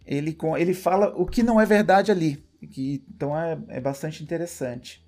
ele 0.06 0.38
ele 0.58 0.74
fala 0.74 1.14
o 1.16 1.26
que 1.26 1.42
não 1.42 1.60
é 1.60 1.66
verdade 1.66 2.12
ali, 2.12 2.44
que 2.72 3.04
então 3.10 3.38
é, 3.38 3.58
é 3.70 3.82
bastante 3.82 4.24
interessante. 4.24 5.04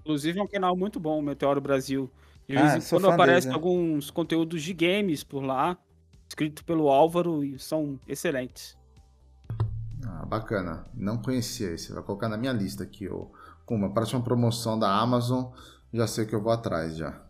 Inclusive 0.00 0.38
é 0.38 0.42
um 0.42 0.48
canal 0.48 0.76
muito 0.76 1.00
bom, 1.00 1.22
Meteoro 1.22 1.60
Brasil. 1.60 2.10
De 2.46 2.56
ah, 2.56 2.72
vez 2.72 2.84
em 2.84 2.88
quando 2.88 3.10
aparecem 3.10 3.48
né? 3.48 3.54
alguns 3.54 4.10
conteúdos 4.10 4.62
de 4.62 4.74
games 4.74 5.22
por 5.22 5.42
lá, 5.42 5.78
escrito 6.28 6.64
pelo 6.64 6.88
Álvaro 6.88 7.44
e 7.44 7.58
são 7.58 7.98
excelentes. 8.08 8.76
Ah, 10.04 10.26
bacana. 10.26 10.84
Não 10.94 11.16
conhecia 11.16 11.72
esse. 11.72 11.92
Vai 11.92 12.02
colocar 12.02 12.28
na 12.28 12.36
minha 12.36 12.52
lista 12.52 12.82
aqui 12.82 13.08
o 13.08 13.30
uma 13.74 13.92
próxima 13.92 14.22
promoção 14.22 14.78
da 14.78 14.90
Amazon, 14.90 15.46
já 15.92 16.06
sei 16.06 16.26
que 16.26 16.34
eu 16.34 16.42
vou 16.42 16.52
atrás 16.52 16.96
já. 16.96 17.20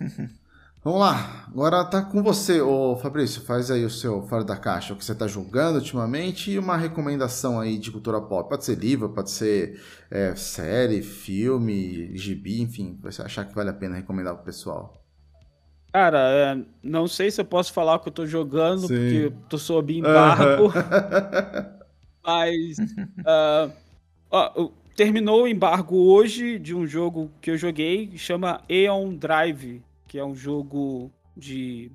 Vamos 0.84 1.00
lá, 1.00 1.44
agora 1.48 1.84
tá 1.84 2.00
com 2.02 2.22
você, 2.22 2.60
ô 2.60 2.96
Fabrício, 2.96 3.42
faz 3.42 3.68
aí 3.70 3.84
o 3.84 3.90
seu 3.90 4.22
fora 4.22 4.44
da 4.44 4.56
caixa, 4.56 4.94
o 4.94 4.96
que 4.96 5.04
você 5.04 5.14
tá 5.14 5.26
jogando 5.26 5.76
ultimamente 5.76 6.52
e 6.52 6.58
uma 6.58 6.76
recomendação 6.76 7.58
aí 7.58 7.78
de 7.78 7.90
cultura 7.90 8.20
pop. 8.20 8.48
Pode 8.48 8.64
ser 8.64 8.78
livro, 8.78 9.08
pode 9.08 9.30
ser 9.30 9.82
é, 10.08 10.34
série, 10.36 11.02
filme, 11.02 12.16
gibi, 12.16 12.62
enfim, 12.62 12.96
você 13.02 13.20
achar 13.20 13.44
que 13.44 13.54
vale 13.54 13.70
a 13.70 13.74
pena 13.74 13.96
recomendar 13.96 14.34
pro 14.36 14.44
pessoal. 14.44 14.98
Cara, 15.92 16.18
é, 16.18 16.64
não 16.82 17.08
sei 17.08 17.30
se 17.30 17.40
eu 17.40 17.44
posso 17.44 17.72
falar 17.72 17.96
o 17.96 18.00
que 18.00 18.08
eu 18.08 18.12
tô 18.12 18.26
jogando, 18.26 18.82
Sim. 18.82 18.94
porque 18.94 19.16
eu 19.16 19.30
tô 19.48 19.58
sob 19.58 19.98
embargo. 19.98 20.64
Uhum. 20.64 21.78
Mas. 22.24 22.76
Uh, 24.30 24.62
uh, 24.62 24.72
terminou 24.98 25.44
o 25.44 25.46
embargo 25.46 25.96
hoje 25.96 26.58
de 26.58 26.74
um 26.74 26.84
jogo 26.84 27.30
que 27.40 27.52
eu 27.52 27.56
joguei, 27.56 28.18
chama 28.18 28.60
Eon 28.68 29.14
Drive, 29.14 29.80
que 30.08 30.18
é 30.18 30.24
um 30.24 30.34
jogo 30.34 31.08
de, 31.36 31.92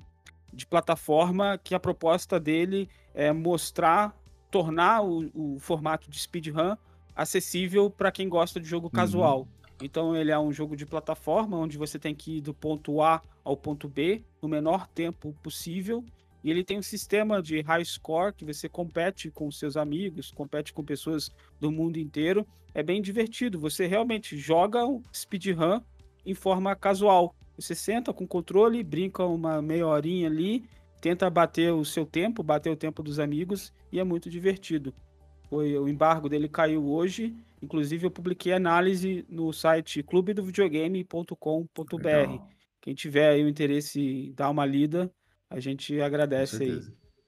de 0.50 0.64
plataforma 0.64 1.60
que 1.62 1.74
a 1.74 1.78
proposta 1.78 2.40
dele 2.40 2.88
é 3.12 3.30
mostrar, 3.30 4.18
tornar 4.50 5.04
o, 5.04 5.30
o 5.34 5.58
formato 5.60 6.08
de 6.08 6.18
speedrun 6.18 6.78
acessível 7.14 7.90
para 7.90 8.10
quem 8.10 8.26
gosta 8.26 8.58
de 8.58 8.66
jogo 8.66 8.86
uhum. 8.86 8.92
casual. 8.92 9.46
Então 9.82 10.16
ele 10.16 10.30
é 10.30 10.38
um 10.38 10.50
jogo 10.50 10.74
de 10.74 10.86
plataforma 10.86 11.58
onde 11.58 11.76
você 11.76 11.98
tem 11.98 12.14
que 12.14 12.38
ir 12.38 12.40
do 12.40 12.54
ponto 12.54 13.02
A 13.02 13.20
ao 13.44 13.54
ponto 13.54 13.86
B 13.86 14.22
no 14.40 14.48
menor 14.48 14.86
tempo 14.86 15.36
possível 15.42 16.02
e 16.44 16.50
ele 16.50 16.62
tem 16.62 16.78
um 16.78 16.82
sistema 16.82 17.42
de 17.42 17.62
high 17.62 17.84
score 17.86 18.34
que 18.34 18.44
você 18.44 18.68
compete 18.68 19.30
com 19.30 19.50
seus 19.50 19.78
amigos, 19.78 20.30
compete 20.30 20.74
com 20.74 20.84
pessoas 20.84 21.30
do 21.58 21.72
mundo 21.72 21.96
inteiro. 21.96 22.46
É 22.74 22.82
bem 22.82 23.00
divertido. 23.00 23.58
Você 23.60 23.86
realmente 23.86 24.36
joga 24.36 24.84
um 24.84 25.02
speedrun 25.12 25.80
em 26.26 26.34
forma 26.34 26.76
casual. 26.76 27.34
Você 27.56 27.74
senta 27.74 28.12
com 28.12 28.24
o 28.24 28.28
controle, 28.28 28.84
brinca 28.84 29.24
uma 29.24 29.62
meia 29.62 29.86
horinha 29.86 30.28
ali, 30.28 30.68
tenta 31.00 31.30
bater 31.30 31.72
o 31.72 31.82
seu 31.82 32.04
tempo, 32.04 32.42
bater 32.42 32.70
o 32.70 32.76
tempo 32.76 33.02
dos 33.02 33.18
amigos 33.18 33.72
e 33.90 33.98
é 33.98 34.04
muito 34.04 34.28
divertido. 34.28 34.92
Foi 35.48 35.78
o 35.78 35.88
embargo 35.88 36.28
dele 36.28 36.46
caiu 36.46 36.86
hoje. 36.86 37.34
Inclusive 37.62 38.04
eu 38.04 38.10
publiquei 38.10 38.52
análise 38.52 39.24
no 39.30 39.50
site 39.50 40.02
clubedovideogame.com.br. 40.02 42.42
Quem 42.82 42.94
tiver 42.94 43.30
aí 43.30 43.42
o 43.42 43.48
interesse 43.48 43.98
em 43.98 44.30
dar 44.34 44.50
uma 44.50 44.66
lida, 44.66 45.10
a 45.50 45.60
gente 45.60 46.00
agradece 46.00 46.62
aí. 46.62 46.82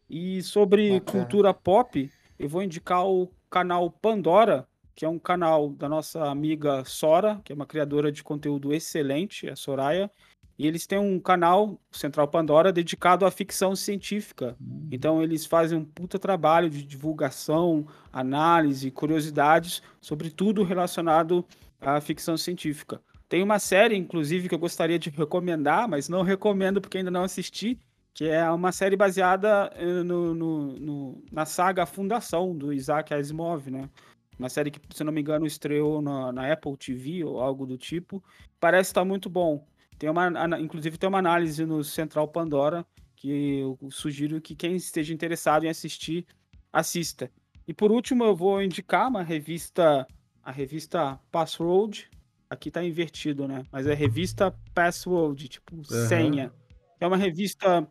E 0.08 0.42
sobre 0.42 1.00
Bacana. 1.00 1.20
cultura 1.20 1.54
pop, 1.54 2.10
eu 2.38 2.48
vou 2.48 2.62
indicar 2.62 3.06
o 3.06 3.30
canal 3.50 3.90
Pandora, 3.90 4.66
que 4.94 5.04
é 5.04 5.08
um 5.08 5.18
canal 5.18 5.70
da 5.70 5.88
nossa 5.88 6.30
amiga 6.30 6.84
Sora, 6.84 7.40
que 7.44 7.52
é 7.52 7.54
uma 7.54 7.66
criadora 7.66 8.10
de 8.10 8.22
conteúdo 8.22 8.72
excelente, 8.72 9.48
a 9.48 9.56
Soraya. 9.56 10.10
E 10.58 10.66
eles 10.66 10.86
têm 10.86 10.98
um 10.98 11.20
canal, 11.20 11.78
Central 11.92 12.28
Pandora, 12.28 12.72
dedicado 12.72 13.26
à 13.26 13.30
ficção 13.30 13.76
científica. 13.76 14.56
Hum. 14.60 14.88
Então 14.90 15.22
eles 15.22 15.44
fazem 15.44 15.76
um 15.76 15.84
puta 15.84 16.18
trabalho 16.18 16.70
de 16.70 16.82
divulgação, 16.82 17.86
análise, 18.10 18.90
curiosidades 18.90 19.82
sobre 20.00 20.30
tudo 20.30 20.62
relacionado 20.62 21.44
à 21.78 22.00
ficção 22.00 22.38
científica. 22.38 23.00
Tem 23.28 23.42
uma 23.42 23.58
série, 23.58 23.96
inclusive, 23.96 24.48
que 24.48 24.54
eu 24.54 24.58
gostaria 24.58 24.98
de 24.98 25.10
recomendar, 25.10 25.88
mas 25.88 26.08
não 26.08 26.22
recomendo 26.22 26.80
porque 26.80 26.98
ainda 26.98 27.10
não 27.10 27.24
assisti, 27.24 27.78
que 28.16 28.24
é 28.24 28.50
uma 28.50 28.72
série 28.72 28.96
baseada 28.96 29.70
eh, 29.74 30.02
no, 30.02 30.34
no, 30.34 30.72
no, 30.72 31.24
na 31.30 31.44
saga 31.44 31.84
Fundação, 31.84 32.56
do 32.56 32.72
Isaac 32.72 33.12
Asimov, 33.12 33.70
né? 33.70 33.90
Uma 34.38 34.48
série 34.48 34.70
que, 34.70 34.80
se 34.94 35.04
não 35.04 35.12
me 35.12 35.20
engano, 35.20 35.46
estreou 35.46 36.00
na, 36.00 36.32
na 36.32 36.50
Apple 36.50 36.78
TV 36.78 37.22
ou 37.22 37.42
algo 37.42 37.66
do 37.66 37.76
tipo. 37.76 38.24
Parece 38.58 38.88
estar 38.88 39.04
muito 39.04 39.28
bom. 39.28 39.66
Tem 39.98 40.08
uma, 40.08 40.30
inclusive 40.58 40.96
tem 40.96 41.10
uma 41.10 41.18
análise 41.18 41.66
no 41.66 41.84
Central 41.84 42.26
Pandora 42.28 42.86
que 43.14 43.58
eu 43.58 43.78
sugiro 43.90 44.40
que 44.40 44.56
quem 44.56 44.76
esteja 44.76 45.12
interessado 45.12 45.64
em 45.64 45.68
assistir, 45.68 46.26
assista. 46.72 47.30
E 47.68 47.74
por 47.74 47.92
último, 47.92 48.24
eu 48.24 48.34
vou 48.34 48.62
indicar 48.62 49.10
uma 49.10 49.22
revista, 49.22 50.06
a 50.42 50.50
revista 50.50 51.20
Password. 51.30 52.08
Aqui 52.48 52.70
tá 52.70 52.82
invertido, 52.82 53.46
né? 53.46 53.62
Mas 53.70 53.86
é 53.86 53.92
revista 53.92 54.54
Password, 54.72 55.48
tipo 55.48 55.76
uhum. 55.76 55.84
senha. 56.08 56.50
É 56.98 57.06
uma 57.06 57.18
revista 57.18 57.86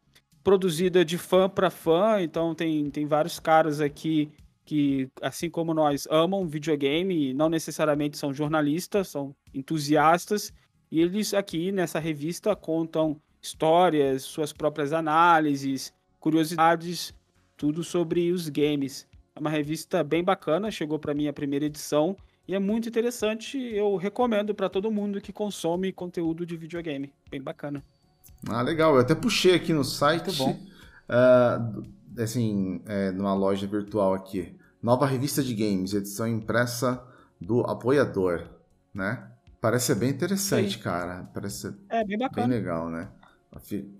produzida 0.46 1.04
de 1.04 1.18
fã 1.18 1.50
para 1.50 1.72
fã, 1.72 2.22
então 2.22 2.54
tem, 2.54 2.88
tem 2.92 3.08
vários 3.08 3.40
caras 3.40 3.82
aqui 3.82 4.32
que, 4.64 5.10
assim 5.20 5.50
como 5.50 5.74
nós, 5.74 6.08
amam 6.10 6.48
videogame, 6.48 7.34
não 7.34 7.50
necessariamente 7.50 8.16
são 8.16 8.32
jornalistas, 8.32 9.08
são 9.08 9.36
entusiastas, 9.52 10.54
e 10.92 11.02
eles 11.02 11.34
aqui 11.34 11.72
nessa 11.72 12.00
revista 12.00 12.56
contam 12.56 13.20
histórias, 13.42 14.22
suas 14.22 14.54
próprias 14.54 14.94
análises, 14.94 15.92
curiosidades, 16.20 17.12
tudo 17.58 17.84
sobre 17.84 18.32
os 18.32 18.48
games. 18.48 19.08
É 19.36 19.40
uma 19.40 19.50
revista 19.50 20.04
bem 20.04 20.24
bacana, 20.24 20.70
chegou 20.70 21.00
para 21.00 21.16
mim 21.16 21.28
a 21.28 21.34
primeira 21.34 21.66
edição 21.66 22.16
e 22.48 22.54
é 22.54 22.60
muito 22.60 22.88
interessante. 22.88 23.58
Eu 23.58 23.96
recomendo 23.96 24.54
para 24.54 24.70
todo 24.70 24.92
mundo 24.92 25.20
que 25.20 25.34
consome 25.34 25.92
conteúdo 25.92 26.46
de 26.46 26.56
videogame. 26.56 27.12
Bem 27.32 27.42
bacana. 27.42 27.84
Ah, 28.48 28.62
legal. 28.62 28.96
Eu 28.96 29.02
até 29.02 29.16
puxei 29.16 29.56
aqui 29.56 29.74
no 29.74 29.84
site. 29.84 30.26
Muito 30.26 30.38
bom. 30.38 30.60
Uh, 31.10 32.22
assim, 32.22 32.82
é, 32.86 33.12
numa 33.12 33.34
loja 33.34 33.68
virtual 33.68 34.14
aqui. 34.14 34.56
Nova 34.82 35.06
revista 35.06 35.42
de 35.42 35.54
games, 35.54 35.94
edição 35.94 36.28
impressa 36.28 37.04
do 37.42 37.62
apoiador, 37.62 38.44
né? 38.94 39.32
Parece 39.60 39.88
ser 39.88 39.96
bem 39.96 40.10
interessante, 40.10 40.78
Sim. 40.78 40.84
cara. 40.84 41.30
Parece 41.34 41.74
é, 41.90 42.04
bem, 42.04 42.18
bacana. 42.18 42.48
bem 42.48 42.58
legal, 42.58 42.90
né? 42.90 43.10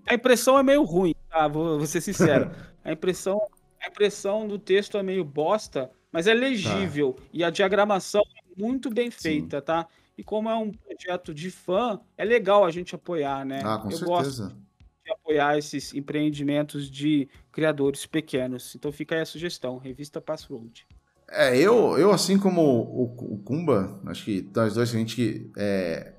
A 0.06 0.14
impressão 0.14 0.58
é 0.58 0.62
meio 0.62 0.84
ruim, 0.84 1.14
tá? 1.28 1.48
Vou, 1.48 1.78
vou 1.78 1.86
ser 1.86 2.00
sincero. 2.00 2.50
a 2.84 2.92
impressão 2.92 3.40
a 3.86 3.88
impressão 3.88 4.48
do 4.48 4.58
texto 4.58 4.98
é 4.98 5.02
meio 5.02 5.24
bosta, 5.24 5.90
mas 6.10 6.26
é 6.26 6.34
legível. 6.34 7.12
Tá. 7.12 7.22
E 7.32 7.44
a 7.44 7.50
diagramação 7.50 8.22
é 8.22 8.60
muito 8.60 8.90
bem 8.90 9.10
feita, 9.10 9.58
Sim. 9.58 9.64
tá? 9.64 9.86
E 10.16 10.24
como 10.24 10.48
é 10.48 10.56
um 10.56 10.72
projeto 10.72 11.34
de 11.34 11.50
fã, 11.50 12.00
é 12.16 12.24
legal 12.24 12.64
a 12.64 12.70
gente 12.70 12.94
apoiar, 12.94 13.44
né? 13.44 13.60
Ah, 13.64 13.78
com 13.78 13.90
Eu 13.90 13.98
certeza. 13.98 14.44
gosto 14.44 14.56
de 15.04 15.12
apoiar 15.12 15.58
esses 15.58 15.94
empreendimentos 15.94 16.90
de 16.90 17.28
criadores 17.52 18.06
pequenos. 18.06 18.74
Então 18.74 18.90
fica 18.90 19.14
aí 19.14 19.20
a 19.20 19.26
sugestão, 19.26 19.78
revista 19.78 20.20
Password. 20.20 20.86
É, 21.28 21.58
eu, 21.58 21.98
eu 21.98 22.12
assim 22.12 22.38
como 22.38 22.62
o, 22.62 23.34
o 23.34 23.38
Kumba, 23.38 24.00
acho 24.06 24.24
que 24.24 24.48
nós 24.54 24.74
dois 24.74 24.90
a 24.94 24.98
gente 24.98 25.50
é, 25.56 26.12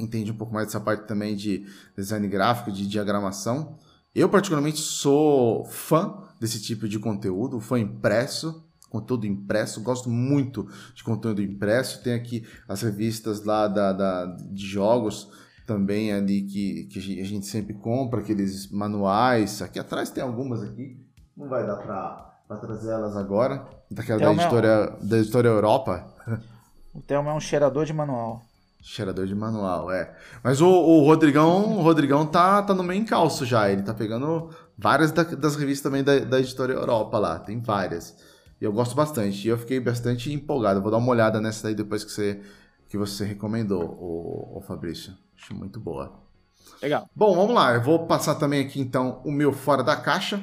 entende 0.00 0.32
um 0.32 0.36
pouco 0.36 0.52
mais 0.52 0.66
dessa 0.66 0.80
parte 0.80 1.06
também 1.06 1.36
de 1.36 1.64
design 1.96 2.26
gráfico, 2.28 2.72
de 2.72 2.86
diagramação. 2.86 3.78
Eu 4.14 4.28
particularmente 4.28 4.78
sou 4.78 5.64
fã 5.64 6.24
desse 6.40 6.60
tipo 6.60 6.88
de 6.88 6.98
conteúdo, 6.98 7.60
foi 7.60 7.80
impresso, 7.80 8.67
conteúdo 8.88 9.26
impresso, 9.26 9.82
gosto 9.82 10.08
muito 10.08 10.68
de 10.94 11.04
conteúdo 11.04 11.42
impresso. 11.42 12.02
Tem 12.02 12.14
aqui 12.14 12.46
as 12.66 12.82
revistas 12.82 13.44
lá 13.44 13.68
da, 13.68 13.92
da 13.92 14.26
de 14.26 14.66
jogos 14.66 15.30
também 15.66 16.12
ali 16.12 16.42
que, 16.42 16.84
que 16.84 17.20
a 17.20 17.24
gente 17.24 17.46
sempre 17.46 17.74
compra, 17.74 18.20
aqueles 18.20 18.70
manuais. 18.70 19.60
Aqui 19.60 19.78
atrás 19.78 20.10
tem 20.10 20.22
algumas 20.22 20.62
aqui, 20.62 20.98
não 21.36 21.46
vai 21.48 21.66
dar 21.66 21.76
para 21.76 22.56
trazer 22.56 22.90
elas 22.90 23.14
agora. 23.16 23.66
Daquela 23.90 24.18
da 24.18 24.32
editora, 24.32 24.96
da 25.02 25.18
editora 25.18 25.48
Europa. 25.48 26.06
O 26.94 27.00
Thelma 27.00 27.30
é 27.30 27.34
um 27.34 27.40
cheirador 27.40 27.84
de 27.84 27.92
manual. 27.92 28.42
Cheirador 28.80 29.26
de 29.26 29.34
manual, 29.34 29.90
é. 29.90 30.16
Mas 30.42 30.60
o, 30.60 30.68
o 30.68 31.04
Rodrigão, 31.04 31.76
o 31.76 31.82
Rodrigão 31.82 32.26
tá, 32.26 32.62
tá 32.62 32.74
no 32.74 32.82
meio 32.82 33.02
encalço 33.02 33.44
já. 33.44 33.70
Ele 33.70 33.82
tá 33.82 33.92
pegando 33.92 34.50
várias 34.76 35.12
da, 35.12 35.22
das 35.22 35.56
revistas 35.56 35.82
também 35.82 36.02
da, 36.02 36.18
da 36.20 36.40
editora 36.40 36.72
Europa 36.72 37.18
lá. 37.18 37.38
Tem 37.38 37.60
várias. 37.60 38.16
E 38.60 38.64
eu 38.64 38.72
gosto 38.72 38.94
bastante. 38.94 39.46
E 39.46 39.50
eu 39.50 39.58
fiquei 39.58 39.80
bastante 39.80 40.32
empolgado. 40.32 40.82
vou 40.82 40.90
dar 40.90 40.98
uma 40.98 41.10
olhada 41.10 41.40
nessa 41.40 41.68
aí 41.68 41.74
depois 41.74 42.04
que 42.04 42.10
você, 42.10 42.40
que 42.88 42.98
você 42.98 43.24
recomendou, 43.24 43.82
o, 43.82 44.58
o 44.58 44.60
Fabrício. 44.60 45.14
Acho 45.36 45.54
muito 45.54 45.78
boa. 45.78 46.20
Legal. 46.82 47.08
Bom, 47.14 47.34
vamos 47.34 47.54
lá. 47.54 47.74
Eu 47.74 47.82
vou 47.82 48.06
passar 48.06 48.34
também 48.34 48.64
aqui 48.64 48.80
então 48.80 49.22
o 49.24 49.30
meu 49.30 49.52
fora 49.52 49.82
da 49.82 49.96
caixa. 49.96 50.42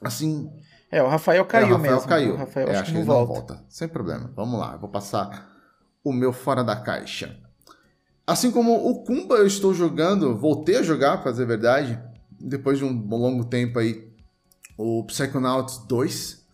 Assim. 0.00 0.50
É, 0.90 1.02
o 1.02 1.08
Rafael 1.08 1.44
caiu 1.44 1.66
é, 1.66 1.70
o 1.70 1.76
Rafael 1.76 1.94
mesmo. 1.94 2.08
Caiu. 2.08 2.34
O 2.34 2.36
Rafael 2.36 2.68
é, 2.68 2.76
acho, 2.76 2.92
que 2.92 2.98
não 2.98 3.04
volta. 3.04 3.32
volta. 3.32 3.64
Sem 3.68 3.88
problema. 3.88 4.30
Vamos 4.34 4.58
lá. 4.58 4.72
Eu 4.72 4.78
vou 4.78 4.88
passar 4.88 5.54
o 6.02 6.12
meu 6.12 6.32
fora 6.32 6.62
da 6.62 6.76
caixa. 6.76 7.36
Assim 8.26 8.50
como 8.50 8.74
o 8.74 9.04
Kumba 9.04 9.36
eu 9.36 9.46
estou 9.46 9.72
jogando, 9.72 10.36
voltei 10.36 10.76
a 10.76 10.82
jogar, 10.82 11.22
para 11.22 11.30
dizer 11.30 11.44
a 11.44 11.46
verdade, 11.46 12.02
depois 12.40 12.78
de 12.78 12.84
um 12.84 13.06
longo 13.08 13.44
tempo 13.44 13.78
aí, 13.78 14.12
o 14.76 15.04
Psychonauts 15.04 15.78
2. 15.86 16.45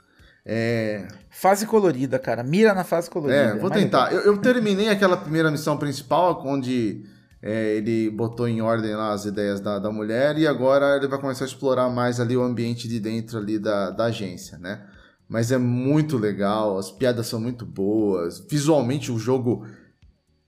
É... 0.45 1.07
Fase 1.31 1.67
colorida, 1.67 2.19
cara. 2.19 2.43
Mira 2.43 2.75
na 2.75 2.85
fase 2.85 3.09
colorida. 3.09 3.39
É, 3.39 3.57
vou 3.57 3.71
tentar. 3.71 4.13
Eu, 4.13 4.21
eu, 4.21 4.39
terminei 4.39 4.89
aquela 4.89 5.17
primeira 5.17 5.51
missão 5.51 5.77
principal, 5.77 6.43
onde 6.45 7.05
é, 7.41 7.77
ele 7.77 8.11
botou 8.11 8.49
em 8.49 8.61
ordem 8.61 8.95
lá 8.95 9.13
as 9.13 9.25
ideias 9.25 9.61
da, 9.61 9.79
da 9.79 9.91
mulher, 9.91 10.37
e 10.39 10.47
agora 10.47 10.97
ele 10.97 11.09
vai 11.09 11.21
começar 11.21 11.45
a 11.45 11.49
explorar 11.49 11.89
mais 11.89 12.21
ali 12.21 12.37
o 12.37 12.43
ambiente 12.43 12.89
de 12.89 12.99
dentro 13.01 13.39
ali 13.39 13.59
da, 13.59 13.91
da 13.91 14.05
agência, 14.05 14.59
né? 14.59 14.83
Mas 15.29 15.51
é 15.51 15.59
muito 15.59 16.19
legal, 16.19 16.77
as 16.77 16.91
piadas 16.91 17.27
são 17.27 17.41
muito 17.41 17.65
boas, 17.65 18.45
visualmente 18.51 19.11
o 19.11 19.19
jogo 19.19 19.65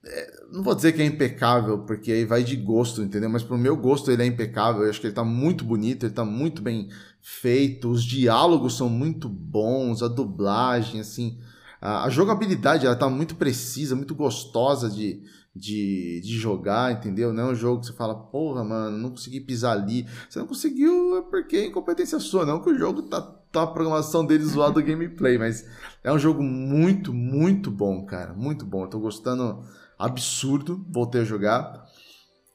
é, 0.05 0.31
não 0.51 0.61
vou 0.61 0.75
dizer 0.75 0.91
que 0.91 1.01
é 1.01 1.05
impecável, 1.05 1.79
porque 1.79 2.11
aí 2.11 2.25
vai 2.25 2.43
de 2.43 2.55
gosto, 2.55 3.01
entendeu? 3.01 3.29
Mas 3.29 3.43
pro 3.43 3.57
meu 3.57 3.75
gosto 3.75 4.11
ele 4.11 4.21
é 4.21 4.25
impecável. 4.25 4.83
Eu 4.83 4.89
acho 4.89 5.01
que 5.01 5.07
ele 5.07 5.13
tá 5.13 5.23
muito 5.23 5.65
bonito, 5.65 6.05
ele 6.05 6.13
tá 6.13 6.23
muito 6.23 6.61
bem 6.61 6.89
feito, 7.27 7.89
os 7.89 8.03
diálogos 8.03 8.77
são 8.77 8.87
muito 8.87 9.27
bons, 9.27 10.03
a 10.03 10.07
dublagem, 10.07 10.99
assim. 10.99 11.39
A, 11.81 12.03
a 12.03 12.09
jogabilidade 12.09 12.85
ela 12.85 12.95
tá 12.95 13.09
muito 13.09 13.35
precisa, 13.35 13.95
muito 13.95 14.13
gostosa 14.13 14.87
de, 14.87 15.23
de, 15.55 16.21
de 16.23 16.37
jogar, 16.37 16.91
entendeu? 16.93 17.33
Não 17.33 17.49
é 17.49 17.51
um 17.53 17.55
jogo 17.55 17.79
que 17.79 17.87
você 17.87 17.93
fala, 17.93 18.13
porra, 18.13 18.63
mano, 18.63 18.95
não 18.99 19.09
consegui 19.09 19.39
pisar 19.39 19.71
ali. 19.71 20.05
Você 20.29 20.37
não 20.37 20.45
conseguiu 20.45 21.17
é 21.17 21.21
porque 21.23 21.57
é 21.57 21.65
incompetência 21.65 22.19
sua, 22.19 22.45
não 22.45 22.61
que 22.61 22.69
o 22.69 22.77
jogo 22.77 23.01
tá, 23.01 23.21
tá 23.51 23.63
a 23.63 23.67
programação 23.67 24.23
dele 24.23 24.45
zoada 24.45 24.75
do 24.75 24.83
gameplay, 24.85 25.39
mas 25.39 25.67
é 26.03 26.13
um 26.13 26.19
jogo 26.19 26.43
muito, 26.43 27.11
muito 27.11 27.71
bom, 27.71 28.05
cara. 28.05 28.35
Muito 28.35 28.67
bom. 28.67 28.83
Eu 28.83 28.89
tô 28.89 28.99
gostando 28.99 29.63
absurdo, 29.97 30.85
voltei 30.91 31.21
a 31.21 31.25
jogar. 31.25 31.85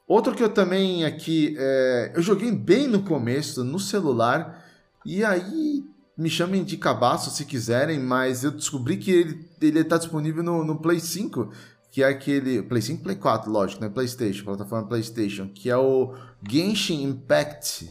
Outro 0.06 0.32
que 0.32 0.44
eu 0.44 0.48
também 0.48 1.04
aqui, 1.04 1.56
é, 1.58 2.12
eu 2.14 2.22
joguei 2.22 2.52
bem 2.52 2.86
no 2.86 3.02
começo, 3.02 3.64
no 3.64 3.80
celular, 3.80 4.59
e 5.04 5.24
aí 5.24 5.84
me 6.16 6.28
chamem 6.28 6.62
de 6.62 6.76
cabaço 6.76 7.30
se 7.30 7.44
quiserem, 7.44 7.98
mas 7.98 8.44
eu 8.44 8.50
descobri 8.50 8.98
que 8.98 9.10
ele, 9.10 9.48
ele 9.60 9.84
tá 9.84 9.96
disponível 9.96 10.42
no, 10.42 10.64
no 10.64 10.76
Play 10.76 11.00
5, 11.00 11.50
que 11.90 12.02
é 12.02 12.08
aquele. 12.08 12.62
Play 12.62 12.82
5 12.82 13.02
Play 13.02 13.16
4, 13.16 13.50
lógico, 13.50 13.82
né? 13.82 13.88
PlayStation, 13.88 14.44
plataforma 14.44 14.86
PlayStation, 14.86 15.48
que 15.48 15.70
é 15.70 15.76
o 15.76 16.14
Genshin 16.46 17.02
Impact. 17.04 17.90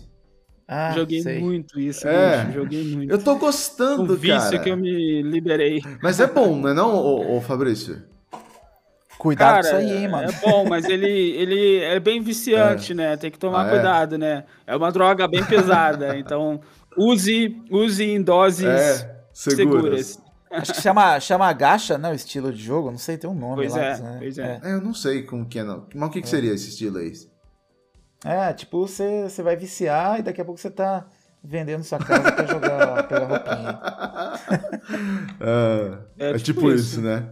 Ah, 0.68 0.92
joguei 0.92 1.22
sei. 1.24 1.40
muito 1.40 1.80
isso, 1.80 2.08
é. 2.08 2.38
Genshin, 2.38 2.54
joguei 2.54 2.96
muito. 2.96 3.12
Eu 3.12 3.18
tô 3.18 3.36
gostando, 3.38 4.14
o 4.14 4.16
vício 4.16 4.52
cara. 4.52 4.60
que 4.60 4.70
eu 4.70 4.78
me 4.78 5.24
liberei. 5.24 5.82
Mas 6.02 6.20
é 6.20 6.28
bom, 6.28 6.56
não 6.56 6.70
é 6.70 6.74
não, 6.74 6.96
ô, 6.96 7.38
ô 7.38 7.42
Fabrício? 7.42 8.04
Cuidado 9.20 9.64
Cara, 9.64 9.76
com 9.76 9.84
isso 9.84 9.92
aí, 9.94 10.04
hein, 10.04 10.08
mano. 10.08 10.30
É 10.30 10.50
bom, 10.50 10.66
mas 10.70 10.86
ele, 10.86 11.10
ele 11.10 11.80
é 11.80 12.00
bem 12.00 12.22
viciante, 12.22 12.94
é. 12.94 12.96
né? 12.96 13.18
Tem 13.18 13.30
que 13.30 13.38
tomar 13.38 13.66
ah, 13.66 13.70
cuidado, 13.70 14.16
é? 14.16 14.18
né? 14.18 14.44
É 14.66 14.74
uma 14.74 14.90
droga 14.94 15.28
bem 15.28 15.44
pesada. 15.44 16.16
então, 16.18 16.62
use, 17.00 17.62
use 17.72 18.04
em 18.04 18.22
doses 18.22 18.66
é, 18.66 19.24
seguras. 19.34 20.06
seguras. 20.06 20.20
Acho 20.52 20.74
que 20.74 20.82
chama, 20.82 21.20
chama 21.20 21.54
gacha, 21.54 21.98
né? 21.98 22.10
O 22.10 22.14
estilo 22.14 22.52
de 22.52 22.62
jogo. 22.62 22.90
Não 22.90 22.98
sei, 22.98 23.18
tem 23.18 23.30
um 23.30 23.36
nome 23.36 23.58
pois 23.58 23.74
lá. 23.74 23.84
É, 23.84 23.98
né? 24.00 24.16
Pois 24.20 24.38
é. 24.38 24.60
é. 24.64 24.74
Eu 24.74 24.82
não 24.82 24.94
sei 24.94 25.22
como 25.22 25.46
que 25.46 25.60
é, 25.60 25.64
não. 25.64 25.86
Mas 25.94 26.10
o 26.10 26.12
que, 26.12 26.22
que 26.22 26.30
seria 26.30 26.54
esse 26.54 26.70
estilo 26.70 26.98
aí? 26.98 27.14
É, 28.26 28.52
tipo, 28.54 28.86
você, 28.86 29.24
você 29.30 29.44
vai 29.44 29.56
viciar 29.56 30.20
e 30.20 30.24
daqui 30.24 30.42
a 30.42 30.46
pouco 30.46 30.60
você 30.60 30.72
tá 30.72 31.06
vendendo 31.44 31.84
sua 31.84 32.00
casa 32.00 32.32
pra 32.32 32.46
jogar, 32.46 33.08
pegar 33.08 33.26
roupinha. 33.28 33.80
é, 36.18 36.34
tipo, 36.34 36.44
tipo 36.44 36.72
isso, 36.72 36.94
isso 36.94 37.02
né? 37.02 37.30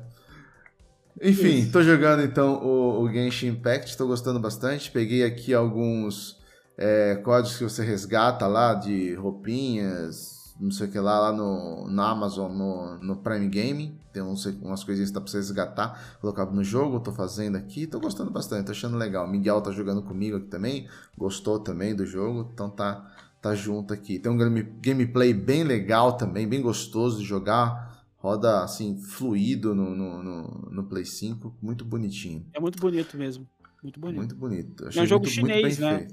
Enfim, 1.22 1.60
Isso. 1.60 1.72
tô 1.72 1.82
jogando 1.82 2.22
então 2.22 2.64
o, 2.64 3.02
o 3.02 3.12
Genshin 3.12 3.48
Impact, 3.48 3.98
tô 3.98 4.06
gostando 4.06 4.40
bastante. 4.40 4.92
Peguei 4.92 5.24
aqui 5.24 5.54
alguns 5.54 6.37
é, 6.78 7.16
códigos 7.16 7.58
que 7.58 7.64
você 7.64 7.84
resgata 7.84 8.46
lá 8.46 8.74
de 8.74 9.16
roupinhas, 9.16 10.56
não 10.60 10.72
sei 10.72 10.88
o 10.88 10.92
que 10.92 11.00
lá, 11.00 11.20
lá 11.20 11.32
no, 11.32 11.88
no 11.88 12.02
Amazon, 12.02 12.52
no, 12.52 12.98
no 13.00 13.18
Prime 13.18 13.48
Game. 13.48 14.00
Tem 14.14 14.22
uns, 14.22 14.46
umas 14.46 14.84
coisinhas 14.84 15.10
que 15.10 15.16
dá 15.16 15.22
pra 15.22 15.30
você 15.30 15.38
resgatar, 15.38 16.18
colocar 16.20 16.46
no 16.46 16.64
jogo, 16.64 17.00
tô 17.00 17.12
fazendo 17.12 17.56
aqui, 17.56 17.88
tô 17.88 18.00
gostando 18.00 18.32
bastante, 18.32 18.66
tô 18.66 18.72
achando 18.72 18.98
legal. 18.98 19.28
Miguel 19.28 19.62
tá 19.62 19.72
jogando 19.72 20.02
comigo 20.02 20.38
aqui 20.38 20.48
também, 20.48 20.88
gostou 21.18 21.60
também 21.60 21.96
do 21.96 22.06
jogo, 22.06 22.50
então 22.54 22.70
tá, 22.70 23.12
tá 23.42 23.56
junto 23.56 23.94
aqui. 23.94 24.20
Tem 24.20 24.32
um 24.32 24.38
gameplay 24.82 25.34
bem 25.34 25.64
legal 25.64 26.14
também, 26.14 26.48
bem 26.48 26.62
gostoso 26.62 27.20
de 27.20 27.26
jogar 27.26 27.88
roda 28.18 28.64
assim, 28.64 28.98
fluido 28.98 29.76
no, 29.76 29.96
no, 29.96 30.24
no, 30.24 30.70
no, 30.72 30.84
Play 30.84 31.06
5, 31.06 31.56
muito 31.62 31.86
bonitinho. 31.86 32.46
É 32.54 32.60
muito 32.60 32.80
bonito 32.80 33.16
mesmo. 33.16 33.48
Muito 33.82 34.00
bonito. 34.00 34.18
Muito 34.18 34.36
bonito. 34.36 34.88
Achei 34.88 35.02
é 35.02 35.04
um 35.04 35.08
jogo 35.08 35.26
muito, 35.26 35.34
chinês, 35.34 35.80
muito 35.80 35.82
né? 35.82 36.08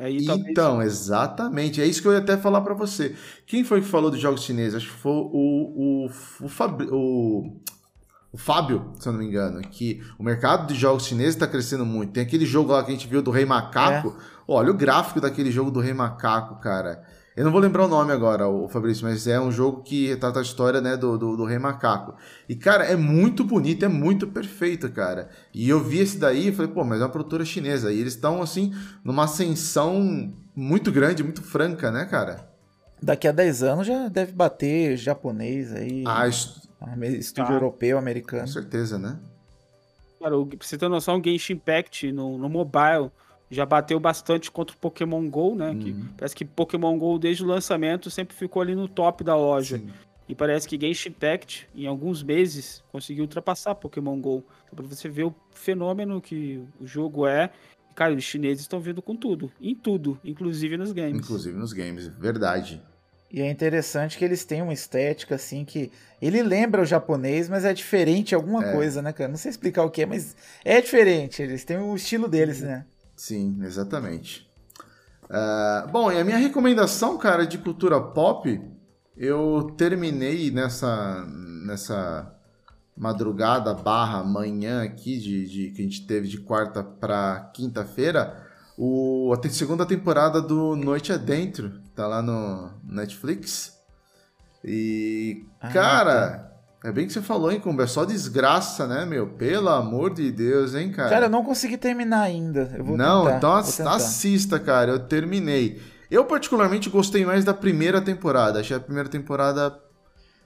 Aí, 0.00 0.26
então, 0.26 0.80
exatamente. 0.80 1.80
É 1.80 1.86
isso 1.86 2.00
que 2.00 2.08
eu 2.08 2.12
ia 2.12 2.18
até 2.18 2.36
falar 2.36 2.62
para 2.62 2.72
você. 2.72 3.14
Quem 3.46 3.62
foi 3.62 3.82
que 3.82 3.86
falou 3.86 4.10
dos 4.10 4.18
jogos 4.18 4.42
chineses? 4.42 4.76
Acho 4.76 4.86
que 4.86 4.98
foi 4.98 5.12
o, 5.12 6.06
o, 6.06 6.10
o, 6.40 6.48
Fab, 6.48 6.82
o, 6.90 7.60
o 8.32 8.38
Fábio, 8.38 8.92
se 8.98 9.06
eu 9.06 9.12
não 9.12 9.20
me 9.20 9.26
engano, 9.26 9.60
que 9.60 10.02
o 10.18 10.22
mercado 10.22 10.66
de 10.66 10.74
jogos 10.74 11.04
chineses 11.04 11.34
está 11.34 11.46
crescendo 11.46 11.84
muito. 11.84 12.12
Tem 12.12 12.22
aquele 12.22 12.46
jogo 12.46 12.72
lá 12.72 12.82
que 12.82 12.90
a 12.90 12.94
gente 12.94 13.06
viu 13.06 13.20
do 13.20 13.30
Rei 13.30 13.44
Macaco. 13.44 14.16
É. 14.18 14.40
Olha 14.48 14.70
o 14.70 14.74
gráfico 14.74 15.20
daquele 15.20 15.50
jogo 15.50 15.70
do 15.70 15.80
Rei 15.80 15.92
Macaco, 15.92 16.58
cara. 16.60 17.04
Eu 17.40 17.44
não 17.44 17.52
vou 17.52 17.60
lembrar 17.62 17.86
o 17.86 17.88
nome 17.88 18.12
agora, 18.12 18.46
o 18.46 18.68
Fabrício, 18.68 19.02
mas 19.02 19.26
é 19.26 19.40
um 19.40 19.50
jogo 19.50 19.82
que 19.82 20.08
retrata 20.08 20.40
a 20.40 20.42
história 20.42 20.78
né, 20.78 20.94
do, 20.94 21.16
do, 21.16 21.38
do, 21.38 21.46
Rei 21.46 21.58
Macaco. 21.58 22.14
E, 22.46 22.54
cara, 22.54 22.84
é 22.84 22.94
muito 22.94 23.42
bonito, 23.44 23.82
é 23.82 23.88
muito 23.88 24.26
perfeito, 24.28 24.90
cara. 24.92 25.30
E 25.54 25.66
eu 25.66 25.82
vi 25.82 26.00
esse 26.00 26.18
daí 26.18 26.48
e 26.48 26.52
falei, 26.52 26.70
pô, 26.70 26.84
mas 26.84 27.00
é 27.00 27.04
uma 27.04 27.08
produtora 27.08 27.42
chinesa. 27.42 27.90
E 27.90 27.98
eles 27.98 28.12
estão, 28.12 28.42
assim, 28.42 28.74
numa 29.02 29.24
ascensão 29.24 30.30
muito 30.54 30.92
grande, 30.92 31.22
muito 31.22 31.40
franca, 31.42 31.90
né, 31.90 32.04
cara? 32.04 32.46
Daqui 33.02 33.26
a 33.26 33.32
10 33.32 33.62
anos 33.62 33.86
já 33.86 34.08
deve 34.08 34.32
bater 34.32 34.98
japonês 34.98 35.72
aí. 35.72 36.04
Ah, 36.06 36.28
isso, 36.28 36.60
estúdio 37.18 37.52
Ah. 37.52 37.56
europeu, 37.56 37.96
com 37.96 38.02
americano. 38.02 38.48
certeza, 38.48 38.98
né? 38.98 39.18
Cara, 40.20 40.36
o- 40.36 40.44
pra 40.44 40.58
você 40.60 40.76
ter 40.76 40.90
noção, 40.90 41.18
o 41.18 41.24
Genshin 41.24 41.54
Impact 41.54 42.12
no, 42.12 42.36
no 42.36 42.50
mobile 42.50 43.10
já 43.50 43.66
bateu 43.66 43.98
bastante 43.98 44.50
contra 44.50 44.74
o 44.76 44.78
Pokémon 44.78 45.28
GO, 45.28 45.54
né? 45.56 45.74
Que 45.74 45.90
Uhum. 45.90 46.08
parece 46.16 46.34
que 46.36 46.44
Pokémon 46.44 46.96
GO, 46.98 47.18
desde 47.18 47.42
o 47.42 47.46
lançamento, 47.46 48.10
sempre 48.10 48.36
ficou 48.36 48.62
ali 48.62 48.74
no 48.74 48.86
top 48.88 49.24
da 49.24 49.34
loja. 49.36 49.78
Sim. 49.78 49.90
E 50.28 50.34
parece 50.34 50.68
que 50.68 50.78
Genshin 50.80 51.08
Impact, 51.08 51.68
em 51.74 51.86
alguns 51.88 52.22
meses, 52.22 52.84
conseguiu 52.92 53.24
ultrapassar 53.24 53.74
Pokémon 53.74 54.16
GO. 54.20 54.44
Então, 54.64 54.76
pra 54.76 54.86
você 54.86 55.08
ver 55.08 55.24
o 55.24 55.34
fenômeno 55.52 56.20
que 56.20 56.62
o 56.80 56.86
jogo 56.86 57.26
é. 57.26 57.50
Cara, 57.96 58.14
os 58.14 58.22
chineses 58.22 58.60
estão 58.60 58.78
vindo 58.80 59.02
com 59.02 59.16
tudo. 59.16 59.50
Em 59.60 59.74
tudo, 59.74 60.16
inclusive 60.24 60.76
nos 60.76 60.92
games. 60.92 61.18
Inclusive 61.20 61.58
nos 61.58 61.72
games, 61.72 62.06
verdade. 62.06 62.80
E 63.32 63.40
é 63.40 63.50
interessante 63.50 64.16
que 64.16 64.24
eles 64.24 64.44
têm 64.44 64.62
uma 64.62 64.72
estética 64.72 65.34
assim 65.34 65.64
que. 65.64 65.90
Ele 66.22 66.42
lembra 66.42 66.82
o 66.82 66.84
japonês, 66.86 67.48
mas 67.48 67.64
é 67.64 67.72
diferente 67.74 68.34
alguma 68.34 68.64
É. 68.64 68.72
coisa, 68.72 69.02
né, 69.02 69.12
cara? 69.12 69.28
Não 69.28 69.36
sei 69.36 69.50
explicar 69.50 69.84
o 69.84 69.90
que 69.90 70.02
é, 70.02 70.06
mas 70.06 70.36
é 70.64 70.80
diferente. 70.80 71.42
Eles 71.42 71.64
têm 71.64 71.78
o 71.78 71.94
estilo 71.96 72.28
deles, 72.28 72.60
né? 72.60 72.84
Sim, 73.20 73.58
exatamente. 73.64 74.48
Ah, 75.28 75.86
bom, 75.92 76.10
e 76.10 76.18
a 76.18 76.24
minha 76.24 76.38
recomendação, 76.38 77.18
cara, 77.18 77.46
de 77.46 77.58
cultura 77.58 78.00
pop, 78.00 78.58
eu 79.14 79.74
terminei 79.76 80.50
nessa, 80.50 81.26
nessa 81.66 82.34
madrugada 82.96 83.74
barra 83.74 84.24
manhã 84.24 84.82
aqui, 84.82 85.18
de, 85.18 85.46
de- 85.46 85.70
que 85.72 85.82
a 85.82 85.84
gente 85.84 86.06
teve 86.06 86.28
de 86.28 86.38
quarta 86.38 86.82
pra 86.82 87.50
quinta-feira, 87.54 88.42
o, 88.78 89.34
a 89.34 89.48
segunda 89.50 89.84
temporada 89.84 90.40
do 90.40 90.74
Noite 90.74 91.12
Adentro, 91.12 91.78
tá 91.94 92.06
lá 92.06 92.22
no 92.22 92.72
Netflix. 92.82 93.78
E, 94.64 95.44
Ah, 95.60 95.68
cara, 95.68 96.49
é 96.84 96.90
bem 96.92 97.06
que 97.06 97.12
você 97.12 97.20
falou, 97.20 97.50
hein, 97.52 97.60
Kumba? 97.60 97.82
É 97.84 97.86
só 97.86 98.04
desgraça, 98.04 98.86
né, 98.86 99.04
meu? 99.04 99.26
Pelo 99.28 99.68
amor 99.68 100.14
de 100.14 100.30
Deus, 100.32 100.74
hein, 100.74 100.90
Cara, 100.92 101.26
eu 101.26 101.30
não 101.30 101.44
consegui 101.44 101.76
terminar 101.76 102.22
ainda. 102.22 102.72
Eu 102.76 102.84
vou 102.84 102.96
não, 102.96 103.24
tentar, 103.24 103.36
então 103.38 103.62
vou 103.62 103.72
tentar. 103.72 103.94
assista, 103.96 104.58
cara. 104.58 104.92
Eu 104.92 104.98
terminei. 105.00 105.80
Eu, 106.10 106.24
particularmente, 106.24 106.88
gostei 106.90 107.24
mais 107.24 107.44
da 107.44 107.54
primeira 107.54 108.00
temporada. 108.00 108.60
Achei 108.60 108.76
a 108.76 108.80
primeira 108.80 109.08
temporada 109.08 109.78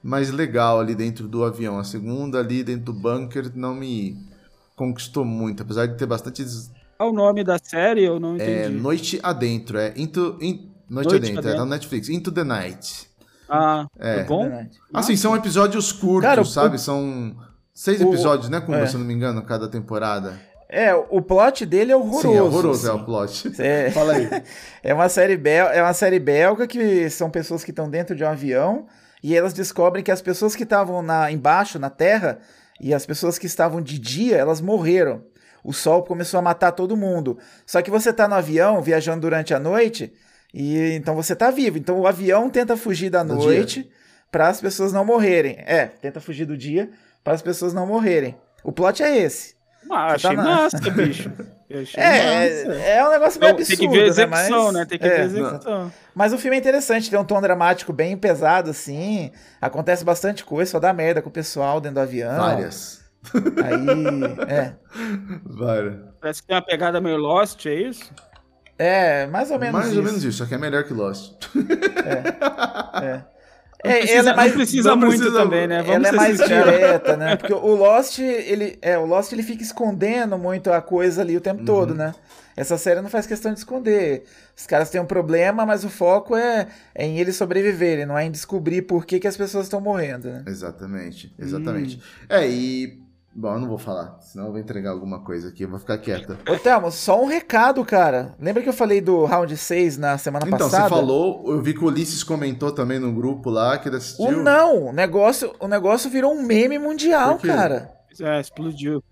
mais 0.03 0.31
legal 0.31 0.81
ali 0.81 0.95
dentro 0.95 1.27
do 1.29 1.43
avião. 1.45 1.79
A 1.79 1.85
segunda 1.85 2.39
ali 2.41 2.63
dentro 2.63 2.87
do 2.87 2.93
bunker 2.93 3.51
não 3.55 3.75
me 3.75 4.17
conquistou 4.77 5.25
muito. 5.25 5.63
Apesar 5.63 5.87
de 5.87 5.97
ter 5.97 6.05
bastante. 6.07 6.43
des- 6.45 6.71
Qual 6.99 7.11
o 7.11 7.13
nome 7.15 7.43
da 7.43 7.59
série? 7.63 8.05
Eu 8.05 8.21
não 8.21 8.37
É, 8.37 8.67
entendi. 8.67 8.77
Noite 8.81 9.21
Adentro. 9.23 9.79
É 9.79 9.95
Into. 9.97 10.37
in- 10.41 10.71
Noite, 10.91 11.09
Noite 11.09 11.15
Adentro, 11.17 11.27
é 11.27 11.39
Adentro. 11.39 11.59
tá 11.59 11.65
no 11.65 11.71
Netflix. 11.71 12.09
Into 12.11 12.31
the 12.31 12.45
Night. 12.45 13.09
Ah, 13.49 13.87
É. 13.99 14.21
é 14.21 14.25
bom? 14.25 14.51
Assim, 14.93 15.17
são 15.17 15.35
episódios 15.37 15.93
curtos, 15.93 16.23
Cara, 16.29 16.41
o- 16.43 16.47
sabe? 16.47 16.79
São 16.81 17.35
seis 17.73 18.01
o- 18.01 18.09
episódios, 18.09 18.49
né, 18.49 18.61
Kumba, 18.61 18.79
é. 18.81 18.87
se 18.87 18.95
eu 18.95 19.01
não 19.01 19.07
me 19.07 19.15
engano, 19.15 19.43
cada 19.43 19.69
temporada. 19.69 20.39
É, 20.69 20.95
o 20.95 21.21
plot 21.23 21.65
dele 21.67 21.93
é 21.93 21.97
horroroso. 21.97 22.23
Sim, 22.29 22.37
é 22.37 22.43
horroroso, 22.43 22.87
é 22.87 22.91
assim. 22.91 23.01
o 23.01 23.05
plot. 23.05 23.53
É, 23.61 23.91
Fala 23.93 24.15
aí. 24.15 24.29
é 24.83 24.95
uma 24.95 25.09
série 25.09 25.37
bel 25.37 25.67
é 25.69 25.83
uma 25.83 25.93
série 25.93 26.19
belga 26.19 26.67
que 26.67 27.09
são 27.11 27.31
pessoas 27.31 27.63
que 27.63 27.71
estão 27.71 27.89
dentro 27.89 28.17
de 28.17 28.25
um 28.25 28.29
avião 28.29 28.87
e 29.23 29.37
elas 29.37 29.53
descobrem 29.53 30.03
que 30.03 30.11
as 30.11 30.21
pessoas 30.23 30.57
que 30.57 30.65
estavam 30.65 31.01
na 31.03 31.31
embaixo 31.31 31.79
na 31.79 31.91
Terra 31.91 32.39
e 32.81 32.93
as 32.93 33.07
pessoas 33.07 33.39
que 33.39 33.47
estavam 33.47 33.81
de 33.81 33.99
dia 33.99 34.37
elas 34.37 34.61
morreram. 34.61 35.23
O 35.63 35.73
sol 35.73 36.03
começou 36.03 36.39
a 36.39 36.43
matar 36.43 36.73
todo 36.73 36.97
mundo. 36.97 37.39
Só 37.65 37.81
que 37.81 37.91
você 37.91 38.13
tá 38.13 38.27
no 38.27 38.35
avião 38.35 38.83
viajando 38.83 39.21
durante 39.21 39.55
a 39.55 39.61
noite 39.61 40.13
e 40.55 40.93
então 40.95 41.15
você 41.17 41.35
tá 41.35 41.51
vivo. 41.51 41.77
Então 41.77 41.99
o 42.01 42.07
avião 42.07 42.49
tenta 42.49 42.77
fugir 42.77 43.11
da 43.11 43.23
Do 43.25 43.35
noite 43.35 43.91
para 44.31 44.49
as 44.49 44.61
pessoas 44.61 44.93
não 44.93 45.05
morrerem. 45.05 45.57
É, 45.67 45.87
tenta 45.87 46.21
fugir 46.21 46.47
do 46.47 46.57
dia 46.57 46.89
para 47.25 47.33
as 47.35 47.43
pessoas 47.43 47.75
não 47.75 47.87
morrerem. 47.87 48.37
O 48.63 48.71
plot 48.73 49.03
é 49.03 49.17
esse. 49.19 49.55
Ah, 49.91 50.17
Você 50.17 50.23
tá 50.23 50.29
achei 50.31 50.37
na- 50.37 50.43
massa, 50.45 50.79
bicho. 50.91 51.31
Achei 51.71 52.03
É, 52.03 52.67
massa. 52.67 52.81
é, 52.83 52.97
é 52.99 53.07
um 53.07 53.11
negócio 53.11 53.41
meio 53.41 53.53
absurdo, 53.53 53.79
tem 53.79 53.89
que 53.89 53.95
ver 53.95 54.01
a 54.01 54.03
né? 54.05 54.09
execução, 54.09 54.65
Mas- 54.65 54.73
né? 54.75 54.85
Tem 54.87 54.99
que 54.99 55.05
é. 55.07 55.11
ver 55.11 55.21
a 55.21 55.25
execução. 55.25 55.93
Mas 56.15 56.33
o 56.33 56.39
filme 56.39 56.57
é 56.57 56.61
interessante, 56.61 57.11
tem 57.11 57.19
um 57.19 57.25
tom 57.25 57.41
dramático 57.43 57.93
bem 57.93 58.17
pesado, 58.17 58.71
assim. 58.71 59.31
Acontece 59.61 60.05
bastante 60.05 60.45
coisa, 60.45 60.71
só 60.71 60.79
dá 60.81 60.93
merda 60.93 61.21
com 61.21 61.29
o 61.29 61.33
pessoal 61.33 61.81
dentro 61.81 61.97
do 61.97 62.01
avião. 62.01 62.37
Várias. 62.37 63.03
Aí. 63.63 64.53
É. 64.53 64.73
Várias. 65.45 65.97
Parece 66.21 66.41
que 66.43 66.49
tem 66.49 66.57
uma 66.57 66.63
pegada 66.65 67.01
meio 67.01 67.17
Lost, 67.17 67.67
é 67.67 67.75
isso? 67.75 68.11
É, 68.79 69.27
mais 69.29 69.51
ou 69.51 69.59
menos 69.59 69.73
Mais 69.75 69.89
isso. 69.89 69.99
ou 69.99 70.05
menos 70.05 70.25
isso, 70.25 70.39
só 70.39 70.47
que 70.47 70.55
é 70.55 70.59
melhor 70.59 70.85
que 70.85 70.93
Lost. 70.93 71.33
É. 71.55 73.25
Não 73.85 73.91
É, 73.91 73.99
precisa, 73.99 74.19
ela 74.19 74.31
é 74.31 74.37
mais, 74.37 74.53
precisa 74.53 74.97
muito 74.97 75.17
precisa- 75.19 75.39
também, 75.43 75.67
né? 75.67 75.83
Vamos 75.83 75.95
ela 75.95 76.09
é 76.09 76.13
mais 76.13 76.39
direta, 76.39 77.17
né? 77.19 77.37
Porque 77.37 77.53
o 77.53 77.75
Lost, 77.75 78.19
ele, 78.19 78.79
é, 78.81 78.97
o 78.97 79.05
Lost 79.05 79.31
ele 79.33 79.43
fica 79.43 79.63
escondendo 79.63 80.39
muito 80.39 80.73
a 80.73 80.81
coisa 80.81 81.21
ali 81.21 81.37
o 81.37 81.41
tempo 81.41 81.61
Uhum. 81.61 81.67
todo, 81.67 81.95
né? 81.95 82.15
Essa 82.57 82.79
série 82.79 83.01
não 83.03 83.11
faz 83.11 83.27
questão 83.27 83.53
de 83.53 83.59
esconder. 83.59 84.25
Os 84.57 84.65
caras 84.67 84.89
têm 84.89 85.01
um 85.01 85.05
problema, 85.07 85.67
mas 85.67 85.85
o 85.85 85.91
foco 85.91 86.35
é, 86.35 86.67
é 86.95 87.05
em 87.05 87.19
eles 87.19 87.37
sobreviverem, 87.37 88.07
não 88.07 88.17
é 88.17 88.25
em 88.25 88.31
descobrir 88.31 88.83
por 88.83 89.05
que, 89.05 89.19
que 89.21 89.27
as 89.29 89.37
pessoas 89.37 89.67
estão 89.67 89.81
morrendo, 89.81 90.31
né? 90.31 90.45
Exatamente, 90.47 91.35
exatamente. 91.39 92.01
É, 92.29 92.47
e. 92.49 93.04
Bom, 93.37 93.55
eu 93.55 93.61
não 93.61 93.69
vou 93.69 93.79
falar, 93.79 94.17
senão 94.21 94.47
eu 94.47 94.53
vou 94.53 94.61
entregar 94.61 94.91
alguma 94.93 95.19
coisa 95.25 95.49
aqui, 95.49 95.65
eu 95.65 95.69
vou 95.69 95.79
ficar 95.81 95.99
quieta. 95.99 96.39
Ô, 96.49 96.57
Thelmo, 96.57 96.91
só 96.93 97.21
um 97.21 97.27
recado, 97.27 97.85
cara. 97.85 98.33
Lembra 98.39 98.63
que 98.63 98.69
eu 98.69 98.73
falei 98.73 99.01
do 99.01 99.25
Round 99.25 99.57
6 99.57 99.97
na 99.99 100.17
semana 100.19 100.47
Então, 100.47 100.59
passada? 100.71 100.85
você 100.85 100.89
falou, 100.89 101.43
eu 101.51 101.61
vi 101.61 101.75
que 101.75 101.83
o 101.83 101.89
Ulisses 101.89 102.23
comentou 102.23 102.71
também 102.71 103.01
no 103.01 103.13
grupo 103.13 103.51
lá 103.51 103.77
que 103.77 103.89
ele 103.89 103.97
assistiu. 103.97 104.27
O 104.39 104.43
não, 104.43 104.87
o 104.89 104.93
negócio, 104.93 105.53
o 105.59 105.67
negócio 105.67 106.09
virou 106.09 106.33
um 106.33 106.45
meme 106.45 106.79
mundial, 106.79 107.37
cara. 107.39 107.93
É, 108.21 108.41
explodiu. 108.41 109.03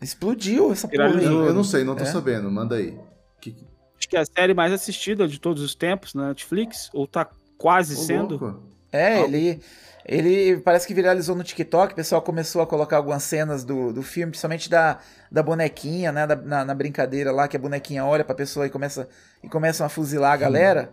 Explodiu 0.00 0.70
essa 0.72 0.86
porra 0.86 1.06
aí. 1.18 1.24
Eu, 1.24 1.46
eu 1.46 1.54
não 1.54 1.64
sei, 1.64 1.82
não 1.82 1.96
tô 1.96 2.02
É? 2.04 2.06
sabendo, 2.06 2.48
manda 2.50 2.76
aí. 2.76 2.96
Que, 3.40 3.56
Acho 3.98 4.08
que 4.08 4.16
é 4.16 4.20
a 4.20 4.24
série 4.24 4.54
mais 4.54 4.72
assistida 4.72 5.26
de 5.26 5.40
todos 5.40 5.62
os 5.62 5.74
tempos 5.74 6.14
na 6.14 6.28
Netflix, 6.28 6.88
ou 6.92 7.06
tá 7.06 7.28
quase 7.58 7.94
Ô, 7.94 7.98
sendo. 7.98 8.36
louco. 8.38 8.62
É, 8.92 9.20
ele, 9.22 9.60
ele 10.04 10.60
parece 10.60 10.86
que 10.86 10.94
viralizou 10.94 11.34
no 11.34 11.42
TikTok, 11.42 11.92
o 11.92 11.96
pessoal 11.96 12.20
começou 12.22 12.60
a 12.62 12.66
colocar 12.66 12.98
algumas 12.98 13.22
cenas 13.22 13.64
do, 13.64 13.92
do 13.92 14.02
filme, 14.02 14.30
principalmente 14.32 14.68
da, 14.68 14.98
da 15.30 15.42
bonequinha, 15.42 16.12
né, 16.12 16.26
da- 16.26 16.36
na, 16.36 16.64
na 16.64 16.74
brincadeira 16.74 17.32
lá, 17.32 17.48
que 17.48 17.56
a 17.56 17.60
bonequinha 17.60 18.04
olha 18.04 18.24
pra 18.24 18.34
pessoa 18.34 18.66
e 18.66 18.70
começa 18.70 19.08
e 19.42 19.48
começam 19.48 19.86
a 19.86 19.88
fuzilar 19.88 20.32
a 20.32 20.36
galera. 20.36 20.92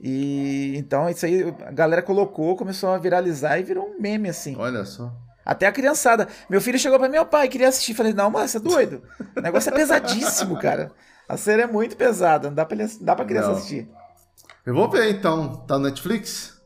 E 0.00 0.74
então 0.76 1.08
isso 1.08 1.26
aí 1.26 1.42
a 1.66 1.72
galera 1.72 2.02
colocou, 2.02 2.56
começou 2.56 2.90
a 2.90 2.98
viralizar 2.98 3.58
e 3.58 3.62
virou 3.64 3.84
um 3.88 4.00
meme 4.00 4.28
assim. 4.28 4.54
Olha 4.56 4.84
só. 4.84 5.12
Até 5.44 5.66
a 5.66 5.72
criançada. 5.72 6.28
Meu 6.48 6.60
filho 6.60 6.78
chegou 6.78 6.98
pra 6.98 7.08
meu 7.08 7.24
pai, 7.24 7.48
queria 7.48 7.68
assistir. 7.68 7.94
Falei, 7.94 8.12
não, 8.12 8.30
mas 8.30 8.50
você 8.50 8.58
é 8.58 8.60
doido. 8.60 9.02
O 9.36 9.40
negócio 9.40 9.70
é 9.70 9.74
pesadíssimo, 9.74 10.58
cara. 10.60 10.92
A 11.28 11.36
série 11.36 11.62
é 11.62 11.66
muito 11.66 11.96
pesada, 11.96 12.48
não 12.48 12.54
dá 12.54 12.64
pra, 12.66 12.76
ele, 12.76 12.84
não 12.98 13.04
dá 13.04 13.16
pra 13.16 13.24
criança 13.24 13.48
Não. 13.48 13.56
assistir. 13.56 13.88
Eu 14.64 14.74
vou 14.74 14.90
ver 14.90 15.10
então. 15.10 15.56
Tá 15.66 15.78
no 15.78 15.84
Netflix? 15.86 16.57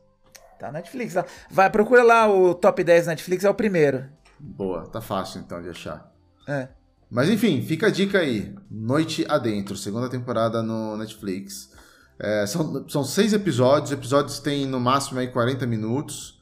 Tá 0.63 0.71
na 0.71 0.79
Netflix. 0.79 1.13
Vai, 1.51 1.69
procura 1.69 2.03
lá 2.03 2.25
o 2.25 2.55
top 2.55 2.85
10 2.85 3.07
Netflix, 3.07 3.43
é 3.43 3.49
o 3.49 3.53
primeiro. 3.53 4.05
Boa, 4.39 4.87
tá 4.87 5.01
fácil 5.01 5.41
então 5.41 5.61
de 5.61 5.67
achar. 5.67 6.09
É. 6.47 6.69
Mas 7.11 7.27
enfim, 7.27 7.61
fica 7.61 7.87
a 7.87 7.89
dica 7.89 8.19
aí. 8.19 8.55
Noite 8.71 9.25
Adentro, 9.27 9.75
segunda 9.75 10.07
temporada 10.07 10.63
no 10.63 10.95
Netflix. 10.95 11.69
É, 12.17 12.45
são, 12.45 12.87
são 12.87 13.03
seis 13.03 13.33
episódios, 13.33 13.91
os 13.91 13.97
episódios 13.97 14.39
têm 14.39 14.65
no 14.65 14.79
máximo 14.79 15.19
aí 15.19 15.27
40 15.27 15.67
minutos. 15.67 16.32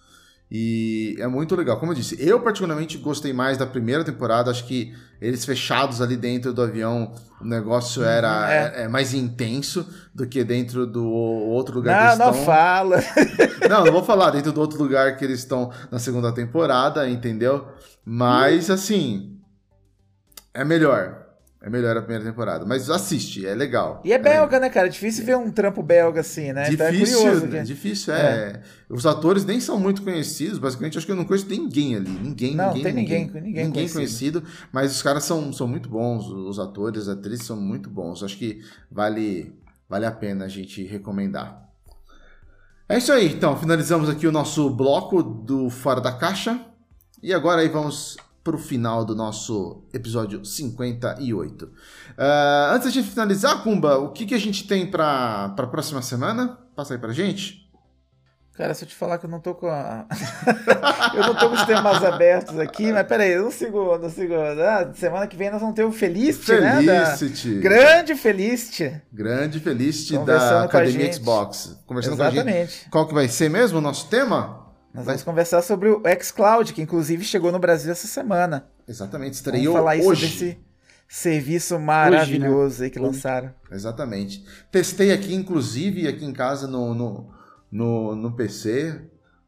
E 0.54 1.16
é 1.18 1.28
muito 1.28 1.56
legal. 1.56 1.80
Como 1.80 1.94
eu 1.94 1.96
disse, 1.96 2.18
eu 2.20 2.42
particularmente 2.42 2.98
gostei 2.98 3.32
mais 3.32 3.58
da 3.58 3.66
primeira 3.66 4.04
temporada. 4.04 4.52
Acho 4.52 4.66
que 4.66 4.94
eles 5.22 5.46
fechados 5.46 6.02
ali 6.02 6.18
dentro 6.18 6.52
do 6.52 6.62
avião, 6.62 7.14
o 7.40 7.46
negócio 7.46 8.04
era 8.04 8.52
é. 8.52 8.84
é, 8.84 8.88
mais 8.90 9.14
intenso 9.14 9.88
do 10.14 10.28
que 10.28 10.44
dentro 10.44 10.86
do 10.86 11.08
outro 11.08 11.76
lugar 11.76 11.96
que 11.96 12.02
Não, 12.02 12.08
eles 12.08 12.20
não 12.20 12.32
estão. 12.32 12.46
fala. 12.46 12.98
Não, 13.70 13.86
não 13.86 13.94
vou 13.94 14.04
falar 14.04 14.32
dentro 14.32 14.52
do 14.52 14.60
outro 14.60 14.78
lugar 14.82 15.16
que 15.16 15.24
eles 15.24 15.40
estão 15.40 15.72
na 15.90 16.00
segunda 16.00 16.34
temporada, 16.34 17.08
entendeu? 17.08 17.68
Mas, 18.04 18.70
assim. 18.70 19.40
É 20.54 20.66
melhor. 20.66 21.21
É 21.64 21.70
melhor 21.70 21.96
a 21.96 22.02
primeira 22.02 22.24
temporada. 22.26 22.66
Mas 22.66 22.90
assiste, 22.90 23.46
é 23.46 23.54
legal. 23.54 24.02
E 24.04 24.12
é 24.12 24.18
belga, 24.18 24.60
né, 24.60 24.68
cara? 24.68 24.88
É 24.88 24.90
difícil 24.90 25.24
ver 25.24 25.38
um 25.38 25.52
trampo 25.52 25.84
belga 25.84 26.22
assim, 26.22 26.52
né? 26.52 26.72
Então 26.74 26.88
é 26.88 26.92
Difícil, 26.92 27.18
curioso. 27.20 27.46
né? 27.46 27.62
difícil, 27.62 28.14
é. 28.16 28.62
Os 28.90 29.06
atores 29.06 29.46
nem 29.46 29.60
são 29.62 29.80
muito 29.80 30.02
conhecidos, 30.02 30.58
basicamente, 30.58 30.98
acho 30.98 31.06
que 31.06 31.12
eu 31.12 31.16
não 31.16 31.24
conheço 31.24 31.48
ninguém 31.48 31.96
ali. 31.96 32.10
Ninguém, 32.10 32.56
Não, 32.56 32.70
ninguém, 32.74 32.84
tem 32.84 32.94
ninguém- 32.94 33.26
ninguém, 33.28 33.42
ninguém 33.44 33.72
conhecido. 33.90 34.42
conhecido. 34.42 34.44
Mas 34.74 34.92
os 34.96 35.04
caras 35.04 35.24
são, 35.24 35.54
são 35.54 35.68
muito 35.68 35.88
bons, 35.88 36.26
os 36.28 36.58
atores, 36.58 37.04
as 37.04 37.10
atrizes 37.10 37.46
são 37.46 37.56
muito 37.62 37.92
bons. 37.92 38.24
Acho 38.24 38.38
que 38.40 38.62
vale, 38.92 39.54
vale 39.88 40.08
a 40.08 40.12
pena 40.12 40.46
a 40.46 40.48
gente 40.50 40.84
recomendar. 40.84 41.70
É 42.90 42.98
isso 42.98 43.12
aí, 43.14 43.32
então, 43.34 43.56
finalizamos 43.56 44.10
aqui 44.10 44.26
o 44.26 44.32
nosso 44.32 44.68
bloco 44.72 45.22
do 45.22 45.70
Fora 45.70 46.02
da 46.02 46.12
Caixa. 46.12 46.60
E 47.22 47.32
agora 47.36 47.62
aí 47.62 47.70
vamos 47.70 48.18
pro 48.44 48.58
final 48.58 49.06
do 49.06 49.16
nosso 49.16 49.84
episódio 49.94 50.44
58. 50.44 51.72
Ah, 52.18 52.72
antes 52.74 52.92
de 52.92 53.04
finalizar, 53.04 53.64
Kumba, 53.64 53.98
o 53.98 54.10
que, 54.10 54.26
que 54.26 54.36
a 54.36 54.40
gente 54.40 54.68
tem 54.68 54.90
para 54.90 55.54
a 55.58 55.68
próxima 55.68 56.02
semana? 56.02 56.58
Passa 56.76 56.94
aí 56.94 57.00
pra 57.00 57.14
gente. 57.14 57.62
Cara, 58.54 58.74
se 58.74 58.84
eu 58.84 58.88
te 58.88 58.94
falar 58.94 59.18
que 59.18 59.26
eu 59.26 59.30
não 59.30 59.40
tô 59.40 59.56
com 59.56 59.68
a... 59.68 60.06
eu 61.16 61.22
não 61.22 61.36
tô 61.36 61.50
com 61.50 61.56
os 61.56 61.64
temas 61.64 62.04
abertos 62.04 62.60
aqui, 62.60 62.92
mas 62.92 63.08
peraí, 63.08 63.42
um 63.42 63.50
segundo, 63.50 64.06
um 64.06 64.10
segundo. 64.10 64.62
Ah, 64.62 64.92
semana 64.94 65.26
que 65.26 65.38
vem 65.38 65.50
nós 65.50 65.62
vamos 65.62 65.76
ter 65.76 65.84
o 65.86 65.92
Felicity, 65.92 66.60
né? 66.60 66.84
Felicity. 66.84 67.60
Grande 67.60 68.14
Felicity. 68.14 69.02
Grande 69.12 69.60
Felicity 69.60 70.18
da 70.26 70.64
Academia 70.64 71.12
Xbox. 71.12 71.80
Conversando 71.88 72.16
Exatamente. 72.16 72.44
com 72.44 72.50
a 72.50 72.54
gente. 72.54 72.90
Qual 72.90 73.08
que 73.08 73.14
vai 73.14 73.28
ser 73.30 73.50
mesmo 73.50 73.78
o 73.78 73.82
nosso 73.82 74.10
tema? 74.10 74.61
Nós 74.94 75.06
vamos 75.06 75.24
conversar 75.24 75.62
sobre 75.62 75.90
o 75.90 76.02
xCloud, 76.22 76.74
que 76.74 76.82
inclusive 76.82 77.24
chegou 77.24 77.52
no 77.52 77.60
Brasil 77.60 77.92
essa 77.92 78.08
semana. 78.08 78.68
Exatamente, 78.88 79.36
estreou 79.36 79.74
vamos 79.74 79.80
falar 79.80 79.96
hoje. 79.96 80.28
sobre 80.28 80.50
esse 80.50 80.60
serviço 81.08 81.80
maravilhoso 81.80 82.66
hoje, 82.66 82.80
né? 82.80 82.86
aí 82.86 82.92
que 82.92 83.00
lançaram. 83.00 83.54
Exatamente. 83.72 84.46
Testei 84.72 85.12
aqui, 85.12 85.34
inclusive, 85.34 86.08
aqui 86.08 86.26
em 86.26 86.34
casa 86.34 86.68
no, 86.68 86.94
no 86.94 87.42
no, 87.72 88.16
no 88.16 88.34
PC. 88.34 89.02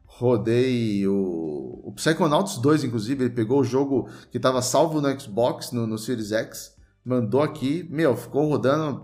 Rodei 0.05 1.05
o, 1.07 1.81
o 1.83 1.91
Psychonauts 1.95 2.57
2, 2.59 2.85
inclusive. 2.85 3.25
Ele 3.25 3.33
pegou 3.33 3.59
o 3.59 3.63
jogo 3.63 4.07
que 4.31 4.37
estava 4.37 4.61
salvo 4.61 5.01
no 5.01 5.19
Xbox, 5.19 5.71
no, 5.71 5.85
no 5.85 5.97
Series 5.97 6.31
X, 6.31 6.75
mandou 7.03 7.41
aqui. 7.41 7.85
Meu, 7.89 8.15
ficou 8.15 8.47
rodando, 8.47 9.03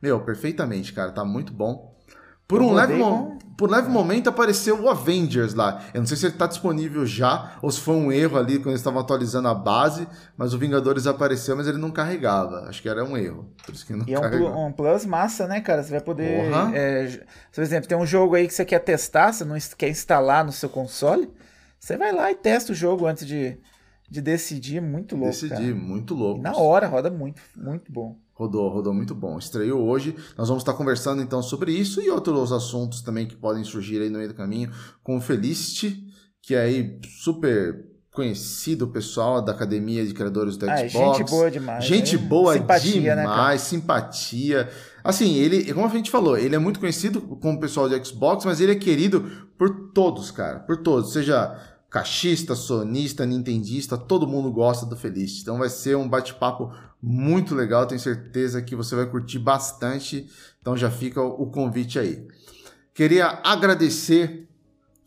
meu, 0.00 0.20
perfeitamente, 0.20 0.92
cara. 0.92 1.10
Tá 1.10 1.24
muito 1.24 1.52
bom. 1.52 1.96
Por 2.46 2.60
um, 2.60 2.72
leve 2.72 2.94
por 3.56 3.70
leve 3.70 3.88
momento 3.88 4.28
apareceu 4.28 4.80
o 4.80 4.88
Avengers 4.88 5.54
lá. 5.54 5.84
Eu 5.92 6.00
não 6.00 6.06
sei 6.06 6.16
se 6.16 6.26
ele 6.26 6.34
está 6.34 6.46
disponível 6.46 7.04
já 7.04 7.58
ou 7.60 7.70
se 7.70 7.80
foi 7.80 7.94
um 7.94 8.10
erro 8.10 8.38
ali 8.38 8.58
quando 8.58 8.68
eles 8.68 8.80
estavam 8.80 9.00
atualizando 9.00 9.48
a 9.48 9.54
base, 9.54 10.08
mas 10.36 10.54
o 10.54 10.58
Vingadores 10.58 11.06
apareceu, 11.06 11.56
mas 11.56 11.66
ele 11.66 11.78
não 11.78 11.90
carregava. 11.90 12.68
Acho 12.68 12.80
que 12.80 12.88
era 12.88 13.04
um 13.04 13.16
erro. 13.16 13.50
Por 13.64 13.74
isso 13.74 13.86
que 13.86 13.92
não 13.94 14.06
e 14.06 14.14
é 14.14 14.18
um, 14.18 14.66
um, 14.66 14.72
plus 14.72 15.04
massa, 15.04 15.46
né, 15.46 15.60
cara? 15.60 15.82
Você 15.82 15.90
vai 15.90 16.00
poder. 16.00 16.50
É, 16.74 17.20
por 17.52 17.62
exemplo, 17.62 17.88
tem 17.88 17.98
um 17.98 18.06
jogo 18.06 18.34
aí 18.34 18.46
que 18.46 18.54
você 18.54 18.64
quer 18.64 18.80
testar, 18.80 19.32
você 19.32 19.44
não 19.44 19.56
quer 19.76 19.88
instalar 19.88 20.44
no 20.44 20.52
seu 20.52 20.68
console. 20.68 21.30
Você 21.78 21.96
vai 21.96 22.12
lá 22.12 22.30
e 22.30 22.34
testa 22.34 22.72
o 22.72 22.74
jogo 22.74 23.06
antes 23.06 23.26
de, 23.26 23.58
de 24.08 24.20
decidir. 24.20 24.80
Muito 24.80 25.16
louco. 25.16 25.32
Decidir, 25.32 25.74
cara. 25.74 25.74
muito 25.74 26.14
louco. 26.14 26.40
E 26.40 26.42
na 26.42 26.56
hora, 26.56 26.86
roda 26.86 27.10
muito, 27.10 27.42
muito 27.56 27.90
bom. 27.90 28.16
Rodou, 28.34 28.68
rodou 28.68 28.94
muito 28.94 29.14
bom. 29.14 29.38
Estreou 29.38 29.86
hoje. 29.86 30.16
Nós 30.36 30.48
vamos 30.48 30.62
estar 30.62 30.74
conversando 30.74 31.22
então 31.22 31.42
sobre 31.42 31.72
isso 31.72 32.00
e 32.00 32.10
outros 32.10 32.52
assuntos 32.52 33.02
também 33.02 33.26
que 33.26 33.36
podem 33.36 33.62
surgir 33.62 34.00
aí 34.00 34.08
no 34.08 34.18
meio 34.18 34.30
do 34.30 34.34
caminho 34.34 34.70
com 35.02 35.16
o 35.16 35.20
Felicity, 35.20 36.02
que 36.40 36.54
é 36.54 36.62
aí 36.62 36.98
super 37.20 37.92
conhecido 38.12 38.88
pessoal 38.88 39.42
da 39.42 39.52
Academia 39.52 40.04
de 40.06 40.12
Criadores 40.12 40.58
do 40.58 40.68
ah, 40.68 40.76
Xbox. 40.86 41.18
gente 41.18 41.30
boa 41.30 41.50
demais. 41.50 41.84
Gente 41.84 42.18
boa 42.18 42.54
simpatia, 42.54 43.16
né, 43.16 43.22
demais, 43.22 43.62
né, 43.62 43.68
simpatia. 43.68 44.68
Assim, 45.02 45.34
ele, 45.36 45.72
como 45.72 45.86
a 45.86 45.88
gente 45.88 46.10
falou, 46.10 46.36
ele 46.36 46.54
é 46.54 46.58
muito 46.58 46.78
conhecido 46.78 47.22
como 47.22 47.58
pessoal 47.58 47.88
de 47.88 48.04
Xbox, 48.04 48.44
mas 48.44 48.60
ele 48.60 48.72
é 48.72 48.76
querido 48.76 49.48
por 49.58 49.92
todos, 49.94 50.30
cara, 50.30 50.60
por 50.60 50.76
todos. 50.82 51.12
Seja 51.12 51.58
caixista, 51.92 52.54
sonista, 52.54 53.26
nintendista, 53.26 53.98
todo 53.98 54.26
mundo 54.26 54.50
gosta 54.50 54.86
do 54.86 54.96
Felicity. 54.96 55.42
Então 55.42 55.58
vai 55.58 55.68
ser 55.68 55.94
um 55.94 56.08
bate-papo 56.08 56.72
muito 57.02 57.54
legal, 57.54 57.84
tenho 57.84 58.00
certeza 58.00 58.62
que 58.62 58.74
você 58.74 58.96
vai 58.96 59.04
curtir 59.04 59.38
bastante. 59.38 60.26
Então 60.58 60.74
já 60.74 60.90
fica 60.90 61.20
o 61.20 61.50
convite 61.50 61.98
aí. 61.98 62.26
Queria 62.94 63.40
agradecer 63.44 64.48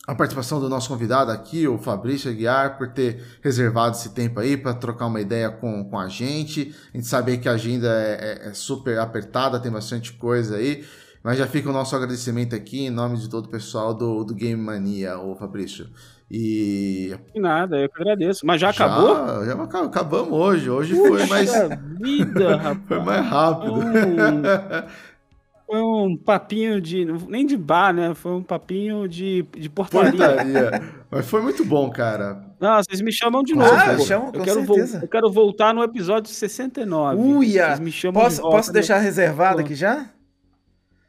a 0.07 0.13
participação 0.13 0.59
do 0.59 0.69
nosso 0.69 0.87
convidado 0.87 1.31
aqui, 1.31 1.67
o 1.67 1.79
Fabrício 1.79 2.29
Aguiar, 2.29 2.77
por 2.77 2.89
ter 2.89 3.39
reservado 3.41 3.97
esse 3.97 4.09
tempo 4.09 4.39
aí 4.39 4.55
para 4.55 4.75
trocar 4.75 5.07
uma 5.07 5.19
ideia 5.19 5.49
com, 5.49 5.83
com 5.85 5.97
a 5.97 6.07
gente. 6.07 6.75
A 6.93 6.97
gente 6.97 7.07
sabe 7.07 7.39
que 7.39 7.49
a 7.49 7.53
agenda 7.53 7.87
é, 7.87 8.43
é, 8.43 8.49
é 8.49 8.53
super 8.53 8.99
apertada, 8.99 9.59
tem 9.59 9.71
bastante 9.71 10.13
coisa 10.13 10.57
aí. 10.57 10.85
Mas 11.23 11.39
já 11.39 11.47
fica 11.47 11.67
o 11.67 11.73
nosso 11.73 11.95
agradecimento 11.95 12.55
aqui 12.55 12.85
em 12.85 12.91
nome 12.91 13.17
de 13.17 13.27
todo 13.27 13.47
o 13.47 13.49
pessoal 13.49 13.95
do, 13.95 14.23
do 14.23 14.35
Game 14.35 14.61
Mania, 14.61 15.17
o 15.17 15.35
Fabrício. 15.35 15.89
E. 16.30 17.15
Nada, 17.35 17.77
eu 17.77 17.89
que 17.89 18.02
agradeço. 18.02 18.45
Mas 18.45 18.60
já, 18.60 18.72
já 18.72 18.85
acabou? 18.85 19.45
Já 19.45 19.84
acabamos 19.84 20.31
hoje. 20.31 20.69
Hoje 20.69 20.95
Puxa 20.95 21.07
foi 21.07 21.26
mais. 21.27 21.52
vida, 21.99 22.56
rapaz. 22.57 22.80
foi 22.88 22.99
mais 22.99 23.26
rápido. 23.26 23.76
Foi 25.68 25.81
um 25.81 26.15
papinho 26.15 26.80
de. 26.80 27.06
Nem 27.27 27.45
de 27.45 27.57
bar, 27.57 27.93
né? 27.93 28.14
Foi 28.14 28.34
um 28.34 28.43
papinho 28.43 29.07
de, 29.07 29.43
de 29.57 29.69
portaria. 29.69 30.11
portaria. 30.11 30.81
Mas 31.10 31.27
foi 31.27 31.41
muito 31.41 31.65
bom, 31.65 31.89
cara. 31.89 32.43
Não, 32.60 32.77
vocês 32.77 33.02
me 33.02 33.11
chamam 33.11 33.43
de 33.43 33.53
novo. 33.53 33.73
Ah, 33.73 33.97
chamam, 33.99 34.31
eu, 34.34 34.41
quero 34.41 34.65
eu 35.02 35.07
quero 35.07 35.31
voltar 35.31 35.73
no 35.73 35.84
episódio 35.84 36.30
69. 36.31 37.19
Uia! 37.19 37.68
Vocês 37.68 37.80
me 37.80 37.91
chamam 37.91 38.22
posso, 38.22 38.35
de 38.38 38.41
volta, 38.41 38.57
posso 38.57 38.73
deixar 38.73 38.99
reservado 38.99 39.60
aqui 39.60 39.76
já? 39.76 40.10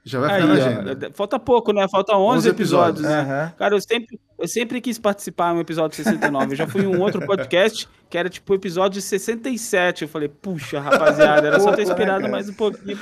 Já 0.06 0.20
vai 0.20 0.30
ficar 0.30 0.42
Aí, 0.42 0.60
na 0.60 0.66
agenda. 0.66 1.10
Falta 1.12 1.36
pouco, 1.36 1.72
né? 1.72 1.84
Falta 1.90 2.16
11, 2.16 2.38
11 2.38 2.48
episódios, 2.48 3.04
episódios 3.04 3.26
né? 3.26 3.44
Uhum. 3.44 3.58
Cara, 3.58 3.74
eu 3.74 3.80
sempre, 3.80 4.20
eu 4.38 4.46
sempre 4.46 4.80
quis 4.80 5.00
participar 5.00 5.52
no 5.52 5.60
episódio 5.60 5.96
69. 5.96 6.52
Eu 6.52 6.56
já 6.56 6.66
fui 6.68 6.82
em 6.82 6.86
um 6.86 7.00
outro 7.00 7.26
podcast 7.26 7.88
que 8.08 8.16
era 8.16 8.28
tipo 8.28 8.52
o 8.52 8.54
episódio 8.54 9.02
67. 9.02 10.02
Eu 10.02 10.08
falei, 10.08 10.28
puxa, 10.28 10.78
rapaziada, 10.78 11.48
era 11.48 11.58
só 11.58 11.72
ter 11.72 11.82
esperado 11.82 12.28
mais 12.28 12.48
um 12.48 12.54
pouquinho. 12.54 12.96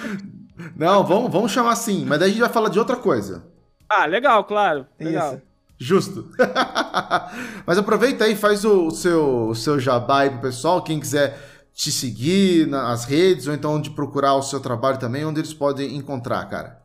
Não, 0.75 1.05
vamos, 1.05 1.31
vamos 1.31 1.53
chamar 1.53 1.73
assim, 1.73 2.07
mas 2.07 2.19
daí 2.19 2.31
a 2.31 2.33
gente 2.33 2.41
vai 2.41 2.49
falar 2.49 2.71
de 2.71 2.79
outra 2.79 2.97
coisa. 2.97 3.45
Ah, 3.87 4.07
legal, 4.07 4.43
claro. 4.45 4.87
Legal. 4.99 5.35
Isso. 5.35 5.43
Justo. 5.77 6.31
mas 7.67 7.77
aproveita 7.77 8.25
aí, 8.25 8.35
faz 8.35 8.65
o, 8.65 8.91
seu, 8.91 9.49
o 9.49 9.55
seu 9.55 9.79
jabá 9.79 10.21
aí 10.21 10.31
pro 10.31 10.41
pessoal, 10.41 10.81
quem 10.81 10.99
quiser 10.99 11.39
te 11.75 11.93
seguir 11.93 12.67
nas 12.67 13.05
redes 13.05 13.47
ou 13.47 13.53
então 13.53 13.79
de 13.79 13.91
procurar 13.91 14.37
o 14.37 14.43
seu 14.43 14.59
trabalho 14.59 14.97
também, 14.97 15.27
onde 15.27 15.41
eles 15.41 15.53
podem 15.53 15.97
encontrar, 15.97 16.43
cara. 16.49 16.84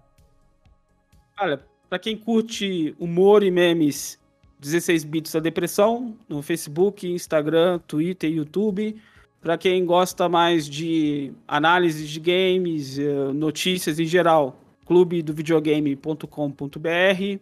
Olha, 1.41 1.61
para 1.89 1.97
quem 1.97 2.17
curte 2.17 2.93
humor 2.99 3.43
e 3.43 3.49
memes, 3.49 4.19
16 4.59 5.05
bits 5.05 5.31
da 5.31 5.39
depressão 5.39 6.17
no 6.27 6.41
Facebook, 6.41 7.07
Instagram, 7.07 7.79
Twitter 7.87 8.29
e 8.29 8.35
YouTube. 8.35 9.01
Para 9.39 9.57
quem 9.57 9.85
gosta 9.85 10.27
mais 10.27 10.67
de 10.67 11.31
análise 11.47 12.05
de 12.05 12.19
games, 12.19 12.99
eh, 12.99 13.31
notícias 13.33 13.99
em 13.99 14.05
geral, 14.05 14.59
clube 14.85 15.21
do 15.21 15.33
videogame.com.br. 15.33 17.39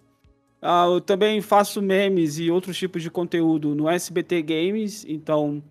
Ah, 0.61 0.85
eu 0.85 1.01
também 1.01 1.41
faço 1.41 1.81
memes 1.81 2.37
e 2.37 2.51
outros 2.51 2.77
tipos 2.77 3.01
de 3.01 3.09
conteúdo 3.09 3.73
no 3.73 3.89
SBT 3.89 4.43
Games, 4.43 5.05
então 5.07 5.63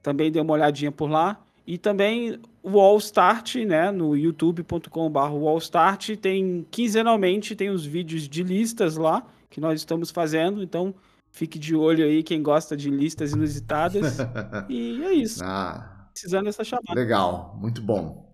também 0.00 0.30
dê 0.30 0.40
uma 0.40 0.54
olhadinha 0.54 0.92
por 0.92 1.10
lá. 1.10 1.44
E 1.66 1.76
também 1.76 2.38
o 2.64 2.80
All 2.80 2.96
Start, 2.96 3.56
né, 3.56 3.90
no 3.90 4.16
youtube.com.br 4.16 5.58
Start, 5.60 6.16
tem 6.16 6.66
quinzenalmente 6.70 7.54
tem 7.54 7.68
os 7.68 7.84
vídeos 7.84 8.26
de 8.26 8.42
listas 8.42 8.96
lá 8.96 9.22
que 9.50 9.60
nós 9.60 9.78
estamos 9.78 10.10
fazendo, 10.10 10.62
então 10.62 10.94
fique 11.30 11.58
de 11.58 11.76
olho 11.76 12.02
aí 12.02 12.22
quem 12.22 12.42
gosta 12.42 12.74
de 12.74 12.88
listas 12.88 13.32
inusitadas. 13.32 14.16
e 14.70 15.04
é 15.04 15.12
isso. 15.12 15.44
Ah, 15.44 16.08
Precisando 16.10 16.46
dessa 16.46 16.64
chamada. 16.64 16.94
Legal, 16.94 17.54
muito 17.60 17.82
bom. 17.82 18.32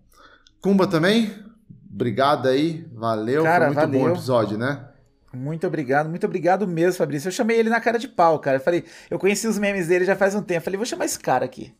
Kumba 0.61 0.87
também? 0.87 1.33
Obrigado 1.93 2.47
aí, 2.47 2.87
valeu, 2.93 3.43
cara, 3.43 3.65
foi 3.65 3.75
muito 3.75 3.87
valeu. 3.87 3.99
bom 3.99 4.05
o 4.05 4.11
episódio, 4.11 4.57
né? 4.57 4.87
Muito 5.33 5.67
obrigado, 5.67 6.09
muito 6.09 6.25
obrigado 6.25 6.65
mesmo, 6.65 6.93
Fabrício. 6.93 7.27
Eu 7.27 7.31
chamei 7.33 7.57
ele 7.59 7.69
na 7.69 7.81
cara 7.81 7.99
de 7.99 8.07
pau, 8.07 8.39
cara. 8.39 8.57
Eu 8.57 8.61
falei, 8.61 8.85
eu 9.09 9.19
conheci 9.19 9.45
os 9.45 9.59
memes 9.59 9.87
dele 9.87 10.05
já 10.05 10.15
faz 10.15 10.35
um 10.35 10.41
tempo. 10.41 10.59
Eu 10.59 10.63
falei, 10.63 10.77
vou 10.77 10.85
chamar 10.85 11.05
esse 11.05 11.19
cara 11.19 11.43
aqui. 11.43 11.73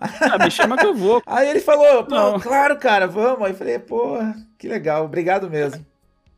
Ah, 0.00 0.42
me 0.42 0.50
chama 0.50 0.76
que 0.76 0.86
eu 0.86 0.94
vou. 0.94 1.22
Aí 1.26 1.48
ele 1.48 1.60
falou, 1.60 2.06
claro, 2.40 2.78
cara, 2.78 3.06
vamos. 3.06 3.42
Aí 3.42 3.52
eu 3.52 3.56
falei, 3.56 3.78
pô, 3.78 4.16
que 4.58 4.66
legal, 4.66 5.04
obrigado 5.04 5.50
mesmo. 5.50 5.84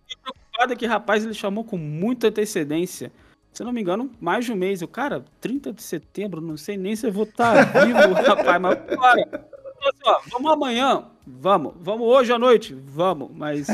Fiquei 0.07 0.23
preocupado 0.23 0.77
que, 0.77 0.87
rapaz, 0.87 1.25
ele 1.25 1.35
chamou 1.35 1.65
com 1.65 1.77
muita 1.77 2.29
antecedência. 2.29 3.13
Se 3.53 3.63
eu 3.63 3.67
não 3.67 3.73
me 3.73 3.81
engano, 3.81 4.11
mais 4.21 4.45
de 4.45 4.53
um 4.53 4.57
mês. 4.57 4.83
Eu, 4.83 4.89
cara, 4.89 5.25
30 5.41 5.73
de 5.73 5.83
setembro, 5.83 6.41
não 6.41 6.57
sei 6.57 6.77
nem 6.77 6.97
se 6.97 7.07
eu 7.07 7.13
vou 7.13 7.25
estar 7.25 7.73
tá 7.73 7.85
vivo, 7.85 7.99
rapaz, 8.27 8.61
mas 8.61 8.79
bora. 8.97 9.49
Assim, 9.83 10.31
vamos 10.31 10.53
amanhã? 10.53 11.05
Vamos. 11.27 11.75
Vamos 11.77 12.07
hoje 12.07 12.33
à 12.33 12.39
noite? 12.39 12.75
Vamos. 12.75 13.31
Mas 13.35 13.67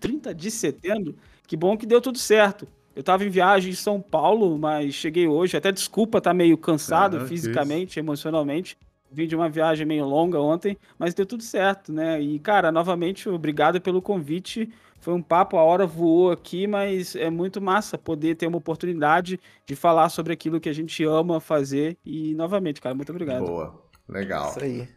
30 0.00 0.34
de 0.34 0.50
setembro, 0.50 1.14
que 1.46 1.56
bom 1.56 1.76
que 1.76 1.86
deu 1.86 2.00
tudo 2.00 2.18
certo. 2.18 2.66
Eu 2.94 3.00
estava 3.00 3.24
em 3.24 3.30
viagem 3.30 3.70
em 3.70 3.74
São 3.74 4.00
Paulo, 4.00 4.58
mas 4.58 4.94
cheguei 4.94 5.28
hoje. 5.28 5.56
Até 5.56 5.70
desculpa, 5.70 6.20
tá 6.20 6.34
meio 6.34 6.58
cansado 6.58 7.26
fisicamente, 7.26 7.98
emocionalmente. 7.98 8.76
Vim 9.12 9.26
de 9.26 9.34
uma 9.34 9.48
viagem 9.48 9.86
meio 9.86 10.04
longa 10.04 10.40
ontem, 10.40 10.76
mas 10.98 11.14
deu 11.14 11.26
tudo 11.26 11.42
certo, 11.42 11.92
né? 11.92 12.20
E, 12.20 12.38
cara, 12.38 12.70
novamente, 12.70 13.28
obrigado 13.28 13.80
pelo 13.80 14.00
convite. 14.00 14.70
Foi 15.00 15.14
um 15.14 15.22
papo, 15.22 15.56
a 15.56 15.62
hora 15.62 15.86
voou 15.86 16.30
aqui, 16.30 16.66
mas 16.66 17.16
é 17.16 17.30
muito 17.30 17.60
massa 17.60 17.96
poder 17.96 18.36
ter 18.36 18.46
uma 18.46 18.58
oportunidade 18.58 19.40
de 19.66 19.74
falar 19.74 20.10
sobre 20.10 20.32
aquilo 20.32 20.60
que 20.60 20.68
a 20.68 20.72
gente 20.72 21.02
ama 21.04 21.40
fazer. 21.40 21.96
E, 22.04 22.34
novamente, 22.34 22.80
cara, 22.80 22.94
muito 22.94 23.10
obrigado. 23.10 23.46
Boa, 23.46 23.82
legal. 24.08 24.50
Isso 24.50 24.62
aí. 24.62 24.88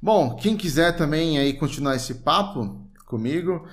Bom, 0.00 0.36
quem 0.36 0.56
quiser 0.56 0.96
também 0.96 1.38
aí 1.38 1.54
continuar 1.54 1.96
esse 1.96 2.16
papo 2.16 2.86
comigo, 3.06 3.66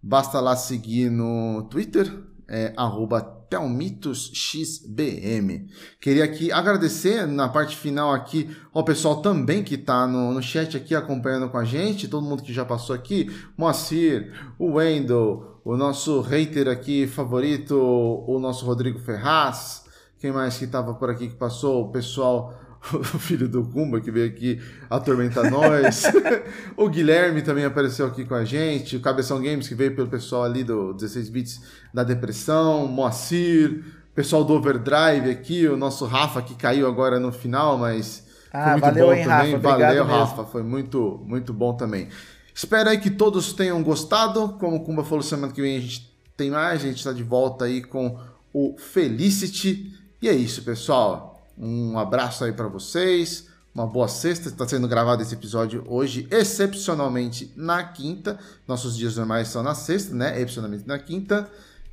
basta 0.00 0.38
lá 0.38 0.54
seguir 0.54 1.10
no 1.10 1.66
Twitter, 1.70 2.06
é 2.52 2.74
arroba 2.76 3.22
Telmitos 3.48 4.30
XBM. 4.34 5.66
Queria 5.98 6.24
aqui 6.24 6.52
agradecer 6.52 7.26
na 7.26 7.48
parte 7.48 7.76
final 7.76 8.12
aqui 8.12 8.54
ao 8.74 8.84
pessoal 8.84 9.22
também 9.22 9.64
que 9.64 9.74
está 9.76 10.06
no, 10.06 10.34
no 10.34 10.42
chat 10.42 10.76
aqui 10.76 10.94
acompanhando 10.94 11.48
com 11.48 11.56
a 11.56 11.64
gente, 11.64 12.08
todo 12.08 12.26
mundo 12.26 12.42
que 12.42 12.52
já 12.52 12.64
passou 12.64 12.94
aqui, 12.94 13.34
Moacir, 13.56 14.32
o 14.58 14.74
Wendel, 14.74 15.60
o 15.64 15.76
nosso 15.76 16.20
hater 16.20 16.68
aqui 16.68 17.06
favorito, 17.06 17.74
o 17.74 18.38
nosso 18.38 18.66
Rodrigo 18.66 18.98
Ferraz, 18.98 19.84
quem 20.18 20.30
mais 20.30 20.56
que 20.56 20.66
estava 20.66 20.94
por 20.94 21.10
aqui 21.10 21.28
que 21.28 21.36
passou? 21.36 21.86
O 21.86 21.90
pessoal 21.90 22.54
o 22.92 23.18
filho 23.18 23.48
do 23.48 23.64
Kumba 23.64 24.00
que 24.00 24.10
veio 24.10 24.26
aqui 24.26 24.60
atormentar 24.90 25.50
nós. 25.50 26.04
o 26.76 26.88
Guilherme 26.88 27.42
também 27.42 27.64
apareceu 27.64 28.06
aqui 28.06 28.24
com 28.24 28.34
a 28.34 28.44
gente. 28.44 28.96
O 28.96 29.00
Cabeção 29.00 29.40
Games 29.40 29.68
que 29.68 29.74
veio 29.74 29.94
pelo 29.94 30.08
pessoal 30.08 30.44
ali 30.44 30.64
do 30.64 30.92
16 30.92 31.28
bits 31.28 31.60
da 31.94 32.02
depressão. 32.02 32.86
Moacir, 32.88 33.84
pessoal 34.14 34.44
do 34.44 34.54
Overdrive 34.54 35.30
aqui. 35.30 35.66
O 35.68 35.76
nosso 35.76 36.04
Rafa 36.06 36.42
que 36.42 36.54
caiu 36.54 36.86
agora 36.86 37.20
no 37.20 37.30
final, 37.30 37.78
mas 37.78 38.26
Ah, 38.52 38.62
foi 38.62 38.72
muito 38.72 38.82
valeu, 38.82 39.06
bom 39.06 39.14
hein, 39.14 39.24
também. 39.24 39.52
Rafa? 39.52 39.58
Valeu, 39.58 40.04
mesmo. 40.04 40.18
Rafa. 40.18 40.44
Foi 40.44 40.62
muito, 40.62 41.22
muito 41.24 41.52
bom 41.52 41.74
também. 41.74 42.08
Espero 42.54 42.90
aí 42.90 42.98
que 42.98 43.10
todos 43.10 43.52
tenham 43.52 43.82
gostado. 43.82 44.56
Como 44.58 44.76
o 44.76 44.80
Kumba 44.84 45.04
falou, 45.04 45.22
semana 45.22 45.52
que 45.52 45.62
vem 45.62 45.76
a 45.76 45.80
gente 45.80 46.12
tem 46.36 46.50
mais. 46.50 46.82
A 46.82 46.86
gente 46.86 46.98
está 46.98 47.12
de 47.12 47.22
volta 47.22 47.64
aí 47.64 47.80
com 47.80 48.18
o 48.52 48.76
Felicity. 48.76 49.92
E 50.20 50.28
é 50.28 50.32
isso, 50.34 50.62
pessoal. 50.62 51.31
Um 51.58 51.98
abraço 51.98 52.44
aí 52.44 52.52
para 52.52 52.68
vocês. 52.68 53.46
Uma 53.74 53.86
boa 53.86 54.08
sexta. 54.08 54.48
Está 54.48 54.68
sendo 54.68 54.86
gravado 54.86 55.22
esse 55.22 55.34
episódio 55.34 55.84
hoje, 55.88 56.28
excepcionalmente 56.30 57.52
na 57.56 57.82
quinta. 57.84 58.38
Nossos 58.68 58.96
dias 58.96 59.16
normais 59.16 59.48
são 59.48 59.62
na 59.62 59.74
sexta, 59.74 60.14
né? 60.14 60.34
Excepcionalmente 60.36 60.86
na 60.86 60.98
quinta. 60.98 61.48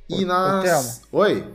E 0.08 0.24
ô, 0.24 0.26
nas. 0.26 1.02
Oi. 1.10 1.46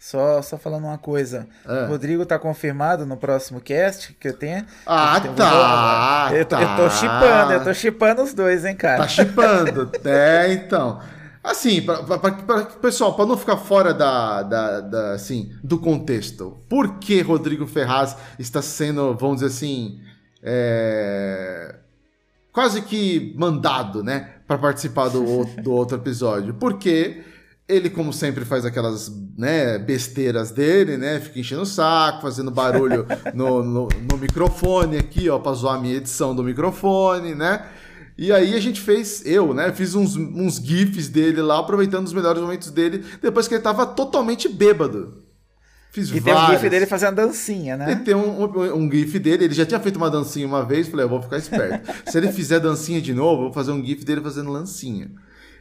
Só, 0.00 0.40
só 0.40 0.56
falando 0.56 0.84
uma 0.84 0.96
coisa. 0.96 1.46
Ah. 1.66 1.84
Rodrigo 1.86 2.24
tá 2.24 2.38
confirmado 2.38 3.04
no 3.04 3.18
próximo 3.18 3.60
cast 3.60 4.14
que 4.14 4.28
eu 4.28 4.32
tenho. 4.32 4.64
Ah, 4.86 5.20
eu, 5.22 5.34
tá. 5.34 6.30
Eu, 6.32 6.44
tô- 6.46 6.56
eu 6.56 6.66
tá. 6.66 6.76
tô 6.76 6.90
chipando, 6.90 7.52
eu 7.52 7.64
tô 7.64 7.74
chipando 7.74 8.22
os 8.22 8.32
dois, 8.32 8.64
hein, 8.64 8.74
cara. 8.74 9.02
Tá 9.02 9.08
chipando. 9.08 9.90
é, 10.08 10.54
então. 10.54 11.02
Assim, 11.42 11.80
pra, 11.80 12.02
pra- 12.02 12.18
pra- 12.18 12.32
pra- 12.32 12.64
pessoal, 12.64 13.14
para 13.14 13.24
não 13.26 13.36
ficar 13.36 13.56
fora 13.56 13.94
da, 13.94 14.42
da, 14.42 14.80
da, 14.80 15.12
assim, 15.12 15.50
do 15.64 15.78
contexto, 15.78 16.58
por 16.68 16.98
que 16.98 17.22
Rodrigo 17.22 17.66
Ferraz 17.66 18.14
está 18.38 18.60
sendo, 18.60 19.14
vamos 19.14 19.36
dizer 19.36 19.46
assim, 19.46 19.98
é, 20.42 21.76
quase 22.52 22.82
que 22.82 23.34
mandado, 23.38 24.02
né, 24.04 24.34
para 24.46 24.58
participar 24.58 25.08
do, 25.08 25.44
do 25.62 25.72
outro 25.72 25.96
episódio? 25.96 26.52
Porque 26.54 27.22
ele, 27.66 27.88
como 27.88 28.12
sempre, 28.12 28.44
faz 28.44 28.64
aquelas 28.66 29.10
né, 29.38 29.78
besteiras 29.78 30.50
dele, 30.50 30.96
né? 30.96 31.20
Fica 31.20 31.38
enchendo 31.38 31.62
o 31.62 31.66
saco, 31.66 32.20
fazendo 32.20 32.50
barulho 32.50 33.06
no, 33.32 33.62
no, 33.62 33.88
no 34.10 34.18
microfone 34.18 34.98
aqui, 34.98 35.30
ó, 35.30 35.38
pra 35.38 35.52
zoar 35.52 35.76
a 35.76 35.80
minha 35.80 35.94
edição 35.94 36.34
do 36.34 36.42
microfone, 36.42 37.34
né? 37.34 37.64
E 38.18 38.32
aí 38.32 38.54
a 38.54 38.60
gente 38.60 38.80
fez, 38.80 39.24
eu, 39.24 39.54
né? 39.54 39.72
Fiz 39.72 39.94
uns, 39.94 40.14
uns 40.16 40.56
GIFs 40.56 41.08
dele 41.08 41.40
lá, 41.40 41.58
aproveitando 41.58 42.06
os 42.06 42.12
melhores 42.12 42.40
momentos 42.42 42.70
dele, 42.70 43.04
depois 43.22 43.48
que 43.48 43.54
ele 43.54 43.62
tava 43.62 43.86
totalmente 43.86 44.48
bêbado. 44.48 45.22
Fiz 45.90 46.08
E 46.10 46.20
tem 46.20 46.32
um 46.32 46.36
vários. 46.36 46.60
gif 46.60 46.70
dele 46.70 46.86
fazendo 46.86 47.16
dancinha, 47.16 47.74
E 47.74 47.78
né? 47.78 47.94
tem 48.04 48.14
um, 48.14 48.44
um, 48.44 48.74
um 48.84 48.90
GIF 48.90 49.18
dele, 49.18 49.44
ele 49.46 49.54
já 49.54 49.66
tinha 49.66 49.80
feito 49.80 49.96
uma 49.96 50.10
dancinha 50.10 50.46
uma 50.46 50.64
vez, 50.64 50.86
falei, 50.86 51.04
eu 51.04 51.08
vou 51.08 51.20
ficar 51.20 51.38
esperto. 51.38 51.90
Se 52.08 52.16
ele 52.16 52.30
fizer 52.30 52.60
dancinha 52.60 53.00
de 53.00 53.12
novo, 53.12 53.40
eu 53.40 53.44
vou 53.46 53.52
fazer 53.52 53.72
um 53.72 53.84
GIF 53.84 54.04
dele 54.04 54.20
fazendo 54.20 54.52
lancinha. 54.52 55.10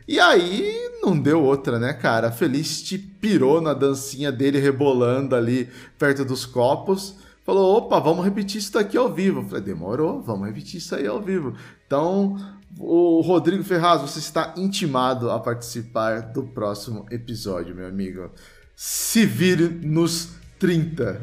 E 0.08 0.20
aí 0.20 0.76
não 1.02 1.18
deu 1.20 1.42
outra, 1.44 1.80
né, 1.80 1.94
cara? 1.94 2.28
A 2.28 2.32
Felicity 2.32 2.98
pirou 2.98 3.62
na 3.62 3.74
dancinha 3.74 4.32
dele 4.32 4.60
rebolando 4.60 5.36
ali 5.36 5.70
perto 5.98 6.26
dos 6.26 6.46
copos. 6.46 7.16
Falou, 7.50 7.78
opa, 7.78 8.00
vamos 8.00 8.24
repetir 8.24 8.60
isso 8.60 8.72
daqui 8.72 8.96
ao 8.96 9.12
vivo. 9.12 9.40
Eu 9.40 9.46
falei, 9.46 9.64
demorou, 9.64 10.22
vamos 10.22 10.48
repetir 10.48 10.78
isso 10.78 10.94
aí 10.94 11.08
ao 11.08 11.20
vivo. 11.20 11.56
Então, 11.88 12.38
o 12.78 13.22
Rodrigo 13.22 13.64
Ferraz, 13.64 14.02
você 14.02 14.20
está 14.20 14.54
intimado 14.56 15.32
a 15.32 15.40
participar 15.40 16.22
do 16.22 16.44
próximo 16.44 17.08
episódio, 17.10 17.74
meu 17.74 17.88
amigo. 17.88 18.30
Se 18.76 19.26
vire 19.26 19.68
nos 19.68 20.30
30. 20.60 21.22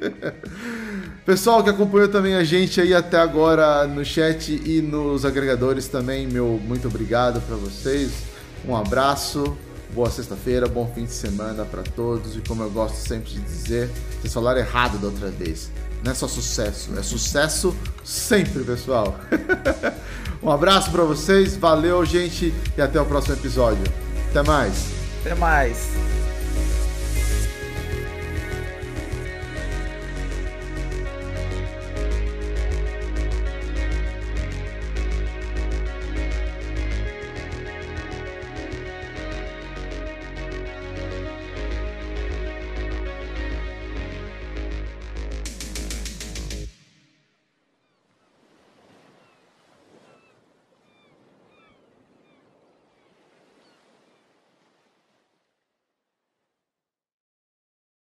Pessoal 1.26 1.62
que 1.62 1.68
acompanhou 1.68 2.08
também 2.08 2.34
a 2.34 2.42
gente 2.42 2.80
aí 2.80 2.94
até 2.94 3.18
agora 3.18 3.86
no 3.86 4.06
chat 4.06 4.62
e 4.64 4.80
nos 4.80 5.26
agregadores 5.26 5.88
também, 5.88 6.26
meu 6.26 6.58
muito 6.66 6.88
obrigado 6.88 7.38
para 7.42 7.56
vocês. 7.56 8.12
Um 8.66 8.74
abraço, 8.74 9.58
boa 9.94 10.10
sexta-feira, 10.10 10.66
bom 10.66 10.90
fim 10.94 11.04
de 11.04 11.12
semana 11.12 11.64
para 11.64 11.82
todos 11.82 12.36
e 12.36 12.40
como 12.40 12.62
eu 12.62 12.70
gosto 12.70 12.96
sempre 12.96 13.30
de 13.30 13.40
dizer, 13.40 13.90
vocês 14.20 14.32
falaram 14.32 14.60
errado 14.60 14.98
da 14.98 15.08
outra 15.08 15.30
vez. 15.30 15.70
Não 16.02 16.12
é 16.12 16.14
só 16.14 16.26
sucesso, 16.26 16.90
é 16.98 17.02
sucesso 17.02 17.76
sempre, 18.02 18.64
pessoal. 18.64 19.16
um 20.42 20.50
abraço 20.50 20.90
para 20.90 21.04
vocês, 21.04 21.56
valeu, 21.56 22.04
gente, 22.04 22.52
e 22.76 22.82
até 22.82 23.00
o 23.00 23.04
próximo 23.04 23.34
episódio. 23.34 23.84
Até 24.30 24.42
mais. 24.42 24.74
Até 25.20 25.34
mais. 25.34 26.21